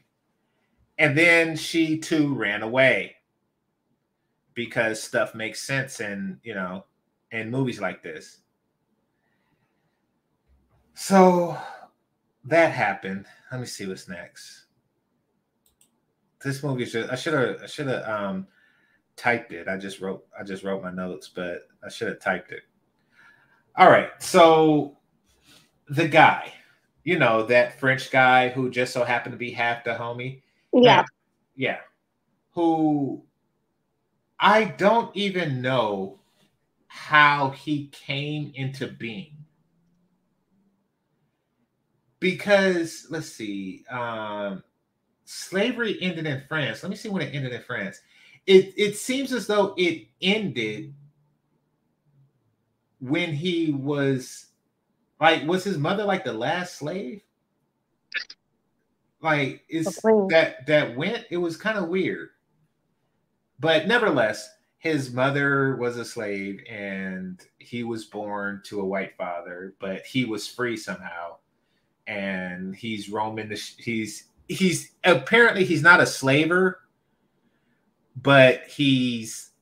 and 0.98 1.16
then 1.16 1.56
she 1.56 1.98
too 1.98 2.34
ran 2.34 2.62
away 2.62 3.16
because 4.54 5.02
stuff 5.02 5.34
makes 5.34 5.66
sense 5.66 6.00
in, 6.00 6.38
you 6.42 6.54
know, 6.54 6.84
in 7.30 7.50
movies 7.50 7.80
like 7.80 8.02
this. 8.02 8.40
So 10.94 11.58
that 12.44 12.72
happened. 12.72 13.26
Let 13.50 13.60
me 13.60 13.66
see 13.66 13.86
what's 13.86 14.08
next. 14.08 14.66
This 16.44 16.62
movie 16.62 16.84
just 16.84 17.10
I 17.10 17.14
should 17.14 17.34
have 17.34 17.62
I 17.62 17.66
should 17.66 17.86
have 17.86 18.08
um 18.08 18.46
typed 19.16 19.52
it. 19.52 19.68
I 19.68 19.76
just 19.76 20.00
wrote 20.00 20.24
I 20.38 20.44
just 20.44 20.64
wrote 20.64 20.82
my 20.82 20.90
notes, 20.90 21.30
but 21.34 21.62
I 21.84 21.88
should 21.88 22.08
have 22.08 22.20
typed 22.20 22.52
it. 22.52 22.62
All 23.76 23.90
right. 23.90 24.10
So 24.22 24.98
the 25.88 26.08
guy, 26.08 26.52
you 27.04 27.18
know, 27.18 27.44
that 27.46 27.78
French 27.78 28.10
guy 28.10 28.48
who 28.48 28.70
just 28.70 28.92
so 28.92 29.04
happened 29.04 29.32
to 29.32 29.38
be 29.38 29.50
half 29.50 29.84
the 29.84 29.90
homie. 29.90 30.42
Yeah. 30.72 31.04
Yeah. 31.56 31.78
Who 32.54 33.22
I 34.38 34.64
don't 34.64 35.14
even 35.16 35.62
know 35.62 36.18
how 36.88 37.50
he 37.50 37.86
came 37.88 38.52
into 38.54 38.88
being. 38.88 39.36
Because 42.18 43.06
let's 43.10 43.28
see, 43.28 43.84
um, 43.90 44.62
slavery 45.24 45.96
ended 46.00 46.26
in 46.26 46.42
France. 46.48 46.82
Let 46.82 46.90
me 46.90 46.96
see 46.96 47.08
when 47.08 47.22
it 47.22 47.34
ended 47.34 47.52
in 47.52 47.62
France. 47.62 48.00
It 48.46 48.74
it 48.76 48.96
seems 48.96 49.32
as 49.32 49.46
though 49.46 49.74
it 49.76 50.06
ended 50.20 50.92
when 53.00 53.32
he 53.32 53.72
was 53.72 54.46
like 55.22 55.46
was 55.46 55.62
his 55.62 55.78
mother 55.78 56.04
like 56.04 56.24
the 56.24 56.32
last 56.32 56.74
slave? 56.78 57.22
Like 59.22 59.64
is 59.68 60.08
that 60.30 60.66
that 60.66 60.96
went 60.96 61.26
it 61.30 61.36
was 61.36 61.56
kind 61.56 61.78
of 61.78 61.88
weird. 61.88 62.30
But 63.60 63.86
nevertheless, 63.86 64.50
his 64.78 65.12
mother 65.12 65.76
was 65.76 65.96
a 65.96 66.04
slave 66.04 66.60
and 66.68 67.40
he 67.60 67.84
was 67.84 68.06
born 68.06 68.62
to 68.64 68.80
a 68.80 68.84
white 68.84 69.16
father, 69.16 69.74
but 69.78 70.04
he 70.04 70.24
was 70.24 70.48
free 70.48 70.76
somehow. 70.76 71.36
And 72.08 72.74
he's 72.74 73.08
roaming 73.08 73.48
the 73.48 73.54
sh- 73.54 73.76
he's 73.78 74.24
he's 74.48 74.90
apparently 75.04 75.64
he's 75.64 75.82
not 75.84 76.00
a 76.00 76.06
slaver, 76.06 76.80
but 78.20 78.64
he's 78.66 79.52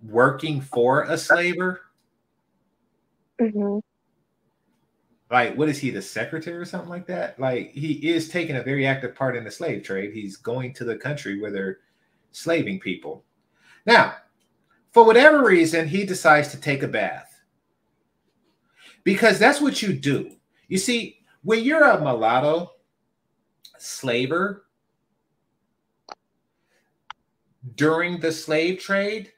working 0.00 0.60
for 0.60 1.02
a 1.02 1.18
slaver. 1.18 1.80
hmm 3.40 3.80
Like, 5.32 5.56
what 5.56 5.70
is 5.70 5.78
he, 5.78 5.88
the 5.88 6.02
secretary 6.02 6.58
or 6.58 6.66
something 6.66 6.90
like 6.90 7.06
that? 7.06 7.40
Like, 7.40 7.72
he 7.72 7.92
is 8.10 8.28
taking 8.28 8.56
a 8.56 8.62
very 8.62 8.86
active 8.86 9.14
part 9.14 9.34
in 9.34 9.44
the 9.44 9.50
slave 9.50 9.82
trade. 9.82 10.12
He's 10.12 10.36
going 10.36 10.74
to 10.74 10.84
the 10.84 10.96
country 10.96 11.40
where 11.40 11.50
they're 11.50 11.78
slaving 12.32 12.80
people. 12.80 13.24
Now, 13.86 14.16
for 14.90 15.04
whatever 15.04 15.42
reason, 15.42 15.88
he 15.88 16.04
decides 16.04 16.48
to 16.48 16.60
take 16.60 16.82
a 16.82 16.88
bath 16.88 17.40
because 19.04 19.38
that's 19.38 19.58
what 19.58 19.80
you 19.80 19.94
do. 19.94 20.32
You 20.68 20.76
see, 20.76 21.20
when 21.42 21.64
you're 21.64 21.82
a 21.82 21.98
mulatto 21.98 22.72
slaver 23.78 24.66
during 27.74 28.20
the 28.20 28.32
slave 28.32 28.80
trade, 28.80 29.32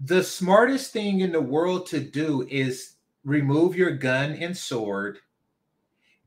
the 0.00 0.24
smartest 0.24 0.92
thing 0.92 1.20
in 1.20 1.30
the 1.30 1.40
world 1.40 1.86
to 1.86 2.00
do 2.00 2.44
is 2.50 2.91
remove 3.24 3.76
your 3.76 3.92
gun 3.92 4.32
and 4.32 4.56
sword, 4.56 5.18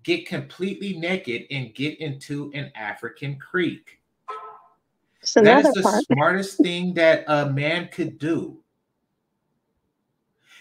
get 0.03 0.27
completely 0.27 0.97
naked, 0.97 1.45
and 1.51 1.73
get 1.73 1.99
into 1.99 2.51
an 2.53 2.71
African 2.75 3.37
creek. 3.37 3.99
That 5.35 5.63
the 5.73 5.81
part. 5.81 6.03
smartest 6.03 6.57
thing 6.61 6.93
that 6.95 7.25
a 7.27 7.49
man 7.49 7.89
could 7.91 8.19
do. 8.19 8.59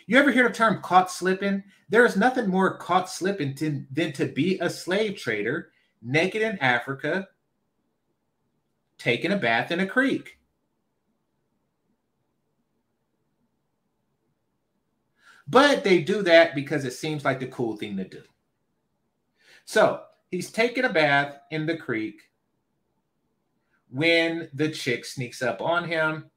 You 0.07 0.19
ever 0.19 0.31
hear 0.31 0.49
the 0.49 0.55
term 0.55 0.81
caught 0.83 1.11
slipping? 1.11 1.63
There 1.89 2.05
is 2.05 2.17
nothing 2.17 2.49
more 2.49 2.77
caught 2.77 3.09
slipping 3.09 3.55
to, 3.57 3.85
than 3.91 4.13
to 4.13 4.27
be 4.27 4.59
a 4.59 4.69
slave 4.69 5.17
trader 5.17 5.71
naked 6.03 6.43
in 6.43 6.59
Africa, 6.59 7.29
taking 8.99 9.33
a 9.33 9.37
bath 9.37 9.71
in 9.71 9.81
a 9.81 9.87
creek. 9.87 10.39
But 15.47 15.85
they 15.85 16.03
do 16.03 16.23
that 16.23 16.55
because 16.55 16.85
it 16.85 16.93
seems 16.93 17.25
like 17.25 17.41
the 17.41 17.47
cool 17.47 17.77
thing 17.77 17.97
to 17.99 18.05
do. 18.05 18.23
So 19.65 20.03
he's 20.31 20.51
taking 20.51 20.85
a 20.85 20.93
bath 20.93 21.39
in 21.51 21.67
the 21.67 21.77
creek 21.77 22.23
when 23.91 24.49
the 24.55 24.71
chick 24.71 25.05
sneaks 25.05 25.43
up 25.43 25.61
on 25.61 25.85
him 25.85 26.31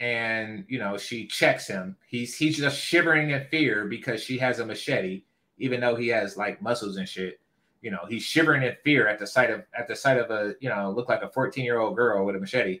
and 0.00 0.64
you 0.68 0.78
know 0.78 0.96
she 0.96 1.26
checks 1.26 1.66
him. 1.66 1.96
He's 2.06 2.36
he's 2.36 2.58
just 2.58 2.78
shivering 2.78 3.30
in 3.30 3.46
fear 3.50 3.86
because 3.86 4.22
she 4.22 4.38
has 4.38 4.58
a 4.58 4.66
machete 4.66 5.22
even 5.58 5.80
though 5.80 5.94
he 5.94 6.08
has 6.08 6.36
like 6.36 6.60
muscles 6.60 6.96
and 6.96 7.08
shit. 7.08 7.40
You 7.80 7.90
know 7.90 8.00
he's 8.08 8.22
shivering 8.22 8.62
in 8.62 8.76
fear 8.84 9.08
at 9.08 9.18
the 9.18 9.26
sight 9.26 9.50
of 9.50 9.62
at 9.76 9.88
the 9.88 9.96
sight 9.96 10.18
of 10.18 10.30
a 10.30 10.54
you 10.60 10.68
know 10.68 10.90
look 10.90 11.08
like 11.08 11.22
a 11.22 11.30
14 11.30 11.64
year 11.64 11.78
old 11.78 11.96
girl 11.96 12.24
with 12.24 12.36
a 12.36 12.40
machete 12.40 12.80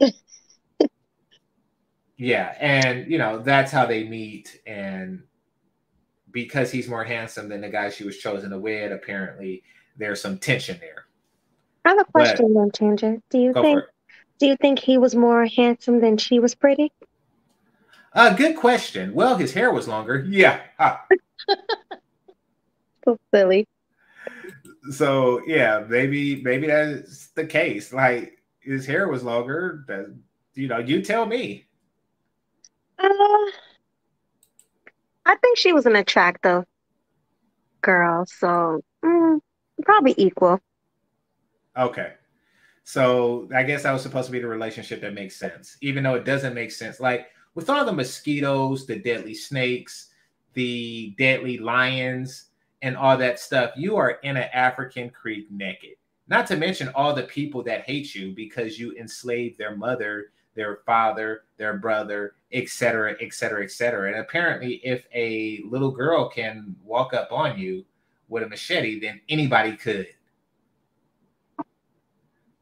yeah 2.20 2.54
and 2.60 3.10
you 3.10 3.18
know 3.18 3.38
that's 3.38 3.72
how 3.72 3.86
they 3.86 4.04
meet 4.04 4.60
and 4.66 5.22
because 6.30 6.70
he's 6.70 6.88
more 6.88 7.02
handsome 7.02 7.48
than 7.48 7.60
the 7.60 7.68
guy 7.68 7.90
she 7.90 8.04
was 8.04 8.18
chosen 8.18 8.50
to 8.50 8.58
wed 8.58 8.92
apparently 8.92 9.62
there's 9.96 10.20
some 10.20 10.38
tension 10.38 10.78
there 10.80 11.06
I 11.84 11.90
have 11.90 12.00
a 12.00 12.04
question, 12.04 12.54
then, 12.54 12.70
Changer. 12.72 13.16
Do 13.30 13.38
you 13.38 13.52
think 13.52 13.82
do 14.38 14.46
you 14.46 14.56
think 14.56 14.78
he 14.78 14.98
was 14.98 15.14
more 15.14 15.46
handsome 15.46 16.00
than 16.00 16.16
she 16.16 16.38
was 16.38 16.54
pretty? 16.54 16.92
Uh, 18.12 18.34
good 18.34 18.56
question. 18.56 19.14
Well, 19.14 19.36
his 19.36 19.52
hair 19.52 19.72
was 19.72 19.86
longer. 19.86 20.26
Yeah. 20.28 20.60
so 23.04 23.18
silly. 23.32 23.68
So 24.90 25.42
yeah, 25.46 25.84
maybe 25.88 26.42
maybe 26.42 26.66
that's 26.66 27.28
the 27.28 27.46
case. 27.46 27.92
Like 27.92 28.38
his 28.60 28.86
hair 28.86 29.08
was 29.08 29.22
longer. 29.22 29.84
That 29.86 30.14
you 30.54 30.68
know, 30.68 30.78
you 30.78 31.02
tell 31.02 31.26
me. 31.26 31.66
Uh, 33.02 33.50
I 35.26 35.36
think 35.36 35.58
she 35.58 35.72
was 35.72 35.86
an 35.86 35.96
attractive 35.96 36.64
girl, 37.82 38.26
so 38.26 38.82
mm, 39.04 39.40
probably 39.82 40.14
equal. 40.16 40.60
Okay. 41.76 42.12
So 42.84 43.48
I 43.54 43.62
guess 43.62 43.84
that 43.84 43.92
was 43.92 44.02
supposed 44.02 44.26
to 44.26 44.32
be 44.32 44.40
the 44.40 44.48
relationship 44.48 45.00
that 45.02 45.14
makes 45.14 45.36
sense, 45.36 45.76
even 45.80 46.02
though 46.02 46.14
it 46.14 46.24
doesn't 46.24 46.54
make 46.54 46.72
sense. 46.72 47.00
Like 47.00 47.28
with 47.54 47.70
all 47.70 47.84
the 47.84 47.92
mosquitoes, 47.92 48.86
the 48.86 48.98
deadly 48.98 49.34
snakes, 49.34 50.10
the 50.54 51.14
deadly 51.16 51.58
lions, 51.58 52.46
and 52.82 52.96
all 52.96 53.16
that 53.16 53.38
stuff, 53.38 53.72
you 53.76 53.96
are 53.96 54.18
in 54.22 54.36
an 54.36 54.48
African 54.52 55.10
creek 55.10 55.46
naked. 55.50 55.96
Not 56.28 56.46
to 56.48 56.56
mention 56.56 56.88
all 56.94 57.14
the 57.14 57.24
people 57.24 57.62
that 57.64 57.82
hate 57.82 58.14
you 58.14 58.32
because 58.32 58.78
you 58.78 58.92
enslaved 58.96 59.58
their 59.58 59.76
mother, 59.76 60.32
their 60.60 60.80
father, 60.84 61.44
their 61.56 61.78
brother, 61.78 62.34
etc., 62.52 63.16
etc., 63.20 63.64
etc. 63.64 64.08
And 64.08 64.20
apparently, 64.20 64.74
if 64.84 65.06
a 65.14 65.60
little 65.64 65.90
girl 65.90 66.28
can 66.28 66.76
walk 66.84 67.14
up 67.14 67.32
on 67.32 67.58
you 67.58 67.84
with 68.28 68.42
a 68.42 68.48
machete, 68.48 69.00
then 69.00 69.20
anybody 69.28 69.74
could 69.74 70.06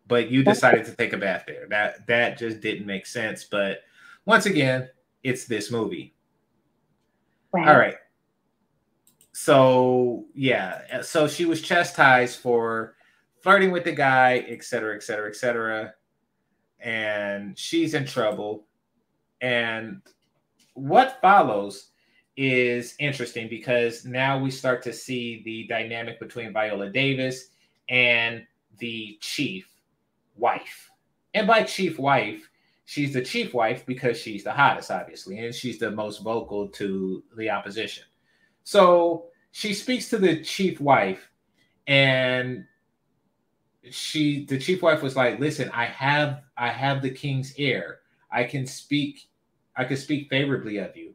but 0.06 0.30
you 0.30 0.42
decided 0.42 0.86
to 0.86 0.96
take 0.96 1.12
a 1.12 1.18
bath 1.18 1.44
there. 1.46 1.66
That 1.68 2.06
that 2.06 2.38
just 2.38 2.60
didn't 2.60 2.86
make 2.86 3.04
sense. 3.04 3.44
But 3.44 3.82
once 4.24 4.46
again, 4.46 4.88
it's 5.22 5.44
this 5.44 5.70
movie. 5.70 6.14
Right. 7.52 7.68
All 7.68 7.78
right. 7.78 7.96
So 9.32 10.24
yeah, 10.34 11.02
so 11.02 11.28
she 11.28 11.44
was 11.44 11.60
chastised 11.60 12.40
for 12.40 12.94
flirting 13.42 13.70
with 13.70 13.84
the 13.84 13.92
guy, 13.92 14.38
et 14.48 14.64
cetera, 14.64 14.96
et 14.96 15.02
cetera, 15.02 15.28
et 15.28 15.36
cetera. 15.36 15.94
And 16.80 17.59
she's 17.59 17.94
in 17.94 18.06
trouble. 18.06 18.66
And 19.40 20.02
what 20.74 21.18
follows 21.20 21.90
is 22.36 22.94
interesting 23.00 23.48
because 23.48 24.05
now 24.05 24.38
we 24.38 24.50
start 24.50 24.82
to 24.84 24.92
see 24.92 25.42
the 25.44 25.66
dynamic 25.66 26.20
between 26.20 26.52
Viola 26.52 26.90
Davis 26.90 27.48
and 27.88 28.46
the 28.78 29.18
chief 29.20 29.68
wife. 30.36 30.88
And 31.34 31.46
by 31.46 31.64
chief 31.64 31.98
wife, 31.98 32.48
she's 32.84 33.12
the 33.12 33.22
chief 33.22 33.55
wife 33.55 33.84
because 33.86 34.18
she's 34.18 34.44
the 34.44 34.52
hottest, 34.52 34.90
obviously, 34.90 35.44
and 35.44 35.55
she's 35.55 35.78
the 35.78 35.90
most 35.90 36.22
vocal 36.22 36.68
to 36.68 37.22
the 37.36 37.50
opposition. 37.50 38.05
So 38.62 39.26
she 39.50 39.74
speaks 39.74 40.09
to 40.10 40.18
the 40.18 40.42
chief 40.42 40.80
wife, 40.80 41.30
and 41.86 42.64
she 43.93 44.44
the 44.44 44.59
chief 44.59 44.82
wife 44.82 45.02
was 45.02 45.16
like, 45.16 45.39
Listen, 45.39 45.70
I 45.73 45.86
have 45.86 46.43
I 46.56 46.69
have 46.69 47.02
the 47.02 47.10
king's 47.10 47.56
ear. 47.56 48.01
I 48.31 48.44
can 48.44 48.66
speak, 48.66 49.28
I 49.77 49.85
can 49.85 49.97
speak 49.97 50.28
favorably 50.28 50.78
of 50.78 50.97
you. 50.97 51.15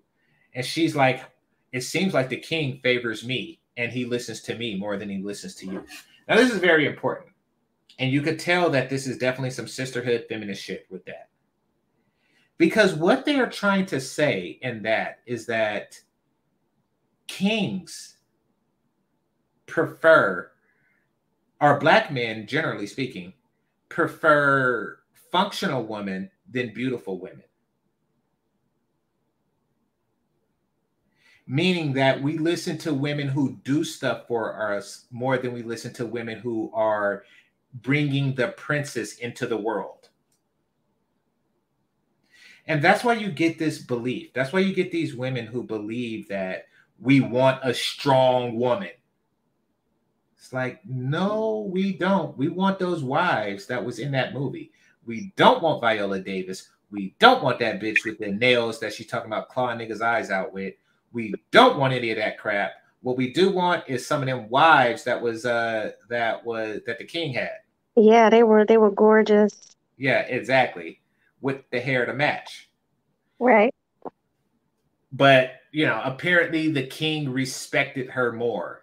And 0.56 0.66
she's 0.66 0.96
like, 0.96 1.24
It 1.72 1.82
seems 1.82 2.14
like 2.14 2.30
the 2.30 2.38
king 2.38 2.80
favors 2.84 3.26
me 3.26 3.60
and 3.78 3.92
he 3.92 4.06
listens 4.06 4.42
to 4.42 4.56
me 4.56 4.76
more 4.76 4.98
than 4.98 5.10
he 5.10 5.22
listens 5.22 5.56
to 5.56 5.66
you. 5.66 5.86
Now, 6.28 6.36
this 6.36 6.52
is 6.52 6.60
very 6.60 6.86
important 6.86 7.34
and 8.00 8.12
you 8.12 8.22
could 8.22 8.40
tell 8.40 8.70
that 8.72 8.90
this 8.90 9.08
is 9.08 9.18
definitely 9.18 9.52
some 9.52 9.68
sisterhood 9.68 10.26
feminist 10.28 10.64
shit 10.64 10.88
with 10.90 11.06
that. 11.06 11.30
Because 12.58 12.94
what 12.94 13.26
they 13.26 13.40
are 13.40 13.50
trying 13.50 13.86
to 13.88 14.00
say 14.00 14.60
in 14.62 14.84
that 14.84 15.20
is 15.26 15.46
that 15.48 16.00
kings 17.28 18.18
prefer, 19.66 20.52
or 21.64 21.80
black 21.80 22.12
men, 22.12 22.46
generally 22.46 22.86
speaking, 22.86 23.32
prefer 23.88 25.00
functional 25.32 25.86
women 25.86 26.30
than 26.52 26.74
beautiful 26.74 27.18
women. 27.18 27.46
Meaning 31.48 31.94
that 31.94 32.22
we 32.22 32.38
listen 32.38 32.78
to 32.80 32.94
women 32.94 33.30
who 33.30 33.58
do 33.64 33.86
stuff 33.86 34.28
for 34.28 34.74
us 34.74 35.06
more 35.10 35.38
than 35.38 35.54
we 35.54 35.64
listen 35.64 35.94
to 35.94 36.06
women 36.06 36.38
who 36.38 36.70
are 36.74 37.24
bringing 37.76 38.36
the 38.36 38.50
princess 38.50 39.16
into 39.20 39.48
the 39.48 39.56
world. 39.58 40.10
And 42.68 42.82
that's 42.82 43.06
why 43.06 43.14
you 43.14 43.32
get 43.32 43.58
this 43.58 43.80
belief. 43.80 44.34
That's 44.34 44.52
why 44.52 44.60
you 44.60 44.74
get 44.76 44.92
these 44.92 45.16
women 45.16 45.46
who 45.46 45.64
believe 45.64 46.28
that 46.28 46.66
we 47.00 47.22
want 47.22 47.62
a 47.64 47.74
strong 47.74 48.58
woman. 48.58 48.92
It's 50.44 50.52
like, 50.52 50.86
no, 50.86 51.70
we 51.72 51.94
don't. 51.94 52.38
We 52.38 52.50
want 52.50 52.78
those 52.78 53.02
wives 53.02 53.66
that 53.68 53.82
was 53.82 54.00
in 54.00 54.12
that 54.12 54.34
movie. 54.34 54.74
We 55.06 55.32
don't 55.38 55.64
want 55.64 55.80
Viola 55.80 56.20
Davis. 56.20 56.68
We 56.92 57.16
don't 57.20 57.42
want 57.42 57.60
that 57.60 57.80
bitch 57.80 58.04
with 58.04 58.20
the 58.20 58.28
nails 58.28 58.78
that 58.82 58.94
she's 58.94 59.08
talking 59.08 59.32
about 59.32 59.48
clawing 59.48 59.80
niggas' 59.80 60.02
eyes 60.02 60.32
out 60.32 60.52
with. 60.52 60.74
We 61.14 61.34
don't 61.52 61.80
want 61.80 61.94
any 61.94 62.12
of 62.12 62.18
that 62.18 62.38
crap. 62.38 62.74
What 63.04 63.16
we 63.16 63.32
do 63.32 63.54
want 63.54 63.86
is 63.88 64.06
some 64.06 64.20
of 64.22 64.28
them 64.28 64.50
wives 64.50 65.06
that 65.06 65.22
was 65.22 65.46
uh 65.46 65.92
that 66.10 66.46
was 66.46 66.82
that 66.88 66.98
the 66.98 67.06
king 67.06 67.34
had. 67.34 67.60
Yeah, 67.96 68.30
they 68.30 68.44
were 68.44 68.66
they 68.66 68.78
were 68.78 68.92
gorgeous. 68.92 69.78
Yeah, 69.96 70.24
exactly. 70.24 71.00
With 71.40 71.62
the 71.72 71.80
hair 71.80 72.06
to 72.06 72.14
match. 72.14 72.70
Right. 73.40 73.74
But, 75.14 75.54
you 75.72 75.86
know, 75.86 76.02
apparently 76.04 76.70
the 76.70 76.86
king 76.86 77.30
respected 77.30 78.10
her 78.10 78.34
more. 78.34 78.83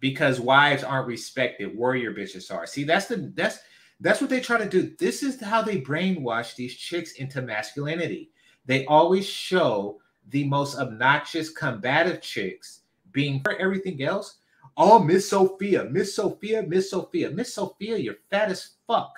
Because 0.00 0.40
wives 0.40 0.82
aren't 0.82 1.06
respected, 1.06 1.76
warrior 1.76 2.12
bitches 2.12 2.54
are. 2.54 2.66
See, 2.66 2.84
that's 2.84 3.06
the 3.06 3.32
that's 3.34 3.58
that's 4.00 4.20
what 4.20 4.30
they 4.30 4.40
try 4.40 4.58
to 4.58 4.68
do. 4.68 4.94
This 4.98 5.22
is 5.22 5.40
how 5.40 5.60
they 5.60 5.80
brainwash 5.80 6.56
these 6.56 6.74
chicks 6.74 7.12
into 7.12 7.42
masculinity. 7.42 8.30
They 8.64 8.86
always 8.86 9.26
show 9.26 10.00
the 10.30 10.44
most 10.44 10.78
obnoxious, 10.78 11.50
combative 11.50 12.22
chicks 12.22 12.80
being 13.12 13.40
for 13.42 13.56
everything 13.56 14.02
else 14.02 14.38
Oh, 14.82 14.98
Miss 14.98 15.28
Sophia, 15.28 15.84
Miss 15.84 16.14
Sophia, 16.14 16.62
Miss 16.62 16.90
Sophia, 16.90 17.30
Miss 17.30 17.52
Sophia, 17.52 17.98
you're 17.98 18.16
fat 18.30 18.50
as 18.50 18.70
fuck. 18.86 19.12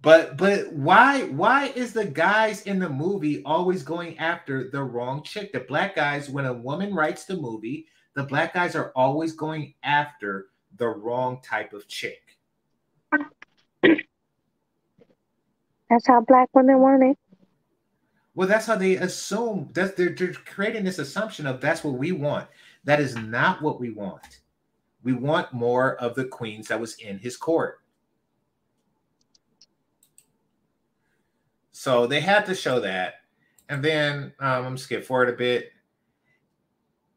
But 0.00 0.38
but 0.38 0.72
why 0.72 1.24
why 1.24 1.66
is 1.66 1.92
the 1.92 2.06
guys 2.06 2.62
in 2.62 2.78
the 2.78 2.88
movie 2.88 3.42
always 3.44 3.82
going 3.82 4.16
after 4.18 4.70
the 4.70 4.82
wrong 4.82 5.22
chick? 5.22 5.52
The 5.52 5.60
black 5.60 5.96
guys, 5.96 6.30
when 6.30 6.46
a 6.46 6.52
woman 6.52 6.94
writes 6.94 7.26
the 7.26 7.36
movie, 7.36 7.86
the 8.18 8.24
black 8.24 8.52
guys 8.52 8.74
are 8.74 8.92
always 8.96 9.32
going 9.32 9.74
after 9.82 10.46
the 10.76 10.88
wrong 10.88 11.40
type 11.42 11.72
of 11.72 11.86
chick. 11.86 12.36
That's 13.82 14.00
how 16.06 16.20
black 16.22 16.48
women 16.52 16.80
want 16.80 17.02
it. 17.04 17.18
Well, 18.34 18.48
that's 18.48 18.66
how 18.66 18.76
they 18.76 18.96
assume 18.96 19.70
that 19.74 19.96
they're, 19.96 20.10
they're 20.10 20.32
creating 20.32 20.84
this 20.84 20.98
assumption 20.98 21.46
of 21.46 21.60
that's 21.60 21.84
what 21.84 21.94
we 21.94 22.12
want. 22.12 22.48
That 22.84 23.00
is 23.00 23.16
not 23.16 23.62
what 23.62 23.80
we 23.80 23.90
want. 23.90 24.40
We 25.02 25.12
want 25.12 25.52
more 25.52 25.96
of 25.96 26.14
the 26.14 26.24
queens 26.24 26.68
that 26.68 26.80
was 26.80 26.96
in 26.96 27.18
his 27.18 27.36
court. 27.36 27.80
So 31.72 32.06
they 32.06 32.20
had 32.20 32.46
to 32.46 32.54
show 32.54 32.80
that. 32.80 33.14
and 33.68 33.84
then 33.84 34.32
um, 34.40 34.66
I'm 34.66 34.78
skip 34.78 35.04
forward 35.04 35.28
a 35.28 35.32
bit. 35.32 35.72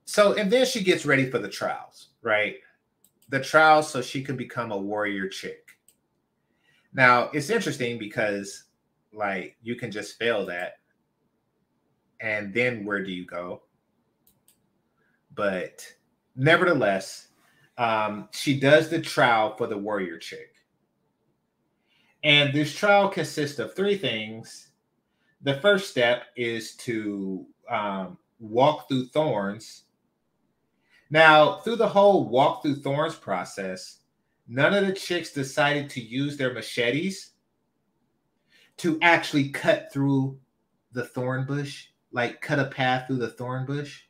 So, 0.06 0.34
and 0.34 0.52
then 0.52 0.66
she 0.66 0.84
gets 0.84 1.06
ready 1.06 1.30
for 1.30 1.40
the 1.40 1.48
trials, 1.48 2.10
right? 2.22 2.56
The 3.30 3.40
trials 3.40 3.90
so 3.90 4.02
she 4.02 4.24
can 4.24 4.36
become 4.36 4.72
a 4.72 4.78
warrior 4.78 5.28
chick. 5.28 5.70
Now, 6.94 7.30
it's 7.34 7.50
interesting 7.50 7.98
because, 7.98 8.66
like, 9.14 9.56
you 9.64 9.76
can 9.76 9.92
just 9.92 10.18
fail 10.18 10.46
that. 10.48 10.74
And 12.20 12.54
then 12.54 12.86
where 12.86 13.04
do 13.04 13.12
you 13.12 13.26
go? 13.26 13.62
But 15.34 15.88
nevertheless, 16.36 17.30
um, 17.78 18.28
she 18.32 18.60
does 18.60 18.90
the 18.90 19.02
trial 19.02 19.56
for 19.56 19.68
the 19.68 19.78
warrior 19.78 20.18
chick. 20.18 20.56
And 22.24 22.54
this 22.54 22.76
trial 22.76 23.08
consists 23.08 23.58
of 23.60 23.76
three 23.76 23.98
things. 23.98 24.70
The 25.42 25.56
first 25.56 25.90
step 25.90 26.26
is 26.36 26.76
to 26.78 27.46
um, 27.70 28.18
walk 28.40 28.88
through 28.88 29.08
thorns. 29.08 29.86
Now, 31.12 31.58
through 31.58 31.76
the 31.76 31.90
whole 31.90 32.30
walk 32.30 32.64
through 32.64 32.78
thorns 32.78 33.16
process, 33.16 34.00
none 34.48 34.74
of 34.74 34.88
the 34.88 34.94
chicks 34.94 35.34
decided 35.34 35.90
to 35.92 36.02
use 36.02 36.38
their 36.38 36.54
machetes 36.54 37.32
to 38.78 38.98
actually 39.02 39.50
cut 39.50 39.92
through 39.92 40.40
the 40.94 41.06
thorn 41.06 41.46
bush, 41.46 41.88
like 42.14 42.42
cut 42.42 42.60
a 42.60 42.66
path 42.66 43.08
through 43.08 43.18
the 43.18 43.30
thorn 43.30 43.66
bush. 43.66 44.04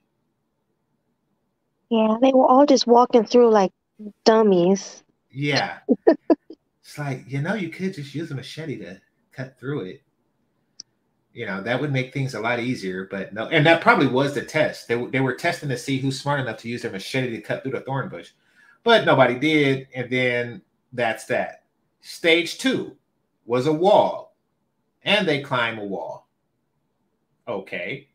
Yeah, 1.89 2.17
they 2.21 2.31
were 2.31 2.45
all 2.45 2.67
just 2.67 2.85
walking 2.85 3.25
through 3.25 3.49
like 3.49 3.73
dummies. 4.23 5.03
Yeah. 5.31 5.79
it's 6.07 6.99
like, 6.99 7.23
you 7.27 7.41
know, 7.41 7.55
you 7.55 7.69
could 7.69 7.95
just 7.95 8.13
use 8.13 8.29
a 8.29 8.35
machete 8.35 8.77
to 8.77 9.01
cut 9.31 9.59
through 9.59 9.81
it. 9.81 10.03
You 11.33 11.45
know, 11.45 11.61
that 11.61 11.79
would 11.79 11.93
make 11.93 12.13
things 12.13 12.33
a 12.33 12.41
lot 12.41 12.59
easier, 12.59 13.07
but 13.09 13.33
no. 13.33 13.47
And 13.47 13.65
that 13.65 13.81
probably 13.81 14.07
was 14.07 14.33
the 14.33 14.41
test. 14.41 14.87
They, 14.87 15.05
they 15.05 15.21
were 15.21 15.33
testing 15.33 15.69
to 15.69 15.77
see 15.77 15.97
who's 15.97 16.19
smart 16.19 16.41
enough 16.41 16.57
to 16.57 16.69
use 16.69 16.81
their 16.81 16.91
machete 16.91 17.29
to 17.35 17.41
cut 17.41 17.63
through 17.63 17.71
the 17.71 17.81
thorn 17.81 18.09
bush, 18.09 18.31
but 18.83 19.05
nobody 19.05 19.39
did. 19.39 19.87
And 19.95 20.09
then 20.09 20.61
that's 20.91 21.25
that. 21.25 21.63
Stage 22.01 22.57
two 22.57 22.97
was 23.45 23.67
a 23.67 23.73
wall, 23.73 24.35
and 25.03 25.27
they 25.27 25.41
climb 25.41 25.79
a 25.79 25.85
wall. 25.85 26.27
Okay. 27.47 28.07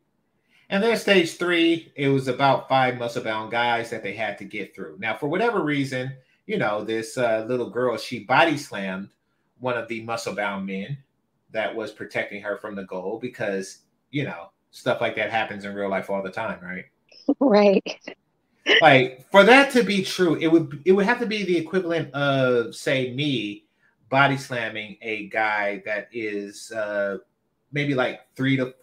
And 0.68 0.82
then 0.82 0.96
stage 0.96 1.36
three, 1.36 1.92
it 1.94 2.08
was 2.08 2.28
about 2.28 2.68
five 2.68 2.98
muscle 2.98 3.22
bound 3.22 3.50
guys 3.50 3.88
that 3.90 4.02
they 4.02 4.14
had 4.14 4.36
to 4.38 4.44
get 4.44 4.74
through. 4.74 4.96
Now, 4.98 5.16
for 5.16 5.28
whatever 5.28 5.62
reason, 5.62 6.12
you 6.46 6.58
know, 6.58 6.84
this 6.84 7.16
uh, 7.16 7.44
little 7.48 7.70
girl, 7.70 7.96
she 7.96 8.24
body 8.24 8.56
slammed 8.56 9.10
one 9.58 9.78
of 9.78 9.88
the 9.88 10.02
muscle 10.02 10.34
bound 10.34 10.66
men 10.66 10.98
that 11.56 11.74
was 11.74 11.90
protecting 11.90 12.42
her 12.42 12.56
from 12.58 12.74
the 12.74 12.84
goal 12.84 13.18
because, 13.20 13.78
you 14.10 14.24
know, 14.24 14.50
stuff 14.70 15.00
like 15.00 15.16
that 15.16 15.30
happens 15.30 15.64
in 15.64 15.74
real 15.74 15.88
life 15.88 16.10
all 16.10 16.22
the 16.22 16.30
time, 16.30 16.60
right? 16.62 16.84
Right. 17.40 17.82
Like 18.80 19.26
for 19.30 19.42
that 19.42 19.72
to 19.72 19.82
be 19.82 20.02
true, 20.02 20.36
it 20.36 20.48
would 20.48 20.82
it 20.84 20.92
would 20.92 21.06
have 21.06 21.18
to 21.20 21.26
be 21.26 21.44
the 21.44 21.56
equivalent 21.56 22.12
of 22.14 22.74
say 22.74 23.12
me 23.12 23.64
body 24.10 24.36
slamming 24.36 24.96
a 25.02 25.28
guy 25.28 25.82
that 25.84 26.08
is 26.12 26.70
uh 26.72 27.18
maybe 27.72 27.94
like 27.94 28.20
three 28.36 28.56
to 28.56 28.74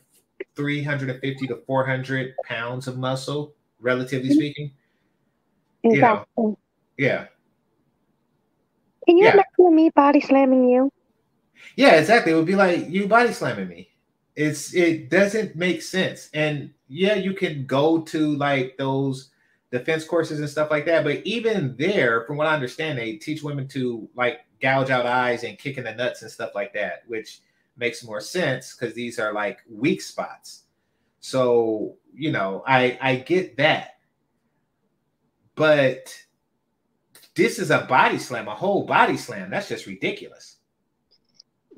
350 0.56 1.48
to 1.48 1.56
400 1.68 2.34
pounds 2.44 2.88
of 2.88 2.98
muscle, 2.98 3.54
relatively 3.80 4.30
Mm-hmm. 4.30 4.36
speaking. 4.36 4.72
Exactly. 5.84 6.26
You 6.38 6.44
know, 6.44 6.58
yeah. 6.98 7.26
Can 9.06 9.18
you 9.18 9.26
Yeah. 9.26 9.34
imagine 9.34 9.76
me 9.76 9.90
body 9.96 10.22
slamming 10.22 10.70
you? 10.70 10.92
Yeah, 11.76 11.96
exactly. 12.00 12.32
It 12.32 12.36
would 12.36 12.46
be 12.46 12.56
like 12.56 12.90
you 12.90 13.08
body 13.08 13.34
slamming 13.34 13.68
me. 13.68 13.90
It's 14.36 14.74
it 14.74 15.10
doesn't 15.10 15.56
make 15.56 15.82
sense. 15.82 16.30
And 16.34 16.72
yeah, 16.88 17.16
you 17.16 17.34
can 17.34 17.66
go 17.66 18.02
to 18.02 18.36
like 18.36 18.78
those 18.78 19.30
defense 19.72 20.06
courses 20.06 20.40
and 20.40 20.50
stuff 20.50 20.72
like 20.72 20.86
that. 20.86 21.04
But 21.04 21.26
even 21.26 21.76
there, 21.78 22.26
from 22.26 22.38
what 22.38 22.48
I 22.48 22.54
understand, 22.56 22.98
they 22.98 23.14
teach 23.18 23.44
women 23.44 23.68
to 23.70 24.08
like 24.16 24.42
gouge 24.62 24.90
out 24.90 25.06
eyes 25.06 25.44
and 25.44 25.58
kick 25.58 25.78
in 25.78 25.84
the 25.84 25.94
nuts 25.94 26.22
and 26.22 26.32
stuff 26.32 26.52
like 26.56 26.74
that, 26.74 27.04
which 27.08 27.42
makes 27.78 28.04
more 28.04 28.22
sense 28.22 28.76
because 28.76 28.94
these 28.94 29.20
are 29.20 29.34
like 29.34 29.60
weak 29.70 30.02
spots. 30.02 30.64
So, 31.20 31.98
you 32.14 32.32
know, 32.32 32.64
I 32.68 32.98
I 33.02 33.16
get 33.18 33.58
that. 33.58 33.98
But 35.56 36.16
this 37.36 37.60
is 37.60 37.72
a 37.72 37.86
body 37.86 38.18
slam, 38.18 38.48
a 38.48 38.56
whole 38.56 38.86
body 38.86 39.18
slam. 39.18 39.50
That's 39.50 39.70
just 39.70 39.86
ridiculous. 39.88 40.53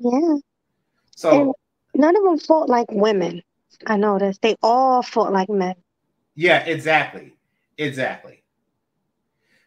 Yeah. 0.00 0.36
So 1.14 1.54
None 1.94 2.16
of 2.16 2.22
them 2.24 2.38
fought 2.38 2.68
like 2.68 2.90
women. 2.90 3.42
I 3.86 3.96
noticed. 3.96 4.42
They 4.42 4.56
all 4.62 5.02
fought 5.02 5.32
like 5.32 5.48
men. 5.48 5.74
yeah, 6.34 6.64
exactly. 6.64 7.34
Exactly. 7.78 8.42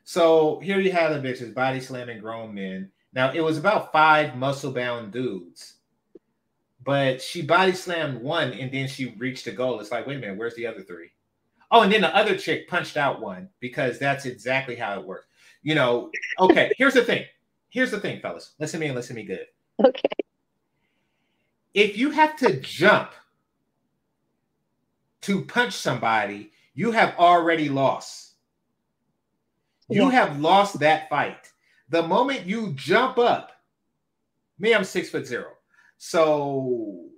So 0.03 0.59
here 0.59 0.79
you 0.79 0.91
have 0.91 1.11
the 1.11 1.27
bitches 1.27 1.53
body 1.53 1.79
slamming 1.79 2.19
grown 2.19 2.53
men. 2.53 2.91
Now 3.13 3.31
it 3.31 3.41
was 3.41 3.57
about 3.57 3.91
five 3.91 4.35
muscle 4.35 4.71
bound 4.71 5.11
dudes, 5.11 5.75
but 6.83 7.21
she 7.21 7.41
body 7.41 7.73
slammed 7.73 8.21
one 8.21 8.53
and 8.53 8.71
then 8.71 8.87
she 8.87 9.13
reached 9.17 9.45
the 9.45 9.51
goal. 9.51 9.79
It's 9.79 9.91
like, 9.91 10.07
wait 10.07 10.17
a 10.17 10.19
minute, 10.19 10.37
where's 10.37 10.55
the 10.55 10.67
other 10.67 10.81
three? 10.81 11.11
Oh, 11.71 11.81
and 11.81 11.91
then 11.91 12.01
the 12.01 12.15
other 12.15 12.35
chick 12.35 12.67
punched 12.67 12.97
out 12.97 13.21
one 13.21 13.49
because 13.59 13.99
that's 13.99 14.25
exactly 14.25 14.75
how 14.75 14.99
it 14.99 15.05
works. 15.05 15.27
You 15.61 15.75
know, 15.75 16.11
okay, 16.39 16.71
here's 16.77 16.95
the 16.95 17.03
thing. 17.03 17.25
Here's 17.69 17.91
the 17.91 17.99
thing, 17.99 18.19
fellas. 18.21 18.53
Listen 18.59 18.79
to 18.79 18.83
me 18.83 18.87
and 18.87 18.95
listen 18.95 19.15
to 19.15 19.21
me 19.21 19.27
good. 19.27 19.45
Okay. 19.85 20.09
if 21.73 21.97
you 21.97 22.11
have 22.11 22.37
to 22.37 22.59
jump 22.61 23.11
to 25.23 25.45
punch 25.45 25.73
somebody, 25.73 26.51
you 26.75 26.91
have 26.91 27.15
already 27.17 27.69
lost. 27.69 28.35
You 29.89 30.09
Yeah. 30.09 30.11
have 30.11 30.39
lost 30.39 30.79
that 30.79 31.09
fight. 31.09 31.51
The 31.89 32.03
moment 32.03 32.45
you 32.47 32.73
jump 32.73 33.17
up, 33.19 33.51
me, 34.59 34.73
I'm 34.75 34.83
six 34.85 35.09
foot 35.09 35.27
zero. 35.27 35.51
So 35.97 37.09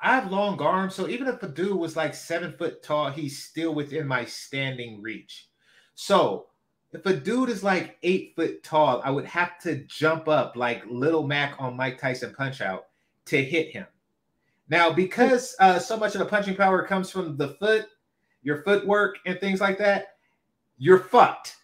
I 0.00 0.14
have 0.16 0.30
long 0.32 0.60
arms. 0.62 0.94
So 0.94 1.08
even 1.08 1.28
if 1.28 1.42
a 1.42 1.48
dude 1.48 1.76
was 1.78 1.96
like 1.96 2.14
seven 2.14 2.54
foot 2.58 2.82
tall, 2.82 3.10
he's 3.10 3.44
still 3.44 3.74
within 3.74 4.06
my 4.06 4.24
standing 4.26 5.02
reach. 5.02 5.48
So 5.94 6.46
if 6.92 7.04
a 7.04 7.14
dude 7.14 7.50
is 7.50 7.62
like 7.62 7.98
eight 8.02 8.32
foot 8.34 8.62
tall, 8.62 9.02
I 9.04 9.10
would 9.10 9.26
have 9.26 9.58
to 9.60 9.84
jump 9.84 10.28
up 10.28 10.56
like 10.56 10.82
Little 10.86 11.26
Mac 11.26 11.54
on 11.58 11.76
Mike 11.76 11.98
Tyson 11.98 12.34
Punch 12.36 12.60
Out 12.60 12.86
to 13.26 13.42
hit 13.42 13.70
him. 13.70 13.86
Now, 14.70 14.92
because 14.92 15.54
uh, 15.60 15.78
so 15.78 15.96
much 15.96 16.14
of 16.14 16.20
the 16.20 16.26
punching 16.26 16.56
power 16.56 16.86
comes 16.86 17.10
from 17.10 17.36
the 17.36 17.50
foot, 17.60 17.86
your 18.42 18.62
footwork, 18.62 19.18
and 19.26 19.38
things 19.40 19.60
like 19.60 19.78
that, 19.78 20.16
you're 20.78 20.98
fucked. 20.98 21.56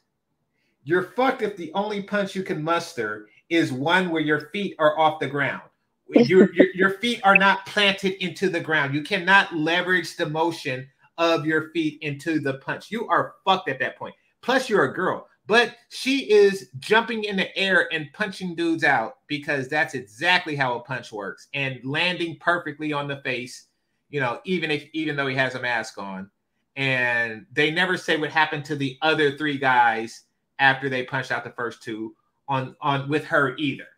You're 0.84 1.02
fucked 1.02 1.42
if 1.42 1.56
the 1.56 1.72
only 1.72 2.02
punch 2.02 2.34
you 2.34 2.42
can 2.42 2.62
muster 2.62 3.28
is 3.48 3.72
one 3.72 4.10
where 4.10 4.22
your 4.22 4.48
feet 4.50 4.74
are 4.78 4.98
off 4.98 5.20
the 5.20 5.26
ground. 5.26 5.62
Your, 6.10 6.52
your, 6.52 6.66
your 6.74 6.90
feet 6.98 7.22
are 7.24 7.36
not 7.36 7.64
planted 7.64 8.22
into 8.22 8.50
the 8.50 8.60
ground. 8.60 8.94
You 8.94 9.02
cannot 9.02 9.56
leverage 9.56 10.16
the 10.16 10.28
motion 10.28 10.86
of 11.16 11.46
your 11.46 11.70
feet 11.70 11.98
into 12.02 12.40
the 12.40 12.58
punch. 12.58 12.90
You 12.90 13.08
are 13.08 13.36
fucked 13.42 13.70
at 13.70 13.78
that 13.78 13.96
point. 13.96 14.14
Plus, 14.44 14.68
you're 14.68 14.84
a 14.84 14.92
girl, 14.92 15.26
but 15.46 15.74
she 15.88 16.30
is 16.30 16.68
jumping 16.78 17.24
in 17.24 17.34
the 17.34 17.56
air 17.56 17.88
and 17.94 18.12
punching 18.12 18.54
dudes 18.54 18.84
out 18.84 19.20
because 19.26 19.68
that's 19.68 19.94
exactly 19.94 20.54
how 20.54 20.74
a 20.74 20.80
punch 20.80 21.12
works 21.12 21.48
and 21.54 21.80
landing 21.82 22.36
perfectly 22.40 22.92
on 22.92 23.08
the 23.08 23.16
face. 23.22 23.68
You 24.10 24.20
know, 24.20 24.40
even 24.44 24.70
if 24.70 24.84
even 24.92 25.16
though 25.16 25.28
he 25.28 25.34
has 25.34 25.54
a 25.54 25.62
mask 25.62 25.96
on, 25.96 26.30
and 26.76 27.46
they 27.54 27.70
never 27.70 27.96
say 27.96 28.18
what 28.18 28.28
happened 28.28 28.66
to 28.66 28.76
the 28.76 28.98
other 29.00 29.34
three 29.34 29.56
guys 29.56 30.24
after 30.58 30.90
they 30.90 31.04
punched 31.04 31.32
out 31.32 31.42
the 31.42 31.50
first 31.50 31.82
two 31.82 32.14
on 32.46 32.76
on 32.82 33.08
with 33.08 33.24
her 33.24 33.56
either. 33.56 33.88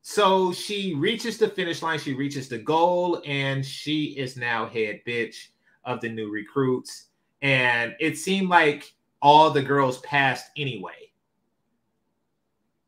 So 0.00 0.54
she 0.54 0.94
reaches 0.94 1.36
the 1.36 1.48
finish 1.48 1.82
line, 1.82 1.98
she 1.98 2.14
reaches 2.14 2.48
the 2.48 2.56
goal, 2.56 3.20
and 3.26 3.62
she 3.62 4.16
is 4.16 4.38
now 4.38 4.68
head 4.68 5.02
bitch 5.06 5.48
of 5.84 6.00
the 6.00 6.08
new 6.08 6.30
recruits. 6.30 7.08
And 7.42 7.94
it 8.00 8.16
seemed 8.16 8.48
like 8.48 8.94
all 9.22 9.50
the 9.50 9.62
girls 9.62 9.98
passed 10.00 10.50
anyway, 10.56 11.10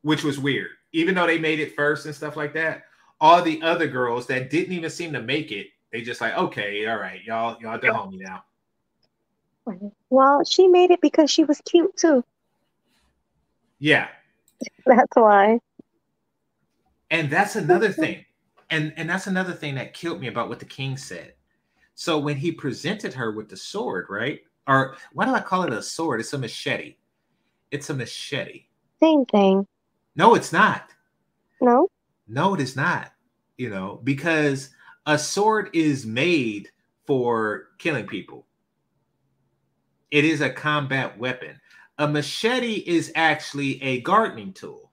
which 0.02 0.24
was 0.24 0.38
weird. 0.38 0.70
Even 0.92 1.14
though 1.14 1.26
they 1.26 1.38
made 1.38 1.60
it 1.60 1.74
first 1.74 2.06
and 2.06 2.14
stuff 2.14 2.36
like 2.36 2.52
that, 2.54 2.82
all 3.20 3.40
the 3.40 3.62
other 3.62 3.86
girls 3.86 4.26
that 4.26 4.50
didn't 4.50 4.74
even 4.74 4.90
seem 4.90 5.12
to 5.12 5.22
make 5.22 5.52
it, 5.52 5.68
they 5.92 6.02
just 6.02 6.20
like, 6.20 6.36
okay, 6.36 6.86
all 6.86 6.98
right, 6.98 7.22
y'all, 7.22 7.56
y'all 7.60 7.78
Dahomey 7.78 8.18
now. 8.18 8.44
Well, 10.10 10.44
she 10.44 10.68
made 10.68 10.90
it 10.90 11.00
because 11.00 11.30
she 11.30 11.44
was 11.44 11.62
cute 11.64 11.96
too. 11.96 12.22
Yeah. 13.78 14.08
That's 14.84 15.14
why. 15.14 15.60
And 17.10 17.30
that's 17.30 17.56
another 17.56 17.90
thing. 17.90 18.24
And 18.70 18.92
and 18.96 19.08
that's 19.08 19.26
another 19.26 19.52
thing 19.52 19.74
that 19.76 19.94
killed 19.94 20.20
me 20.20 20.26
about 20.26 20.48
what 20.48 20.58
the 20.58 20.64
king 20.64 20.96
said. 20.96 21.34
So 21.94 22.18
when 22.18 22.36
he 22.36 22.50
presented 22.50 23.14
her 23.14 23.30
with 23.32 23.48
the 23.48 23.56
sword, 23.56 24.06
right? 24.08 24.40
Or 24.66 24.96
why 25.12 25.26
do 25.26 25.34
I 25.34 25.40
call 25.40 25.64
it 25.64 25.72
a 25.72 25.82
sword? 25.82 26.20
It's 26.20 26.32
a 26.32 26.38
machete. 26.38 26.96
It's 27.70 27.90
a 27.90 27.94
machete. 27.94 28.66
Same 29.02 29.24
thing. 29.26 29.66
No, 30.16 30.34
it's 30.34 30.52
not. 30.52 30.90
No? 31.60 31.88
No, 32.28 32.54
it 32.54 32.60
is 32.60 32.76
not. 32.76 33.12
you 33.56 33.70
know, 33.70 34.00
because 34.04 34.70
a 35.06 35.18
sword 35.18 35.70
is 35.72 36.06
made 36.06 36.70
for 37.06 37.68
killing 37.78 38.06
people. 38.06 38.46
It 40.10 40.24
is 40.24 40.40
a 40.40 40.50
combat 40.50 41.18
weapon. 41.18 41.60
A 41.98 42.08
machete 42.08 42.82
is 42.86 43.12
actually 43.14 43.82
a 43.82 44.00
gardening 44.00 44.52
tool 44.52 44.90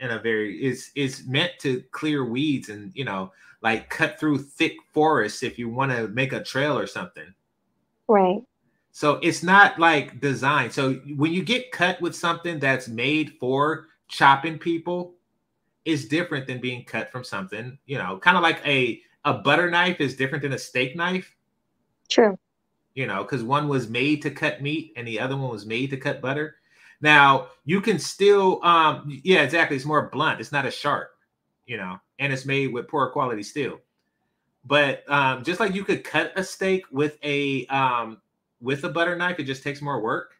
and 0.00 0.12
a 0.12 0.20
very 0.20 0.56
it's 0.58 0.90
it's 0.94 1.24
meant 1.26 1.52
to 1.60 1.82
clear 1.90 2.24
weeds 2.24 2.68
and 2.68 2.92
you 2.94 3.04
know 3.04 3.32
like 3.62 3.88
cut 3.88 4.20
through 4.20 4.38
thick 4.38 4.74
forests 4.92 5.42
if 5.42 5.58
you 5.58 5.68
want 5.68 5.90
to 5.92 6.08
make 6.08 6.32
a 6.32 6.42
trail 6.44 6.78
or 6.78 6.86
something. 6.86 7.32
Right. 8.08 8.42
So 8.96 9.16
it's 9.22 9.42
not 9.42 9.78
like 9.78 10.20
design. 10.20 10.70
So 10.70 10.94
when 11.16 11.30
you 11.34 11.44
get 11.44 11.70
cut 11.70 12.00
with 12.00 12.16
something 12.16 12.58
that's 12.58 12.88
made 12.88 13.34
for 13.38 13.88
chopping 14.08 14.58
people, 14.58 15.16
it's 15.84 16.06
different 16.06 16.46
than 16.46 16.62
being 16.62 16.82
cut 16.82 17.12
from 17.12 17.22
something, 17.22 17.76
you 17.84 17.98
know, 17.98 18.18
kind 18.18 18.38
of 18.38 18.42
like 18.42 18.66
a 18.66 19.02
a 19.26 19.34
butter 19.34 19.70
knife 19.70 20.00
is 20.00 20.16
different 20.16 20.40
than 20.40 20.54
a 20.54 20.58
steak 20.58 20.96
knife. 20.96 21.30
True. 22.08 22.38
You 22.94 23.06
know, 23.06 23.22
because 23.22 23.42
one 23.42 23.68
was 23.68 23.86
made 23.86 24.22
to 24.22 24.30
cut 24.30 24.62
meat 24.62 24.94
and 24.96 25.06
the 25.06 25.20
other 25.20 25.36
one 25.36 25.50
was 25.50 25.66
made 25.66 25.90
to 25.90 25.98
cut 25.98 26.22
butter. 26.22 26.56
Now 27.02 27.48
you 27.66 27.82
can 27.82 27.98
still, 27.98 28.64
um, 28.64 29.20
yeah, 29.24 29.42
exactly. 29.42 29.76
It's 29.76 29.84
more 29.84 30.08
blunt. 30.08 30.40
It's 30.40 30.52
not 30.52 30.64
as 30.64 30.72
sharp, 30.72 31.10
you 31.66 31.76
know, 31.76 32.00
and 32.18 32.32
it's 32.32 32.46
made 32.46 32.72
with 32.72 32.88
poor 32.88 33.10
quality 33.10 33.42
steel. 33.42 33.78
But 34.64 35.04
um, 35.06 35.44
just 35.44 35.60
like 35.60 35.74
you 35.74 35.84
could 35.84 36.02
cut 36.02 36.32
a 36.34 36.42
steak 36.42 36.86
with 36.90 37.18
a 37.22 37.66
um, 37.66 38.22
with 38.66 38.82
a 38.82 38.88
butter 38.88 39.14
knife, 39.14 39.38
it 39.38 39.44
just 39.44 39.62
takes 39.62 39.80
more 39.80 40.02
work. 40.02 40.34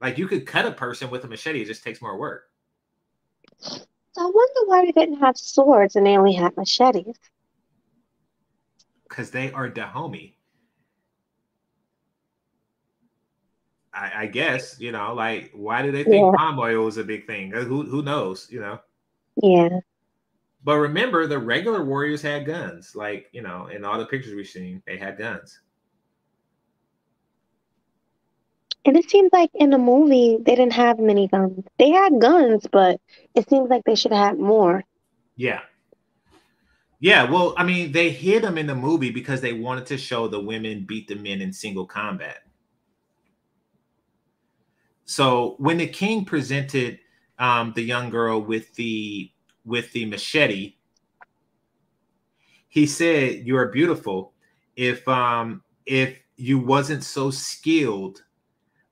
Like 0.00 0.18
you 0.18 0.28
could 0.28 0.46
cut 0.46 0.64
a 0.64 0.70
person 0.70 1.10
with 1.10 1.24
a 1.24 1.28
machete, 1.28 1.60
it 1.60 1.66
just 1.66 1.82
takes 1.82 2.00
more 2.00 2.16
work. 2.16 2.44
So 3.58 3.80
I 4.18 4.24
wonder 4.24 4.60
why 4.66 4.84
they 4.84 4.92
didn't 4.92 5.18
have 5.18 5.36
swords 5.36 5.96
and 5.96 6.06
they 6.06 6.16
only 6.16 6.32
had 6.32 6.56
machetes. 6.56 7.16
Because 9.08 9.32
they 9.32 9.50
are 9.50 9.68
Dahomey. 9.68 10.36
I, 13.92 14.12
I, 14.22 14.26
guess 14.26 14.80
you 14.80 14.92
know, 14.92 15.12
like, 15.12 15.50
why 15.54 15.82
do 15.82 15.90
they 15.90 16.04
think 16.04 16.14
yeah. 16.14 16.32
palm 16.36 16.58
oil 16.58 16.86
is 16.86 16.96
a 16.98 17.04
big 17.04 17.26
thing? 17.26 17.54
Uh, 17.54 17.60
who 17.60 17.82
who 17.82 18.02
knows? 18.02 18.48
You 18.50 18.60
know. 18.60 18.80
Yeah. 19.42 19.80
But 20.64 20.76
remember, 20.76 21.26
the 21.26 21.38
regular 21.38 21.84
warriors 21.84 22.22
had 22.22 22.46
guns. 22.46 22.96
Like 22.96 23.26
you 23.32 23.42
know, 23.42 23.66
in 23.66 23.84
all 23.84 23.98
the 23.98 24.06
pictures 24.06 24.34
we've 24.34 24.46
seen, 24.46 24.82
they 24.86 24.96
had 24.96 25.18
guns. 25.18 25.60
And 28.84 28.96
it 28.96 29.08
seems 29.08 29.30
like 29.32 29.50
in 29.54 29.70
the 29.70 29.78
movie 29.78 30.38
they 30.40 30.54
didn't 30.56 30.72
have 30.72 30.98
many 30.98 31.28
guns. 31.28 31.64
They 31.78 31.90
had 31.90 32.20
guns, 32.20 32.66
but 32.70 33.00
it 33.34 33.48
seems 33.48 33.70
like 33.70 33.84
they 33.84 33.94
should 33.94 34.12
have 34.12 34.26
had 34.26 34.38
more. 34.38 34.82
Yeah. 35.36 35.60
Yeah, 36.98 37.28
well, 37.28 37.54
I 37.56 37.64
mean, 37.64 37.90
they 37.90 38.10
hid 38.10 38.44
them 38.44 38.58
in 38.58 38.66
the 38.66 38.76
movie 38.76 39.10
because 39.10 39.40
they 39.40 39.52
wanted 39.52 39.86
to 39.86 39.98
show 39.98 40.28
the 40.28 40.40
women 40.40 40.84
beat 40.86 41.08
the 41.08 41.16
men 41.16 41.40
in 41.40 41.52
single 41.52 41.84
combat. 41.84 42.38
So 45.04 45.56
when 45.58 45.78
the 45.78 45.88
king 45.88 46.24
presented 46.24 47.00
um, 47.38 47.72
the 47.74 47.82
young 47.82 48.08
girl 48.08 48.40
with 48.40 48.74
the 48.74 49.30
with 49.64 49.92
the 49.92 50.06
machete, 50.06 50.76
he 52.68 52.86
said, 52.86 53.46
"You 53.46 53.56
are 53.56 53.68
beautiful. 53.68 54.32
If 54.76 55.06
um, 55.08 55.62
if 55.86 56.18
you 56.36 56.58
wasn't 56.58 57.02
so 57.02 57.30
skilled, 57.30 58.22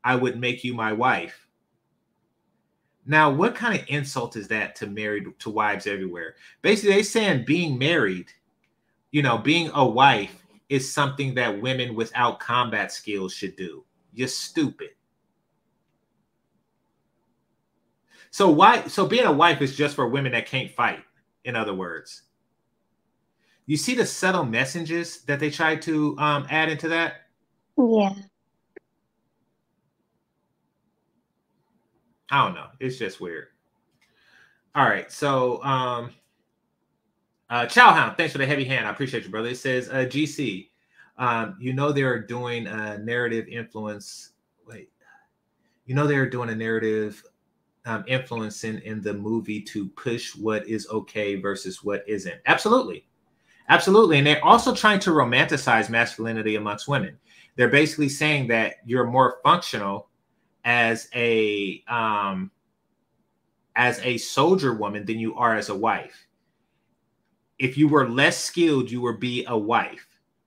I 0.05 0.17
would 0.17 0.39
make 0.39 0.65
you 0.65 0.75
my 0.75 0.93
wife." 0.93 1.47
Now, 3.07 3.31
what 3.31 3.55
kind 3.55 3.79
of 3.79 3.85
insult 3.89 4.37
is 4.37 4.47
that 4.49 4.77
to 4.77 4.87
married 4.87 5.27
to 5.41 5.51
wives 5.51 5.87
everywhere? 5.87 6.37
Basically, 6.63 6.95
they 6.95 7.03
saying 7.03 7.45
being 7.45 7.79
married, 7.79 8.31
you 9.11 9.23
know, 9.23 9.39
being 9.39 9.71
a 9.75 9.85
wife 9.85 10.45
is 10.69 10.93
something 10.93 11.35
that 11.35 11.61
women 11.61 11.95
without 11.95 12.39
combat 12.39 12.93
skills 12.93 13.35
should 13.35 13.57
do. 13.57 13.85
You're 14.13 14.29
stupid. 14.29 14.91
So 18.31 18.49
why? 18.49 18.87
So 18.87 19.07
being 19.07 19.25
a 19.25 19.33
wife 19.33 19.61
is 19.61 19.77
just 19.77 19.97
for 19.97 20.09
women 20.09 20.33
that 20.33 20.47
can't 20.47 20.71
fight. 20.71 21.03
In 21.45 21.57
other 21.57 21.75
words, 21.75 22.23
you 23.67 23.77
see 23.77 23.95
the 23.95 24.07
subtle 24.07 24.45
messages 24.45 25.23
that 25.23 25.41
they 25.41 25.51
try 25.51 25.75
to 25.77 26.17
um, 26.19 26.47
add 26.51 26.69
into 26.69 26.89
that. 26.89 27.23
Yeah. 27.77 28.15
I 32.31 32.45
don't 32.45 32.55
know. 32.55 32.69
It's 32.79 32.99
just 32.99 33.21
weird. 33.21 33.49
All 34.75 34.85
right. 34.85 35.11
So, 35.11 35.63
um, 35.65 36.11
uh, 37.49 37.67
Chowhound, 37.67 38.17
thanks 38.17 38.33
for 38.33 38.39
the 38.39 38.47
heavy 38.47 38.65
hand. 38.65 38.87
I 38.87 38.91
appreciate 38.91 39.25
you, 39.25 39.31
brother. 39.31 39.49
It 39.49 39.57
says, 39.57 39.89
uh, 39.89 40.07
GC, 40.09 40.69
um, 41.19 41.57
you 41.61 41.73
know 41.73 41.91
they're 41.91 42.21
doing 42.21 42.67
a 42.69 42.99
narrative 42.99 43.49
influence. 43.49 44.31
Wait, 44.67 44.91
you 45.87 45.95
know 45.95 46.07
they're 46.07 46.31
doing 46.31 46.51
a 46.51 46.55
narrative 46.55 47.23
um, 47.87 48.05
influencing 48.07 48.81
in 48.83 49.01
the 49.01 49.13
movie 49.13 49.61
to 49.63 49.89
push 49.91 50.37
what 50.37 50.67
is 50.69 50.87
okay 50.91 51.37
versus 51.37 51.83
what 51.83 52.05
isn't. 52.09 52.41
Absolutely. 52.47 53.07
Absolutely. 53.69 54.19
And 54.19 54.27
they're 54.27 54.45
also 54.45 54.75
trying 54.75 54.99
to 55.01 55.11
romanticize 55.11 55.89
masculinity 55.89 56.57
amongst 56.57 56.89
women. 56.89 57.17
They're 57.57 57.69
basically 57.69 58.09
saying 58.09 58.49
that 58.49 58.77
you're 58.85 59.07
more 59.07 59.39
functional 59.45 60.09
as 60.65 61.09
a 61.15 61.83
um 61.89 62.51
as 63.77 64.01
a 64.01 64.19
soldier 64.19 64.75
woman 64.75 65.05
than 65.05 65.19
you 65.19 65.35
are 65.37 65.57
as 65.57 65.69
a 65.69 65.77
wife. 65.77 66.27
If 67.59 67.79
you 67.79 67.89
were 67.89 68.09
less 68.09 68.43
skilled, 68.43 68.91
you 68.91 69.01
would 69.03 69.21
be 69.21 69.45
a 69.47 69.57
wife. 69.57 70.07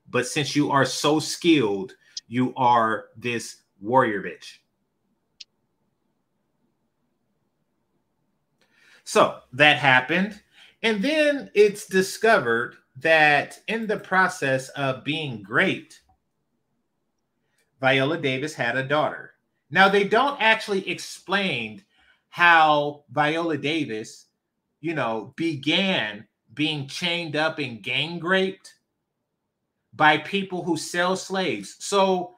But 0.10 0.28
since 0.28 0.56
you 0.56 0.72
are 0.72 0.86
so 0.86 1.20
skilled, 1.20 1.94
you 2.28 2.54
are 2.56 3.06
this 3.18 3.64
warrior 3.82 4.22
bitch. 4.22 4.58
So 9.04 9.40
that 9.54 9.78
happened. 9.78 10.42
And 10.82 11.04
then 11.04 11.50
it's 11.54 11.88
discovered 11.88 12.76
that 12.98 13.60
in 13.68 13.88
the 13.88 13.98
process 13.98 14.70
of 14.70 15.04
being 15.04 15.42
great, 15.42 16.02
Viola 17.80 18.18
Davis 18.18 18.54
had 18.54 18.78
a 18.78 18.84
daughter. 18.84 19.33
Now, 19.74 19.90
they 19.90 20.06
don't 20.06 20.42
actually 20.42 20.90
explain 20.90 21.84
how 22.30 23.04
Viola 23.12 23.58
Davis, 23.58 24.28
you 24.80 24.94
know, 24.94 25.34
began 25.36 26.26
being 26.54 26.88
chained 26.88 27.36
up 27.36 27.60
and 27.60 27.84
gang 27.84 28.22
raped 28.22 28.76
by 29.94 30.20
people 30.20 30.64
who 30.64 30.78
sell 30.78 31.18
slaves. 31.18 31.76
So 31.80 32.36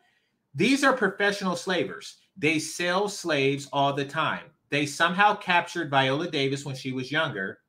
these 0.56 0.84
are 0.84 0.94
professional 0.94 1.56
slavers. 1.56 2.18
They 2.36 2.58
sell 2.58 3.08
slaves 3.08 3.70
all 3.72 3.94
the 3.94 4.06
time 4.06 4.50
they 4.70 4.86
somehow 4.86 5.36
captured 5.36 5.90
Viola 5.90 6.30
Davis 6.30 6.66
when 6.66 6.76
she 6.76 6.92
was 6.92 7.12
younger. 7.12 7.60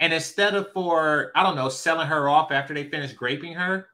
And 0.00 0.12
instead 0.12 0.54
of 0.54 0.72
for, 0.72 1.32
I 1.34 1.42
don't 1.42 1.56
know, 1.56 1.68
selling 1.68 2.06
her 2.06 2.28
off 2.28 2.52
after 2.52 2.72
they 2.72 2.88
finished 2.88 3.20
raping 3.20 3.54
her, 3.54 3.88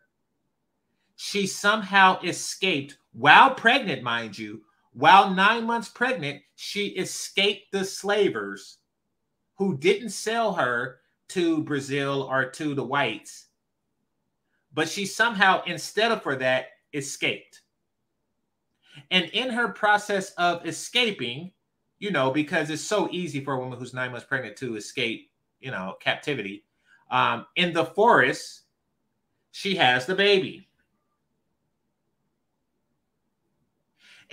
she 1.16 1.46
somehow 1.46 2.20
escaped 2.22 2.98
while 3.14 3.54
pregnant, 3.54 4.02
mind 4.02 4.36
you. 4.38 4.62
While 4.92 5.34
nine 5.34 5.64
months 5.64 5.88
pregnant, 5.88 6.42
she 6.54 6.88
escaped 6.88 7.72
the 7.72 7.84
slavers 7.84 8.78
who 9.56 9.76
didn't 9.76 10.10
sell 10.10 10.52
her 10.52 11.00
to 11.28 11.62
Brazil 11.64 12.28
or 12.30 12.50
to 12.50 12.74
the 12.74 12.84
whites. 12.84 13.46
But 14.72 14.88
she 14.88 15.06
somehow, 15.06 15.62
instead 15.64 16.12
of 16.12 16.22
for 16.22 16.36
that, 16.36 16.66
escaped. 16.92 17.62
And 19.10 19.26
in 19.26 19.50
her 19.50 19.68
process 19.68 20.30
of 20.32 20.66
escaping, 20.66 21.52
you 21.98 22.10
know, 22.10 22.30
because 22.30 22.70
it's 22.70 22.82
so 22.82 23.08
easy 23.10 23.42
for 23.42 23.54
a 23.54 23.58
woman 23.58 23.78
who's 23.78 23.94
nine 23.94 24.12
months 24.12 24.26
pregnant 24.26 24.56
to 24.58 24.76
escape, 24.76 25.30
you 25.60 25.70
know, 25.70 25.96
captivity. 26.00 26.64
Um, 27.10 27.46
in 27.56 27.72
the 27.72 27.84
forest, 27.84 28.62
she 29.52 29.74
has 29.76 30.06
the 30.06 30.14
baby. 30.14 30.68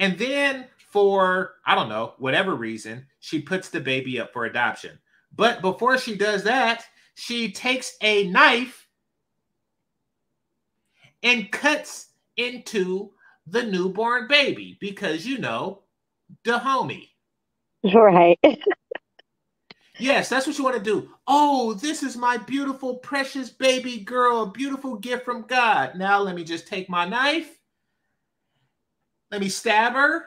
And 0.01 0.17
then, 0.17 0.65
for 0.89 1.53
I 1.65 1.75
don't 1.75 1.87
know, 1.87 2.15
whatever 2.17 2.55
reason, 2.55 3.05
she 3.19 3.39
puts 3.39 3.69
the 3.69 3.79
baby 3.79 4.19
up 4.19 4.33
for 4.33 4.45
adoption. 4.45 4.97
But 5.33 5.61
before 5.61 5.97
she 5.99 6.17
does 6.17 6.43
that, 6.43 6.83
she 7.13 7.51
takes 7.51 7.95
a 8.01 8.27
knife 8.29 8.87
and 11.21 11.51
cuts 11.51 12.07
into 12.35 13.11
the 13.45 13.61
newborn 13.61 14.27
baby 14.27 14.75
because 14.81 15.25
you 15.25 15.37
know 15.37 15.83
Dahomey. 16.43 17.09
Right. 17.83 18.39
yes, 19.99 20.29
that's 20.29 20.47
what 20.47 20.57
you 20.57 20.63
want 20.63 20.77
to 20.77 20.83
do. 20.83 21.11
Oh, 21.27 21.75
this 21.75 22.01
is 22.01 22.17
my 22.17 22.37
beautiful, 22.37 22.95
precious 22.95 23.51
baby 23.51 23.99
girl, 23.99 24.41
a 24.41 24.51
beautiful 24.51 24.95
gift 24.95 25.25
from 25.25 25.43
God. 25.43 25.95
Now 25.95 26.19
let 26.21 26.35
me 26.35 26.43
just 26.43 26.67
take 26.67 26.89
my 26.89 27.07
knife. 27.07 27.60
Let 29.31 29.41
me 29.41 29.49
stab 29.49 29.93
her. 29.93 30.25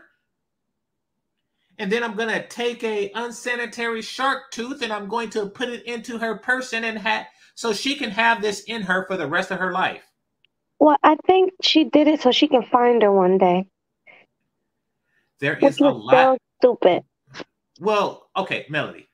and 1.79 1.91
then 1.93 2.05
I'm 2.05 2.15
gonna 2.17 2.47
take 2.47 2.85
a 2.85 3.11
unsanitary 3.15 4.03
shark 4.03 4.51
tooth 4.53 4.83
and 4.83 4.93
I'm 4.93 5.09
going 5.09 5.31
to 5.33 5.47
put 5.49 5.69
it 5.69 5.85
into 5.87 6.19
her 6.19 6.37
person 6.39 6.85
and 6.85 6.99
have 6.99 7.27
so 7.55 7.73
she 7.73 7.97
can 7.97 8.11
have 8.11 8.43
this 8.43 8.63
in 8.65 8.83
her 8.83 9.07
for 9.07 9.17
the 9.17 9.27
rest 9.29 9.51
of 9.51 9.61
her 9.61 9.73
life. 9.73 10.05
Well, 10.81 10.97
I 11.03 11.17
think 11.27 11.53
she 11.63 11.85
did 11.85 12.09
it 12.09 12.23
so 12.23 12.33
she 12.33 12.49
can 12.49 12.63
find 12.65 13.03
her 13.03 13.13
one 13.13 13.39
day. 13.39 13.67
There 15.41 15.59
Which 15.61 15.75
is 15.75 15.81
a 15.81 15.91
lot. 15.91 16.13
so 16.13 16.39
stupid. 16.61 17.03
Well, 17.81 18.31
okay, 18.37 18.67
Melody, 18.71 19.09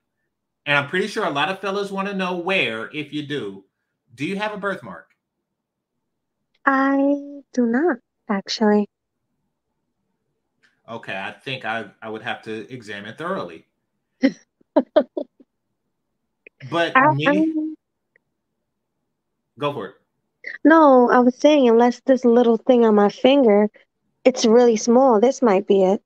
and 0.67 0.77
I'm 0.79 0.89
pretty 0.89 1.09
sure 1.09 1.25
a 1.27 1.31
lot 1.31 1.51
of 1.51 1.61
fellas 1.61 1.91
want 1.91 2.09
to 2.09 2.15
know 2.15 2.39
where. 2.39 2.91
If 2.95 3.13
you 3.13 3.27
do, 3.27 3.65
do 4.15 4.27
you 4.27 4.37
have 4.39 4.53
a 4.55 4.59
birthmark? 4.59 5.09
I 6.67 7.43
do 7.55 7.67
not 7.67 7.99
actually. 8.29 8.89
Okay, 10.91 11.17
I 11.17 11.31
think 11.31 11.65
I 11.65 11.89
I 12.03 12.11
would 12.11 12.23
have 12.23 12.43
to 12.43 12.73
examine 12.73 13.15
thoroughly. 13.15 13.67
but 16.71 16.97
I, 16.97 17.15
me, 17.15 17.27
I- 17.29 17.75
go 19.59 19.73
for 19.73 19.87
it. 19.87 19.95
no, 20.65 21.09
I 21.09 21.21
was 21.21 21.37
saying 21.37 21.69
unless 21.69 22.01
this 22.01 22.25
little 22.25 22.57
thing 22.57 22.85
on 22.85 22.97
my 22.97 23.09
finger, 23.09 23.71
it's 24.25 24.45
really 24.45 24.77
small. 24.77 25.21
This 25.21 25.41
might 25.43 25.69
be 25.69 25.85
it. 25.85 26.03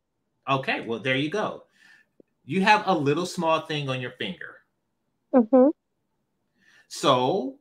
Okay, 0.49 0.83
well 0.83 0.99
there 0.99 1.17
you 1.17 1.31
go. 1.31 1.65
You 2.45 2.61
have 2.61 2.83
a 2.87 2.95
little 2.95 3.27
small 3.27 3.61
thing 3.63 3.89
on 3.89 4.03
your 4.03 4.13
finger. 4.13 4.57
hmm 5.33 5.69
So 6.89 7.59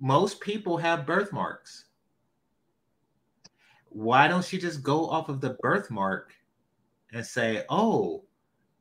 most 0.00 0.40
people 0.40 0.78
have 0.78 1.04
birthmarks. 1.06 1.84
Why 3.94 4.26
don't 4.26 4.52
you 4.52 4.58
just 4.58 4.82
go 4.82 5.08
off 5.08 5.28
of 5.28 5.40
the 5.40 5.56
birthmark 5.60 6.32
and 7.12 7.24
say, 7.24 7.64
"Oh, 7.68 8.24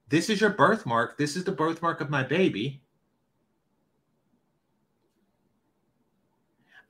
this 0.10 0.28
is 0.28 0.42
your 0.42 0.50
birthmark. 0.50 1.18
This 1.20 1.36
is 1.36 1.44
the 1.44 1.52
birthmark 1.52 2.02
of 2.02 2.10
my 2.10 2.24
baby." 2.24 2.82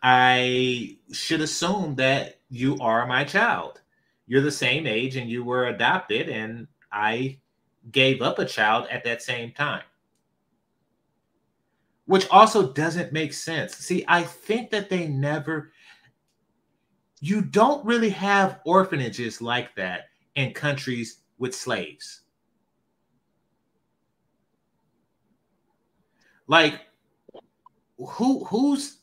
I 0.01 0.97
should 1.11 1.41
assume 1.41 1.95
that 1.95 2.39
you 2.49 2.77
are 2.79 3.05
my 3.05 3.25
child. 3.25 3.81
You're 4.25 4.41
the 4.41 4.51
same 4.51 4.87
age 4.87 5.17
and 5.17 5.29
you 5.29 5.43
were 5.43 5.67
adopted, 5.67 6.29
and 6.29 6.67
I 6.91 7.39
gave 7.91 8.21
up 8.21 8.39
a 8.39 8.45
child 8.45 8.87
at 8.89 9.03
that 9.03 9.21
same 9.21 9.51
time. 9.51 9.83
Which 12.05 12.27
also 12.29 12.71
doesn't 12.71 13.11
make 13.11 13.33
sense. 13.33 13.75
See, 13.75 14.05
I 14.07 14.23
think 14.23 14.71
that 14.71 14.89
they 14.89 15.07
never, 15.07 15.71
you 17.23 17.41
don't 17.41 17.85
really 17.85 18.09
have 18.09 18.59
orphanages 18.65 19.41
like 19.41 19.73
that 19.75 20.09
in 20.35 20.51
countries 20.53 21.19
with 21.37 21.55
slaves. 21.55 22.23
Like, 26.47 26.81
who 27.97 28.43
who's 28.43 28.97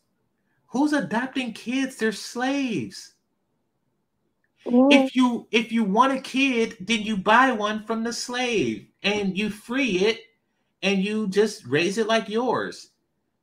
who's 0.67 0.93
adopting 0.93 1.55
kids? 1.55 1.97
They're 1.97 2.13
slaves. 2.13 3.15
if 4.67 5.17
you 5.17 5.47
if 5.51 5.73
you 5.73 5.83
want 5.83 6.13
a 6.13 6.21
kid 6.21 6.77
then 6.81 7.01
you 7.01 7.17
buy 7.17 7.51
one 7.51 7.83
from 7.87 8.05
the 8.05 8.13
slave 8.13 8.87
and 9.03 9.37
you 9.37 9.49
free 9.49 10.01
it 10.01 10.21
and 10.83 11.03
you 11.03 11.27
just 11.29 11.65
raise 11.67 11.97
it 11.97 12.07
like 12.07 12.29
yours 12.29 12.91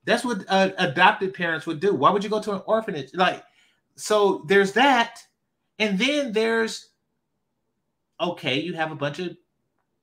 that's 0.05 0.23
what 0.23 0.45
uh, 0.47 0.69
adopted 0.77 1.33
parents 1.33 1.65
would 1.65 1.79
do 1.79 1.95
why 1.95 2.11
would 2.11 2.23
you 2.23 2.29
go 2.29 2.39
to 2.39 2.53
an 2.53 2.61
orphanage 2.67 3.09
like 3.15 3.43
so 3.97 4.45
there's 4.47 4.71
that 4.71 5.19
and 5.79 5.99
then 5.99 6.31
there's 6.31 6.89
okay 8.21 8.59
you 8.59 8.73
have 8.73 8.91
a 8.91 8.95
bunch 8.95 9.19
of 9.19 9.35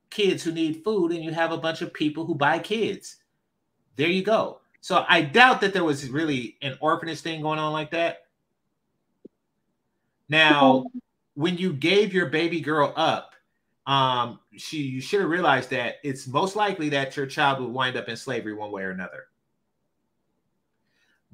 kids 0.09 0.43
who 0.43 0.51
need 0.51 0.83
food 0.83 1.11
and 1.11 1.23
you 1.23 1.31
have 1.31 1.51
a 1.51 1.57
bunch 1.57 1.81
of 1.81 1.93
people 1.93 2.25
who 2.25 2.35
buy 2.35 2.59
kids 2.59 3.17
there 3.95 4.09
you 4.09 4.23
go 4.23 4.59
so 4.81 5.03
i 5.09 5.21
doubt 5.21 5.59
that 5.59 5.73
there 5.73 5.83
was 5.83 6.09
really 6.09 6.57
an 6.61 6.77
orphanage 6.79 7.21
thing 7.21 7.41
going 7.41 7.59
on 7.59 7.73
like 7.73 7.91
that 7.91 8.19
now 10.29 10.85
when 11.35 11.57
you 11.57 11.73
gave 11.73 12.13
your 12.13 12.27
baby 12.27 12.59
girl 12.61 12.93
up, 12.95 13.35
um, 13.85 14.39
she 14.57 14.77
you 14.77 15.01
should 15.01 15.21
have 15.21 15.29
realized 15.29 15.69
that 15.69 15.95
it's 16.03 16.27
most 16.27 16.55
likely 16.55 16.89
that 16.89 17.15
your 17.15 17.27
child 17.27 17.59
would 17.59 17.71
wind 17.71 17.95
up 17.95 18.09
in 18.09 18.17
slavery 18.17 18.53
one 18.53 18.71
way 18.71 18.81
or 18.81 18.89
another. 18.89 19.25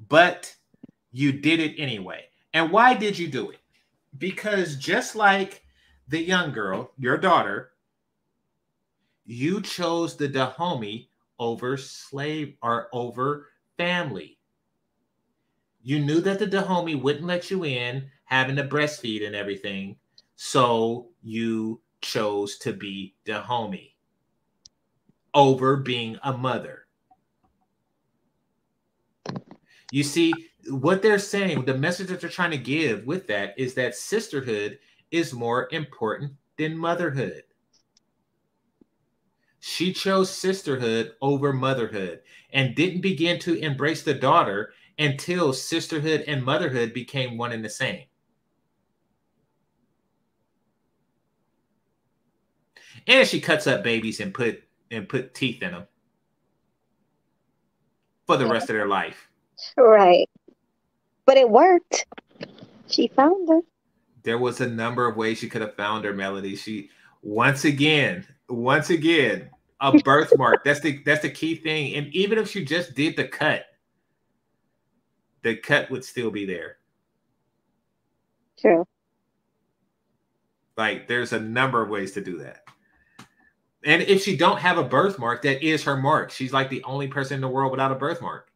But 0.08 0.54
you 1.12 1.32
did 1.32 1.60
it 1.60 1.76
anyway. 1.78 2.24
And 2.54 2.70
why 2.70 2.94
did 2.94 3.18
you 3.18 3.28
do 3.28 3.50
it? 3.50 3.60
Because 4.18 4.76
just 4.76 5.16
like 5.16 5.62
the 6.08 6.22
young 6.22 6.52
girl, 6.52 6.92
your 6.98 7.16
daughter, 7.16 7.70
you 9.24 9.60
chose 9.62 10.16
the 10.16 10.28
Dahomey 10.28 11.08
over 11.38 11.76
slave 11.76 12.54
or 12.62 12.88
over 12.92 13.48
family. 13.76 14.38
You 15.82 15.98
knew 15.98 16.20
that 16.20 16.38
the 16.38 16.46
Dahomey 16.46 16.94
wouldn't 16.94 17.26
let 17.26 17.50
you 17.50 17.64
in, 17.64 18.10
having 18.24 18.56
to 18.56 18.64
breastfeed 18.64 19.26
and 19.26 19.34
everything. 19.34 19.96
So 20.36 21.08
you 21.22 21.80
chose 22.00 22.58
to 22.58 22.72
be 22.72 23.14
Dahomey 23.24 23.96
over 25.34 25.76
being 25.76 26.18
a 26.22 26.36
mother. 26.36 26.86
You 29.90 30.02
see, 30.02 30.32
what 30.68 31.02
they're 31.02 31.18
saying, 31.18 31.64
the 31.64 31.76
message 31.76 32.08
that 32.08 32.20
they're 32.20 32.30
trying 32.30 32.50
to 32.52 32.58
give 32.58 33.04
with 33.06 33.26
that 33.28 33.54
is 33.58 33.74
that 33.74 33.94
sisterhood 33.94 34.78
is 35.10 35.32
more 35.32 35.68
important 35.72 36.32
than 36.56 36.76
motherhood. 36.76 37.42
She 39.60 39.92
chose 39.92 40.30
sisterhood 40.30 41.12
over 41.20 41.52
motherhood 41.52 42.22
and 42.52 42.74
didn't 42.74 43.00
begin 43.00 43.38
to 43.40 43.58
embrace 43.58 44.02
the 44.02 44.14
daughter 44.14 44.72
until 44.98 45.52
sisterhood 45.52 46.24
and 46.26 46.44
motherhood 46.44 46.92
became 46.92 47.38
one 47.38 47.52
and 47.52 47.64
the 47.64 47.70
same. 47.70 48.04
And 53.06 53.26
she 53.26 53.40
cuts 53.40 53.66
up 53.66 53.82
babies 53.82 54.20
and 54.20 54.32
put 54.34 54.62
and 54.90 55.08
put 55.08 55.34
teeth 55.34 55.62
in 55.62 55.72
them 55.72 55.86
for 58.26 58.36
the 58.36 58.46
rest 58.46 58.68
of 58.68 58.76
their 58.76 58.86
life. 58.86 59.28
Right. 59.76 60.28
But 61.26 61.36
it 61.36 61.48
worked. 61.48 62.06
She 62.88 63.08
found 63.08 63.48
her. 63.48 63.60
There 64.22 64.38
was 64.38 64.60
a 64.60 64.68
number 64.68 65.06
of 65.06 65.16
ways 65.16 65.38
she 65.38 65.48
could 65.48 65.62
have 65.62 65.74
found 65.74 66.04
her 66.04 66.12
melody. 66.12 66.56
She 66.56 66.90
once 67.22 67.64
again, 67.64 68.26
once 68.48 68.90
again, 68.90 69.50
a 69.80 69.98
birthmark. 70.04 70.64
that's 70.64 70.80
the 70.80 71.02
that's 71.04 71.22
the 71.22 71.30
key 71.30 71.56
thing. 71.56 71.94
And 71.94 72.08
even 72.08 72.38
if 72.38 72.50
she 72.50 72.64
just 72.64 72.94
did 72.94 73.16
the 73.16 73.26
cut, 73.26 73.66
the 75.42 75.56
cut 75.56 75.90
would 75.90 76.04
still 76.04 76.30
be 76.30 76.46
there. 76.46 76.78
True. 78.58 78.86
Like 80.76 81.08
there's 81.08 81.32
a 81.32 81.40
number 81.40 81.82
of 81.82 81.88
ways 81.88 82.12
to 82.12 82.20
do 82.20 82.38
that. 82.38 82.62
And 83.84 84.02
if 84.02 84.22
she 84.22 84.36
don't 84.36 84.58
have 84.60 84.78
a 84.78 84.84
birthmark, 84.84 85.42
that 85.42 85.66
is 85.66 85.82
her 85.84 85.96
mark. 85.96 86.30
She's 86.30 86.52
like 86.52 86.70
the 86.70 86.84
only 86.84 87.08
person 87.08 87.36
in 87.36 87.40
the 87.40 87.48
world 87.48 87.72
without 87.72 87.90
a 87.90 87.96
birthmark. 87.96 88.51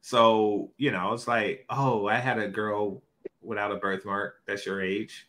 So, 0.00 0.72
you 0.76 0.90
know, 0.90 1.12
it's 1.12 1.28
like, 1.28 1.66
oh, 1.70 2.06
I 2.06 2.16
had 2.16 2.38
a 2.38 2.48
girl 2.48 3.02
without 3.42 3.72
a 3.72 3.76
birthmark. 3.76 4.36
That's 4.46 4.64
your 4.64 4.82
age. 4.82 5.28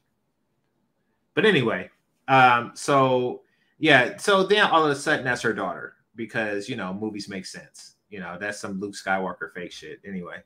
But 1.33 1.45
anyway, 1.45 1.89
um, 2.27 2.71
so 2.75 3.41
yeah, 3.79 4.17
so 4.17 4.43
then 4.43 4.65
all 4.65 4.85
of 4.85 4.91
a 4.91 4.95
sudden 4.95 5.25
that's 5.25 5.41
her 5.41 5.53
daughter 5.53 5.95
because 6.15 6.67
you 6.67 6.75
know 6.75 6.93
movies 6.93 7.29
make 7.29 7.45
sense. 7.45 7.95
You 8.09 8.19
know, 8.19 8.37
that's 8.39 8.59
some 8.59 8.79
Luke 8.79 8.93
Skywalker 8.93 9.53
fake 9.53 9.71
shit. 9.71 9.99
Anyway, 10.05 10.37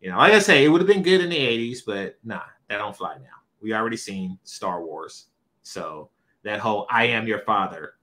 you 0.00 0.10
know, 0.10 0.18
like 0.18 0.32
I 0.32 0.38
say, 0.38 0.64
it 0.64 0.68
would 0.68 0.80
have 0.80 0.88
been 0.88 1.02
good 1.02 1.20
in 1.20 1.30
the 1.30 1.36
80s, 1.36 1.78
but 1.84 2.18
nah, 2.22 2.42
that 2.68 2.78
don't 2.78 2.96
fly 2.96 3.16
now. 3.16 3.38
We 3.60 3.74
already 3.74 3.96
seen 3.96 4.38
Star 4.44 4.84
Wars. 4.84 5.26
So 5.62 6.10
that 6.44 6.60
whole 6.60 6.86
I 6.90 7.06
am 7.06 7.26
your 7.26 7.40
father 7.40 7.94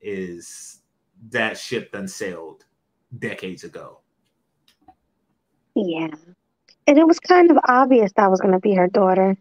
is 0.00 0.80
that 1.30 1.58
ship 1.58 1.92
done 1.92 2.08
sailed 2.08 2.64
decades 3.18 3.64
ago. 3.64 4.00
Yeah. 5.74 6.08
And 6.86 6.98
it 6.98 7.06
was 7.06 7.18
kind 7.18 7.50
of 7.50 7.58
obvious 7.66 8.12
that 8.16 8.30
was 8.30 8.40
going 8.40 8.52
to 8.52 8.60
be 8.60 8.74
her 8.74 8.88
daughter. 8.88 9.36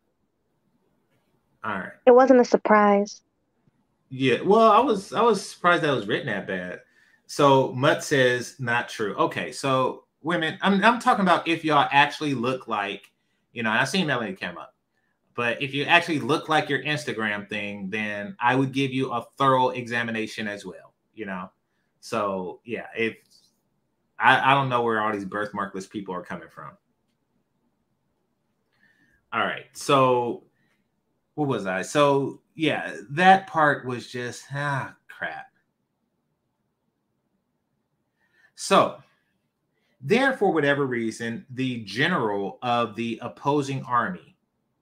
All 1.63 1.71
right. 1.71 1.91
It 2.05 2.11
wasn't 2.11 2.41
a 2.41 2.45
surprise. 2.45 3.21
Yeah. 4.09 4.41
Well, 4.41 4.71
I 4.71 4.79
was 4.79 5.13
I 5.13 5.21
was 5.21 5.47
surprised 5.47 5.83
that 5.83 5.91
was 5.91 6.07
written 6.07 6.27
that 6.27 6.47
bad. 6.47 6.81
So 7.25 7.71
Mutt 7.73 8.03
says 8.03 8.55
not 8.59 8.89
true. 8.89 9.15
Okay, 9.15 9.51
so 9.51 10.03
women, 10.21 10.57
I'm 10.61 10.83
I'm 10.83 10.99
talking 10.99 11.23
about 11.23 11.47
if 11.47 11.63
y'all 11.65 11.87
actually 11.91 12.33
look 12.33 12.67
like, 12.67 13.11
you 13.53 13.63
know, 13.63 13.71
I've 13.71 13.89
seen 13.89 14.07
Melanie 14.07 14.33
came 14.33 14.57
up. 14.57 14.75
But 15.35 15.61
if 15.63 15.73
you 15.73 15.85
actually 15.85 16.19
look 16.19 16.47
like 16.47 16.69
your 16.69 16.83
Instagram 16.83 17.49
thing, 17.49 17.89
then 17.89 18.35
I 18.39 18.55
would 18.55 18.71
give 18.71 18.91
you 18.91 19.11
a 19.11 19.25
thorough 19.37 19.69
examination 19.69 20.47
as 20.47 20.63
well. 20.63 20.93
You 21.15 21.25
know, 21.25 21.49
so 22.01 22.59
yeah, 22.65 22.87
if 22.95 23.17
I, 24.19 24.51
I 24.51 24.53
don't 24.53 24.69
know 24.69 24.83
where 24.83 25.01
all 25.01 25.11
these 25.11 25.25
birthmarkless 25.25 25.89
people 25.89 26.15
are 26.15 26.23
coming 26.23 26.49
from. 26.49 26.71
All 29.31 29.41
right, 29.41 29.65
so 29.73 30.43
what 31.35 31.47
was 31.47 31.65
I? 31.65 31.81
So 31.81 32.41
yeah, 32.55 32.95
that 33.11 33.47
part 33.47 33.85
was 33.85 34.11
just 34.11 34.45
ah 34.53 34.95
crap. 35.09 35.47
So 38.55 38.97
then, 40.05 40.37
for 40.37 40.51
whatever 40.51 40.85
reason, 40.85 41.45
the 41.49 41.83
general 41.85 42.59
of 42.61 42.95
the 42.95 43.19
opposing 43.21 43.83
army, 43.83 44.35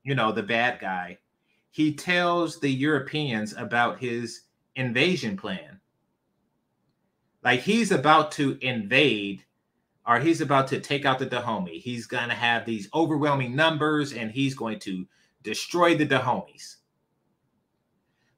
you 0.03 0.15
know, 0.15 0.31
the 0.31 0.43
bad 0.43 0.79
guy, 0.79 1.19
he 1.69 1.93
tells 1.93 2.59
the 2.59 2.69
Europeans 2.69 3.53
about 3.55 3.99
his 3.99 4.41
invasion 4.75 5.37
plan. 5.37 5.80
Like 7.43 7.61
he's 7.61 7.91
about 7.91 8.31
to 8.33 8.57
invade 8.61 9.43
or 10.05 10.19
he's 10.19 10.41
about 10.41 10.67
to 10.69 10.79
take 10.79 11.05
out 11.05 11.19
the 11.19 11.25
Dahomey. 11.25 11.79
He's 11.79 12.07
going 12.07 12.29
to 12.29 12.35
have 12.35 12.65
these 12.65 12.89
overwhelming 12.93 13.55
numbers 13.55 14.13
and 14.13 14.31
he's 14.31 14.55
going 14.55 14.79
to 14.79 15.07
destroy 15.43 15.95
the 15.95 16.07
Dahomeys. 16.07 16.77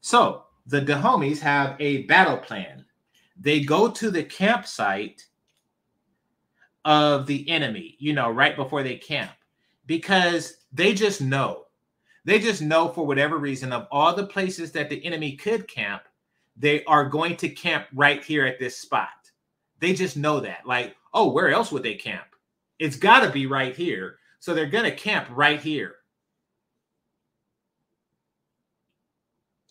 So 0.02 0.44
the 0.66 0.82
Dahomeys 0.82 1.40
have 1.40 1.76
a 1.80 2.04
battle 2.04 2.38
plan. 2.38 2.86
They 3.40 3.62
go 3.62 3.90
to 3.90 4.12
the 4.12 4.24
campsite 4.24 5.26
of 6.86 7.26
the 7.26 7.50
enemy, 7.50 7.96
you 8.00 8.14
know, 8.14 8.30
right 8.30 8.56
before 8.56 8.84
they 8.84 8.98
camp, 8.98 9.32
because 9.86 10.58
they 10.72 10.94
just 10.94 11.22
know. 11.22 11.66
They 12.26 12.40
just 12.40 12.62
know 12.62 12.90
for 12.90 13.06
whatever 13.06 13.38
reason 13.38 13.74
of 13.74 13.88
all 13.92 14.16
the 14.16 14.28
places 14.28 14.72
that 14.74 14.90
the 14.90 15.04
enemy 15.06 15.36
could 15.36 15.68
camp, 15.68 16.04
they 16.58 16.84
are 16.86 17.06
going 17.06 17.36
to 17.38 17.50
camp 17.50 17.88
right 17.94 18.24
here 18.24 18.46
at 18.46 18.60
this 18.60 18.78
spot. 18.78 19.10
They 19.80 19.94
just 19.94 20.18
know 20.18 20.40
that. 20.40 20.66
Like, 20.66 20.96
oh, 21.14 21.32
where 21.32 21.50
else 21.50 21.72
would 21.72 21.84
they 21.84 21.96
camp? 21.96 22.28
It's 22.80 22.96
got 22.96 23.22
to 23.22 23.30
be 23.30 23.46
right 23.48 23.76
here. 23.76 24.18
So 24.40 24.54
they're 24.54 24.66
going 24.68 24.86
to 24.86 24.96
camp 24.96 25.28
right 25.32 25.60
here. 25.60 25.96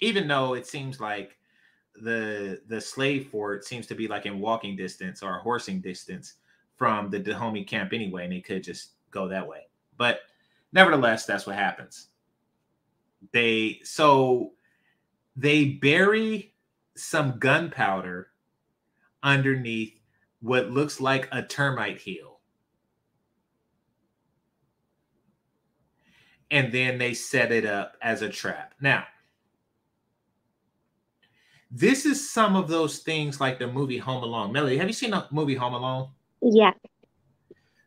Even 0.00 0.26
though 0.26 0.54
it 0.54 0.66
seems 0.66 0.98
like 0.98 1.36
the 1.94 2.60
the 2.68 2.80
slave 2.80 3.28
fort 3.28 3.64
seems 3.64 3.86
to 3.86 3.94
be 3.94 4.08
like 4.08 4.26
in 4.26 4.40
walking 4.40 4.74
distance 4.76 5.22
or 5.22 5.34
horsing 5.34 5.80
distance 5.80 6.34
from 6.76 7.10
the 7.10 7.18
Dahomey 7.18 7.64
camp 7.64 7.92
anyway, 7.92 8.24
and 8.24 8.32
they 8.32 8.40
could 8.40 8.64
just 8.64 8.92
go 9.10 9.28
that 9.28 9.46
way. 9.46 9.68
But 9.96 10.20
nevertheless, 10.72 11.26
that's 11.26 11.46
what 11.46 11.54
happens. 11.54 12.08
They 13.32 13.80
so 13.84 14.52
they 15.36 15.66
bury 15.66 16.51
some 16.96 17.38
gunpowder 17.38 18.28
underneath 19.22 19.98
what 20.40 20.70
looks 20.70 21.00
like 21.00 21.28
a 21.32 21.42
termite 21.42 22.00
hill. 22.00 22.40
And 26.50 26.72
then 26.72 26.98
they 26.98 27.14
set 27.14 27.50
it 27.50 27.64
up 27.64 27.96
as 28.02 28.20
a 28.20 28.28
trap. 28.28 28.74
Now, 28.80 29.04
this 31.70 32.04
is 32.04 32.30
some 32.30 32.54
of 32.54 32.68
those 32.68 32.98
things 32.98 33.40
like 33.40 33.58
the 33.58 33.66
movie 33.66 33.96
Home 33.96 34.22
Alone. 34.22 34.52
Melody, 34.52 34.76
have 34.76 34.86
you 34.88 34.92
seen 34.92 35.12
the 35.12 35.26
movie 35.30 35.54
Home 35.54 35.72
Alone? 35.72 36.08
Yeah. 36.42 36.72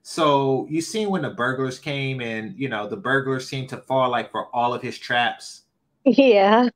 So 0.01 0.67
you 0.69 0.81
seen 0.81 1.09
when 1.09 1.21
the 1.21 1.31
burglars 1.31 1.77
came 1.79 2.21
and 2.21 2.57
you 2.57 2.69
know 2.69 2.87
the 2.87 2.97
burglars 2.97 3.47
seemed 3.47 3.69
to 3.69 3.77
fall 3.77 4.09
like 4.09 4.31
for 4.31 4.47
all 4.55 4.73
of 4.73 4.81
his 4.81 4.97
traps. 4.97 5.61
Yeah. 6.05 6.69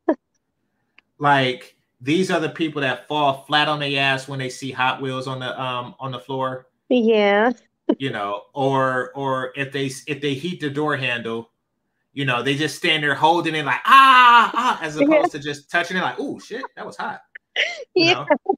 like 1.19 1.75
these 2.01 2.31
are 2.31 2.39
the 2.39 2.49
people 2.49 2.81
that 2.81 3.07
fall 3.07 3.43
flat 3.43 3.67
on 3.67 3.79
their 3.79 3.99
ass 3.99 4.27
when 4.27 4.39
they 4.39 4.49
see 4.49 4.71
Hot 4.71 5.01
Wheels 5.01 5.27
on 5.27 5.39
the 5.39 5.61
um 5.61 5.95
on 5.99 6.11
the 6.11 6.19
floor. 6.19 6.67
Yeah. 6.89 7.51
you 7.97 8.11
know, 8.11 8.43
or 8.53 9.11
or 9.15 9.51
if 9.55 9.71
they 9.71 9.87
if 10.07 10.21
they 10.21 10.33
heat 10.33 10.61
the 10.61 10.69
door 10.69 10.95
handle, 10.95 11.49
you 12.13 12.25
know, 12.25 12.41
they 12.41 12.55
just 12.55 12.77
stand 12.77 13.03
there 13.03 13.15
holding 13.15 13.55
it 13.55 13.65
like 13.65 13.81
ah 13.85 14.51
ah 14.53 14.79
as 14.81 14.95
opposed 14.95 15.33
yeah. 15.33 15.39
to 15.39 15.39
just 15.39 15.69
touching 15.69 15.97
it 15.97 16.01
like 16.01 16.19
oh 16.19 16.39
shit 16.39 16.63
that 16.75 16.85
was 16.85 16.97
hot. 16.97 17.21
You 17.95 18.05
yeah. 18.05 18.13
Know? 18.13 18.55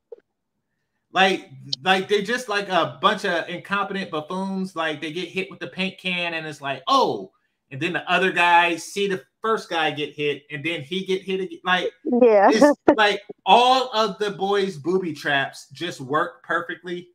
Like 1.13 1.49
like 1.83 2.07
they're 2.07 2.21
just 2.21 2.47
like 2.47 2.69
a 2.69 2.99
bunch 3.01 3.25
of 3.25 3.49
incompetent 3.49 4.11
buffoons. 4.11 4.75
Like 4.75 5.01
they 5.01 5.11
get 5.11 5.29
hit 5.29 5.49
with 5.49 5.59
the 5.59 5.67
paint 5.67 5.97
can 5.97 6.33
and 6.35 6.45
it's 6.45 6.61
like 6.61 6.83
oh, 6.87 7.31
and 7.71 7.81
then 7.81 7.93
the 7.93 8.11
other 8.11 8.31
guys 8.31 8.83
see 8.83 9.07
the 9.07 9.23
first 9.41 9.69
guy 9.69 9.91
get 9.91 10.13
hit 10.13 10.43
and 10.51 10.63
then 10.63 10.81
he 10.81 11.05
get 11.05 11.23
hit 11.23 11.39
again. 11.39 11.59
Like 11.63 11.91
yeah, 12.21 12.51
like 12.95 13.21
all 13.45 13.89
of 13.93 14.17
the 14.19 14.31
boys' 14.31 14.77
booby 14.77 15.13
traps 15.13 15.67
just 15.71 16.01
work 16.01 16.43
perfectly. 16.43 17.09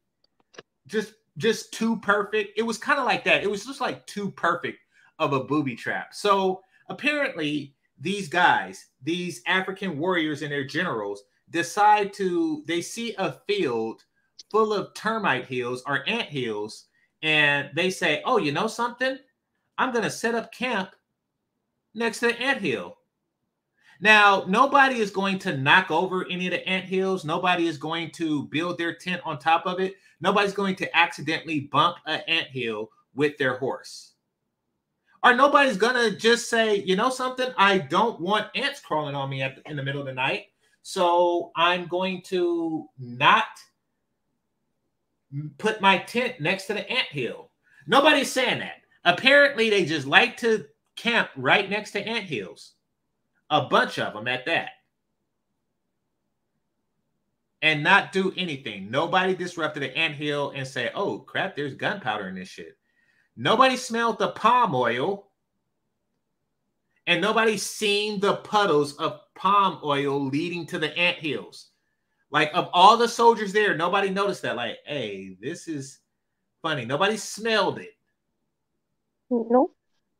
Just 0.86 1.14
just 1.36 1.72
too 1.72 1.98
perfect. 1.98 2.58
It 2.58 2.62
was 2.62 2.78
kind 2.78 2.98
of 2.98 3.04
like 3.04 3.24
that. 3.24 3.42
It 3.42 3.50
was 3.50 3.64
just 3.64 3.80
like 3.80 4.06
too 4.06 4.30
perfect 4.30 4.78
of 5.18 5.32
a 5.32 5.44
booby 5.44 5.76
trap. 5.76 6.14
So 6.14 6.62
apparently 6.88 7.74
these 8.00 8.28
guys, 8.28 8.86
these 9.02 9.42
African 9.46 9.98
warriors 9.98 10.42
and 10.42 10.50
their 10.50 10.66
generals, 10.66 11.22
decide 11.50 12.12
to 12.14 12.64
they 12.66 12.80
see 12.80 13.14
a 13.18 13.32
field 13.46 14.02
full 14.50 14.72
of 14.72 14.94
termite 14.94 15.46
hills 15.46 15.82
or 15.86 16.08
ant 16.08 16.28
hills, 16.28 16.86
and 17.22 17.70
they 17.74 17.90
say, 17.90 18.22
"Oh, 18.24 18.38
you 18.38 18.52
know 18.52 18.68
something? 18.68 19.18
I'm 19.78 19.92
going 19.92 20.04
to 20.04 20.10
set 20.10 20.34
up 20.34 20.52
camp 20.52 20.90
next 21.94 22.20
to 22.20 22.26
the 22.26 22.40
ant 22.40 22.60
hill. 22.60 22.98
Now, 24.00 24.44
nobody 24.46 24.98
is 24.98 25.10
going 25.10 25.38
to 25.40 25.56
knock 25.56 25.90
over 25.90 26.26
any 26.30 26.46
of 26.46 26.52
the 26.52 26.68
ant 26.68 26.84
hills. 26.84 27.24
Nobody 27.24 27.66
is 27.66 27.78
going 27.78 28.10
to 28.12 28.44
build 28.44 28.76
their 28.76 28.94
tent 28.94 29.22
on 29.24 29.38
top 29.38 29.66
of 29.66 29.80
it. 29.80 29.94
Nobody's 30.20 30.52
going 30.52 30.76
to 30.76 30.96
accidentally 30.96 31.60
bump 31.60 31.96
an 32.06 32.20
ant 32.28 32.48
hill 32.48 32.90
with 33.14 33.38
their 33.38 33.56
horse. 33.56 34.12
Or 35.22 35.34
nobody's 35.34 35.78
going 35.78 35.94
to 35.94 36.16
just 36.16 36.50
say, 36.50 36.76
you 36.76 36.94
know 36.94 37.10
something? 37.10 37.48
I 37.56 37.78
don't 37.78 38.20
want 38.20 38.48
ants 38.54 38.80
crawling 38.80 39.14
on 39.14 39.30
me 39.30 39.42
in 39.64 39.76
the 39.76 39.82
middle 39.82 40.00
of 40.00 40.06
the 40.06 40.12
night. 40.12 40.46
So 40.82 41.50
I'm 41.56 41.86
going 41.86 42.22
to 42.26 42.86
not 42.98 43.46
put 45.58 45.80
my 45.80 45.98
tent 45.98 46.38
next 46.38 46.66
to 46.66 46.74
the 46.74 46.88
ant 46.88 47.08
hill. 47.08 47.50
Nobody's 47.86 48.30
saying 48.30 48.60
that. 48.60 48.82
Apparently, 49.06 49.70
they 49.70 49.84
just 49.84 50.06
like 50.06 50.36
to 50.38 50.66
camp 50.96 51.30
right 51.36 51.70
next 51.70 51.92
to 51.92 52.06
ant 52.06 52.24
hills. 52.24 52.72
A 53.50 53.62
bunch 53.68 54.00
of 54.00 54.12
them 54.12 54.26
at 54.26 54.44
that. 54.46 54.70
And 57.62 57.84
not 57.84 58.10
do 58.10 58.34
anything. 58.36 58.90
Nobody 58.90 59.34
disrupted 59.34 59.84
an 59.84 59.90
ant 59.92 60.14
hill 60.14 60.52
and 60.54 60.66
say, 60.66 60.90
oh 60.94 61.20
crap, 61.20 61.54
there's 61.54 61.74
gunpowder 61.74 62.28
in 62.28 62.34
this 62.34 62.48
shit. 62.48 62.76
Nobody 63.36 63.76
smelled 63.76 64.18
the 64.18 64.32
palm 64.32 64.74
oil. 64.74 65.28
And 67.06 67.20
nobody 67.20 67.56
seen 67.56 68.18
the 68.18 68.36
puddles 68.38 68.96
of 68.96 69.20
palm 69.36 69.78
oil 69.84 70.26
leading 70.26 70.66
to 70.66 70.78
the 70.80 70.96
ant 70.98 71.18
hills. 71.18 71.68
Like 72.32 72.50
of 72.54 72.68
all 72.72 72.96
the 72.96 73.06
soldiers 73.06 73.52
there, 73.52 73.76
nobody 73.76 74.10
noticed 74.10 74.42
that. 74.42 74.56
Like, 74.56 74.78
hey, 74.84 75.36
this 75.40 75.68
is 75.68 76.00
funny. 76.60 76.84
Nobody 76.84 77.16
smelled 77.16 77.78
it. 77.78 77.90
No. 79.30 79.72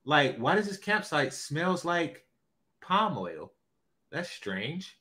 Like, 0.05 0.37
why 0.39 0.55
does 0.55 0.69
this 0.69 0.79
campsite 0.79 1.33
smells 1.33 1.85
like 1.85 2.25
palm 2.81 3.19
oil? 3.19 3.53
That's 4.11 4.31
strange. 4.31 4.99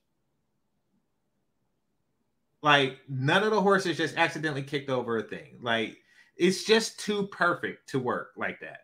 Like, 2.61 2.97
none 3.07 3.43
of 3.43 3.51
the 3.51 3.61
horses 3.61 3.97
just 3.97 4.17
accidentally 4.17 4.63
kicked 4.63 4.89
over 4.89 5.17
a 5.17 5.23
thing. 5.23 5.59
Like, 5.61 5.97
it's 6.35 6.63
just 6.63 6.99
too 6.99 7.27
perfect 7.27 7.89
to 7.89 7.99
work 7.99 8.31
like 8.35 8.59
that. 8.61 8.79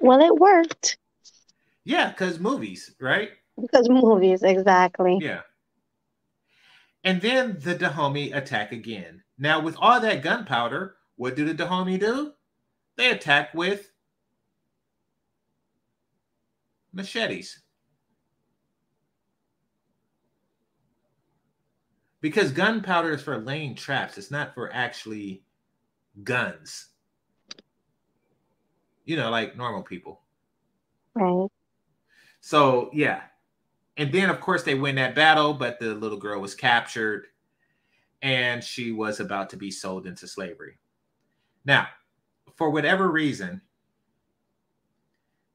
Well, 0.00 0.20
it 0.22 0.34
worked. 0.34 0.98
Yeah, 1.84 2.10
because 2.10 2.38
movies, 2.38 2.94
right? 3.00 3.30
Because 3.60 3.88
movies, 3.88 4.42
exactly. 4.42 5.18
Yeah. 5.20 5.40
And 7.02 7.20
then 7.20 7.58
the 7.60 7.74
Dahomey 7.74 8.32
attack 8.32 8.72
again. 8.72 9.22
Now, 9.38 9.60
with 9.60 9.76
all 9.78 10.00
that 10.00 10.22
gunpowder, 10.22 10.96
what 11.16 11.36
do 11.36 11.44
the 11.44 11.54
Dahomey 11.54 11.98
do? 11.98 12.32
They 12.96 13.10
attack 13.10 13.54
with 13.54 13.92
machetes. 16.92 17.60
Because 22.20 22.50
gunpowder 22.50 23.12
is 23.12 23.22
for 23.22 23.38
laying 23.38 23.74
traps, 23.74 24.18
it's 24.18 24.30
not 24.30 24.54
for 24.54 24.72
actually 24.72 25.44
guns. 26.24 26.88
You 29.04 29.16
know, 29.16 29.30
like 29.30 29.56
normal 29.56 29.82
people. 29.82 30.22
Right. 31.14 31.48
So, 32.40 32.90
yeah. 32.92 33.22
And 33.96 34.12
then, 34.12 34.30
of 34.30 34.40
course, 34.40 34.62
they 34.62 34.74
win 34.74 34.96
that 34.96 35.14
battle, 35.14 35.54
but 35.54 35.78
the 35.78 35.94
little 35.94 36.18
girl 36.18 36.40
was 36.40 36.54
captured 36.54 37.26
and 38.22 38.64
she 38.64 38.92
was 38.92 39.20
about 39.20 39.50
to 39.50 39.56
be 39.56 39.70
sold 39.70 40.06
into 40.06 40.26
slavery. 40.26 40.78
Now, 41.64 41.88
for 42.56 42.70
whatever 42.70 43.10
reason, 43.10 43.60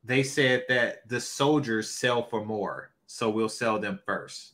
they 0.03 0.23
said 0.23 0.63
that 0.69 1.07
the 1.09 1.19
soldiers 1.19 1.89
sell 1.89 2.23
for 2.23 2.45
more, 2.45 2.91
so 3.07 3.29
we'll 3.29 3.49
sell 3.49 3.79
them 3.79 3.99
first. 4.05 4.53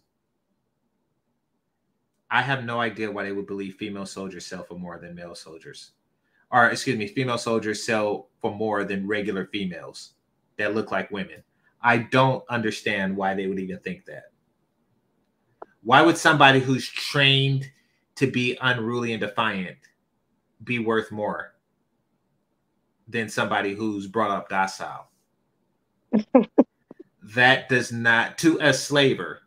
I 2.30 2.42
have 2.42 2.66
no 2.66 2.82
idea 2.82 3.12
why 3.12 3.24
they 3.24 3.32
would 3.32 3.48
believe 3.48 3.76
female 3.76 4.06
soldiers 4.06 4.46
sell 4.46 4.64
for 4.64 4.78
more 4.78 4.98
than 4.98 5.16
male 5.16 5.36
soldiers. 5.36 5.92
Or, 6.52 6.70
excuse 6.70 6.98
me, 6.98 7.08
female 7.08 7.38
soldiers 7.38 7.86
sell 7.86 8.30
for 8.42 8.54
more 8.54 8.84
than 8.84 9.08
regular 9.08 9.46
females 9.46 10.14
that 10.58 10.76
look 10.76 10.92
like 10.92 11.12
women. 11.12 11.44
I 11.82 11.98
don't 11.98 12.44
understand 12.50 13.16
why 13.16 13.34
they 13.34 13.48
would 13.48 13.60
even 13.60 13.80
think 13.80 14.06
that. 14.06 14.32
Why 15.84 16.02
would 16.02 16.18
somebody 16.18 16.60
who's 16.60 16.88
trained 16.88 17.70
to 18.16 18.30
be 18.30 18.58
unruly 18.62 19.14
and 19.14 19.22
defiant 19.22 19.78
be 20.64 20.80
worth 20.80 21.12
more 21.12 21.54
than 23.08 23.30
somebody 23.30 23.74
who's 23.74 24.08
brought 24.08 24.32
up 24.32 24.50
docile? 24.50 25.10
that 27.36 27.70
does 27.70 27.92
not, 27.92 28.38
to 28.40 28.58
a 28.62 28.74
slaver, 28.74 29.42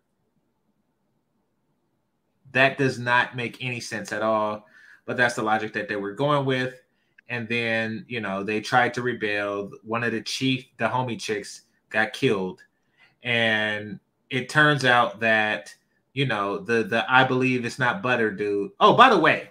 that 2.53 2.79
does 2.79 2.99
not 2.99 3.37
make 3.37 3.63
any 3.63 3.81
sense 3.81 4.13
at 4.13 4.23
all. 4.23 4.67
But 5.07 5.17
that's 5.17 5.35
the 5.35 5.43
logic 5.43 5.73
that 5.73 5.89
they 5.89 5.97
were 5.97 6.13
going 6.13 6.45
with. 6.45 6.81
And 7.29 7.49
then, 7.49 8.05
you 8.09 8.21
know, 8.21 8.43
they 8.43 8.61
tried 8.61 8.95
to 8.95 9.03
rebel. 9.03 9.71
One 9.83 10.05
of 10.05 10.13
the 10.13 10.21
chief, 10.21 10.67
Dahomey 10.79 11.17
chicks, 11.17 11.63
got 11.89 12.13
killed. 12.13 12.61
And 13.23 14.01
it 14.31 14.49
turns 14.49 14.85
out 14.85 15.21
that, 15.21 15.75
you 16.13 16.27
know, 16.27 16.59
the 16.59 16.85
the 16.85 17.05
I 17.09 17.25
believe 17.25 17.65
it's 17.65 17.79
not 17.79 18.03
butter 18.03 18.31
dude. 18.31 18.73
Oh, 18.81 18.97
by 18.97 19.11
the 19.11 19.19
way, 19.19 19.51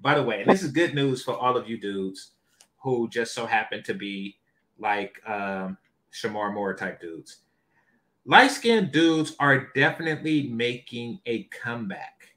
by 0.00 0.14
the 0.14 0.22
way, 0.22 0.42
and 0.42 0.50
this 0.50 0.62
is 0.62 0.70
good 0.70 0.94
news 0.94 1.22
for 1.22 1.36
all 1.36 1.56
of 1.56 1.68
you 1.68 1.78
dudes 1.78 2.32
who 2.82 3.08
just 3.08 3.34
so 3.34 3.46
happen 3.46 3.82
to 3.84 3.94
be 3.94 4.36
like 4.78 5.20
um 5.26 5.76
Shemar 6.12 6.52
Moore 6.52 6.74
type 6.74 7.00
dudes. 7.00 7.38
Light 8.24 8.50
skinned 8.50 8.92
dudes 8.92 9.34
are 9.40 9.68
definitely 9.74 10.48
making 10.48 11.20
a 11.26 11.44
comeback 11.44 12.28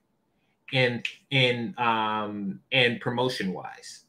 in 0.72 1.04
in 1.32 1.74
um 1.78 2.60
in 2.72 3.00
promotion 3.00 3.54
wise. 3.54 4.06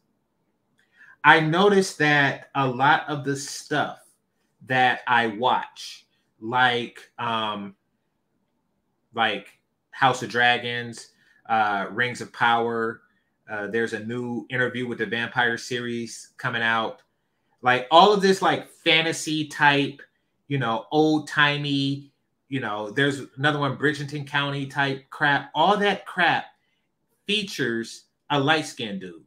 I 1.25 1.41
noticed 1.41 1.99
that 1.99 2.51
a 2.55 2.67
lot 2.67 3.09
of 3.09 3.25
the 3.25 3.35
stuff 3.35 3.99
that 4.67 5.01
I 5.09 5.27
watch, 5.27 6.07
like 6.41 7.01
um, 7.19 7.75
like 9.13 9.49
House 9.91 10.23
of 10.23 10.29
Dragons, 10.29 11.11
uh, 11.49 11.87
Rings 11.91 12.21
of 12.21 12.33
Power. 12.33 13.03
Uh, 13.49 13.69
there's 13.69 13.93
a 13.93 14.05
new 14.05 14.47
interview 14.51 14.87
with 14.87 14.99
the 14.99 15.07
Vampire 15.07 15.57
series 15.57 16.31
coming 16.37 16.63
out. 16.63 17.03
Like 17.63 17.87
all 17.91 18.13
of 18.13 18.23
this, 18.23 18.43
like 18.43 18.69
fantasy 18.69 19.47
type, 19.49 20.03
you 20.49 20.59
know, 20.59 20.87
old 20.91 21.29
timey. 21.29 22.13
You 22.49 22.61
know, 22.61 22.91
there's 22.91 23.23
another 23.37 23.59
one, 23.59 23.77
Bridgerton 23.77 24.27
County 24.27 24.67
type 24.67 25.09
crap. 25.11 25.51
All 25.55 25.77
that 25.79 26.07
crap 26.07 26.47
features 27.27 28.05
a 28.31 28.39
light 28.39 28.67
skinned 28.67 29.01
dude. 29.01 29.23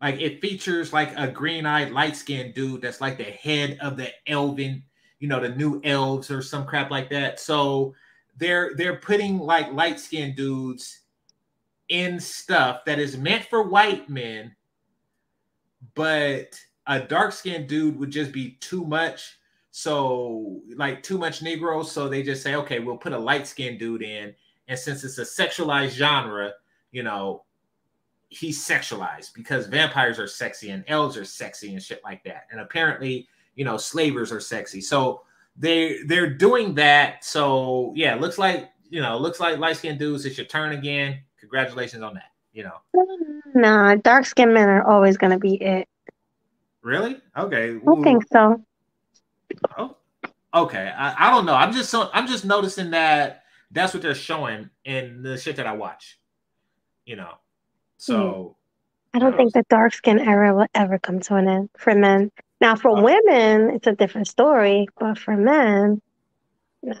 Like 0.00 0.20
it 0.20 0.40
features 0.40 0.92
like 0.92 1.16
a 1.16 1.26
green-eyed, 1.26 1.90
light-skinned 1.90 2.54
dude 2.54 2.82
that's 2.82 3.00
like 3.00 3.16
the 3.16 3.24
head 3.24 3.78
of 3.80 3.96
the 3.96 4.10
elven, 4.26 4.82
you 5.20 5.28
know, 5.28 5.40
the 5.40 5.48
new 5.48 5.80
elves 5.84 6.30
or 6.30 6.42
some 6.42 6.66
crap 6.66 6.90
like 6.90 7.08
that. 7.10 7.40
So 7.40 7.94
they're 8.36 8.72
they're 8.76 8.96
putting 8.96 9.38
like 9.38 9.72
light-skinned 9.72 10.36
dudes 10.36 11.00
in 11.88 12.18
stuff 12.20 12.84
that 12.84 12.98
is 12.98 13.16
meant 13.16 13.44
for 13.44 13.62
white 13.62 14.08
men, 14.08 14.54
but 15.94 16.58
a 16.86 17.00
dark-skinned 17.00 17.68
dude 17.68 17.98
would 17.98 18.10
just 18.10 18.32
be 18.32 18.52
too 18.60 18.84
much. 18.84 19.38
So 19.70 20.60
like 20.74 21.02
too 21.02 21.18
much 21.18 21.40
Negro. 21.42 21.84
So 21.84 22.08
they 22.08 22.22
just 22.22 22.42
say, 22.42 22.54
okay, 22.54 22.78
we'll 22.78 22.96
put 22.96 23.12
a 23.12 23.18
light-skinned 23.18 23.78
dude 23.78 24.02
in. 24.02 24.34
And 24.68 24.78
since 24.78 25.04
it's 25.04 25.18
a 25.18 25.22
sexualized 25.22 25.90
genre, 25.90 26.52
you 26.92 27.02
know, 27.02 27.44
he's 28.28 28.66
sexualized 28.66 29.34
because 29.34 29.66
vampires 29.66 30.18
are 30.18 30.26
sexy 30.26 30.70
and 30.70 30.84
elves 30.88 31.16
are 31.16 31.24
sexy 31.24 31.72
and 31.72 31.82
shit 31.82 32.02
like 32.02 32.24
that. 32.24 32.46
And 32.50 32.60
apparently, 32.60 33.28
you 33.54 33.64
know, 33.64 33.76
slavers 33.76 34.32
are 34.32 34.40
sexy. 34.40 34.80
So 34.80 35.22
they 35.56 36.02
they're 36.04 36.34
doing 36.34 36.74
that. 36.74 37.24
So 37.24 37.92
yeah, 37.96 38.14
looks 38.14 38.38
like 38.38 38.70
you 38.88 39.00
know, 39.00 39.16
looks 39.18 39.40
like 39.40 39.58
light 39.58 39.76
skinned 39.76 39.98
dudes. 39.98 40.26
It's 40.26 40.36
your 40.36 40.46
turn 40.46 40.72
again. 40.72 41.20
Congratulations 41.46 42.02
on 42.02 42.14
that. 42.14 42.30
You 42.52 42.64
know. 42.64 42.80
Nah, 43.54 43.94
dark 43.96 44.26
skinned 44.26 44.52
men 44.54 44.68
are 44.68 44.86
always 44.86 45.16
gonna 45.16 45.38
be 45.38 45.54
it. 45.62 45.88
Really? 46.82 47.20
Okay. 47.36 47.76
I 47.76 47.78
don't 47.84 48.02
think 48.02 48.24
so. 48.32 48.62
Oh, 49.78 49.96
okay. 50.54 50.92
I, 50.96 51.28
I 51.28 51.30
don't 51.30 51.46
know. 51.46 51.54
I'm 51.54 51.72
just 51.72 51.90
so 51.90 52.10
I'm 52.12 52.26
just 52.26 52.44
noticing 52.44 52.90
that 52.90 53.44
that's 53.70 53.94
what 53.94 54.02
they're 54.02 54.14
showing 54.14 54.70
in 54.84 55.22
the 55.22 55.36
shit 55.36 55.56
that 55.56 55.66
I 55.66 55.72
watch. 55.72 56.18
You 57.04 57.16
know. 57.16 57.34
So 57.98 58.56
hmm. 59.12 59.16
I 59.16 59.20
don't 59.20 59.36
think 59.36 59.52
the 59.52 59.64
dark 59.70 59.94
skin 59.94 60.18
era 60.18 60.54
will 60.54 60.66
ever 60.74 60.98
come 60.98 61.20
to 61.20 61.36
an 61.36 61.48
end 61.48 61.70
for 61.78 61.94
men. 61.94 62.30
Now, 62.60 62.74
for 62.74 62.90
oh. 62.90 63.02
women, 63.02 63.70
it's 63.70 63.86
a 63.86 63.92
different 63.92 64.28
story, 64.28 64.88
but 64.98 65.18
for 65.18 65.36
men, 65.36 66.00
nah. 66.82 66.94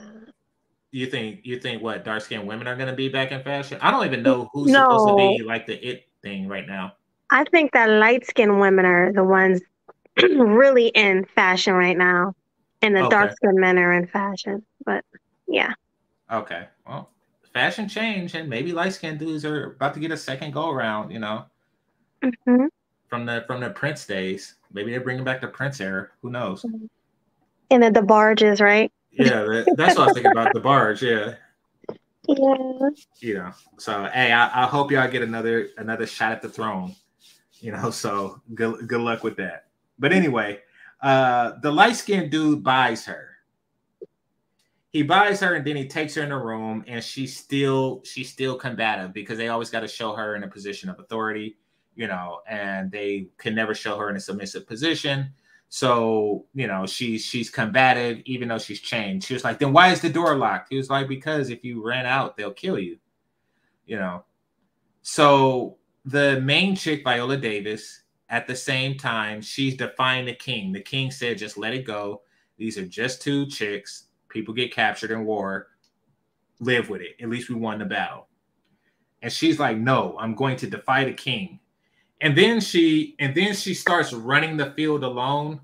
You 0.96 1.04
think 1.04 1.40
you 1.42 1.60
think 1.60 1.82
what 1.82 2.06
dark 2.06 2.22
skinned 2.22 2.48
women 2.48 2.66
are 2.66 2.74
going 2.74 2.88
to 2.88 2.94
be 2.94 3.10
back 3.10 3.30
in 3.30 3.42
fashion? 3.42 3.76
I 3.82 3.90
don't 3.90 4.06
even 4.06 4.22
know 4.22 4.48
who's 4.54 4.72
no. 4.72 4.84
supposed 4.84 5.08
to 5.08 5.16
be 5.16 5.44
like 5.44 5.66
the 5.66 5.86
it 5.86 6.08
thing 6.22 6.48
right 6.48 6.66
now. 6.66 6.94
I 7.28 7.44
think 7.44 7.72
that 7.72 7.90
light 7.90 8.26
skinned 8.26 8.58
women 8.60 8.86
are 8.86 9.12
the 9.12 9.22
ones 9.22 9.60
really 10.22 10.86
in 10.86 11.26
fashion 11.34 11.74
right 11.74 11.98
now, 11.98 12.34
and 12.80 12.96
the 12.96 13.00
okay. 13.00 13.10
dark 13.10 13.36
skinned 13.36 13.58
men 13.58 13.78
are 13.78 13.92
in 13.92 14.06
fashion. 14.06 14.62
But 14.86 15.04
yeah. 15.46 15.74
Okay. 16.32 16.66
Well, 16.88 17.10
fashion 17.52 17.90
change, 17.90 18.34
and 18.34 18.48
maybe 18.48 18.72
light 18.72 18.94
skinned 18.94 19.18
dudes 19.18 19.44
are 19.44 19.72
about 19.72 19.92
to 19.92 20.00
get 20.00 20.12
a 20.12 20.16
second 20.16 20.54
go 20.54 20.70
around. 20.70 21.10
You 21.10 21.18
know, 21.18 21.44
mm-hmm. 22.22 22.68
from 23.10 23.26
the 23.26 23.44
from 23.46 23.60
the 23.60 23.68
Prince 23.68 24.06
days. 24.06 24.54
Maybe 24.72 24.92
they're 24.92 25.00
bringing 25.02 25.24
back 25.24 25.42
the 25.42 25.48
Prince 25.48 25.78
era. 25.78 26.08
Who 26.22 26.30
knows? 26.30 26.64
And 27.70 27.82
the, 27.82 27.90
DeBarges, 27.90 28.62
right? 28.62 28.90
Yeah, 29.18 29.64
that's 29.76 29.96
what 29.96 30.02
I 30.02 30.06
was 30.06 30.14
thinking 30.14 30.32
about 30.32 30.54
DeBarge. 30.54 31.00
Yeah. 31.00 31.34
Yeah. 32.28 32.88
You 33.20 33.34
know, 33.34 33.52
so 33.78 34.08
hey, 34.12 34.32
I, 34.32 34.64
I 34.64 34.66
hope 34.66 34.90
y'all 34.90 35.08
get 35.08 35.22
another 35.22 35.68
another 35.78 36.06
shot 36.06 36.32
at 36.32 36.42
the 36.42 36.48
throne. 36.48 36.94
You 37.60 37.72
know, 37.72 37.90
so 37.90 38.40
good 38.54 38.88
good 38.88 39.00
luck 39.00 39.22
with 39.22 39.36
that. 39.36 39.66
But 39.98 40.12
anyway, 40.12 40.60
uh 41.00 41.52
the 41.62 41.70
light 41.70 41.96
skinned 41.96 42.30
dude 42.30 42.62
buys 42.62 43.04
her 43.04 43.36
he 44.96 45.02
buys 45.02 45.40
her 45.40 45.54
and 45.54 45.66
then 45.66 45.76
he 45.76 45.86
takes 45.86 46.14
her 46.14 46.22
in 46.22 46.32
a 46.32 46.42
room 46.42 46.82
and 46.86 47.04
she's 47.04 47.36
still 47.36 48.00
she's 48.02 48.30
still 48.30 48.56
combative 48.56 49.12
because 49.12 49.36
they 49.36 49.48
always 49.48 49.68
got 49.68 49.80
to 49.80 49.88
show 49.88 50.14
her 50.14 50.36
in 50.36 50.42
a 50.42 50.48
position 50.48 50.88
of 50.88 50.98
authority 50.98 51.58
you 51.96 52.06
know 52.06 52.40
and 52.48 52.90
they 52.90 53.28
can 53.36 53.54
never 53.54 53.74
show 53.74 53.98
her 53.98 54.08
in 54.08 54.16
a 54.16 54.20
submissive 54.20 54.66
position 54.66 55.30
so 55.68 56.46
you 56.54 56.66
know 56.66 56.86
she's 56.86 57.24
she's 57.24 57.50
combative 57.50 58.22
even 58.24 58.48
though 58.48 58.58
she's 58.58 58.80
chained. 58.80 59.24
She 59.24 59.34
was 59.34 59.44
like 59.44 59.58
then 59.58 59.72
why 59.72 59.90
is 59.90 60.00
the 60.00 60.08
door 60.08 60.36
locked? 60.36 60.68
He 60.70 60.76
was 60.76 60.90
like 60.90 61.08
because 61.08 61.50
if 61.50 61.64
you 61.64 61.84
ran 61.84 62.06
out 62.06 62.36
they'll 62.36 62.52
kill 62.52 62.78
you. 62.78 62.98
You 63.86 63.96
know? 63.96 64.24
So 65.02 65.76
the 66.04 66.40
main 66.40 66.76
chick 66.76 67.02
viola 67.04 67.36
davis 67.36 68.02
at 68.28 68.46
the 68.46 68.56
same 68.56 68.96
time 68.96 69.40
she's 69.40 69.76
defying 69.76 70.26
the 70.26 70.34
king. 70.34 70.72
The 70.72 70.80
king 70.80 71.10
said 71.10 71.38
just 71.38 71.58
let 71.58 71.74
it 71.74 71.86
go. 71.86 72.22
These 72.58 72.78
are 72.78 72.86
just 72.86 73.22
two 73.22 73.46
chicks. 73.46 74.04
People 74.28 74.54
get 74.54 74.72
captured 74.72 75.10
in 75.10 75.24
war, 75.24 75.68
live 76.60 76.88
with 76.88 77.00
it. 77.00 77.16
At 77.20 77.28
least 77.28 77.48
we 77.48 77.54
won 77.54 77.78
the 77.78 77.84
battle. 77.84 78.28
And 79.22 79.32
she's 79.32 79.58
like, 79.58 79.76
no, 79.76 80.16
I'm 80.18 80.34
going 80.34 80.56
to 80.58 80.66
defy 80.66 81.04
the 81.04 81.12
king. 81.12 81.58
And 82.20 82.36
then 82.36 82.60
she 82.60 83.14
and 83.18 83.34
then 83.34 83.54
she 83.54 83.74
starts 83.74 84.12
running 84.12 84.56
the 84.56 84.72
field 84.72 85.04
alone. 85.04 85.60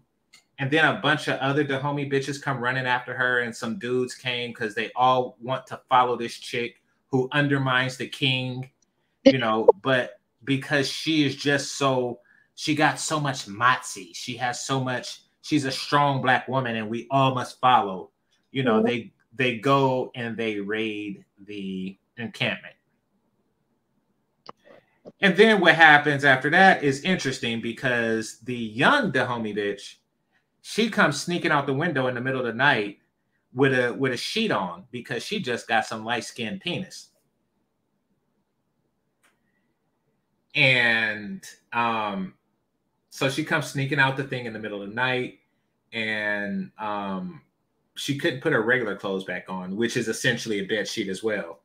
And 0.59 0.71
then 0.71 0.85
a 0.85 1.01
bunch 1.01 1.29
of 1.29 1.41
other 1.41 1.65
Dahomey 1.65 2.09
bitches 2.09 2.41
come 2.41 2.61
running 2.61 2.87
after 2.87 3.15
her, 3.15 3.41
and 3.41 3.57
some 3.57 3.79
dudes 3.79 4.15
came 4.15 4.51
because 4.51 4.75
they 4.75 4.93
all 4.95 5.37
want 5.41 5.67
to 5.69 5.81
follow 5.89 6.17
this 6.17 6.39
chick 6.39 6.77
who 7.09 7.29
undermines 7.33 7.97
the 7.97 8.07
king, 8.07 8.71
you 9.25 9.39
know, 9.39 9.69
but 9.83 10.21
because 10.45 10.89
she 10.89 11.25
is 11.25 11.35
just 11.35 11.77
so 11.77 12.21
she 12.55 12.75
got 12.75 13.01
so 13.01 13.19
much 13.19 13.49
moxie, 13.49 14.13
she 14.13 14.37
has 14.37 14.65
so 14.65 14.79
much, 14.79 15.23
she's 15.41 15.65
a 15.65 15.73
strong 15.73 16.23
black 16.23 16.47
woman, 16.47 16.77
and 16.77 16.89
we 16.89 17.09
all 17.11 17.35
must 17.35 17.59
follow 17.61 18.13
you 18.53 18.63
know, 18.63 18.83
they 18.83 19.11
they 19.35 19.59
go 19.59 20.13
and 20.15 20.37
they 20.37 20.61
raid 20.61 21.25
the 21.47 21.99
encampment. 22.19 22.75
And 25.21 25.37
then 25.37 25.61
what 25.61 25.75
happens 25.75 26.25
after 26.25 26.51
that 26.51 26.85
is 26.85 27.03
interesting 27.03 27.61
because 27.61 28.39
the 28.41 28.57
young 28.57 29.11
Dahomey 29.11 29.55
bitch, 29.55 29.97
she 30.63 30.91
comes 30.91 31.21
sneaking 31.21 31.51
out 31.51 31.67
the 31.67 31.75
window 31.75 32.07
in 32.07 32.15
the 32.15 32.21
middle 32.21 32.41
of 32.41 32.47
the 32.47 32.53
night 32.53 32.99
with 33.55 33.73
a 33.75 33.93
with 33.93 34.13
a 34.13 34.17
sheet 34.17 34.51
on 34.51 34.85
because 34.91 35.23
she 35.25 35.41
just 35.41 35.69
got 35.69 35.87
some 35.87 36.05
light 36.05 36.25
skinned 36.25 36.61
penis. 36.61 37.09
And 40.55 41.45
um, 41.73 42.35
so 43.11 43.29
she 43.29 43.45
comes 43.45 43.67
sneaking 43.67 43.99
out 43.99 44.17
the 44.17 44.25
thing 44.25 44.47
in 44.47 44.53
the 44.53 44.59
middle 44.59 44.83
of 44.83 44.89
the 44.89 44.95
night, 44.95 45.39
and 45.93 46.71
um, 46.79 47.43
she 47.95 48.19
couldn't 48.19 48.41
put 48.41 48.53
her 48.53 48.63
regular 48.63 48.97
clothes 48.97 49.25
back 49.25 49.47
on, 49.49 49.77
which 49.77 49.97
is 49.97 50.09
essentially 50.09 50.61
a 50.61 50.65
bed 50.65 50.87
sheet 50.87 51.09
as 51.09 51.23
well, 51.23 51.61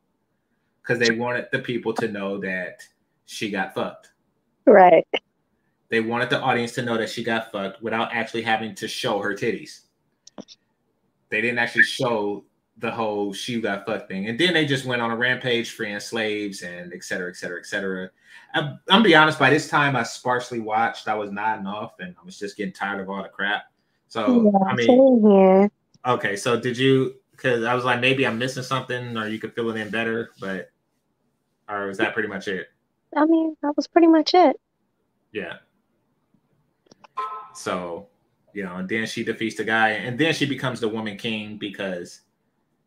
because 0.82 0.98
they 0.98 1.14
wanted 1.14 1.46
the 1.52 1.58
people 1.58 1.92
to 1.94 2.08
know 2.08 2.38
that 2.38 2.82
she 3.28 3.50
got 3.50 3.74
fucked. 3.74 4.12
Right. 4.66 5.06
They 5.90 6.00
wanted 6.00 6.30
the 6.30 6.40
audience 6.40 6.72
to 6.72 6.82
know 6.82 6.96
that 6.96 7.10
she 7.10 7.22
got 7.22 7.52
fucked 7.52 7.82
without 7.82 8.12
actually 8.12 8.42
having 8.42 8.74
to 8.76 8.88
show 8.88 9.20
her 9.20 9.34
titties. 9.34 9.82
they 11.28 11.42
didn't 11.42 11.58
actually 11.58 11.82
show 11.82 12.44
the 12.78 12.90
whole 12.90 13.34
she 13.34 13.60
got 13.60 13.84
fucked 13.84 14.08
thing. 14.08 14.28
And 14.28 14.38
then 14.38 14.54
they 14.54 14.64
just 14.64 14.86
went 14.86 15.02
on 15.02 15.10
a 15.10 15.16
rampage 15.16 15.72
freeing 15.72 16.00
slaves 16.00 16.62
and 16.62 16.92
et 16.94 17.04
cetera, 17.04 17.28
et 17.28 17.36
cetera, 17.36 17.60
et 17.60 17.66
cetera. 17.66 18.08
I'm, 18.54 18.80
I'm 18.88 19.02
be 19.02 19.14
honest, 19.14 19.38
by 19.38 19.50
this 19.50 19.68
time 19.68 19.94
I 19.94 20.04
sparsely 20.04 20.60
watched. 20.60 21.06
I 21.06 21.14
was 21.14 21.30
nodding 21.30 21.66
off 21.66 22.00
and 22.00 22.14
I 22.20 22.24
was 22.24 22.38
just 22.38 22.56
getting 22.56 22.72
tired 22.72 23.00
of 23.00 23.10
all 23.10 23.22
the 23.22 23.28
crap. 23.28 23.64
So 24.08 24.50
Yeah, 24.50 24.70
I 24.70 24.74
mean 24.74 25.70
okay, 26.06 26.34
so 26.34 26.58
did 26.58 26.78
you 26.78 27.16
because 27.32 27.64
I 27.64 27.74
was 27.74 27.84
like 27.84 28.00
maybe 28.00 28.26
I'm 28.26 28.38
missing 28.38 28.62
something 28.62 29.18
or 29.18 29.28
you 29.28 29.38
could 29.38 29.54
fill 29.54 29.68
it 29.70 29.76
in 29.76 29.90
better, 29.90 30.30
but 30.40 30.70
or 31.68 31.88
was 31.88 31.98
that 31.98 32.14
pretty 32.14 32.28
much 32.28 32.48
it? 32.48 32.68
I 33.16 33.24
mean, 33.26 33.56
that 33.62 33.76
was 33.76 33.86
pretty 33.86 34.06
much 34.06 34.34
it. 34.34 34.56
Yeah. 35.32 35.54
So, 37.54 38.08
you 38.52 38.64
know, 38.64 38.76
and 38.76 38.88
then 38.88 39.06
she 39.06 39.24
defeats 39.24 39.56
the 39.56 39.64
guy, 39.64 39.90
and 39.90 40.18
then 40.18 40.32
she 40.34 40.46
becomes 40.46 40.80
the 40.80 40.88
woman 40.88 41.16
king 41.16 41.58
because, 41.58 42.22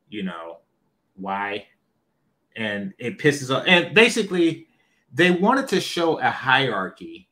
you 0.09 0.23
know, 0.23 0.57
why? 1.15 1.67
And 2.55 2.93
it 2.97 3.17
pisses 3.17 3.55
off. 3.55 3.63
And 3.67 3.93
basically, 3.93 4.67
they 5.13 5.31
wanted 5.31 5.67
to 5.69 5.81
show 5.81 6.19
a 6.19 6.29
hierarchy 6.29 7.29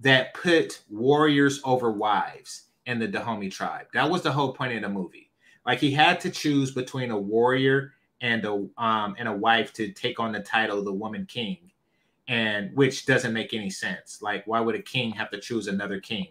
that 0.00 0.34
put 0.34 0.82
warriors 0.88 1.60
over 1.64 1.90
wives 1.90 2.64
in 2.86 2.98
the 2.98 3.06
Dahomey 3.06 3.50
tribe. 3.50 3.86
That 3.92 4.08
was 4.08 4.22
the 4.22 4.32
whole 4.32 4.52
point 4.52 4.72
of 4.74 4.82
the 4.82 4.88
movie. 4.88 5.30
Like 5.66 5.78
he 5.78 5.90
had 5.92 6.20
to 6.20 6.30
choose 6.30 6.70
between 6.70 7.10
a 7.10 7.18
warrior 7.18 7.92
and 8.20 8.44
a 8.44 8.52
um 8.76 9.14
and 9.18 9.28
a 9.28 9.32
wife 9.32 9.72
to 9.74 9.92
take 9.92 10.20
on 10.20 10.32
the 10.32 10.40
title 10.40 10.78
of 10.78 10.84
the 10.84 10.92
woman 10.92 11.26
king 11.26 11.69
and 12.30 12.74
which 12.76 13.06
doesn't 13.06 13.32
make 13.32 13.52
any 13.52 13.68
sense. 13.68 14.22
Like, 14.22 14.46
why 14.46 14.60
would 14.60 14.76
a 14.76 14.82
king 14.82 15.10
have 15.10 15.30
to 15.32 15.40
choose 15.40 15.66
another 15.66 15.98
king? 15.98 16.28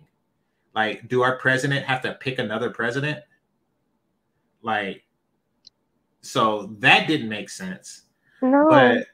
Like, 0.74 1.10
do 1.10 1.22
our 1.24 1.38
president 1.38 1.86
have 1.86 2.02
to 2.04 2.14
pick 2.14 2.40
another 2.40 2.70
president? 2.70 3.20
Like, 4.62 5.04
so 6.22 6.74
that 6.80 7.08
didn't 7.08 7.28
make 7.28 7.50
sense. 7.50 8.04
No. 8.42 8.68
But 8.70 9.08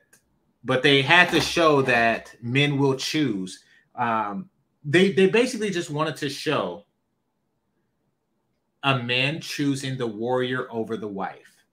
but 0.63 0.83
they 0.83 1.01
had 1.01 1.29
to 1.29 1.41
show 1.41 1.81
that 1.81 2.35
men 2.41 2.77
will 2.77 2.95
choose. 2.95 3.63
Um, 3.95 4.47
they 4.83 5.11
they 5.11 5.27
basically 5.27 5.71
just 5.71 5.89
wanted 5.89 6.15
to 6.17 6.29
show 6.29 6.85
a 8.83 8.99
man 8.99 9.41
choosing 9.41 9.97
the 9.97 10.05
warrior 10.05 10.67
over 10.69 10.97
the 10.97 11.07
wife. 11.07 11.65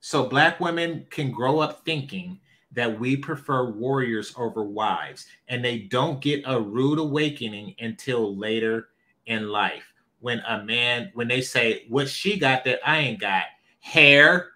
So 0.00 0.28
black 0.28 0.58
women 0.58 1.06
can 1.10 1.30
grow 1.30 1.60
up 1.60 1.84
thinking 1.84 2.40
that 2.74 2.98
we 2.98 3.16
prefer 3.16 3.70
warriors 3.70 4.34
over 4.36 4.64
wives, 4.64 5.26
and 5.48 5.64
they 5.64 5.78
don't 5.78 6.20
get 6.20 6.42
a 6.46 6.60
rude 6.60 6.98
awakening 6.98 7.74
until 7.78 8.36
later 8.36 8.88
in 9.26 9.48
life. 9.48 9.84
When 10.20 10.40
a 10.40 10.64
man, 10.64 11.10
when 11.14 11.28
they 11.28 11.40
say, 11.40 11.84
What 11.88 12.08
she 12.08 12.38
got 12.38 12.64
that 12.64 12.80
I 12.86 12.98
ain't 12.98 13.20
got? 13.20 13.44
Hair, 13.80 14.52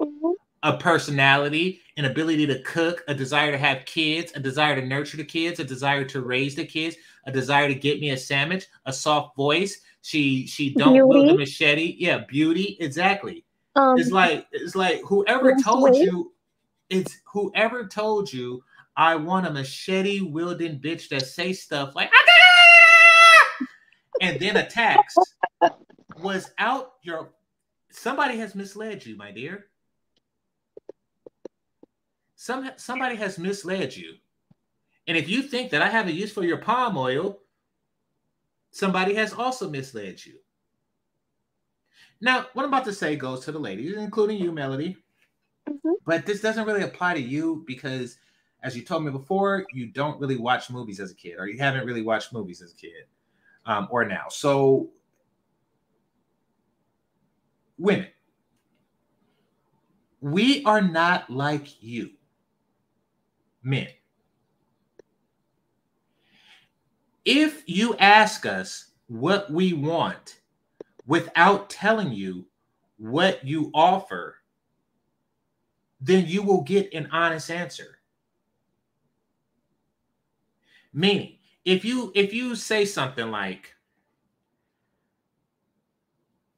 Mhm. 0.00 0.34
a 0.62 0.76
personality, 0.76 1.80
an 1.96 2.06
ability 2.06 2.46
to 2.46 2.62
cook, 2.62 3.04
a 3.08 3.14
desire 3.14 3.52
to 3.52 3.58
have 3.58 3.84
kids, 3.84 4.32
a 4.34 4.40
desire 4.40 4.80
to 4.80 4.86
nurture 4.86 5.16
the 5.16 5.24
kids, 5.24 5.60
a 5.60 5.64
desire 5.64 6.04
to 6.04 6.22
raise 6.22 6.54
the 6.54 6.64
kids, 6.64 6.96
a 7.26 7.32
desire 7.32 7.68
to 7.68 7.74
get 7.74 8.00
me 8.00 8.10
a 8.10 8.16
sandwich, 8.16 8.66
a 8.86 8.92
soft 8.92 9.36
voice. 9.36 9.80
She 10.02 10.46
she 10.46 10.74
don't 10.74 10.94
wield 11.08 11.24
the 11.28 11.32
Beauty. 11.32 11.36
machete. 11.38 11.96
Yeah, 11.98 12.18
beauty. 12.18 12.76
Exactly. 12.80 13.44
Um, 13.76 13.98
It's 13.98 14.10
like 14.10 14.46
it's 14.52 14.76
like 14.76 15.00
whoever 15.02 15.56
told 15.56 15.96
you, 15.96 16.32
it's 16.90 17.18
whoever 17.32 17.86
told 17.86 18.32
you 18.32 18.62
I 18.96 19.16
want 19.16 19.46
a 19.46 19.50
machete 19.50 20.20
wielding 20.20 20.78
bitch 20.80 21.08
that 21.08 21.26
say 21.26 21.52
stuff 21.52 21.94
like 21.94 22.10
and 24.20 24.38
then 24.38 24.56
attacks 24.56 25.14
was 26.18 26.50
out 26.58 26.94
your 27.02 27.30
somebody 27.90 28.38
has 28.38 28.54
misled 28.54 29.04
you, 29.04 29.16
my 29.16 29.30
dear. 29.30 29.66
Some 32.36 32.70
somebody 32.76 33.16
has 33.16 33.38
misled 33.38 33.96
you. 33.96 34.14
And 35.06 35.16
if 35.16 35.28
you 35.28 35.42
think 35.42 35.70
that 35.70 35.82
I 35.82 35.88
have 35.88 36.06
a 36.06 36.12
use 36.12 36.32
for 36.32 36.44
your 36.44 36.58
palm 36.58 36.96
oil, 36.96 37.40
somebody 38.70 39.14
has 39.14 39.32
also 39.32 39.68
misled 39.68 40.24
you. 40.24 40.34
Now, 42.20 42.46
what 42.54 42.62
I'm 42.62 42.68
about 42.68 42.86
to 42.86 42.92
say 42.92 43.16
goes 43.16 43.44
to 43.44 43.52
the 43.52 43.58
ladies, 43.58 43.96
including 43.96 44.38
you, 44.38 44.52
Melody. 44.52 44.96
Mhm. 45.68 45.94
But 46.04 46.26
this 46.26 46.40
doesn't 46.40 46.66
really 46.66 46.82
apply 46.82 47.14
to 47.14 47.20
you 47.20 47.64
because, 47.66 48.18
as 48.62 48.76
you 48.76 48.82
told 48.84 49.04
me 49.04 49.10
before, 49.10 49.66
you 49.72 49.86
don't 49.86 50.20
really 50.20 50.36
watch 50.36 50.70
movies 50.70 51.00
as 51.00 51.10
a 51.10 51.14
kid, 51.14 51.36
or 51.38 51.46
you 51.48 51.58
haven't 51.58 51.86
really 51.86 52.02
watched 52.02 52.32
movies 52.32 52.62
as 52.62 52.72
a 52.72 52.76
kid, 52.76 53.06
um, 53.66 53.88
or 53.90 54.04
now. 54.06 54.26
So, 54.30 54.90
women, 57.78 58.08
we 60.20 60.64
are 60.64 60.80
not 60.80 61.30
like 61.30 61.82
you, 61.82 62.10
men. 63.62 63.88
If 67.26 67.62
you 67.66 67.96
ask 67.98 68.46
us 68.46 68.90
what 69.08 69.50
we 69.50 69.72
want 69.74 70.40
without 71.06 71.70
telling 71.70 72.12
you 72.12 72.46
what 72.98 73.44
you 73.46 73.70
offer, 73.74 74.36
then 76.00 76.26
you 76.26 76.42
will 76.42 76.62
get 76.62 76.92
an 76.94 77.08
honest 77.12 77.50
answer. 77.50 77.98
Meaning, 80.94 81.38
if 81.64 81.84
you 81.84 82.10
if 82.14 82.32
you 82.32 82.54
say 82.56 82.84
something 82.86 83.30
like 83.30 83.74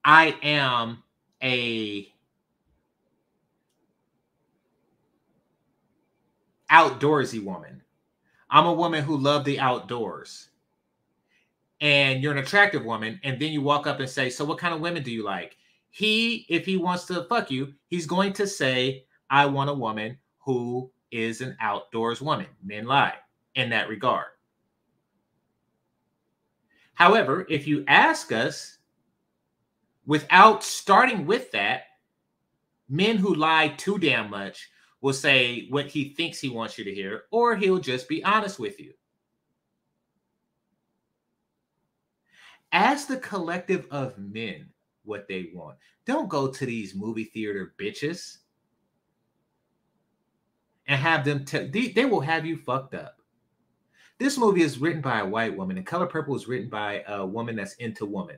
I 0.05 0.39
am 0.43 1.03
a 1.43 2.13
outdoorsy 6.71 7.43
woman. 7.43 7.83
I'm 8.51 8.67
a 8.67 8.73
woman 8.73 9.05
who 9.05 9.17
love 9.19 9.45
the 9.45 9.61
outdoors. 9.61 10.51
And 11.81 12.23
you're 12.23 12.33
an 12.33 12.39
attractive 12.39 12.85
woman 12.85 13.21
and 13.23 13.41
then 13.41 13.53
you 13.53 13.61
walk 13.63 13.87
up 13.87 14.01
and 14.01 14.09
say, 14.09 14.31
"So 14.31 14.45
what 14.45 14.59
kind 14.59 14.75
of 14.75 14.81
women 14.81 15.03
do 15.03 15.11
you 15.11 15.23
like?" 15.23 15.57
He 15.91 16.47
if 16.49 16.65
he 16.67 16.77
wants 16.77 17.07
to 17.07 17.25
fuck 17.25 17.51
you, 17.51 17.75
he's 17.89 18.07
going 18.07 18.33
to 18.35 18.47
say, 18.47 19.06
"I 19.31 19.47
want 19.47 19.71
a 19.71 19.75
woman 19.75 20.19
who 20.39 20.91
is 21.11 21.41
an 21.41 21.57
outdoors 21.61 22.21
woman." 22.21 22.49
Men 22.63 22.87
lie 22.87 23.19
in 23.55 23.71
that 23.71 23.89
regard. 23.89 24.29
However, 26.95 27.47
if 27.49 27.67
you 27.67 27.85
ask 27.89 28.33
us 28.33 28.79
without 30.07 30.65
starting 30.65 31.27
with 31.27 31.51
that, 31.51 31.85
men 32.89 33.17
who 33.17 33.35
lie 33.35 33.69
too 33.69 33.99
damn 33.99 34.31
much 34.31 34.71
will 35.01 35.13
say 35.13 35.67
what 35.69 35.87
he 35.87 36.15
thinks 36.15 36.41
he 36.41 36.49
wants 36.49 36.79
you 36.79 36.85
to 36.85 36.95
hear, 36.95 37.25
or 37.31 37.55
he'll 37.55 37.79
just 37.79 38.09
be 38.09 38.25
honest 38.25 38.59
with 38.59 38.81
you. 38.81 38.95
Ask 42.73 43.09
the 43.09 43.19
collective 43.19 43.87
of 43.91 44.19
men 44.19 44.73
what 45.05 45.29
they 45.29 45.51
want. 45.55 45.79
Don't 46.05 46.29
go 46.29 46.51
to 46.51 46.67
these 46.67 46.95
movie 46.95 47.25
theater 47.25 47.75
bitches 47.79 48.39
and 50.89 51.01
have 51.01 51.25
them 51.25 51.45
tell 51.45 51.69
they, 51.69 51.89
they 51.89 52.05
will 52.05 52.21
have 52.21 52.47
you 52.47 52.57
fucked 52.57 52.95
up. 52.95 53.21
This 54.19 54.39
movie 54.39 54.63
is 54.63 54.79
written 54.79 55.03
by 55.03 55.21
a 55.21 55.27
white 55.27 55.57
woman, 55.57 55.77
and 55.77 55.87
Color 55.87 56.07
Purple 56.07 56.37
is 56.37 56.49
written 56.49 56.71
by 56.71 57.05
a 57.07 57.25
woman 57.25 57.57
that's 57.57 57.75
into 57.75 58.07
woman. 58.07 58.37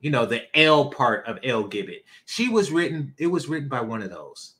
You 0.00 0.10
know, 0.10 0.26
the 0.26 0.42
L 0.58 0.90
part 0.90 1.26
of 1.26 1.40
LGBT. 1.40 1.96
She 2.26 2.48
was 2.48 2.70
written, 2.70 3.14
it 3.18 3.26
was 3.26 3.48
written 3.48 3.68
by 3.68 3.80
one 3.80 4.02
of 4.02 4.10
those. 4.10 4.54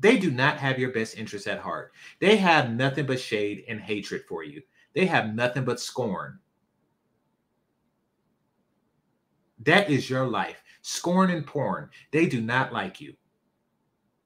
They 0.00 0.16
do 0.16 0.30
not 0.30 0.58
have 0.58 0.78
your 0.78 0.92
best 0.92 1.16
interests 1.16 1.48
at 1.48 1.58
heart. 1.58 1.92
They 2.20 2.36
have 2.36 2.70
nothing 2.70 3.06
but 3.06 3.20
shade 3.20 3.64
and 3.68 3.80
hatred 3.80 4.22
for 4.28 4.44
you. 4.44 4.62
They 4.94 5.06
have 5.06 5.34
nothing 5.34 5.64
but 5.64 5.80
scorn. 5.80 6.38
That 9.64 9.90
is 9.90 10.08
your 10.08 10.26
life. 10.26 10.62
Scorn 10.82 11.30
and 11.30 11.44
porn. 11.44 11.90
They 12.12 12.26
do 12.26 12.40
not 12.40 12.72
like 12.72 13.00
you. 13.00 13.14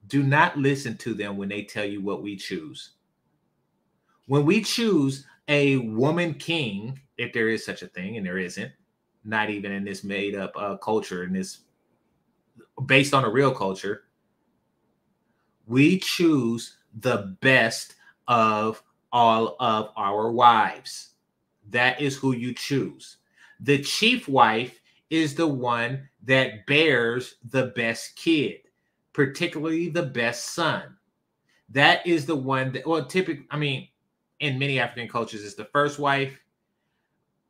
Do 0.07 0.23
not 0.23 0.57
listen 0.57 0.97
to 0.97 1.13
them 1.13 1.37
when 1.37 1.49
they 1.49 1.63
tell 1.63 1.85
you 1.85 2.01
what 2.01 2.23
we 2.23 2.35
choose. 2.35 2.91
When 4.27 4.45
we 4.45 4.61
choose 4.61 5.25
a 5.47 5.77
woman 5.77 6.33
king, 6.33 6.99
if 7.17 7.33
there 7.33 7.49
is 7.49 7.65
such 7.65 7.81
a 7.81 7.87
thing, 7.87 8.17
and 8.17 8.25
there 8.25 8.37
isn't, 8.37 8.71
not 9.23 9.49
even 9.49 9.71
in 9.71 9.83
this 9.83 10.03
made 10.03 10.35
up 10.35 10.51
uh, 10.55 10.77
culture, 10.77 11.23
in 11.23 11.33
this 11.33 11.59
based 12.85 13.13
on 13.13 13.23
a 13.23 13.29
real 13.29 13.53
culture, 13.53 14.03
we 15.67 15.99
choose 15.99 16.77
the 16.99 17.35
best 17.41 17.95
of 18.27 18.83
all 19.11 19.55
of 19.59 19.89
our 19.95 20.31
wives. 20.31 21.11
That 21.69 22.01
is 22.01 22.15
who 22.15 22.33
you 22.33 22.53
choose. 22.53 23.17
The 23.59 23.81
chief 23.81 24.27
wife 24.27 24.81
is 25.09 25.35
the 25.35 25.47
one 25.47 26.09
that 26.23 26.65
bears 26.65 27.35
the 27.49 27.67
best 27.75 28.15
kid, 28.15 28.59
particularly 29.13 29.89
the 29.89 30.03
best 30.03 30.53
son. 30.53 30.97
That 31.69 32.05
is 32.05 32.25
the 32.25 32.35
one 32.35 32.71
that, 32.73 32.85
well, 32.85 33.05
typically, 33.05 33.45
I 33.49 33.57
mean, 33.57 33.87
in 34.39 34.59
many 34.59 34.79
African 34.79 35.07
cultures, 35.07 35.45
it's 35.45 35.55
the 35.55 35.65
first 35.65 35.99
wife, 35.99 36.39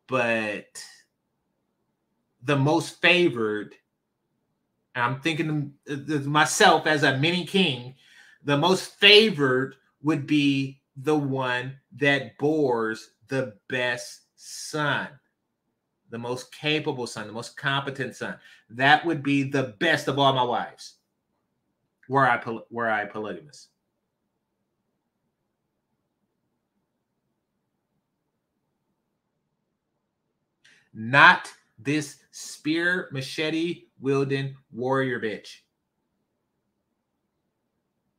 but 0.07 0.83
the 2.43 2.55
most 2.55 3.01
favored, 3.01 3.75
I'm 4.95 5.21
thinking 5.21 5.73
of 5.87 6.09
uh, 6.09 6.29
myself 6.29 6.85
as 6.85 7.03
a 7.03 7.17
mini 7.17 7.45
king, 7.45 7.95
the 8.43 8.57
most 8.57 8.99
favored 8.99 9.75
would 10.03 10.27
be 10.27 10.81
the 10.97 11.15
one 11.15 11.77
that 11.97 12.37
bores 12.37 13.11
the 13.29 13.55
best 13.69 14.23
son, 14.35 15.07
the 16.09 16.19
most 16.19 16.51
capable 16.51 17.07
son, 17.07 17.27
the 17.27 17.33
most 17.33 17.57
competent 17.57 18.15
son. 18.15 18.37
That 18.69 19.05
would 19.05 19.23
be 19.23 19.43
the 19.43 19.75
best 19.79 20.07
of 20.07 20.19
all 20.19 20.33
my 20.33 20.43
wives. 20.43 20.95
Were 22.09 22.27
I 22.27 22.41
were 22.71 22.89
I 22.89 23.05
polygamous? 23.05 23.69
Not 30.93 31.51
this 31.79 32.17
spear 32.31 33.09
machete 33.11 33.85
wielding 33.99 34.55
warrior 34.71 35.19
bitch. 35.19 35.49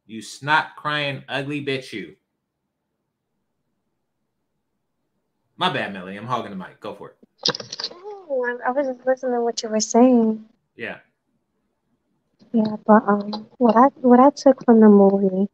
You 0.06 0.22
snot 0.22 0.76
crying 0.76 1.24
ugly 1.28 1.64
bitch, 1.64 1.92
you. 1.92 2.16
My 5.56 5.72
bad, 5.72 5.92
Melly. 5.92 6.16
I'm 6.16 6.26
hogging 6.26 6.50
the 6.50 6.56
mic. 6.56 6.80
Go 6.80 6.94
for 6.94 7.10
it. 7.10 7.16
Oh, 7.92 8.58
I 8.66 8.70
was 8.72 8.86
just 8.86 9.06
listening 9.06 9.34
to 9.34 9.40
what 9.42 9.62
you 9.62 9.68
were 9.68 9.80
saying. 9.80 10.44
Yeah. 10.76 10.98
Yeah, 12.54 12.76
but 12.86 13.02
um, 13.08 13.48
what 13.58 13.76
I 13.76 13.86
what 13.96 14.20
I 14.20 14.30
took 14.30 14.64
from 14.64 14.78
the 14.78 14.88
movie, 14.88 15.50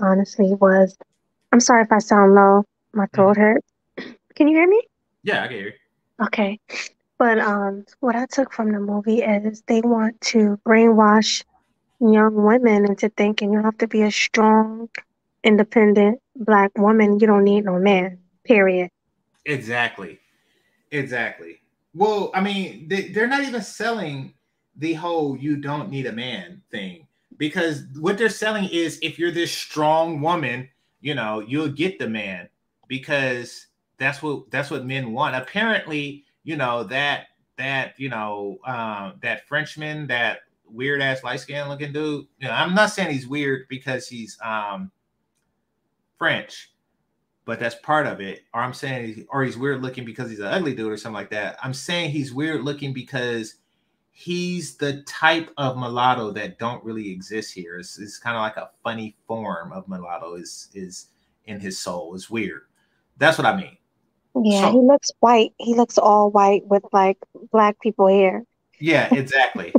honestly, 0.00 0.54
was 0.54 0.96
I'm 1.52 1.60
sorry 1.60 1.82
if 1.82 1.92
I 1.92 1.98
sound 1.98 2.34
low. 2.34 2.64
My 2.94 3.06
throat 3.14 3.36
mm-hmm. 3.36 3.42
hurts. 3.42 4.16
Can 4.34 4.48
you 4.48 4.56
hear 4.56 4.66
me? 4.66 4.82
Yeah, 5.22 5.44
I 5.44 5.48
can 5.48 5.56
hear 5.56 5.66
you. 5.66 6.24
Okay. 6.24 6.58
But 7.18 7.38
um, 7.38 7.84
what 8.00 8.16
I 8.16 8.24
took 8.24 8.50
from 8.50 8.72
the 8.72 8.80
movie 8.80 9.20
is 9.20 9.62
they 9.66 9.82
want 9.82 10.18
to 10.32 10.58
brainwash 10.66 11.44
young 12.00 12.34
women 12.34 12.86
into 12.86 13.10
thinking 13.10 13.52
you 13.52 13.62
have 13.62 13.76
to 13.78 13.86
be 13.86 14.00
a 14.00 14.10
strong, 14.10 14.88
independent 15.44 16.18
black 16.34 16.70
woman. 16.78 17.20
You 17.20 17.26
don't 17.26 17.44
need 17.44 17.66
no 17.66 17.78
man. 17.78 18.18
Period. 18.44 18.88
Exactly. 19.44 20.18
Exactly. 20.90 21.60
Well, 21.94 22.30
I 22.34 22.40
mean, 22.40 22.88
they, 22.88 23.08
they're 23.08 23.26
not 23.26 23.42
even 23.42 23.60
selling 23.60 24.32
the 24.76 24.94
whole 24.94 25.36
"you 25.36 25.56
don't 25.56 25.90
need 25.90 26.06
a 26.06 26.12
man" 26.12 26.62
thing 26.70 27.06
because 27.38 27.84
what 27.98 28.18
they're 28.18 28.28
selling 28.28 28.68
is 28.70 28.98
if 29.02 29.18
you're 29.18 29.32
this 29.32 29.52
strong 29.52 30.20
woman, 30.20 30.68
you 31.00 31.14
know, 31.14 31.40
you'll 31.40 31.68
get 31.68 31.98
the 31.98 32.08
man 32.08 32.48
because 32.88 33.66
that's 33.98 34.22
what 34.22 34.50
that's 34.50 34.70
what 34.70 34.84
men 34.84 35.12
want. 35.12 35.34
Apparently, 35.36 36.24
you 36.44 36.56
know 36.56 36.84
that 36.84 37.26
that 37.58 37.94
you 37.98 38.08
know 38.08 38.58
um, 38.66 39.14
that 39.22 39.46
Frenchman, 39.48 40.06
that 40.08 40.40
weird 40.66 41.02
ass 41.02 41.22
light 41.22 41.40
skin 41.40 41.68
looking 41.68 41.92
dude. 41.92 42.26
You 42.38 42.48
know, 42.48 42.54
I'm 42.54 42.74
not 42.74 42.90
saying 42.90 43.10
he's 43.10 43.26
weird 43.26 43.66
because 43.68 44.08
he's 44.08 44.38
um, 44.42 44.90
French, 46.18 46.72
but 47.44 47.58
that's 47.58 47.76
part 47.76 48.06
of 48.06 48.20
it. 48.20 48.42
Or 48.54 48.60
I'm 48.60 48.74
saying, 48.74 49.26
or 49.30 49.44
he's 49.44 49.58
weird 49.58 49.82
looking 49.82 50.04
because 50.04 50.30
he's 50.30 50.40
an 50.40 50.46
ugly 50.46 50.74
dude 50.74 50.92
or 50.92 50.96
something 50.96 51.14
like 51.14 51.30
that. 51.30 51.58
I'm 51.62 51.74
saying 51.74 52.10
he's 52.10 52.32
weird 52.32 52.62
looking 52.62 52.92
because 52.92 53.56
he's 54.12 54.76
the 54.76 55.02
type 55.02 55.50
of 55.56 55.76
mulatto 55.76 56.30
that 56.30 56.58
don't 56.58 56.84
really 56.84 57.10
exist 57.10 57.52
here. 57.52 57.78
It's, 57.78 57.98
it's 57.98 58.18
kind 58.18 58.36
of 58.36 58.42
like 58.42 58.58
a 58.58 58.70
funny 58.84 59.16
form 59.26 59.72
of 59.72 59.88
mulatto 59.88 60.34
is 60.34 60.68
is 60.74 61.08
in 61.46 61.58
his 61.58 61.78
soul. 61.78 62.14
It's 62.14 62.30
weird. 62.30 62.62
That's 63.16 63.38
what 63.38 63.46
I 63.46 63.56
mean. 63.56 63.76
Yeah, 64.34 64.70
so, 64.70 64.72
he 64.72 64.78
looks 64.78 65.10
white. 65.20 65.52
He 65.58 65.74
looks 65.74 65.98
all 65.98 66.30
white 66.30 66.66
with 66.66 66.84
like 66.92 67.18
black 67.50 67.80
people 67.80 68.06
hair. 68.06 68.44
Yeah, 68.78 69.12
exactly. 69.14 69.72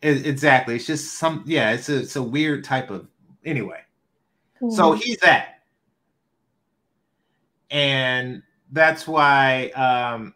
it, 0.00 0.26
exactly. 0.26 0.76
It's 0.76 0.86
just 0.86 1.14
some. 1.14 1.42
Yeah, 1.46 1.72
it's 1.72 1.88
a 1.88 2.00
it's 2.00 2.16
a 2.16 2.22
weird 2.22 2.62
type 2.62 2.90
of. 2.90 3.08
Anyway, 3.44 3.80
mm-hmm. 4.60 4.74
so 4.74 4.92
he's 4.92 5.18
that, 5.18 5.60
and 7.70 8.42
that's 8.70 9.08
why. 9.08 9.70
um 9.70 10.34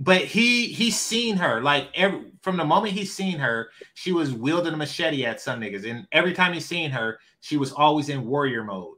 But 0.00 0.22
he 0.22 0.68
he's 0.68 0.98
seen 0.98 1.36
her 1.36 1.60
like 1.60 1.90
every 1.94 2.32
from 2.40 2.56
the 2.56 2.64
moment 2.64 2.94
he's 2.94 3.12
seen 3.12 3.38
her, 3.38 3.70
she 3.94 4.12
was 4.12 4.32
wielding 4.32 4.72
a 4.72 4.76
machete 4.76 5.26
at 5.26 5.40
some 5.42 5.60
niggas, 5.60 5.88
and 5.88 6.06
every 6.10 6.32
time 6.32 6.54
he's 6.54 6.64
seen 6.64 6.90
her, 6.90 7.20
she 7.40 7.58
was 7.58 7.70
always 7.70 8.08
in 8.08 8.24
warrior 8.24 8.64
mode. 8.64 8.96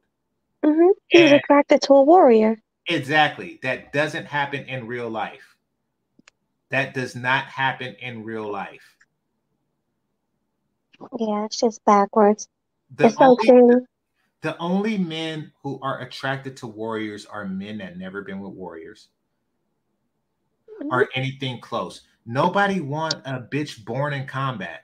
Mm-hmm. 0.65 0.91
He's 1.09 1.33
and, 1.33 1.41
attracted 1.41 1.83
to 1.83 1.95
a 1.95 2.03
warrior. 2.05 2.63
Exactly. 2.89 3.59
That 3.63 3.93
doesn't 3.93 4.27
happen 4.27 4.65
in 4.67 4.87
real 4.87 5.11
life. 5.11 5.57
That 6.71 6.95
does 6.95 7.17
not 7.17 7.45
happen 7.47 7.97
in 8.01 8.25
real 8.25 8.51
life. 8.51 8.97
Yeah, 11.19 11.45
it's 11.45 11.59
just 11.59 11.85
backwards. 11.85 12.49
The 12.95 13.07
it's 13.07 13.17
only, 13.19 13.87
the 14.43 14.57
only 14.59 14.99
men 14.99 15.53
who 15.63 15.81
are 15.83 16.01
attracted 16.01 16.57
to 16.59 16.67
warriors 16.69 17.27
are 17.27 17.45
men 17.45 17.79
that 17.79 17.99
never 17.99 18.23
been 18.23 18.39
with 18.39 18.53
warriors. 18.53 19.09
Or 20.91 21.09
anything 21.15 21.61
close. 21.61 22.03
Nobody 22.25 22.81
want 22.81 23.15
a 23.25 23.41
bitch 23.41 23.85
born 23.85 24.13
in 24.13 24.27
combat. 24.27 24.83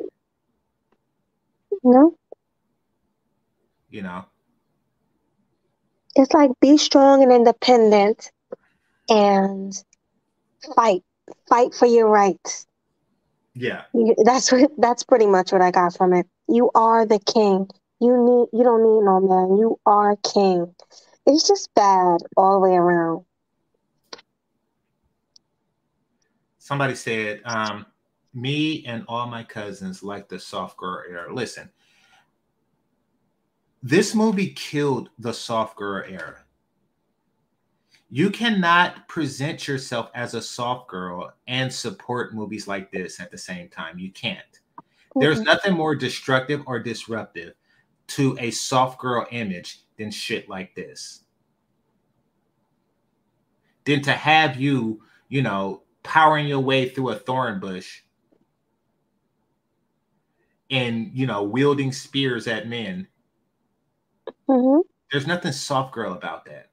No. 1.83 2.15
You 3.91 4.03
know, 4.03 4.25
it's 6.15 6.35
like 6.35 6.51
be 6.61 6.77
strong 6.77 7.23
and 7.23 7.33
independent 7.33 8.31
and 9.09 9.73
fight 10.77 11.03
fight 11.49 11.73
for 11.73 11.87
your 11.87 12.09
rights. 12.09 12.67
Yeah. 13.55 13.83
That's 14.25 14.53
what 14.53 14.71
that's 14.79 15.05
pretty 15.05 15.27
much 15.27 15.53
what 15.53 15.63
i 15.63 15.71
got 15.71 15.97
from 15.97 16.13
it. 16.13 16.27
You 16.49 16.71
are 16.75 17.07
the 17.07 17.19
king. 17.19 17.69
You 18.01 18.17
need 18.17 18.59
you 18.59 18.65
don't 18.65 18.83
need 18.83 19.05
no 19.05 19.21
man. 19.21 19.57
You 19.57 19.79
are 19.87 20.17
king. 20.17 20.75
It's 21.27 21.47
just 21.47 21.73
bad 21.75 22.19
all 22.37 22.55
the 22.55 22.69
way 22.69 22.77
around 22.77 23.25
somebody 26.69 26.95
said 26.95 27.41
um 27.45 27.87
me 28.35 28.85
and 28.87 29.05
all 29.09 29.27
my 29.27 29.43
cousins 29.43 30.03
like 30.03 30.29
the 30.29 30.39
soft 30.39 30.77
girl 30.77 31.03
era 31.09 31.35
listen 31.35 31.69
this 33.83 34.15
movie 34.15 34.51
killed 34.51 35.11
the 35.19 35.33
soft 35.33 35.77
girl 35.77 36.05
era. 36.07 36.45
You 38.11 38.31
cannot 38.31 39.07
present 39.07 39.69
yourself 39.69 40.11
as 40.15 40.35
a 40.35 40.43
soft 40.43 40.89
girl 40.89 41.33
and 41.47 41.73
support 41.73 42.35
movies 42.35 42.67
like 42.67 42.91
this 42.91 43.21
at 43.21 43.31
the 43.31 43.39
same 43.39 43.69
time. 43.69 43.99
You 43.99 44.11
can't. 44.11 44.61
There's 45.17 45.41
nothing 45.41 45.75
more 45.75 45.95
destructive 45.95 46.63
or 46.67 46.79
disruptive 46.79 47.55
to 48.09 48.37
a 48.41 48.51
soft 48.51 48.99
girl 48.99 49.27
image 49.31 49.83
than 49.97 50.11
shit 50.11 50.49
like 50.49 50.75
this. 50.75 51.23
Than 53.85 54.03
to 54.03 54.13
have 54.13 54.57
you, 54.57 55.03
you 55.29 55.43
know, 55.43 55.83
powering 56.09 56.49
your 56.49 56.61
way 56.61 56.89
through 56.89 57.11
a 57.11 57.15
thorn 57.15 57.61
bush 57.61 58.01
and, 60.71 61.11
you 61.15 61.27
know, 61.27 61.43
wielding 61.43 61.93
spears 61.93 62.49
at 62.49 62.69
men 62.69 63.07
Mm-hmm. 64.49 64.81
There's 65.11 65.27
nothing 65.27 65.53
soft 65.53 65.95
girl 65.95 66.13
about 66.13 66.45
that. 66.47 66.71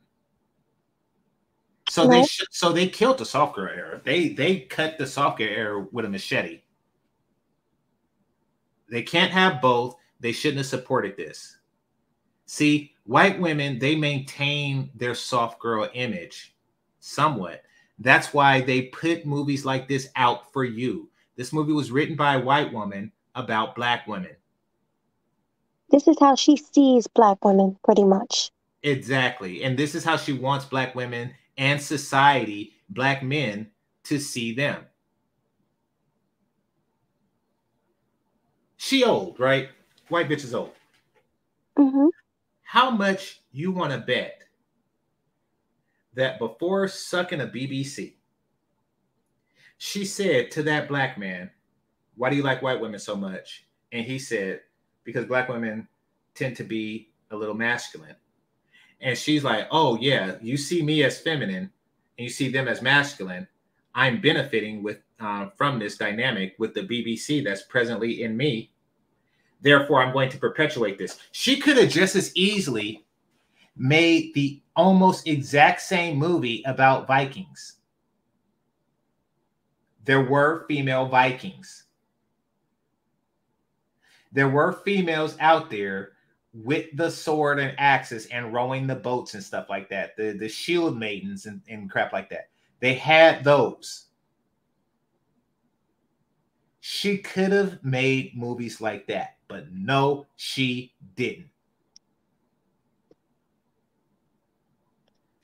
So 1.89 2.07
they 2.07 2.23
sh- 2.23 2.47
so 2.49 2.71
they 2.71 2.87
killed 2.87 3.19
the 3.19 3.25
soft 3.25 3.55
girl 3.55 3.69
era. 3.73 4.01
They 4.03 4.29
they 4.29 4.61
cut 4.61 4.97
the 4.97 5.05
soft 5.05 5.37
girl 5.37 5.49
era 5.49 5.87
with 5.91 6.05
a 6.05 6.09
machete. 6.09 6.61
They 8.89 9.03
can't 9.03 9.31
have 9.31 9.61
both. 9.61 9.95
They 10.19 10.31
shouldn't 10.31 10.59
have 10.59 10.65
supported 10.65 11.15
this. 11.15 11.57
See, 12.47 12.93
white 13.05 13.39
women 13.39 13.77
they 13.79 13.95
maintain 13.95 14.89
their 14.95 15.15
soft 15.15 15.59
girl 15.59 15.89
image 15.93 16.55
somewhat. 16.99 17.63
That's 17.99 18.33
why 18.33 18.61
they 18.61 18.83
put 18.83 19.25
movies 19.25 19.65
like 19.65 19.87
this 19.87 20.09
out 20.15 20.51
for 20.51 20.63
you. 20.63 21.09
This 21.35 21.53
movie 21.53 21.73
was 21.73 21.91
written 21.91 22.15
by 22.15 22.35
a 22.35 22.41
white 22.41 22.73
woman 22.73 23.11
about 23.35 23.75
black 23.75 24.07
women. 24.07 24.35
This 25.89 26.07
is 26.07 26.17
how 26.19 26.35
she 26.35 26.57
sees 26.57 27.07
black 27.07 27.43
women, 27.45 27.77
pretty 27.83 28.03
much. 28.03 28.51
Exactly. 28.83 29.63
And 29.63 29.77
this 29.77 29.95
is 29.95 30.03
how 30.03 30.17
she 30.17 30.33
wants 30.33 30.65
black 30.65 30.95
women 30.95 31.33
and 31.57 31.81
society, 31.81 32.73
black 32.89 33.23
men, 33.23 33.71
to 34.03 34.19
see 34.19 34.53
them. 34.53 34.83
She 38.77 39.03
old, 39.03 39.39
right? 39.39 39.69
White 40.09 40.29
bitch 40.29 40.43
is 40.43 40.53
old. 40.53 40.73
Mm-hmm. 41.77 42.07
How 42.63 42.91
much 42.91 43.41
you 43.51 43.71
want 43.71 43.91
to 43.91 43.97
bet 43.99 44.43
that 46.15 46.39
before 46.39 46.87
sucking 46.87 47.41
a 47.41 47.47
BBC, 47.47 48.13
she 49.77 50.05
said 50.05 50.51
to 50.51 50.63
that 50.63 50.87
black 50.87 51.17
man, 51.17 51.51
Why 52.15 52.29
do 52.29 52.35
you 52.35 52.43
like 52.43 52.61
white 52.61 52.79
women 52.79 52.99
so 52.99 53.15
much? 53.15 53.65
And 53.91 54.05
he 54.05 54.19
said, 54.19 54.61
because 55.03 55.25
black 55.25 55.47
women 55.47 55.87
tend 56.33 56.57
to 56.57 56.63
be 56.63 57.11
a 57.31 57.35
little 57.35 57.55
masculine. 57.55 58.15
And 59.01 59.17
she's 59.17 59.43
like, 59.43 59.67
"Oh 59.71 59.97
yeah, 59.97 60.35
you 60.41 60.57
see 60.57 60.81
me 60.81 61.03
as 61.03 61.19
feminine 61.19 61.71
and 62.17 62.23
you 62.23 62.29
see 62.29 62.49
them 62.49 62.67
as 62.67 62.81
masculine. 62.81 63.47
I'm 63.93 64.19
benefiting 64.19 64.83
with 64.83 64.99
uh, 65.19 65.49
from 65.55 65.79
this 65.79 65.97
dynamic 65.97 66.55
with 66.59 66.73
the 66.73 66.81
BBC 66.81 67.43
that's 67.43 67.63
presently 67.63 68.23
in 68.23 68.35
me. 68.35 68.71
Therefore, 69.61 70.03
I'm 70.03 70.11
going 70.11 70.29
to 70.29 70.37
perpetuate 70.37 70.97
this. 70.97 71.17
She 71.31 71.57
could 71.57 71.77
have 71.77 71.89
just 71.89 72.15
as 72.15 72.35
easily 72.35 73.04
made 73.77 74.33
the 74.33 74.61
almost 74.75 75.27
exact 75.27 75.81
same 75.81 76.17
movie 76.17 76.63
about 76.65 77.07
Vikings. 77.07 77.77
There 80.03 80.21
were 80.21 80.65
female 80.67 81.07
Vikings. 81.07 81.83
There 84.31 84.49
were 84.49 84.73
females 84.73 85.35
out 85.39 85.69
there 85.69 86.11
with 86.53 86.87
the 86.95 87.09
sword 87.09 87.59
and 87.59 87.73
axes 87.77 88.27
and 88.27 88.53
rowing 88.53 88.87
the 88.87 88.95
boats 88.95 89.33
and 89.33 89.43
stuff 89.43 89.67
like 89.69 89.89
that. 89.89 90.15
The 90.15 90.31
the 90.33 90.47
shield 90.47 90.97
maidens 90.97 91.45
and, 91.45 91.61
and 91.67 91.89
crap 91.89 92.13
like 92.13 92.29
that. 92.29 92.49
They 92.79 92.93
had 92.93 93.43
those. 93.43 94.05
She 96.81 97.17
could 97.17 97.51
have 97.51 97.83
made 97.83 98.37
movies 98.37 98.79
like 98.79 99.07
that, 99.07 99.37
but 99.47 99.71
no, 99.71 100.27
she 100.35 100.93
didn't. 101.15 101.49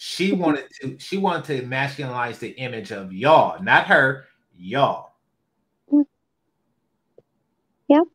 She 0.03 0.31
wanted 0.31 0.65
to 0.81 0.97
she 0.97 1.19
wanted 1.19 1.43
to 1.45 1.67
masculinize 1.67 2.39
the 2.39 2.49
image 2.57 2.91
of 2.91 3.13
y'all, 3.13 3.61
not 3.61 3.85
her, 3.85 4.25
y'all. 4.57 5.11
Yep. 7.87 8.07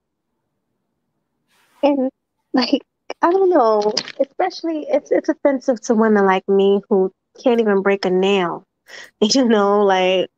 And 1.84 2.10
like 2.52 2.82
I 3.22 3.30
don't 3.30 3.50
know, 3.50 3.94
especially 4.18 4.88
it's 4.88 5.12
it's 5.12 5.28
offensive 5.28 5.80
to 5.82 5.94
women 5.94 6.26
like 6.26 6.48
me 6.48 6.80
who 6.88 7.12
can't 7.40 7.60
even 7.60 7.82
break 7.82 8.04
a 8.04 8.10
nail. 8.10 8.66
You 9.20 9.44
know, 9.46 9.84
like 9.84 10.28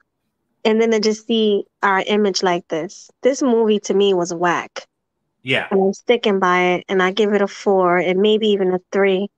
and 0.66 0.82
then 0.82 0.90
to 0.90 1.00
just 1.00 1.26
see 1.26 1.64
our 1.82 2.00
image 2.06 2.42
like 2.42 2.68
this. 2.68 3.10
This 3.22 3.40
movie 3.40 3.80
to 3.80 3.94
me 3.94 4.12
was 4.12 4.34
whack. 4.34 4.86
Yeah. 5.42 5.68
And 5.70 5.80
I'm 5.80 5.92
sticking 5.94 6.40
by 6.40 6.60
it 6.74 6.84
and 6.90 7.02
I 7.02 7.10
give 7.12 7.32
it 7.32 7.40
a 7.40 7.48
four 7.48 7.96
and 7.96 8.20
maybe 8.20 8.48
even 8.48 8.74
a 8.74 8.80
three. 8.92 9.30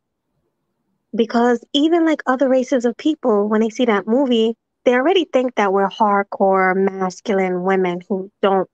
Because 1.15 1.65
even 1.73 2.05
like 2.07 2.23
other 2.27 2.49
races 2.49 2.85
of 2.85 2.97
people, 2.97 3.49
when 3.49 3.61
they 3.61 3.70
see 3.70 3.85
that 3.87 4.07
movie, 4.07 4.55
they 4.85 4.95
already 4.95 5.27
think 5.32 5.55
that 5.57 5.73
we're 5.73 5.89
hardcore 5.89 6.74
masculine 6.77 7.62
women 7.62 8.01
who 8.09 8.31
don't 8.43 8.69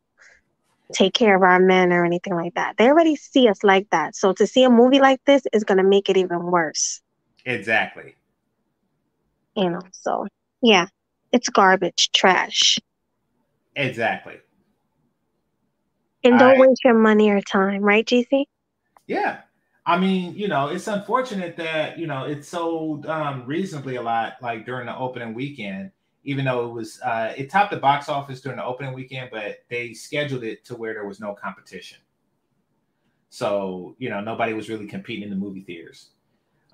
take 0.92 1.14
care 1.14 1.34
of 1.36 1.42
our 1.42 1.58
men 1.58 1.92
or 1.92 2.04
anything 2.04 2.34
like 2.34 2.54
that. 2.54 2.76
They 2.76 2.88
already 2.88 3.16
see 3.16 3.48
us 3.48 3.64
like 3.64 3.88
that. 3.90 4.14
So 4.14 4.32
to 4.34 4.46
see 4.46 4.64
a 4.64 4.70
movie 4.70 5.00
like 5.00 5.20
this 5.26 5.42
is 5.52 5.64
going 5.64 5.78
to 5.78 5.84
make 5.84 6.08
it 6.08 6.16
even 6.16 6.42
worse. 6.44 7.00
Exactly. 7.44 8.14
You 9.56 9.70
know, 9.70 9.80
so 9.92 10.26
yeah, 10.62 10.86
it's 11.32 11.48
garbage, 11.48 12.10
trash. 12.14 12.78
Exactly. 13.74 14.36
And 16.24 16.38
don't 16.38 16.56
I- 16.56 16.60
waste 16.60 16.84
your 16.84 16.94
money 16.94 17.30
or 17.30 17.40
time, 17.40 17.82
right, 17.82 18.06
GC? 18.06 18.46
Yeah. 19.06 19.40
I 19.88 19.96
mean, 19.96 20.34
you 20.34 20.48
know, 20.48 20.68
it's 20.68 20.88
unfortunate 20.88 21.56
that, 21.58 21.96
you 21.96 22.08
know, 22.08 22.24
it 22.24 22.44
sold 22.44 23.06
um, 23.06 23.46
reasonably 23.46 23.96
a 23.96 24.02
lot 24.02 24.34
like 24.42 24.66
during 24.66 24.86
the 24.86 24.96
opening 24.96 25.32
weekend, 25.32 25.92
even 26.24 26.44
though 26.44 26.68
it 26.68 26.72
was, 26.72 27.00
uh, 27.02 27.32
it 27.36 27.50
topped 27.50 27.70
the 27.70 27.76
box 27.76 28.08
office 28.08 28.40
during 28.40 28.58
the 28.58 28.64
opening 28.64 28.94
weekend, 28.94 29.30
but 29.30 29.58
they 29.70 29.94
scheduled 29.94 30.42
it 30.42 30.64
to 30.64 30.74
where 30.74 30.92
there 30.92 31.06
was 31.06 31.20
no 31.20 31.34
competition. 31.34 31.98
So, 33.28 33.94
you 33.98 34.10
know, 34.10 34.20
nobody 34.20 34.54
was 34.54 34.68
really 34.68 34.86
competing 34.86 35.22
in 35.22 35.30
the 35.30 35.36
movie 35.36 35.62
theaters. 35.62 36.10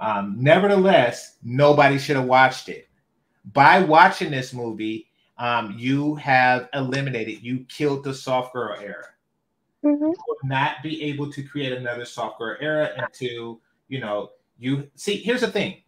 Um, 0.00 0.36
nevertheless, 0.38 1.36
nobody 1.42 1.98
should 1.98 2.16
have 2.16 2.24
watched 2.24 2.70
it. 2.70 2.88
By 3.52 3.82
watching 3.82 4.30
this 4.30 4.54
movie, 4.54 5.08
um, 5.36 5.74
you 5.76 6.14
have 6.14 6.70
eliminated, 6.72 7.42
you 7.42 7.66
killed 7.68 8.04
the 8.04 8.14
soft 8.14 8.54
girl 8.54 8.80
era 8.80 9.11
Mm-hmm. 9.84 10.04
will 10.04 10.36
not 10.44 10.82
be 10.82 11.02
able 11.02 11.30
to 11.32 11.42
create 11.42 11.72
another 11.72 12.04
soft 12.04 12.38
girl 12.38 12.56
era 12.60 12.90
until 12.98 13.60
you 13.88 13.98
know 13.98 14.30
you 14.58 14.88
see 14.94 15.16
here's 15.16 15.40
the 15.40 15.50
thing. 15.50 15.82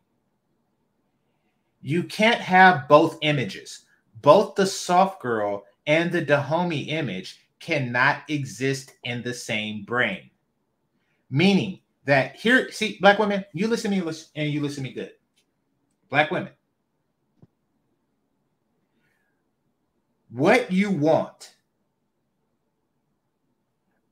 You 1.81 2.03
can't 2.03 2.41
have 2.41 2.89
both 2.89 3.19
images. 3.23 3.85
Both 4.21 4.57
the 4.57 4.67
soft 4.67 5.21
girl 5.23 5.65
and 5.87 6.11
the 6.11 6.23
dahomey 6.23 6.85
image 6.91 7.39
cannot 7.61 8.23
exist 8.29 8.95
in 9.05 9.23
the 9.23 9.35
same 9.35 9.85
brain. 9.85 10.31
Meaning 11.31 11.81
that 12.05 12.35
here 12.37 12.73
see 12.73 12.99
black 13.01 13.19
women 13.19 13.45
you 13.53 13.69
listen 13.69 13.93
to 13.93 14.03
me 14.03 14.13
and 14.35 14.51
you 14.51 14.61
listen 14.61 14.83
to 14.83 14.89
me 14.89 14.95
good. 14.95 15.13
Black 16.11 16.33
women. 16.33 16.53
What 20.31 20.73
you 20.73 20.91
want 20.91 21.54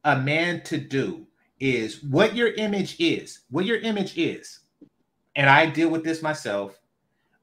a 0.04 0.18
man 0.20 0.62
to 0.64 0.78
do 0.78 1.26
is 1.60 2.02
what 2.04 2.34
your 2.36 2.52
image 2.54 2.96
is, 2.98 3.40
what 3.50 3.64
your 3.66 3.78
image 3.78 4.18
is. 4.18 4.60
And 5.36 5.48
I 5.48 5.66
deal 5.66 5.88
with 5.90 6.04
this 6.04 6.22
myself 6.22 6.78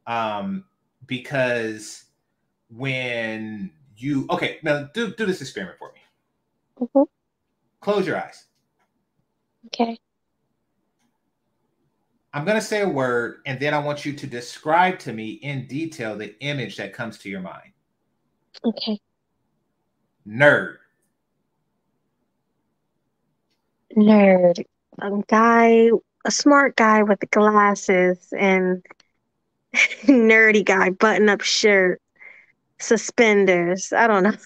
um, 0.07 0.65
because 1.07 2.05
when 2.69 3.71
you, 3.97 4.27
okay, 4.29 4.59
now 4.63 4.89
do, 4.93 5.13
do 5.15 5.25
this 5.25 5.41
experiment 5.41 5.79
for 5.79 5.93
me. 5.93 6.01
Mhm. 6.95 7.05
Close 7.81 8.07
your 8.07 8.17
eyes. 8.17 8.45
Okay. 9.67 9.97
I'm 12.33 12.45
going 12.45 12.57
to 12.59 12.65
say 12.65 12.81
a 12.81 12.89
word, 12.89 13.41
and 13.45 13.59
then 13.59 13.73
I 13.73 13.79
want 13.79 14.05
you 14.05 14.13
to 14.13 14.27
describe 14.27 14.99
to 14.99 15.13
me 15.13 15.31
in 15.33 15.67
detail 15.67 16.17
the 16.17 16.37
image 16.43 16.77
that 16.77 16.93
comes 16.93 17.17
to 17.19 17.29
your 17.29 17.41
mind. 17.41 17.71
Okay. 18.65 18.99
Nerd. 20.27 20.78
Nerd. 23.99 24.63
A 24.99 25.11
guy, 25.27 25.91
a 26.25 26.31
smart 26.31 26.75
guy 26.75 27.03
with 27.03 27.19
glasses 27.31 28.33
and 28.37 28.85
nerdy 30.03 30.65
guy, 30.65 30.89
button 30.89 31.29
up 31.29 31.41
shirt, 31.41 32.01
suspenders. 32.79 33.93
I 33.93 34.07
don't 34.07 34.23
know. 34.23 34.33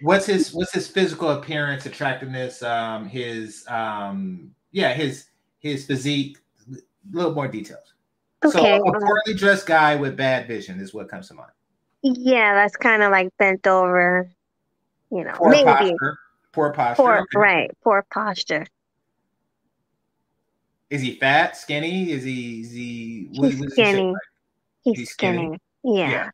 what's 0.00 0.26
his 0.26 0.54
what's 0.54 0.72
his 0.72 0.88
physical 0.88 1.28
appearance 1.28 1.84
attractiveness 1.84 2.62
um 2.62 3.06
his 3.06 3.66
um 3.68 4.50
yeah 4.72 4.94
his 4.94 5.26
his 5.58 5.84
physique 5.84 6.38
a 6.72 6.76
little 7.12 7.34
more 7.34 7.46
details 7.46 7.92
so 8.50 8.64
a 8.64 8.80
poorly 8.80 9.34
dressed 9.34 9.66
guy 9.66 9.94
with 9.96 10.16
bad 10.16 10.46
vision 10.46 10.80
is 10.80 10.94
what 10.94 11.10
comes 11.10 11.28
to 11.28 11.34
mind 11.34 11.52
yeah, 12.02 12.54
that's 12.54 12.76
kind 12.76 13.02
of 13.02 13.10
like 13.10 13.28
bent 13.38 13.66
over, 13.66 14.30
you 15.10 15.24
know, 15.24 15.32
poor 15.34 15.50
maybe 15.50 15.64
posture 15.64 16.18
poor 16.52 16.72
posture 16.72 17.02
poor, 17.02 17.16
okay. 17.18 17.38
right, 17.38 17.70
poor 17.82 18.04
posture. 18.12 18.66
is 20.90 21.00
he 21.02 21.14
fat 21.16 21.56
skinny 21.56 22.10
is 22.10 22.24
he 22.24 22.60
is 22.62 22.72
he 22.72 23.28
what- 23.32 23.50
He's 23.50 23.60
what 23.60 23.68
he 23.68 23.72
skinny. 23.74 24.06
like? 24.12 24.16
He's, 24.82 24.98
He's 24.98 25.10
skinny? 25.10 25.58
skinny. 25.82 25.98
Yeah. 25.98 26.10
Yeah. 26.10 26.30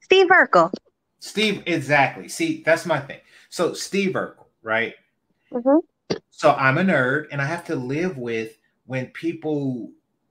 Steve 0.00 0.28
Urkel. 0.28 0.72
steve 1.20 1.62
exactly 1.66 2.28
see 2.28 2.62
that's 2.64 2.84
my 2.86 2.98
thing 3.00 3.20
so 3.48 3.72
steve 3.74 4.12
urkel 4.14 4.46
right 4.62 4.94
hmm 5.52 5.78
so 6.30 6.52
i'm 6.54 6.78
a 6.78 6.82
nerd 6.82 7.26
and 7.30 7.40
i 7.40 7.44
have 7.44 7.64
to 7.64 7.76
live 7.76 8.18
with 8.18 8.58
when 8.86 9.06
people 9.08 9.90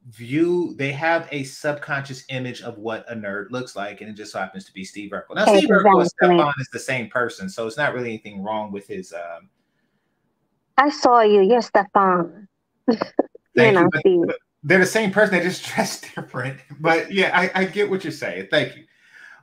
view 0.09 0.73
they 0.77 0.91
have 0.91 1.27
a 1.31 1.43
subconscious 1.43 2.23
image 2.29 2.61
of 2.63 2.77
what 2.79 3.05
a 3.09 3.15
nerd 3.15 3.51
looks 3.51 3.75
like 3.75 4.01
and 4.01 4.09
it 4.09 4.13
just 4.13 4.31
so 4.31 4.39
happens 4.39 4.65
to 4.65 4.73
be 4.73 4.83
steve 4.83 5.11
urkel 5.11 5.35
now 5.35 5.45
steve 5.45 5.69
urkel 5.69 5.91
and 5.93 6.01
Exactly. 6.01 6.37
stefan 6.37 6.53
is 6.59 6.69
the 6.73 6.79
same 6.79 7.07
person 7.07 7.47
so 7.47 7.67
it's 7.67 7.77
not 7.77 7.93
really 7.93 8.09
anything 8.09 8.41
wrong 8.41 8.71
with 8.71 8.87
his 8.87 9.13
um 9.13 9.49
I 10.77 10.89
saw 10.89 11.21
you. 11.21 11.41
You're 11.43 11.61
Stefan. 11.61 12.47
you 12.87 12.97
thank 13.55 13.75
know, 13.75 13.81
you, 13.81 13.89
but- 13.91 13.99
Steve. 13.99 14.21
but 14.25 14.37
they're 14.63 14.79
the 14.79 14.85
same 14.85 15.11
person 15.11 15.35
they 15.37 15.43
just 15.43 15.63
dress 15.73 16.01
different 16.01 16.59
but 16.79 17.11
yeah 17.11 17.31
i, 17.37 17.61
I 17.61 17.65
get 17.65 17.89
what 17.89 18.03
you're 18.03 18.11
saying 18.11 18.47
thank 18.49 18.75
you 18.75 18.85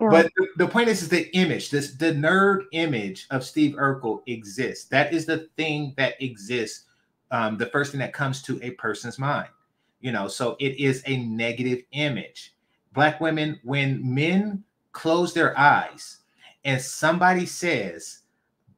Yeah. 0.00 0.08
But 0.10 0.30
the, 0.36 0.46
the 0.58 0.68
point 0.68 0.88
is, 0.88 1.02
is 1.02 1.08
the 1.08 1.26
image, 1.36 1.70
this 1.70 1.94
the 1.94 2.12
nerd 2.12 2.66
image 2.72 3.26
of 3.30 3.42
Steve 3.44 3.74
Urkel 3.74 4.20
exists. 4.28 4.84
That 4.90 5.12
is 5.12 5.26
the 5.26 5.48
thing 5.56 5.92
that 5.96 6.14
exists. 6.22 6.84
Um, 7.32 7.58
the 7.58 7.66
first 7.66 7.90
thing 7.90 7.98
that 7.98 8.12
comes 8.12 8.40
to 8.42 8.60
a 8.62 8.70
person's 8.78 9.18
mind, 9.18 9.48
you 10.00 10.12
know. 10.12 10.28
So 10.28 10.56
it 10.58 10.78
is 10.78 11.02
a 11.06 11.16
negative 11.16 11.82
image. 11.92 12.54
Black 12.92 13.20
women, 13.20 13.60
when 13.62 14.14
men 14.14 14.64
close 14.92 15.34
their 15.34 15.58
eyes, 15.58 16.18
and 16.64 16.80
somebody 16.80 17.46
says, 17.46 18.20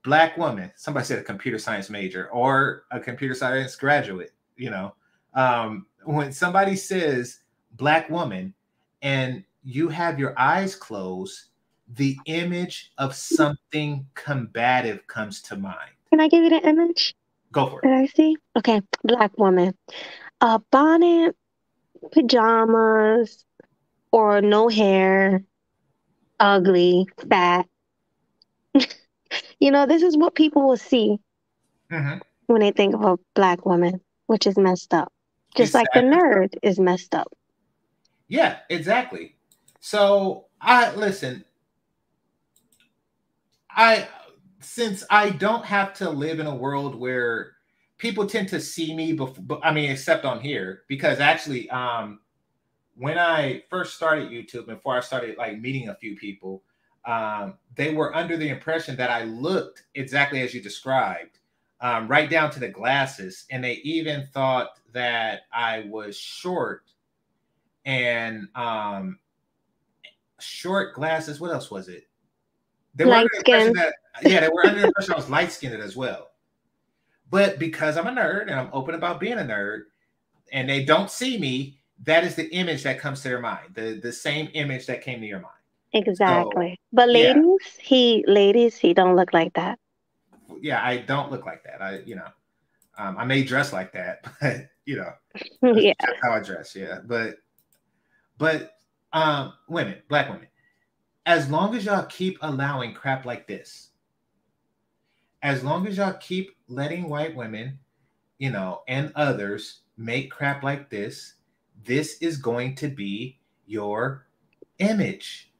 "Black 0.02 0.36
woman," 0.36 0.72
somebody 0.76 1.06
said 1.06 1.18
a 1.18 1.22
computer 1.22 1.58
science 1.58 1.90
major 1.90 2.28
or 2.30 2.84
a 2.90 3.00
computer 3.00 3.34
science 3.34 3.76
graduate, 3.76 4.32
you 4.56 4.70
know. 4.70 4.94
Um, 5.34 5.86
when 6.04 6.32
somebody 6.32 6.76
says 6.76 7.40
"black 7.72 8.10
woman," 8.10 8.54
and 9.02 9.44
you 9.62 9.88
have 9.88 10.18
your 10.18 10.38
eyes 10.38 10.74
closed, 10.74 11.48
the 11.94 12.16
image 12.26 12.92
of 12.98 13.14
something 13.14 14.06
combative 14.14 15.06
comes 15.06 15.42
to 15.42 15.56
mind. 15.56 15.90
Can 16.10 16.20
I 16.20 16.28
give 16.28 16.42
you 16.42 16.50
the 16.50 16.66
image 16.66 17.14
Go 17.52 17.68
for 17.68 17.80
it. 17.82 17.88
I 17.88 18.06
see? 18.06 18.36
Okay, 18.56 18.80
black 19.02 19.36
woman. 19.38 19.74
A 20.40 20.58
bonnet, 20.70 21.36
pajamas, 22.12 23.44
or 24.12 24.40
no 24.40 24.68
hair, 24.68 25.44
ugly, 26.38 27.06
fat. 27.28 27.66
you 29.60 29.70
know, 29.70 29.86
this 29.86 30.02
is 30.02 30.16
what 30.16 30.34
people 30.34 30.66
will 30.68 30.76
see 30.76 31.18
hmm 31.90 32.18
when 32.46 32.60
they 32.60 32.72
think 32.72 32.94
of 32.94 33.02
a 33.02 33.16
black 33.34 33.64
woman, 33.64 34.00
which 34.26 34.46
is 34.46 34.58
messed 34.58 34.92
up. 34.92 35.12
Just 35.54 35.74
like 35.74 35.86
the 35.92 36.00
nerd 36.00 36.54
is 36.62 36.80
messed 36.80 37.14
up. 37.14 37.32
Yeah, 38.28 38.58
exactly. 38.68 39.36
So 39.80 40.46
I 40.60 40.94
listen. 40.94 41.44
I 43.70 44.08
since 44.60 45.04
I 45.10 45.30
don't 45.30 45.64
have 45.64 45.94
to 45.94 46.10
live 46.10 46.40
in 46.40 46.46
a 46.46 46.54
world 46.54 46.94
where 46.94 47.52
people 48.00 48.26
tend 48.26 48.48
to 48.48 48.60
see 48.60 48.94
me 48.94 49.12
before, 49.12 49.60
I 49.62 49.72
mean, 49.72 49.90
except 49.90 50.24
on 50.24 50.40
here, 50.40 50.82
because 50.88 51.20
actually, 51.20 51.68
um, 51.70 52.20
when 52.96 53.18
I 53.18 53.62
first 53.68 53.94
started 53.94 54.30
YouTube, 54.30 54.66
before 54.66 54.96
I 54.96 55.00
started 55.00 55.36
like 55.36 55.60
meeting 55.60 55.90
a 55.90 55.94
few 55.94 56.16
people, 56.16 56.62
um, 57.04 57.54
they 57.76 57.94
were 57.94 58.14
under 58.16 58.36
the 58.36 58.48
impression 58.48 58.96
that 58.96 59.10
I 59.10 59.24
looked 59.24 59.84
exactly 59.94 60.40
as 60.40 60.54
you 60.54 60.62
described, 60.62 61.38
um, 61.80 62.08
right 62.08 62.28
down 62.28 62.50
to 62.52 62.60
the 62.60 62.68
glasses, 62.68 63.44
and 63.50 63.62
they 63.62 63.74
even 63.84 64.26
thought 64.32 64.78
that 64.92 65.42
I 65.52 65.84
was 65.88 66.16
short 66.16 66.84
and 67.86 68.48
um 68.54 69.18
short 70.40 70.94
glasses. 70.94 71.40
What 71.40 71.52
else 71.52 71.70
was 71.70 71.88
it? 71.88 72.08
They 72.94 73.04
were 73.04 73.12
under 73.12 73.30
the 73.32 73.38
impression 73.38 73.74
Light 73.74 73.92
that 74.22 74.30
yeah, 74.30 74.40
they 74.40 74.48
were 74.48 74.66
under 74.66 74.80
the 74.80 74.86
impression 74.88 75.14
I 75.14 75.16
was 75.16 75.30
light 75.30 75.52
skinned 75.52 75.80
as 75.80 75.96
well. 75.96 76.29
But 77.30 77.58
because 77.58 77.96
I'm 77.96 78.06
a 78.06 78.10
nerd 78.10 78.42
and 78.42 78.52
I'm 78.52 78.70
open 78.72 78.94
about 78.94 79.20
being 79.20 79.38
a 79.38 79.42
nerd, 79.42 79.82
and 80.52 80.68
they 80.68 80.84
don't 80.84 81.10
see 81.10 81.38
me, 81.38 81.78
that 82.04 82.24
is 82.24 82.34
the 82.34 82.52
image 82.52 82.82
that 82.82 82.98
comes 82.98 83.22
to 83.22 83.28
their 83.28 83.40
mind. 83.40 83.74
The 83.74 84.00
the 84.02 84.12
same 84.12 84.48
image 84.54 84.86
that 84.86 85.02
came 85.02 85.20
to 85.20 85.26
your 85.26 85.40
mind. 85.40 85.54
Exactly. 85.92 86.80
But 86.92 87.08
yeah. 87.08 87.34
ladies, 87.34 87.76
he 87.78 88.24
ladies, 88.26 88.76
he 88.76 88.94
don't 88.94 89.16
look 89.16 89.32
like 89.32 89.52
that. 89.54 89.78
Yeah, 90.60 90.84
I 90.84 90.98
don't 90.98 91.30
look 91.30 91.46
like 91.46 91.62
that. 91.64 91.80
I 91.80 92.00
you 92.04 92.16
know, 92.16 92.28
um, 92.98 93.16
I 93.18 93.24
may 93.24 93.42
dress 93.42 93.72
like 93.72 93.92
that, 93.92 94.26
but 94.40 94.68
you 94.84 94.96
know, 94.96 95.12
yeah. 95.74 95.94
how 96.22 96.32
I 96.32 96.40
dress, 96.40 96.74
yeah. 96.74 97.00
But 97.04 97.36
but 98.38 98.72
um 99.12 99.52
women, 99.68 99.96
black 100.08 100.28
women, 100.28 100.48
as 101.26 101.50
long 101.50 101.74
as 101.76 101.84
y'all 101.84 102.06
keep 102.06 102.38
allowing 102.42 102.94
crap 102.94 103.24
like 103.24 103.46
this, 103.46 103.89
as 105.42 105.64
long 105.64 105.86
as 105.86 105.96
y'all 105.96 106.12
keep 106.14 106.56
letting 106.68 107.08
white 107.08 107.34
women, 107.34 107.78
you 108.38 108.50
know, 108.50 108.82
and 108.88 109.12
others 109.14 109.80
make 109.96 110.30
crap 110.30 110.62
like 110.62 110.90
this, 110.90 111.34
this 111.84 112.18
is 112.20 112.36
going 112.36 112.74
to 112.76 112.88
be 112.88 113.38
your 113.66 114.26
image. 114.78 115.52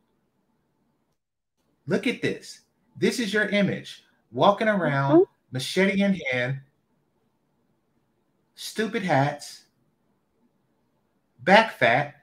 Look 1.86 2.07
at 2.07 2.23
this. 2.23 2.61
This 2.97 3.19
is 3.19 3.32
your 3.32 3.47
image. 3.47 4.05
Walking 4.32 4.69
around, 4.69 5.20
mhm. 5.20 5.27
machete 5.51 6.02
in 6.02 6.20
hand, 6.31 6.61
stupid 8.55 9.02
hats, 9.02 9.65
back 11.43 11.73
fat. 11.73 12.15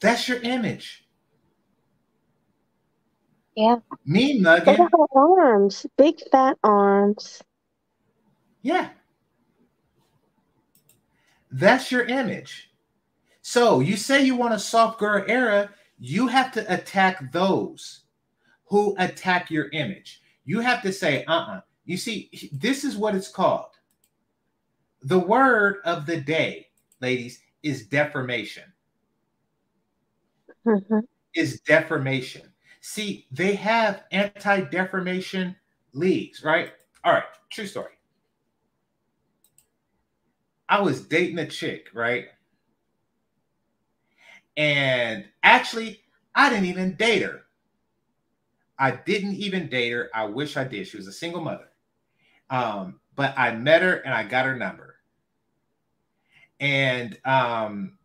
That's 0.00 0.28
your 0.28 0.38
image. 0.42 1.05
Yeah. 3.56 3.76
Mean 4.04 4.42
Look 4.42 4.66
mugging. 4.66 4.84
at 4.84 4.92
arms. 5.14 5.86
Big 5.96 6.20
fat 6.30 6.58
arms. 6.62 7.42
Yeah. 8.62 8.90
That's 11.50 11.90
your 11.90 12.04
image. 12.04 12.70
So 13.40 13.80
you 13.80 13.96
say 13.96 14.24
you 14.24 14.36
want 14.36 14.54
a 14.54 14.58
soft 14.58 14.98
girl 14.98 15.24
era, 15.26 15.70
you 15.98 16.26
have 16.26 16.52
to 16.52 16.72
attack 16.72 17.32
those 17.32 18.02
who 18.66 18.94
attack 18.98 19.50
your 19.50 19.68
image. 19.70 20.20
You 20.44 20.60
have 20.60 20.82
to 20.82 20.92
say, 20.92 21.24
uh 21.24 21.32
uh 21.32 21.60
You 21.86 21.96
see, 21.96 22.50
this 22.52 22.84
is 22.84 22.96
what 22.96 23.14
it's 23.14 23.28
called. 23.28 23.70
The 25.02 25.18
word 25.18 25.76
of 25.84 26.04
the 26.04 26.20
day, 26.20 26.66
ladies, 27.00 27.40
is 27.62 27.86
defamation. 27.86 28.64
Mhm. 30.66 31.02
is 31.34 31.60
defamation. 31.60 32.52
See, 32.88 33.26
they 33.32 33.56
have 33.56 34.04
anti 34.12 34.60
defamation 34.60 35.56
leagues, 35.92 36.44
right? 36.44 36.70
All 37.02 37.12
right, 37.12 37.24
true 37.50 37.66
story. 37.66 37.90
I 40.68 40.80
was 40.80 41.00
dating 41.00 41.40
a 41.40 41.48
chick, 41.48 41.88
right? 41.92 42.26
And 44.56 45.24
actually, 45.42 46.00
I 46.32 46.48
didn't 46.48 46.66
even 46.66 46.94
date 46.94 47.22
her. 47.22 47.42
I 48.78 48.92
didn't 48.92 49.34
even 49.34 49.68
date 49.68 49.90
her. 49.90 50.08
I 50.14 50.26
wish 50.26 50.56
I 50.56 50.62
did. 50.62 50.86
She 50.86 50.96
was 50.96 51.08
a 51.08 51.12
single 51.12 51.40
mother. 51.40 51.68
Um, 52.50 53.00
but 53.16 53.36
I 53.36 53.52
met 53.52 53.82
her 53.82 53.96
and 53.96 54.14
I 54.14 54.22
got 54.22 54.46
her 54.46 54.54
number. 54.54 54.94
And 56.60 57.18
um, 57.24 57.98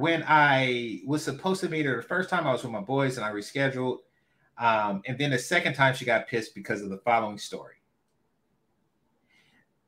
when 0.00 0.24
I 0.26 1.02
was 1.06 1.22
supposed 1.22 1.60
to 1.60 1.68
meet 1.68 1.86
her 1.86 1.96
the 1.96 2.02
first 2.02 2.30
time, 2.30 2.46
I 2.46 2.52
was 2.52 2.62
with 2.62 2.72
my 2.72 2.80
boys 2.80 3.16
and 3.16 3.24
I 3.24 3.30
rescheduled. 3.30 3.98
Um, 4.58 5.02
and 5.06 5.18
then 5.18 5.30
the 5.30 5.38
second 5.38 5.74
time, 5.74 5.94
she 5.94 6.04
got 6.04 6.28
pissed 6.28 6.54
because 6.54 6.82
of 6.82 6.90
the 6.90 6.98
following 6.98 7.38
story. 7.38 7.76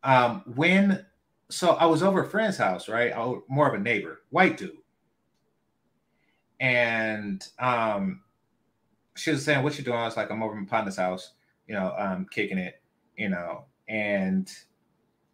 Um, 0.03 0.43
when 0.55 1.07
so 1.51 1.73
I 1.73 1.85
was 1.87 2.03
over 2.03 2.23
a 2.23 2.29
friend's 2.29 2.57
house, 2.57 2.89
right? 2.89 3.13
I 3.13 3.35
more 3.49 3.69
of 3.69 3.75
a 3.75 3.83
neighbor, 3.83 4.23
white 4.31 4.57
dude. 4.57 4.79
And 6.61 7.47
um, 7.59 8.23
she 9.17 9.31
was 9.31 9.45
saying, 9.45 9.63
What 9.63 9.77
you 9.77 9.85
doing? 9.85 9.99
I 9.99 10.05
was 10.05 10.17
like, 10.17 10.31
I'm 10.31 10.43
over 10.43 10.55
my 10.55 10.67
partner's 10.67 10.97
house, 10.97 11.33
you 11.69 11.75
know, 11.75 11.95
um, 11.99 12.27
kicking 12.31 12.59
it, 12.59 12.83
you 13.17 13.29
know, 13.29 13.67
and 13.89 14.51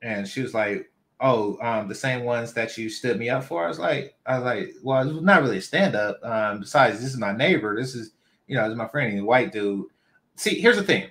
and 0.03 0.27
she 0.27 0.43
was 0.43 0.55
like, 0.55 0.91
Oh, 1.21 1.59
um, 1.61 1.89
the 1.89 1.95
same 1.95 2.25
ones 2.25 2.53
that 2.53 2.79
you 2.79 2.89
stood 2.89 3.19
me 3.19 3.29
up 3.29 3.45
for. 3.45 3.65
I 3.65 3.69
was 3.69 3.79
like, 3.79 4.15
I 4.25 4.39
was 4.39 4.45
like, 4.45 4.75
well, 4.83 5.03
it 5.03 5.13
was 5.13 5.23
not 5.23 5.43
really 5.43 5.59
a 5.59 5.63
stand-up. 5.63 6.21
Um, 6.23 6.61
besides, 6.61 7.01
this 7.01 7.11
is 7.11 7.19
my 7.19 7.33
neighbor. 7.33 7.75
This 7.77 7.95
is, 7.95 8.13
you 8.47 8.57
know, 8.57 8.65
this 8.65 8.73
is 8.73 8.79
my 8.79 8.89
friend, 8.89 9.13
he's 9.13 9.23
a 9.23 9.25
white 9.25 9.53
dude. 9.53 9.87
See, 10.37 10.61
here's 10.61 10.77
the 10.77 10.85
thing. 10.85 11.11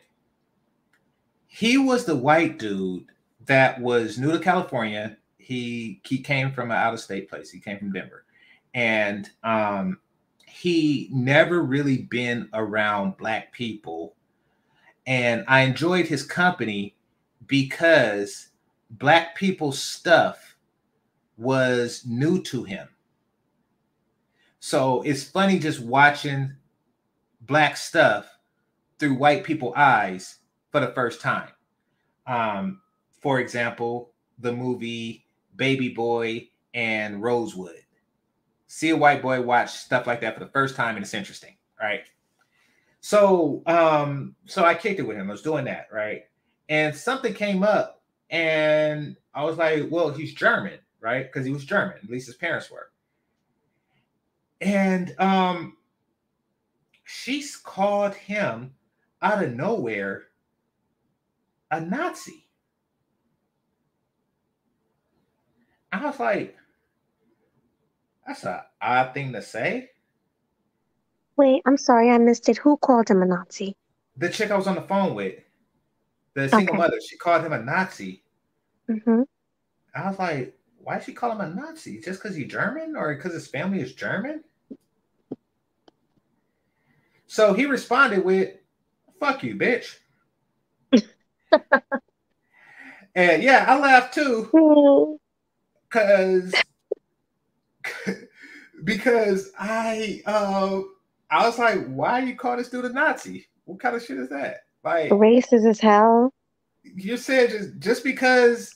He 1.48 1.78
was 1.78 2.06
the 2.06 2.16
white 2.16 2.58
dude 2.60 3.06
that 3.46 3.82
was 3.82 4.18
new 4.18 4.32
to 4.32 4.40
California. 4.40 5.18
He 5.38 6.02
he 6.06 6.20
came 6.20 6.52
from 6.52 6.72
an 6.72 6.78
out-of-state 6.78 7.30
place. 7.30 7.50
He 7.50 7.60
came 7.60 7.80
from 7.80 7.92
Denver. 7.92 8.26
And 8.74 9.30
um 9.44 10.00
he 10.46 11.10
never 11.12 11.62
really 11.62 12.00
been 12.00 12.50
around 12.54 13.18
black 13.18 13.52
people. 13.54 14.16
And 15.06 15.46
I 15.48 15.62
enjoyed 15.62 16.08
his 16.08 16.24
company 16.24 16.96
because 17.46 18.50
black 18.90 19.36
people 19.36 19.72
stuff 19.72 20.56
was 21.38 22.04
new 22.06 22.42
to 22.44 22.64
him. 22.64 22.88
So 24.60 25.02
it's 25.04 25.24
funny 25.24 25.60
just 25.60 25.80
watching 25.80 26.54
black 27.42 27.78
stuff 27.78 28.28
through 29.00 29.16
white 29.16 29.44
people 29.44 29.74
eyes 29.76 30.40
for 30.72 30.80
the 30.80 30.92
first 30.94 31.22
time. 31.22 31.50
Um, 32.26 32.82
for 33.22 33.40
example, 33.40 34.12
the 34.40 34.52
movie 34.52 35.26
Baby 35.56 35.90
Boy 35.90 36.50
and 36.74 37.22
Rosewood. 37.22 37.84
See 38.68 38.90
a 38.90 38.98
white 38.98 39.22
boy 39.22 39.42
watch 39.42 39.72
stuff 39.72 40.08
like 40.08 40.22
that 40.22 40.34
for 40.34 40.44
the 40.44 40.52
first 40.52 40.76
time, 40.76 40.96
and 40.96 41.04
it's 41.04 41.14
interesting, 41.14 41.56
right? 41.80 42.02
So, 43.00 43.64
um, 43.66 44.36
so 44.46 44.66
I 44.66 44.76
kicked 44.76 45.00
it 45.00 45.04
with 45.04 45.18
him. 45.18 45.30
I 45.30 45.32
was 45.32 45.42
doing 45.42 45.66
that, 45.66 45.88
right? 45.92 46.24
And 46.68 46.94
something 46.94 47.34
came 47.34 47.64
up 47.64 47.97
and 48.30 49.16
I 49.34 49.44
was 49.44 49.58
like, 49.58 49.88
well, 49.90 50.10
he's 50.12 50.34
German, 50.34 50.80
right? 51.00 51.26
Because 51.26 51.46
he 51.46 51.52
was 51.52 51.66
German, 51.66 51.98
at 52.04 52.10
least 52.10 52.28
his 52.28 52.36
parents 52.36 52.70
were. 52.70 52.90
And 54.60 55.14
um, 55.20 55.78
she's 57.04 57.56
called 57.56 58.16
him 58.16 58.74
out 59.22 59.44
of 59.44 59.54
nowhere 59.54 60.24
a 61.72 61.82
Nazi. 61.82 62.46
I 65.92 66.06
was 66.06 66.20
like, 66.20 66.56
that's 68.26 68.44
an 68.44 68.60
odd 68.82 69.14
thing 69.14 69.34
to 69.34 69.42
say. 69.42 69.92
Wait, 71.38 71.62
I'm 71.66 71.78
sorry, 71.78 72.10
I 72.10 72.18
missed 72.18 72.50
it. 72.50 72.58
Who 72.58 72.78
called 72.78 73.10
him 73.10 73.22
a 73.22 73.26
Nazi? 73.26 73.76
The 74.18 74.30
chick 74.30 74.52
I 74.52 74.58
was 74.58 74.68
on 74.68 74.76
the 74.76 74.82
phone 74.82 75.16
with, 75.16 75.36
the 76.38 76.48
single 76.48 76.76
Okay. 76.76 76.84
mother, 76.84 77.00
she 77.02 77.18
called 77.18 77.44
him 77.44 77.52
a 77.54 77.60
Nazi. 77.60 78.22
hmm 78.88 79.24
I 79.96 80.08
was 80.08 80.20
like, 80.20 80.56
why 80.78 81.00
she 81.00 81.12
call 81.12 81.32
him 81.32 81.42
a 81.42 81.50
Nazi? 81.50 82.00
Just 82.00 82.22
because 82.22 82.38
he's 82.38 82.48
German 82.52 82.96
or 82.96 83.16
because 83.16 83.34
his 83.34 83.48
family 83.48 83.82
is 83.82 83.96
German? 83.96 84.44
So 87.26 87.54
he 87.54 87.66
responded 87.66 88.24
with, 88.24 88.54
fuck 89.20 89.44
you, 89.44 89.56
bitch. 89.56 89.96
and 93.16 93.42
yeah, 93.42 93.66
I 93.68 93.80
laughed 93.80 94.14
too 94.14 95.20
because 95.90 96.54
because 98.84 99.52
I 99.58 100.22
uh 100.28 100.82
I 101.32 101.48
was 101.48 101.58
like, 101.58 101.84
why 101.88 102.20
you 102.20 102.36
call 102.36 102.58
this 102.58 102.70
dude 102.70 102.86
a 102.86 102.94
Nazi? 102.94 103.48
What 103.66 103.80
kind 103.80 103.96
of 103.96 104.04
shit 104.04 104.20
is 104.20 104.30
that? 104.30 104.67
Like 104.84 105.12
Racist 105.12 105.68
as 105.68 105.80
hell. 105.80 106.34
you 106.84 107.18
said 107.18 107.50
just 107.50 107.80
just 107.80 108.04
because 108.04 108.76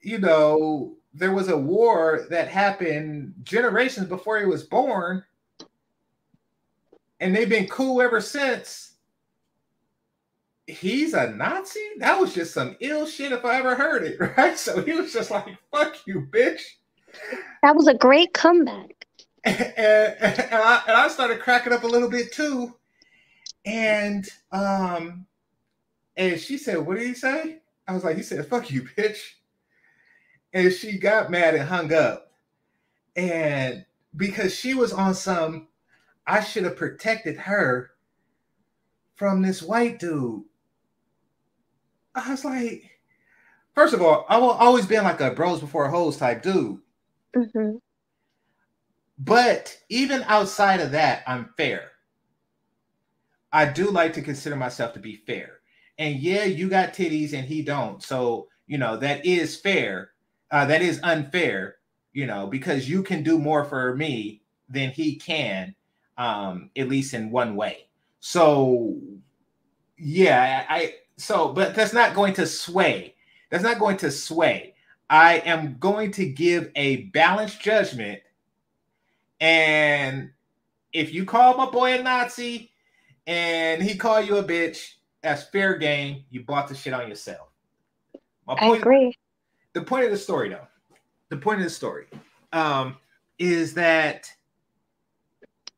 you 0.00 0.18
know 0.18 0.96
there 1.12 1.32
was 1.32 1.48
a 1.48 1.56
war 1.56 2.26
that 2.30 2.48
happened 2.48 3.34
generations 3.42 4.06
before 4.06 4.38
he 4.38 4.46
was 4.46 4.62
born 4.62 5.24
and 7.18 7.34
they've 7.34 7.48
been 7.48 7.66
cool 7.66 8.00
ever 8.00 8.20
since 8.20 8.90
he's 10.66 11.14
a 11.14 11.30
nazi? 11.30 11.80
That 11.98 12.18
was 12.18 12.34
just 12.34 12.54
some 12.54 12.76
ill 12.80 13.06
shit 13.06 13.32
if 13.32 13.44
i 13.44 13.56
ever 13.56 13.74
heard 13.74 14.04
it 14.04 14.18
right? 14.36 14.58
So 14.58 14.82
he 14.82 14.92
was 14.92 15.12
just 15.12 15.30
like 15.30 15.56
fuck 15.70 15.96
you 16.06 16.26
bitch. 16.30 16.62
That 17.62 17.74
was 17.74 17.88
a 17.88 17.94
great 17.94 18.32
comeback. 18.32 19.06
and, 19.44 19.56
and, 19.56 20.48
I, 20.52 20.82
and 20.86 20.96
I 20.96 21.08
started 21.08 21.40
cracking 21.40 21.72
up 21.72 21.82
a 21.82 21.88
little 21.88 22.10
bit 22.10 22.32
too. 22.32 22.74
And 23.66 24.28
um 24.52 25.26
and 26.20 26.38
she 26.38 26.58
said 26.58 26.78
what 26.78 26.98
did 26.98 27.06
he 27.06 27.14
say? 27.14 27.62
I 27.88 27.94
was 27.94 28.04
like 28.04 28.16
he 28.16 28.22
said 28.22 28.46
fuck 28.46 28.70
you 28.70 28.82
bitch. 28.82 29.18
And 30.52 30.70
she 30.70 30.98
got 30.98 31.30
mad 31.30 31.54
and 31.54 31.66
hung 31.66 31.92
up. 31.94 32.32
And 33.16 33.86
because 34.14 34.54
she 34.54 34.74
was 34.74 34.92
on 34.92 35.14
some 35.14 35.68
i 36.26 36.40
should 36.40 36.64
have 36.64 36.76
protected 36.76 37.36
her 37.36 37.92
from 39.14 39.40
this 39.40 39.62
white 39.62 39.98
dude. 39.98 40.44
I 42.14 42.30
was 42.30 42.44
like 42.44 42.84
first 43.74 43.94
of 43.94 44.02
all 44.02 44.26
i 44.28 44.36
will 44.36 44.50
always 44.50 44.84
been 44.86 45.04
like 45.04 45.22
a 45.22 45.30
bros 45.30 45.60
before 45.60 45.86
a 45.86 45.90
hoes 45.90 46.18
type 46.18 46.42
dude. 46.42 46.78
Hmm 47.34 47.76
but 49.22 49.76
even 49.90 50.22
outside 50.28 50.80
of 50.80 50.92
that 50.92 51.22
i'm 51.26 51.50
fair. 51.56 51.90
I 53.52 53.66
do 53.66 53.90
like 53.90 54.12
to 54.14 54.22
consider 54.22 54.56
myself 54.56 54.92
to 54.94 55.00
be 55.00 55.16
fair 55.16 55.59
and 56.00 56.16
yeah 56.18 56.44
you 56.44 56.68
got 56.68 56.94
titties 56.94 57.34
and 57.34 57.46
he 57.46 57.62
don't. 57.62 58.02
So 58.02 58.48
you 58.66 58.78
know 58.78 58.96
that 58.96 59.24
is 59.24 59.54
fair. 59.54 60.10
Uh, 60.50 60.64
that 60.66 60.82
is 60.82 60.98
unfair 61.04 61.76
you 62.12 62.26
know 62.26 62.48
because 62.48 62.88
you 62.88 63.04
can 63.04 63.22
do 63.22 63.38
more 63.38 63.64
for 63.64 63.94
me 63.94 64.42
than 64.68 64.90
he 64.90 65.14
can 65.14 65.74
um 66.18 66.70
at 66.76 66.88
least 66.88 67.14
in 67.14 67.30
one 67.30 67.54
way. 67.54 67.86
So 68.18 68.96
yeah 69.96 70.64
i 70.68 70.94
so 71.18 71.52
but 71.52 71.74
that's 71.74 71.92
not 71.92 72.14
going 72.14 72.34
to 72.34 72.46
sway. 72.46 73.14
That's 73.50 73.62
not 73.62 73.78
going 73.78 73.98
to 73.98 74.10
sway. 74.10 74.74
I 75.10 75.38
am 75.38 75.76
going 75.78 76.12
to 76.12 76.24
give 76.24 76.70
a 76.76 77.04
balanced 77.06 77.60
judgment. 77.60 78.20
And 79.40 80.30
if 80.92 81.12
you 81.12 81.24
call 81.24 81.56
my 81.56 81.68
boy 81.68 81.98
a 81.98 82.02
nazi 82.02 82.70
and 83.26 83.82
he 83.82 83.96
call 83.96 84.20
you 84.20 84.36
a 84.36 84.44
bitch 84.44 84.94
that's 85.22 85.44
fair 85.44 85.76
game 85.76 86.24
you 86.30 86.44
bought 86.44 86.68
the 86.68 86.74
shit 86.74 86.92
on 86.92 87.08
yourself. 87.08 87.48
My 88.46 88.54
I 88.54 88.76
agree. 88.76 89.16
the 89.74 89.82
point 89.82 90.04
of 90.04 90.10
the 90.10 90.16
story 90.16 90.48
though. 90.48 90.66
The 91.28 91.36
point 91.36 91.58
of 91.58 91.64
the 91.64 91.70
story 91.70 92.06
um 92.52 92.96
is 93.38 93.74
that 93.74 94.30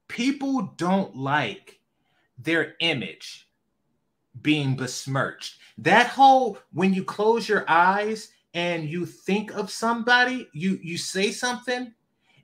people 0.09 0.75
don't 0.77 1.17
like 1.17 1.81
their 2.39 2.75
image 2.81 3.49
being 4.41 4.77
besmirched. 4.77 5.59
That 5.79 6.07
whole 6.09 6.59
when 6.73 6.95
you 6.95 7.05
close 7.05 7.49
your 7.49 7.65
eyes 7.69 8.31
and 8.55 8.89
you 8.89 9.07
think 9.07 9.53
of 9.53 9.71
somebody 9.71 10.49
you 10.53 10.79
you 10.83 10.99
say 10.99 11.31
something 11.31 11.93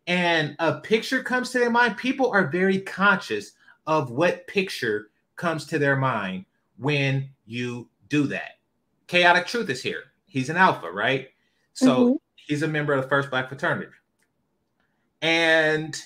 and 0.07 0.57
a 0.59 0.81
picture 0.81 1.23
comes 1.23 1.51
to 1.51 1.59
their 1.59 1.71
mind 1.71 1.97
people 1.97 2.31
are 2.31 2.49
very 2.49 2.81
conscious 2.81 3.53
of 3.87 4.11
what 4.11 4.47
picture 4.47 5.11
comes 5.37 5.67
to 5.67 5.79
their 5.79 5.97
mind 5.97 6.45
when 6.79 7.31
you 7.47 7.89
do 8.09 8.27
that. 8.29 8.53
Chaotic 9.07 9.47
truth 9.47 9.69
is 9.71 9.83
here. 9.83 10.05
He's 10.27 10.51
an 10.51 10.57
alpha 10.57 10.91
right? 10.91 11.29
So 11.73 12.11
Mhm. 12.11 12.19
he's 12.37 12.63
a 12.63 12.69
member 12.69 12.93
of 12.93 13.03
the 13.03 13.09
first 13.09 13.31
black 13.31 13.49
fraternity. 13.49 13.93
And 15.23 16.01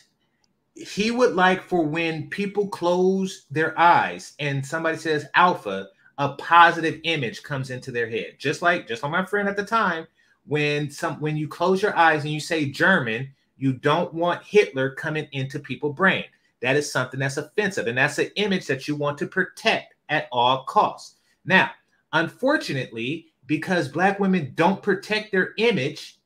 he 0.75 1.10
would 1.10 1.34
like 1.34 1.62
for 1.62 1.84
when 1.84 2.31
people 2.31 2.68
close 2.68 3.47
their 3.51 3.78
eyes 3.78 4.34
and 4.39 4.65
somebody 4.65 4.97
says 4.97 5.26
alpha 5.34 5.89
a 6.18 6.31
positive 6.34 7.01
image 7.05 7.42
comes 7.42 7.70
into 7.70 7.91
their 7.91 8.09
head. 8.09 8.36
Just 8.39 8.62
like 8.62 8.89
just 8.89 9.02
like 9.02 9.12
my 9.12 9.25
friend 9.26 9.49
at 9.49 9.57
the 9.57 9.65
time 9.65 10.07
when 10.47 10.91
some 10.91 11.20
when 11.20 11.36
you 11.36 11.49
close 11.49 11.83
your 11.83 11.97
eyes 11.97 12.25
and 12.25 12.33
you 12.33 12.41
say 12.41 12.67
german 12.70 13.33
you 13.57 13.73
don't 13.73 14.12
want 14.12 14.42
hitler 14.44 14.91
coming 14.91 15.28
into 15.33 15.59
people's 15.59 15.94
brain. 15.97 16.25
That 16.60 16.76
is 16.76 16.91
something 16.91 17.20
that's 17.20 17.36
offensive 17.36 17.86
and 17.86 17.99
that's 17.99 18.18
an 18.18 18.31
image 18.36 18.67
that 18.67 18.89
you 18.89 18.97
want 18.97 19.18
to 19.18 19.26
protect 19.26 19.92
at 20.09 20.29
all 20.33 20.65
costs. 20.65 21.17
Now 21.45 21.71
unfortunately 22.13 23.27
because 23.47 23.89
black 23.89 24.21
women 24.21 24.53
don't 24.55 24.83
protect 24.83 25.33
their 25.33 25.55
image 25.59 26.19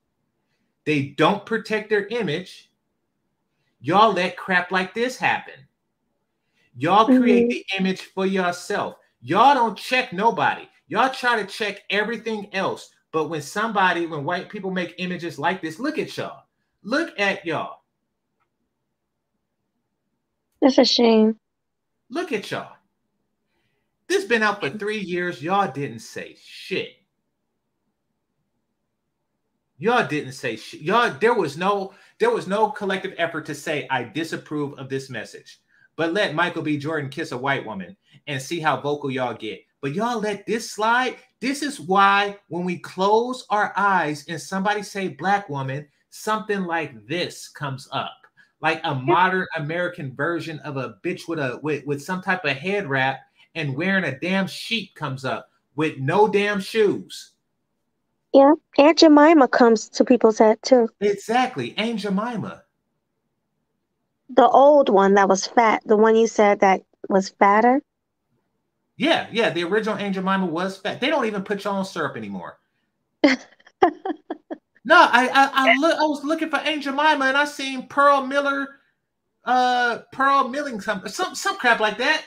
they 0.85 1.09
don't 1.17 1.45
protect 1.47 1.89
their 1.91 2.07
image 2.09 2.71
y'all 3.81 4.13
let 4.13 4.37
crap 4.37 4.71
like 4.73 4.95
this 4.95 5.17
happen. 5.17 5.55
Y'all 6.77 7.07
create 7.07 7.47
Mhm. 7.47 7.51
the 7.51 7.65
image 7.79 8.01
for 8.03 8.27
yourself. 8.27 8.97
Y'all 9.23 9.55
don't 9.55 9.79
check 9.79 10.13
nobody. 10.13 10.69
Y'all 10.89 11.09
try 11.13 11.41
to 11.41 11.47
check 11.47 11.83
everything 11.91 12.53
else. 12.55 12.91
But 13.13 13.29
when 13.29 13.41
somebody 13.43 14.07
when 14.07 14.25
white 14.25 14.49
people 14.51 14.71
make 14.71 14.95
images 14.99 15.39
like 15.39 15.63
this 15.63 15.79
look 15.79 15.99
at 15.99 16.15
y'all. 16.17 16.45
Look 16.83 17.19
at 17.19 17.45
y'all. 17.47 17.83
That's 20.61 20.79
a 20.79 20.85
shame. 20.85 21.39
look 22.11 22.33
at 22.33 22.51
y'all 22.51 22.76
this 24.09 24.25
been 24.25 24.43
out 24.43 24.61
for 24.61 24.71
three 24.71 24.99
years. 24.99 25.43
Y'all 25.43 25.71
didn't 25.71 26.01
say 26.01 26.37
shit. 26.41 26.91
Y'all 29.79 30.07
didn't 30.07 30.33
say 30.33 30.57
shit. 30.57 30.81
Y'all 30.81 31.15
there 31.21 31.35
was 31.35 31.57
no 31.57 31.93
there 32.19 32.31
was 32.31 32.47
no 32.47 32.71
collective 32.71 33.13
effort 33.19 33.45
to 33.47 33.55
say 33.55 33.87
i 33.91 34.03
disapprove 34.03 34.79
of 34.79 34.89
this 34.89 35.11
message. 35.11 35.61
But 35.97 36.13
let 36.13 36.35
michael 36.35 36.63
b. 36.63 36.79
Jordan 36.79 37.11
kiss 37.11 37.33
a 37.33 37.39
white 37.39 37.67
woman 37.67 37.97
and 38.27 38.41
see 38.41 38.61
how 38.61 38.81
vocal 38.81 39.11
y'all 39.11 39.35
get. 39.35 39.61
But 39.83 39.95
y'all 39.95 40.21
let 40.21 40.47
this 40.47 40.71
slide? 40.71 41.17
This 41.41 41.63
is 41.63 41.79
why 41.79 42.39
when 42.49 42.65
we 42.65 42.79
close 42.79 43.45
our 43.51 43.73
eyes 43.77 44.25
and 44.29 44.41
somebody 44.41 44.83
say 44.83 45.09
black 45.09 45.49
woman 45.49 45.87
something 46.11 46.63
like 46.63 47.07
this 47.07 47.49
comes 47.49 47.89
up. 47.93 48.17
Like 48.63 48.81
a 48.85 48.95
modern 48.95 49.47
american 49.57 50.15
version 50.15 50.59
of 50.61 50.79
a 50.79 50.95
bitch 51.05 51.29
with 51.29 51.39
a 51.39 51.61
with, 51.63 51.85
with 51.85 52.03
some 52.03 52.23
type 52.23 52.45
of 52.47 52.57
head 52.57 52.89
wrap 52.89 53.21
and 53.57 53.77
wearing 53.77 54.05
a 54.05 54.19
damn 54.21 54.47
sheet 54.47 54.95
comes 54.95 55.25
up 55.25 55.51
with 55.75 55.99
no 55.99 56.29
damn 56.29 56.61
shoes 56.61 57.33
Yeah. 58.33 58.55
Aunt 58.79 58.99
Jemima 58.99 59.49
comes 59.49 59.89
to 59.89 60.05
people's 60.05 60.39
head 60.39 60.59
too. 60.63 60.89
exactly 61.01 61.75
Aunt 61.77 61.99
jemima 61.99 62.63
The 64.29 64.47
old 64.49 64.89
one 64.89 65.15
that 65.15 65.29
was 65.29 65.47
fat, 65.47 65.83
the 65.85 65.97
one 65.97 66.15
you 66.15 66.29
said 66.29 66.61
that 66.61 66.83
was 67.09 67.31
fatter. 67.31 67.83
Yeah, 68.97 69.27
yeah. 69.31 69.51
The 69.51 69.65
original 69.65 69.97
Aunt 69.97 70.15
Jemima 70.15 70.47
was 70.47 70.79
fat. 70.79 71.01
They 71.01 71.09
don't 71.11 71.27
even 71.27 71.43
put 71.43 71.65
y'all 71.65 71.77
on 71.77 71.85
syrup 71.85 72.17
anymore. 72.17 72.59
no, 73.23 73.37
I 74.95 75.29
I 75.29 75.51
I, 75.53 75.77
look, 75.77 75.99
I 75.99 76.03
was 76.05 76.25
looking 76.25 76.49
for 76.49 76.57
Aunt 76.57 76.83
Jemima 76.83 77.27
and 77.27 77.37
I 77.37 77.45
seen 77.45 77.89
Pearl 77.89 78.27
Miller, 78.27 78.69
uh, 79.45 79.99
Pearl 80.13 80.49
Milling 80.49 80.81
some 80.81 81.07
some 81.09 81.35
some 81.35 81.57
crap 81.59 81.79
like 81.81 81.99
that. 81.99 82.25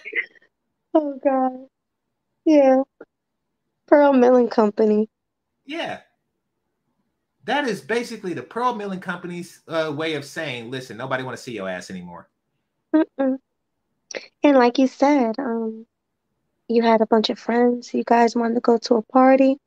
Oh 0.93 1.19
God. 1.24 1.68
Yeah. 2.45 2.84
Pearl 3.88 4.14
Milling 4.14 4.50
Company. 4.50 5.09
Yeah. 5.66 6.00
That 7.45 7.68
is 7.68 7.82
basically 7.82 8.34
the 8.34 8.43
Pearl 8.43 8.76
Milling 8.76 9.00
Company's 9.00 9.61
uh, 9.68 9.93
way 9.95 10.14
of 10.16 10.26
saying, 10.26 10.69
listen, 10.69 10.98
nobody 10.98 11.24
want 11.24 11.38
to 11.38 11.42
see 11.42 11.53
your 11.53 11.69
ass 11.69 11.90
anymore. 11.90 12.30
Mm-mm. 12.93 13.38
And 14.43 14.58
like 14.58 14.77
you 14.77 14.88
said, 14.88 15.35
um, 15.40 15.85
you 16.68 16.84
had 16.84 17.01
a 17.01 17.08
bunch 17.08 17.30
of 17.30 17.40
friends. 17.40 17.93
You 17.93 18.03
guys 18.03 18.35
wanted 18.35 18.56
to 18.56 18.61
go 18.61 18.77
to 18.77 18.95
a 18.95 19.01
party. 19.01 19.58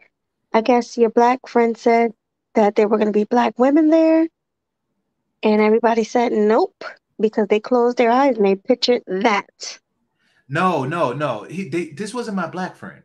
I 0.53 0.61
guess 0.61 0.99
your 0.99 1.11
black 1.11 1.49
friend 1.49 1.77
said 1.77 2.13
that 2.55 2.75
there 2.75 2.89
were 2.89 2.99
going 2.99 3.13
to 3.13 3.19
be 3.19 3.25
black 3.25 3.59
women 3.59 3.89
there, 3.89 4.29
and 5.43 5.61
everybody 5.61 6.05
said 6.05 6.33
nope 6.33 6.85
because 7.19 7.49
they 7.49 7.61
closed 7.61 7.97
their 7.97 8.11
eyes 8.11 8.37
and 8.37 8.45
they 8.45 8.57
pictured 8.57 9.03
that. 9.07 9.79
No, 10.53 10.85
no, 10.85 11.15
no. 11.15 11.45
He 11.45 11.71
they, 11.71 11.87
this 11.87 12.13
wasn't 12.13 12.37
my 12.37 12.47
black 12.47 12.77
friend. 12.77 13.03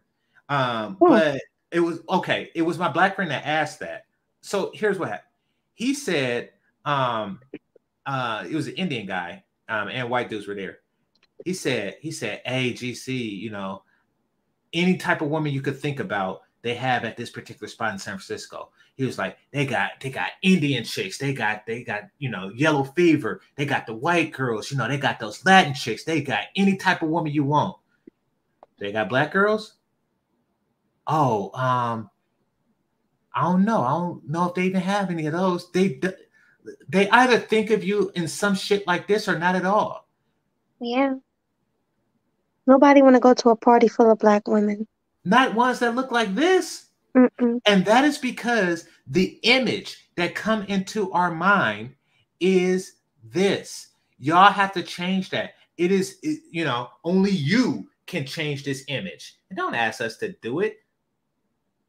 Um, 0.49 0.95
Hmm. 0.95 1.09
but 1.09 1.41
it 1.71 1.79
was 1.79 2.01
okay. 2.09 2.51
It 2.53 2.61
was 2.61 2.77
my 2.77 2.89
black 2.89 3.15
friend 3.15 3.31
that 3.31 3.45
asked 3.45 3.79
that. 3.79 4.03
So 4.41 4.71
here's 4.73 4.99
what 4.99 5.07
happened. 5.07 5.29
He 5.73 5.93
said, 5.93 6.51
um, 6.83 7.39
uh, 8.05 8.45
it 8.49 8.53
was 8.53 8.67
an 8.67 8.73
Indian 8.75 9.05
guy, 9.05 9.43
um, 9.69 9.87
and 9.87 10.09
white 10.09 10.29
dudes 10.29 10.45
were 10.47 10.55
there. 10.55 10.79
He 11.45 11.53
said, 11.53 11.95
he 12.01 12.11
said, 12.11 12.41
hey, 12.45 12.73
GC, 12.73 13.39
you 13.39 13.49
know, 13.49 13.83
any 14.73 14.97
type 14.97 15.21
of 15.21 15.29
woman 15.29 15.53
you 15.53 15.61
could 15.61 15.79
think 15.79 16.01
about 16.01 16.41
they 16.63 16.75
have 16.75 17.05
at 17.05 17.15
this 17.15 17.29
particular 17.29 17.69
spot 17.69 17.93
in 17.93 17.99
San 17.99 18.15
Francisco. 18.15 18.71
He 18.97 19.05
was 19.05 19.17
like, 19.19 19.37
they 19.51 19.65
got 19.65 19.91
they 20.01 20.09
got 20.09 20.31
Indian 20.41 20.83
chicks, 20.83 21.19
they 21.19 21.31
got 21.31 21.65
they 21.67 21.83
got 21.83 22.09
you 22.17 22.29
know 22.29 22.49
yellow 22.49 22.83
fever, 22.83 23.41
they 23.55 23.65
got 23.65 23.85
the 23.85 23.93
white 23.93 24.33
girls, 24.33 24.71
you 24.71 24.77
know, 24.77 24.87
they 24.87 24.97
got 24.97 25.19
those 25.19 25.45
Latin 25.45 25.75
chicks, 25.75 26.03
they 26.03 26.21
got 26.21 26.45
any 26.55 26.75
type 26.77 27.03
of 27.03 27.09
woman 27.09 27.31
you 27.31 27.43
want. 27.43 27.77
They 28.79 28.91
got 28.91 29.09
black 29.09 29.31
girls. 29.31 29.75
Oh, 31.05 31.51
um, 31.53 32.09
I 33.33 33.43
don't 33.43 33.63
know. 33.63 33.81
I 33.81 33.89
don't 33.91 34.27
know 34.27 34.49
if 34.49 34.55
they 34.55 34.63
even 34.63 34.81
have 34.81 35.11
any 35.11 35.27
of 35.27 35.33
those. 35.33 35.71
They 35.71 36.01
they 36.89 37.09
either 37.09 37.37
think 37.37 37.69
of 37.69 37.83
you 37.83 38.11
in 38.15 38.27
some 38.27 38.55
shit 38.55 38.87
like 38.87 39.07
this 39.07 39.27
or 39.27 39.37
not 39.37 39.55
at 39.55 39.65
all. 39.65 40.07
Yeah. 40.79 41.15
Nobody 42.65 43.01
want 43.01 43.15
to 43.15 43.19
go 43.19 43.33
to 43.33 43.49
a 43.49 43.55
party 43.55 43.87
full 43.87 44.11
of 44.11 44.19
black 44.19 44.47
women. 44.47 44.87
Not 45.23 45.55
ones 45.55 45.79
that 45.79 45.95
look 45.95 46.11
like 46.11 46.35
this. 46.35 46.86
And 47.65 47.85
that 47.85 48.03
is 48.03 48.17
because 48.17 48.85
the 49.07 49.39
image 49.43 50.09
that 50.15 50.35
come 50.35 50.63
into 50.63 51.11
our 51.11 51.31
mind 51.31 51.95
is 52.39 52.93
this. 53.23 53.89
Y'all 54.19 54.51
have 54.51 54.73
to 54.73 54.83
change 54.83 55.29
that. 55.31 55.51
It 55.77 55.91
is, 55.91 56.17
it, 56.23 56.41
you 56.51 56.65
know, 56.65 56.89
only 57.03 57.31
you 57.31 57.89
can 58.07 58.25
change 58.25 58.63
this 58.63 58.83
image. 58.87 59.35
And 59.49 59.57
don't 59.57 59.75
ask 59.75 60.01
us 60.01 60.17
to 60.17 60.33
do 60.41 60.61
it. 60.61 60.77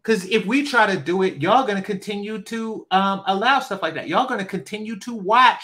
Because 0.03 0.27
if 0.27 0.47
we 0.47 0.65
try 0.65 0.87
to 0.87 0.99
do 0.99 1.23
it, 1.23 1.43
y'all 1.43 1.67
going 1.67 1.77
to 1.77 1.83
continue 1.83 2.41
to 2.43 2.87
um, 2.91 3.23
allow 3.27 3.61
stuff 3.61 3.83
like 3.83 3.95
that. 3.95 4.09
Y'all 4.09 4.27
going 4.29 4.41
to 4.41 4.47
continue 4.47 4.99
to 5.01 5.15
watch 5.15 5.63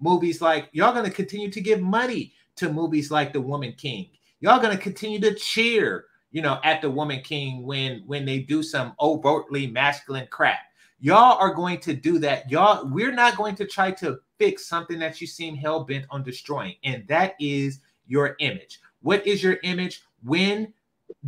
movies 0.00 0.40
like, 0.40 0.68
y'all 0.72 0.92
going 0.92 1.04
to 1.04 1.10
continue 1.10 1.50
to 1.50 1.60
give 1.60 1.80
money 1.80 2.32
to 2.56 2.72
movies 2.72 3.10
like 3.10 3.32
The 3.32 3.40
Woman 3.40 3.74
King. 3.76 4.10
Y'all 4.40 4.60
going 4.60 4.76
to 4.76 4.82
continue 4.82 5.20
to 5.20 5.34
cheer, 5.34 6.06
you 6.34 6.42
know, 6.42 6.58
at 6.64 6.82
The 6.82 6.90
Woman 6.90 7.20
King 7.20 7.62
when 7.62 8.02
when 8.06 8.24
they 8.24 8.40
do 8.40 8.60
some 8.60 8.92
overtly 9.00 9.68
masculine 9.68 10.26
crap. 10.30 10.58
Y'all 10.98 11.38
are 11.38 11.54
going 11.54 11.78
to 11.78 11.94
do 11.94 12.18
that. 12.18 12.50
Y'all, 12.50 12.88
we're 12.88 13.12
not 13.12 13.36
going 13.36 13.54
to 13.54 13.64
try 13.64 13.92
to 13.92 14.18
fix 14.36 14.66
something 14.66 14.98
that 14.98 15.20
you 15.20 15.28
seem 15.28 15.54
hell 15.54 15.84
bent 15.84 16.06
on 16.10 16.24
destroying, 16.24 16.74
and 16.82 17.06
that 17.06 17.36
is 17.38 17.78
your 18.08 18.34
image. 18.40 18.80
What 19.00 19.24
is 19.24 19.44
your 19.44 19.58
image 19.62 20.02
when 20.24 20.72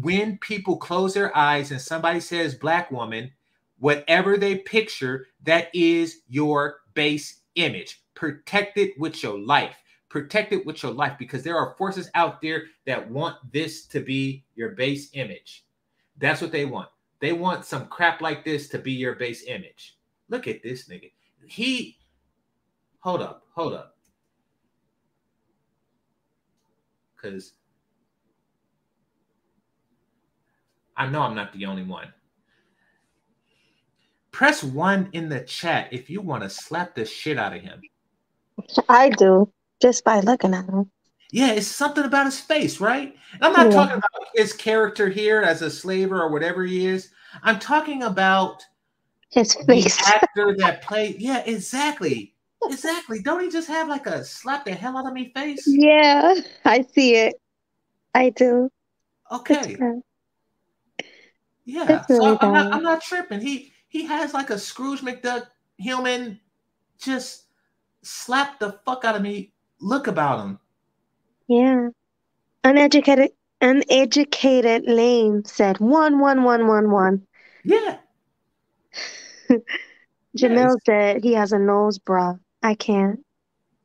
when 0.00 0.38
people 0.38 0.76
close 0.76 1.14
their 1.14 1.34
eyes 1.36 1.70
and 1.70 1.80
somebody 1.80 2.18
says 2.18 2.56
black 2.56 2.90
woman, 2.90 3.30
whatever 3.78 4.36
they 4.36 4.56
picture, 4.56 5.28
that 5.44 5.68
is 5.72 6.22
your 6.26 6.78
base 6.94 7.42
image. 7.54 8.02
Protect 8.14 8.76
it 8.76 8.98
with 8.98 9.22
your 9.22 9.38
life. 9.38 9.76
Protect 10.16 10.54
it 10.54 10.64
with 10.64 10.82
your 10.82 10.92
life 10.92 11.18
because 11.18 11.42
there 11.42 11.58
are 11.58 11.74
forces 11.76 12.08
out 12.14 12.40
there 12.40 12.62
that 12.86 13.10
want 13.10 13.36
this 13.52 13.84
to 13.84 14.00
be 14.00 14.46
your 14.54 14.70
base 14.70 15.10
image. 15.12 15.66
That's 16.16 16.40
what 16.40 16.52
they 16.52 16.64
want. 16.64 16.88
They 17.20 17.34
want 17.34 17.66
some 17.66 17.86
crap 17.88 18.22
like 18.22 18.42
this 18.42 18.70
to 18.70 18.78
be 18.78 18.92
your 18.92 19.16
base 19.16 19.44
image. 19.46 19.98
Look 20.30 20.48
at 20.48 20.62
this 20.62 20.88
nigga. 20.88 21.12
He, 21.44 21.98
hold 23.00 23.20
up, 23.20 23.42
hold 23.54 23.74
up. 23.74 23.98
Because 27.14 27.52
I 30.96 31.10
know 31.10 31.20
I'm 31.20 31.34
not 31.34 31.52
the 31.52 31.66
only 31.66 31.82
one. 31.82 32.08
Press 34.30 34.64
one 34.64 35.10
in 35.12 35.28
the 35.28 35.40
chat 35.40 35.92
if 35.92 36.08
you 36.08 36.22
want 36.22 36.42
to 36.42 36.48
slap 36.48 36.94
the 36.94 37.04
shit 37.04 37.36
out 37.38 37.54
of 37.54 37.60
him. 37.60 37.82
I 38.88 39.10
do 39.10 39.52
just 39.80 40.04
by 40.04 40.20
looking 40.20 40.54
at 40.54 40.64
him. 40.66 40.90
Yeah, 41.32 41.52
it's 41.52 41.66
something 41.66 42.04
about 42.04 42.26
his 42.26 42.40
face, 42.40 42.80
right? 42.80 43.14
And 43.34 43.44
I'm 43.44 43.52
not 43.52 43.66
Yeah. 43.66 43.72
talking 43.72 43.96
about 43.96 44.28
his 44.34 44.52
character 44.52 45.08
here 45.08 45.42
as 45.42 45.60
a 45.62 45.70
slaver 45.70 46.20
or 46.22 46.30
whatever 46.30 46.64
he 46.64 46.86
is. 46.86 47.10
I'm 47.42 47.58
talking 47.58 48.02
about 48.02 48.64
His 49.30 49.54
the 49.54 49.64
face. 49.64 49.98
actor 50.06 50.54
that 50.58 50.82
played. 50.82 51.16
Yeah, 51.20 51.42
exactly. 51.44 52.34
Exactly. 52.64 53.20
Don't 53.22 53.42
he 53.42 53.50
just 53.50 53.68
have 53.68 53.88
like 53.88 54.06
a 54.06 54.24
slap 54.24 54.64
the 54.64 54.72
hell 54.72 54.96
out 54.96 55.06
of 55.06 55.12
me 55.12 55.32
face? 55.34 55.66
Yeah, 55.66 56.34
I 56.64 56.82
see 56.82 57.16
it. 57.16 57.34
I 58.14 58.30
do. 58.30 58.70
Okay. 59.30 59.76
Yeah. 61.64 62.04
Really 62.08 62.36
So 62.36 62.38
I'm 62.40 62.52
not. 62.52 62.74
I'm 62.74 62.82
not 62.82 63.02
tripping. 63.02 63.40
He 63.40 63.72
he 63.88 64.04
has 64.06 64.32
like 64.32 64.50
a 64.50 64.58
Scrooge 64.58 65.00
McDuck 65.00 65.48
human 65.78 66.40
just 66.98 67.44
slap 68.02 68.58
the 68.58 68.80
fuck 68.86 69.04
out 69.04 69.16
of 69.16 69.22
me. 69.22 69.52
Look 69.80 70.06
about 70.06 70.40
him. 70.40 70.58
Yeah. 71.48 71.88
Uneducated, 72.64 73.30
uneducated 73.60 74.84
lame 74.86 75.44
said 75.44 75.78
one, 75.78 76.18
one, 76.18 76.42
one, 76.42 76.66
one, 76.66 76.90
one. 76.90 77.26
Yeah. 77.64 77.98
Jamil 80.36 80.76
said 80.84 81.22
he 81.22 81.32
has 81.34 81.52
a 81.52 81.58
nose 81.58 81.98
bra. 81.98 82.34
I 82.62 82.74
can't. 82.74 83.20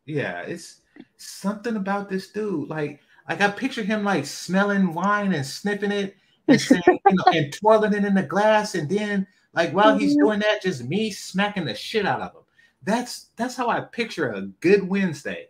Yeah, 0.06 0.42
it's 0.42 0.82
something 1.18 1.76
about 1.76 2.10
this 2.10 2.30
dude. 2.30 2.70
Like, 2.70 3.00
like 3.30 3.42
I 3.42 3.50
picture 3.50 3.84
him 3.84 4.04
like 4.04 4.26
smelling 4.26 4.94
wine 4.94 5.34
and 5.34 5.46
sniffing 5.46 5.92
it 5.92 6.16
and 6.48 6.60
saying, 6.60 6.82
you 7.08 7.16
know, 7.16 7.26
and 7.32 7.54
twirling 7.54 7.94
it 7.94 8.04
in 8.04 8.16
the 8.16 8.24
glass, 8.24 8.76
and 8.76 8.90
then 8.90 9.28
like 9.54 9.72
while 9.72 9.98
he's 9.98 10.16
Mhm. 10.16 10.20
doing 10.20 10.40
that, 10.40 10.62
just 10.64 10.84
me 10.84 11.12
smacking 11.12 11.66
the 11.66 11.76
shit 11.76 12.06
out 12.06 12.22
of 12.22 12.34
him. 12.34 12.42
That's 12.84 13.28
that's 13.36 13.56
how 13.56 13.70
I 13.70 13.82
picture 13.82 14.32
a 14.32 14.42
good 14.42 14.88
Wednesday. 14.90 15.50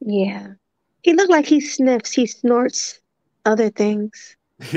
Yeah. 0.00 0.52
He 1.02 1.12
looked 1.12 1.30
like 1.30 1.46
he 1.46 1.60
sniffs, 1.60 2.12
he 2.12 2.26
snorts 2.26 3.00
other 3.44 3.70
things. 3.70 4.36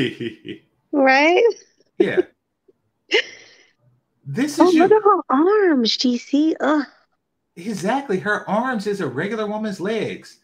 Right? 0.94 1.42
yeah. 2.00 2.22
This 4.26 4.60
Oh, 4.60 4.68
is 4.68 4.76
look 4.76 4.92
at 4.92 5.02
her 5.02 5.22
arms, 5.30 5.98
GC. 5.98 6.56
Ugh. 6.60 6.86
Exactly. 7.56 8.20
Her 8.20 8.48
arms 8.50 8.88
is 8.88 9.02
a 9.02 9.08
regular 9.08 9.48
woman's 9.48 9.80
legs. 9.80 10.40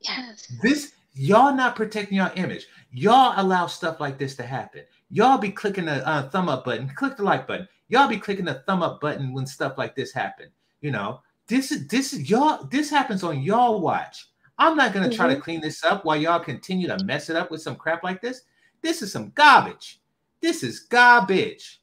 Yes. 0.00 0.46
This 0.62 0.92
y'all 1.14 1.54
not 1.54 1.76
protecting 1.76 2.16
your 2.16 2.30
image. 2.36 2.66
Y'all 2.92 3.34
allow 3.36 3.66
stuff 3.66 4.00
like 4.00 4.18
this 4.18 4.34
to 4.36 4.42
happen. 4.42 4.82
Y'all 5.10 5.38
be 5.38 5.50
clicking 5.50 5.86
the 5.86 6.06
uh, 6.06 6.28
thumb 6.30 6.48
up 6.48 6.64
button, 6.64 6.88
click 6.94 7.16
the 7.16 7.22
like 7.24 7.46
button. 7.46 7.68
Y'all 7.88 8.08
be 8.08 8.18
clicking 8.18 8.44
the 8.44 8.62
thumb 8.66 8.82
up 8.82 9.00
button 9.00 9.32
when 9.32 9.46
stuff 9.46 9.76
like 9.78 9.94
this 9.96 10.12
happen. 10.12 10.48
You 10.80 10.90
know, 10.90 11.20
this 11.50 11.72
is 11.72 11.88
this 11.88 12.12
is 12.12 12.30
y'all. 12.30 12.64
This 12.64 12.88
happens 12.88 13.24
on 13.24 13.42
y'all 13.42 13.80
watch. 13.80 14.28
I'm 14.56 14.76
not 14.76 14.94
gonna 14.94 15.10
try 15.10 15.34
to 15.34 15.40
clean 15.40 15.60
this 15.60 15.84
up 15.84 16.04
while 16.04 16.16
y'all 16.16 16.38
continue 16.38 16.86
to 16.86 17.04
mess 17.04 17.28
it 17.28 17.36
up 17.36 17.50
with 17.50 17.60
some 17.60 17.74
crap 17.74 18.04
like 18.04 18.22
this. 18.22 18.42
This 18.82 19.02
is 19.02 19.12
some 19.12 19.30
garbage. 19.34 20.00
This 20.40 20.62
is 20.62 20.80
garbage. 20.80 21.82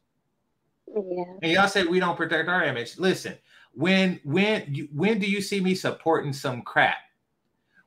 Yeah. 0.88 1.24
And 1.44 1.52
y'all 1.52 1.68
said 1.68 1.88
we 1.88 2.00
don't 2.00 2.16
protect 2.16 2.48
our 2.48 2.64
image. 2.64 2.98
Listen, 2.98 3.38
when 3.74 4.22
when 4.24 4.74
you, 4.74 4.88
when 4.94 5.20
do 5.20 5.30
you 5.30 5.42
see 5.42 5.60
me 5.60 5.76
supporting 5.76 6.32
some 6.32 6.62
crap? 6.62 6.98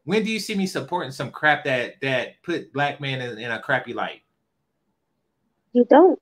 When 0.04 0.22
do 0.22 0.30
you 0.30 0.38
see 0.38 0.54
me 0.54 0.66
supporting 0.66 1.12
some 1.12 1.30
crap 1.30 1.64
that 1.64 1.94
that 2.02 2.42
put 2.42 2.74
black 2.74 3.00
men 3.00 3.22
in, 3.22 3.38
in 3.38 3.50
a 3.50 3.58
crappy 3.58 3.94
light? 3.94 4.22
You 5.72 5.86
don't. 5.88 6.20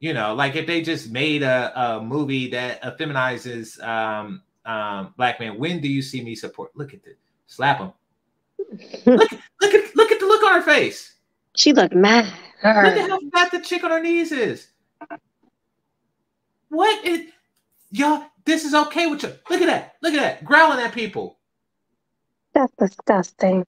You 0.00 0.14
know, 0.14 0.34
like 0.34 0.56
if 0.56 0.66
they 0.66 0.80
just 0.80 1.10
made 1.10 1.42
a, 1.42 1.72
a 1.78 2.02
movie 2.02 2.50
that 2.50 2.82
effeminizes 2.82 3.82
um, 3.82 4.42
um, 4.66 5.14
black 5.16 5.40
man, 5.40 5.58
when 5.58 5.80
do 5.80 5.88
you 5.88 6.02
see 6.02 6.22
me 6.22 6.34
support? 6.34 6.76
Look 6.76 6.92
at 6.92 7.04
this, 7.04 7.16
slap 7.46 7.78
him. 7.78 7.92
Look, 9.06 9.30
look 9.60 9.74
at 9.74 9.96
look 9.96 10.10
at 10.10 10.18
the 10.18 10.26
look 10.26 10.42
on 10.42 10.54
her 10.54 10.62
face. 10.62 11.14
She 11.56 11.72
looked 11.72 11.94
mad. 11.94 12.26
Look 12.64 12.96
at 12.96 13.10
how 13.10 13.20
fat 13.30 13.50
the 13.50 13.60
chick 13.60 13.84
on 13.84 13.90
her 13.90 14.02
knees 14.02 14.32
is. 14.32 14.68
What 16.68 17.04
is 17.04 17.30
y'all? 17.90 18.24
This 18.44 18.64
is 18.64 18.74
okay 18.74 19.06
with 19.06 19.22
you. 19.22 19.32
Look 19.50 19.60
at 19.60 19.66
that. 19.66 19.96
Look 20.02 20.14
at 20.14 20.20
that. 20.20 20.44
Growling 20.44 20.80
at 20.80 20.92
people. 20.92 21.38
That's 22.52 22.72
disgusting. 22.78 23.66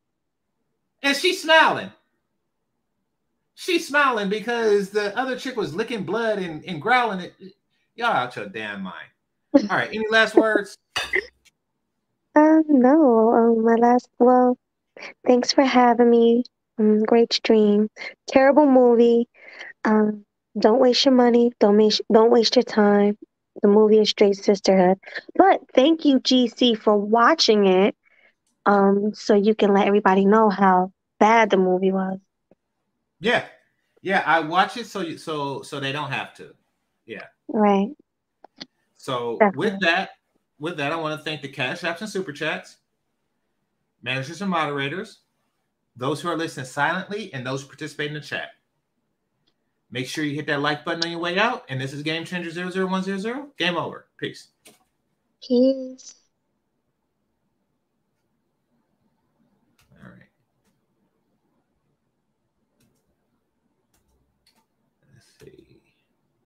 And 1.02 1.16
she's 1.16 1.42
smiling. 1.42 1.92
She's 3.54 3.88
smiling 3.88 4.28
because 4.28 4.90
the 4.90 5.16
other 5.18 5.36
chick 5.36 5.56
was 5.56 5.74
licking 5.74 6.04
blood 6.04 6.38
and, 6.38 6.64
and 6.64 6.80
growling 6.80 7.20
at 7.20 7.32
y'all 7.96 8.12
out 8.12 8.36
your 8.36 8.46
damn 8.46 8.82
mind. 8.82 9.08
All 9.70 9.76
right. 9.76 9.88
Any 9.88 10.06
last 10.08 10.34
words? 10.34 10.76
Uh, 12.34 12.60
no. 12.68 13.32
Um, 13.32 13.64
my 13.64 13.74
last. 13.74 14.08
Well, 14.18 14.58
thanks 15.26 15.52
for 15.52 15.64
having 15.64 16.10
me. 16.10 16.44
Um, 16.78 17.02
great 17.02 17.32
stream. 17.32 17.88
Terrible 18.28 18.66
movie. 18.66 19.28
Um, 19.84 20.24
don't 20.58 20.80
waste 20.80 21.04
your 21.04 21.14
money. 21.14 21.52
Don't 21.58 21.76
waste. 21.76 22.02
Don't 22.12 22.30
waste 22.30 22.56
your 22.56 22.62
time. 22.62 23.18
The 23.62 23.68
movie 23.68 23.98
is 23.98 24.10
straight 24.10 24.36
sisterhood. 24.36 24.98
But 25.34 25.60
thank 25.74 26.04
you, 26.04 26.20
GC, 26.20 26.78
for 26.78 26.96
watching 26.96 27.66
it. 27.66 27.96
Um, 28.66 29.12
so 29.14 29.34
you 29.34 29.54
can 29.54 29.72
let 29.72 29.86
everybody 29.86 30.24
know 30.24 30.48
how 30.50 30.92
bad 31.18 31.50
the 31.50 31.56
movie 31.56 31.90
was. 31.90 32.18
Yeah. 33.20 33.44
Yeah, 34.02 34.22
I 34.24 34.40
watch 34.40 34.76
it 34.76 34.86
so 34.86 35.00
you 35.00 35.18
so 35.18 35.62
so 35.62 35.80
they 35.80 35.90
don't 35.90 36.12
have 36.12 36.34
to. 36.34 36.54
Yeah. 37.04 37.24
Right. 37.48 37.88
So 39.08 39.38
Definitely. 39.40 39.70
with 39.70 39.80
that, 39.80 40.10
with 40.58 40.76
that, 40.76 40.92
I 40.92 40.96
want 40.96 41.18
to 41.18 41.24
thank 41.24 41.40
the 41.40 41.48
cash 41.48 41.80
apps 41.80 42.02
and 42.02 42.10
super 42.10 42.30
chats, 42.30 42.76
managers 44.02 44.42
and 44.42 44.50
moderators, 44.50 45.20
those 45.96 46.20
who 46.20 46.28
are 46.28 46.36
listening 46.36 46.66
silently, 46.66 47.32
and 47.32 47.46
those 47.46 47.62
who 47.62 47.68
participate 47.68 48.08
in 48.08 48.12
the 48.12 48.20
chat. 48.20 48.50
Make 49.90 50.08
sure 50.08 50.24
you 50.24 50.34
hit 50.34 50.46
that 50.48 50.60
like 50.60 50.84
button 50.84 51.02
on 51.04 51.10
your 51.10 51.20
way 51.20 51.38
out. 51.38 51.64
And 51.70 51.80
this 51.80 51.94
is 51.94 52.02
Game 52.02 52.26
Changer 52.26 52.50
00100. 52.50 53.56
Game 53.56 53.78
over. 53.78 54.08
Peace. 54.18 54.48
Peace. 55.42 56.16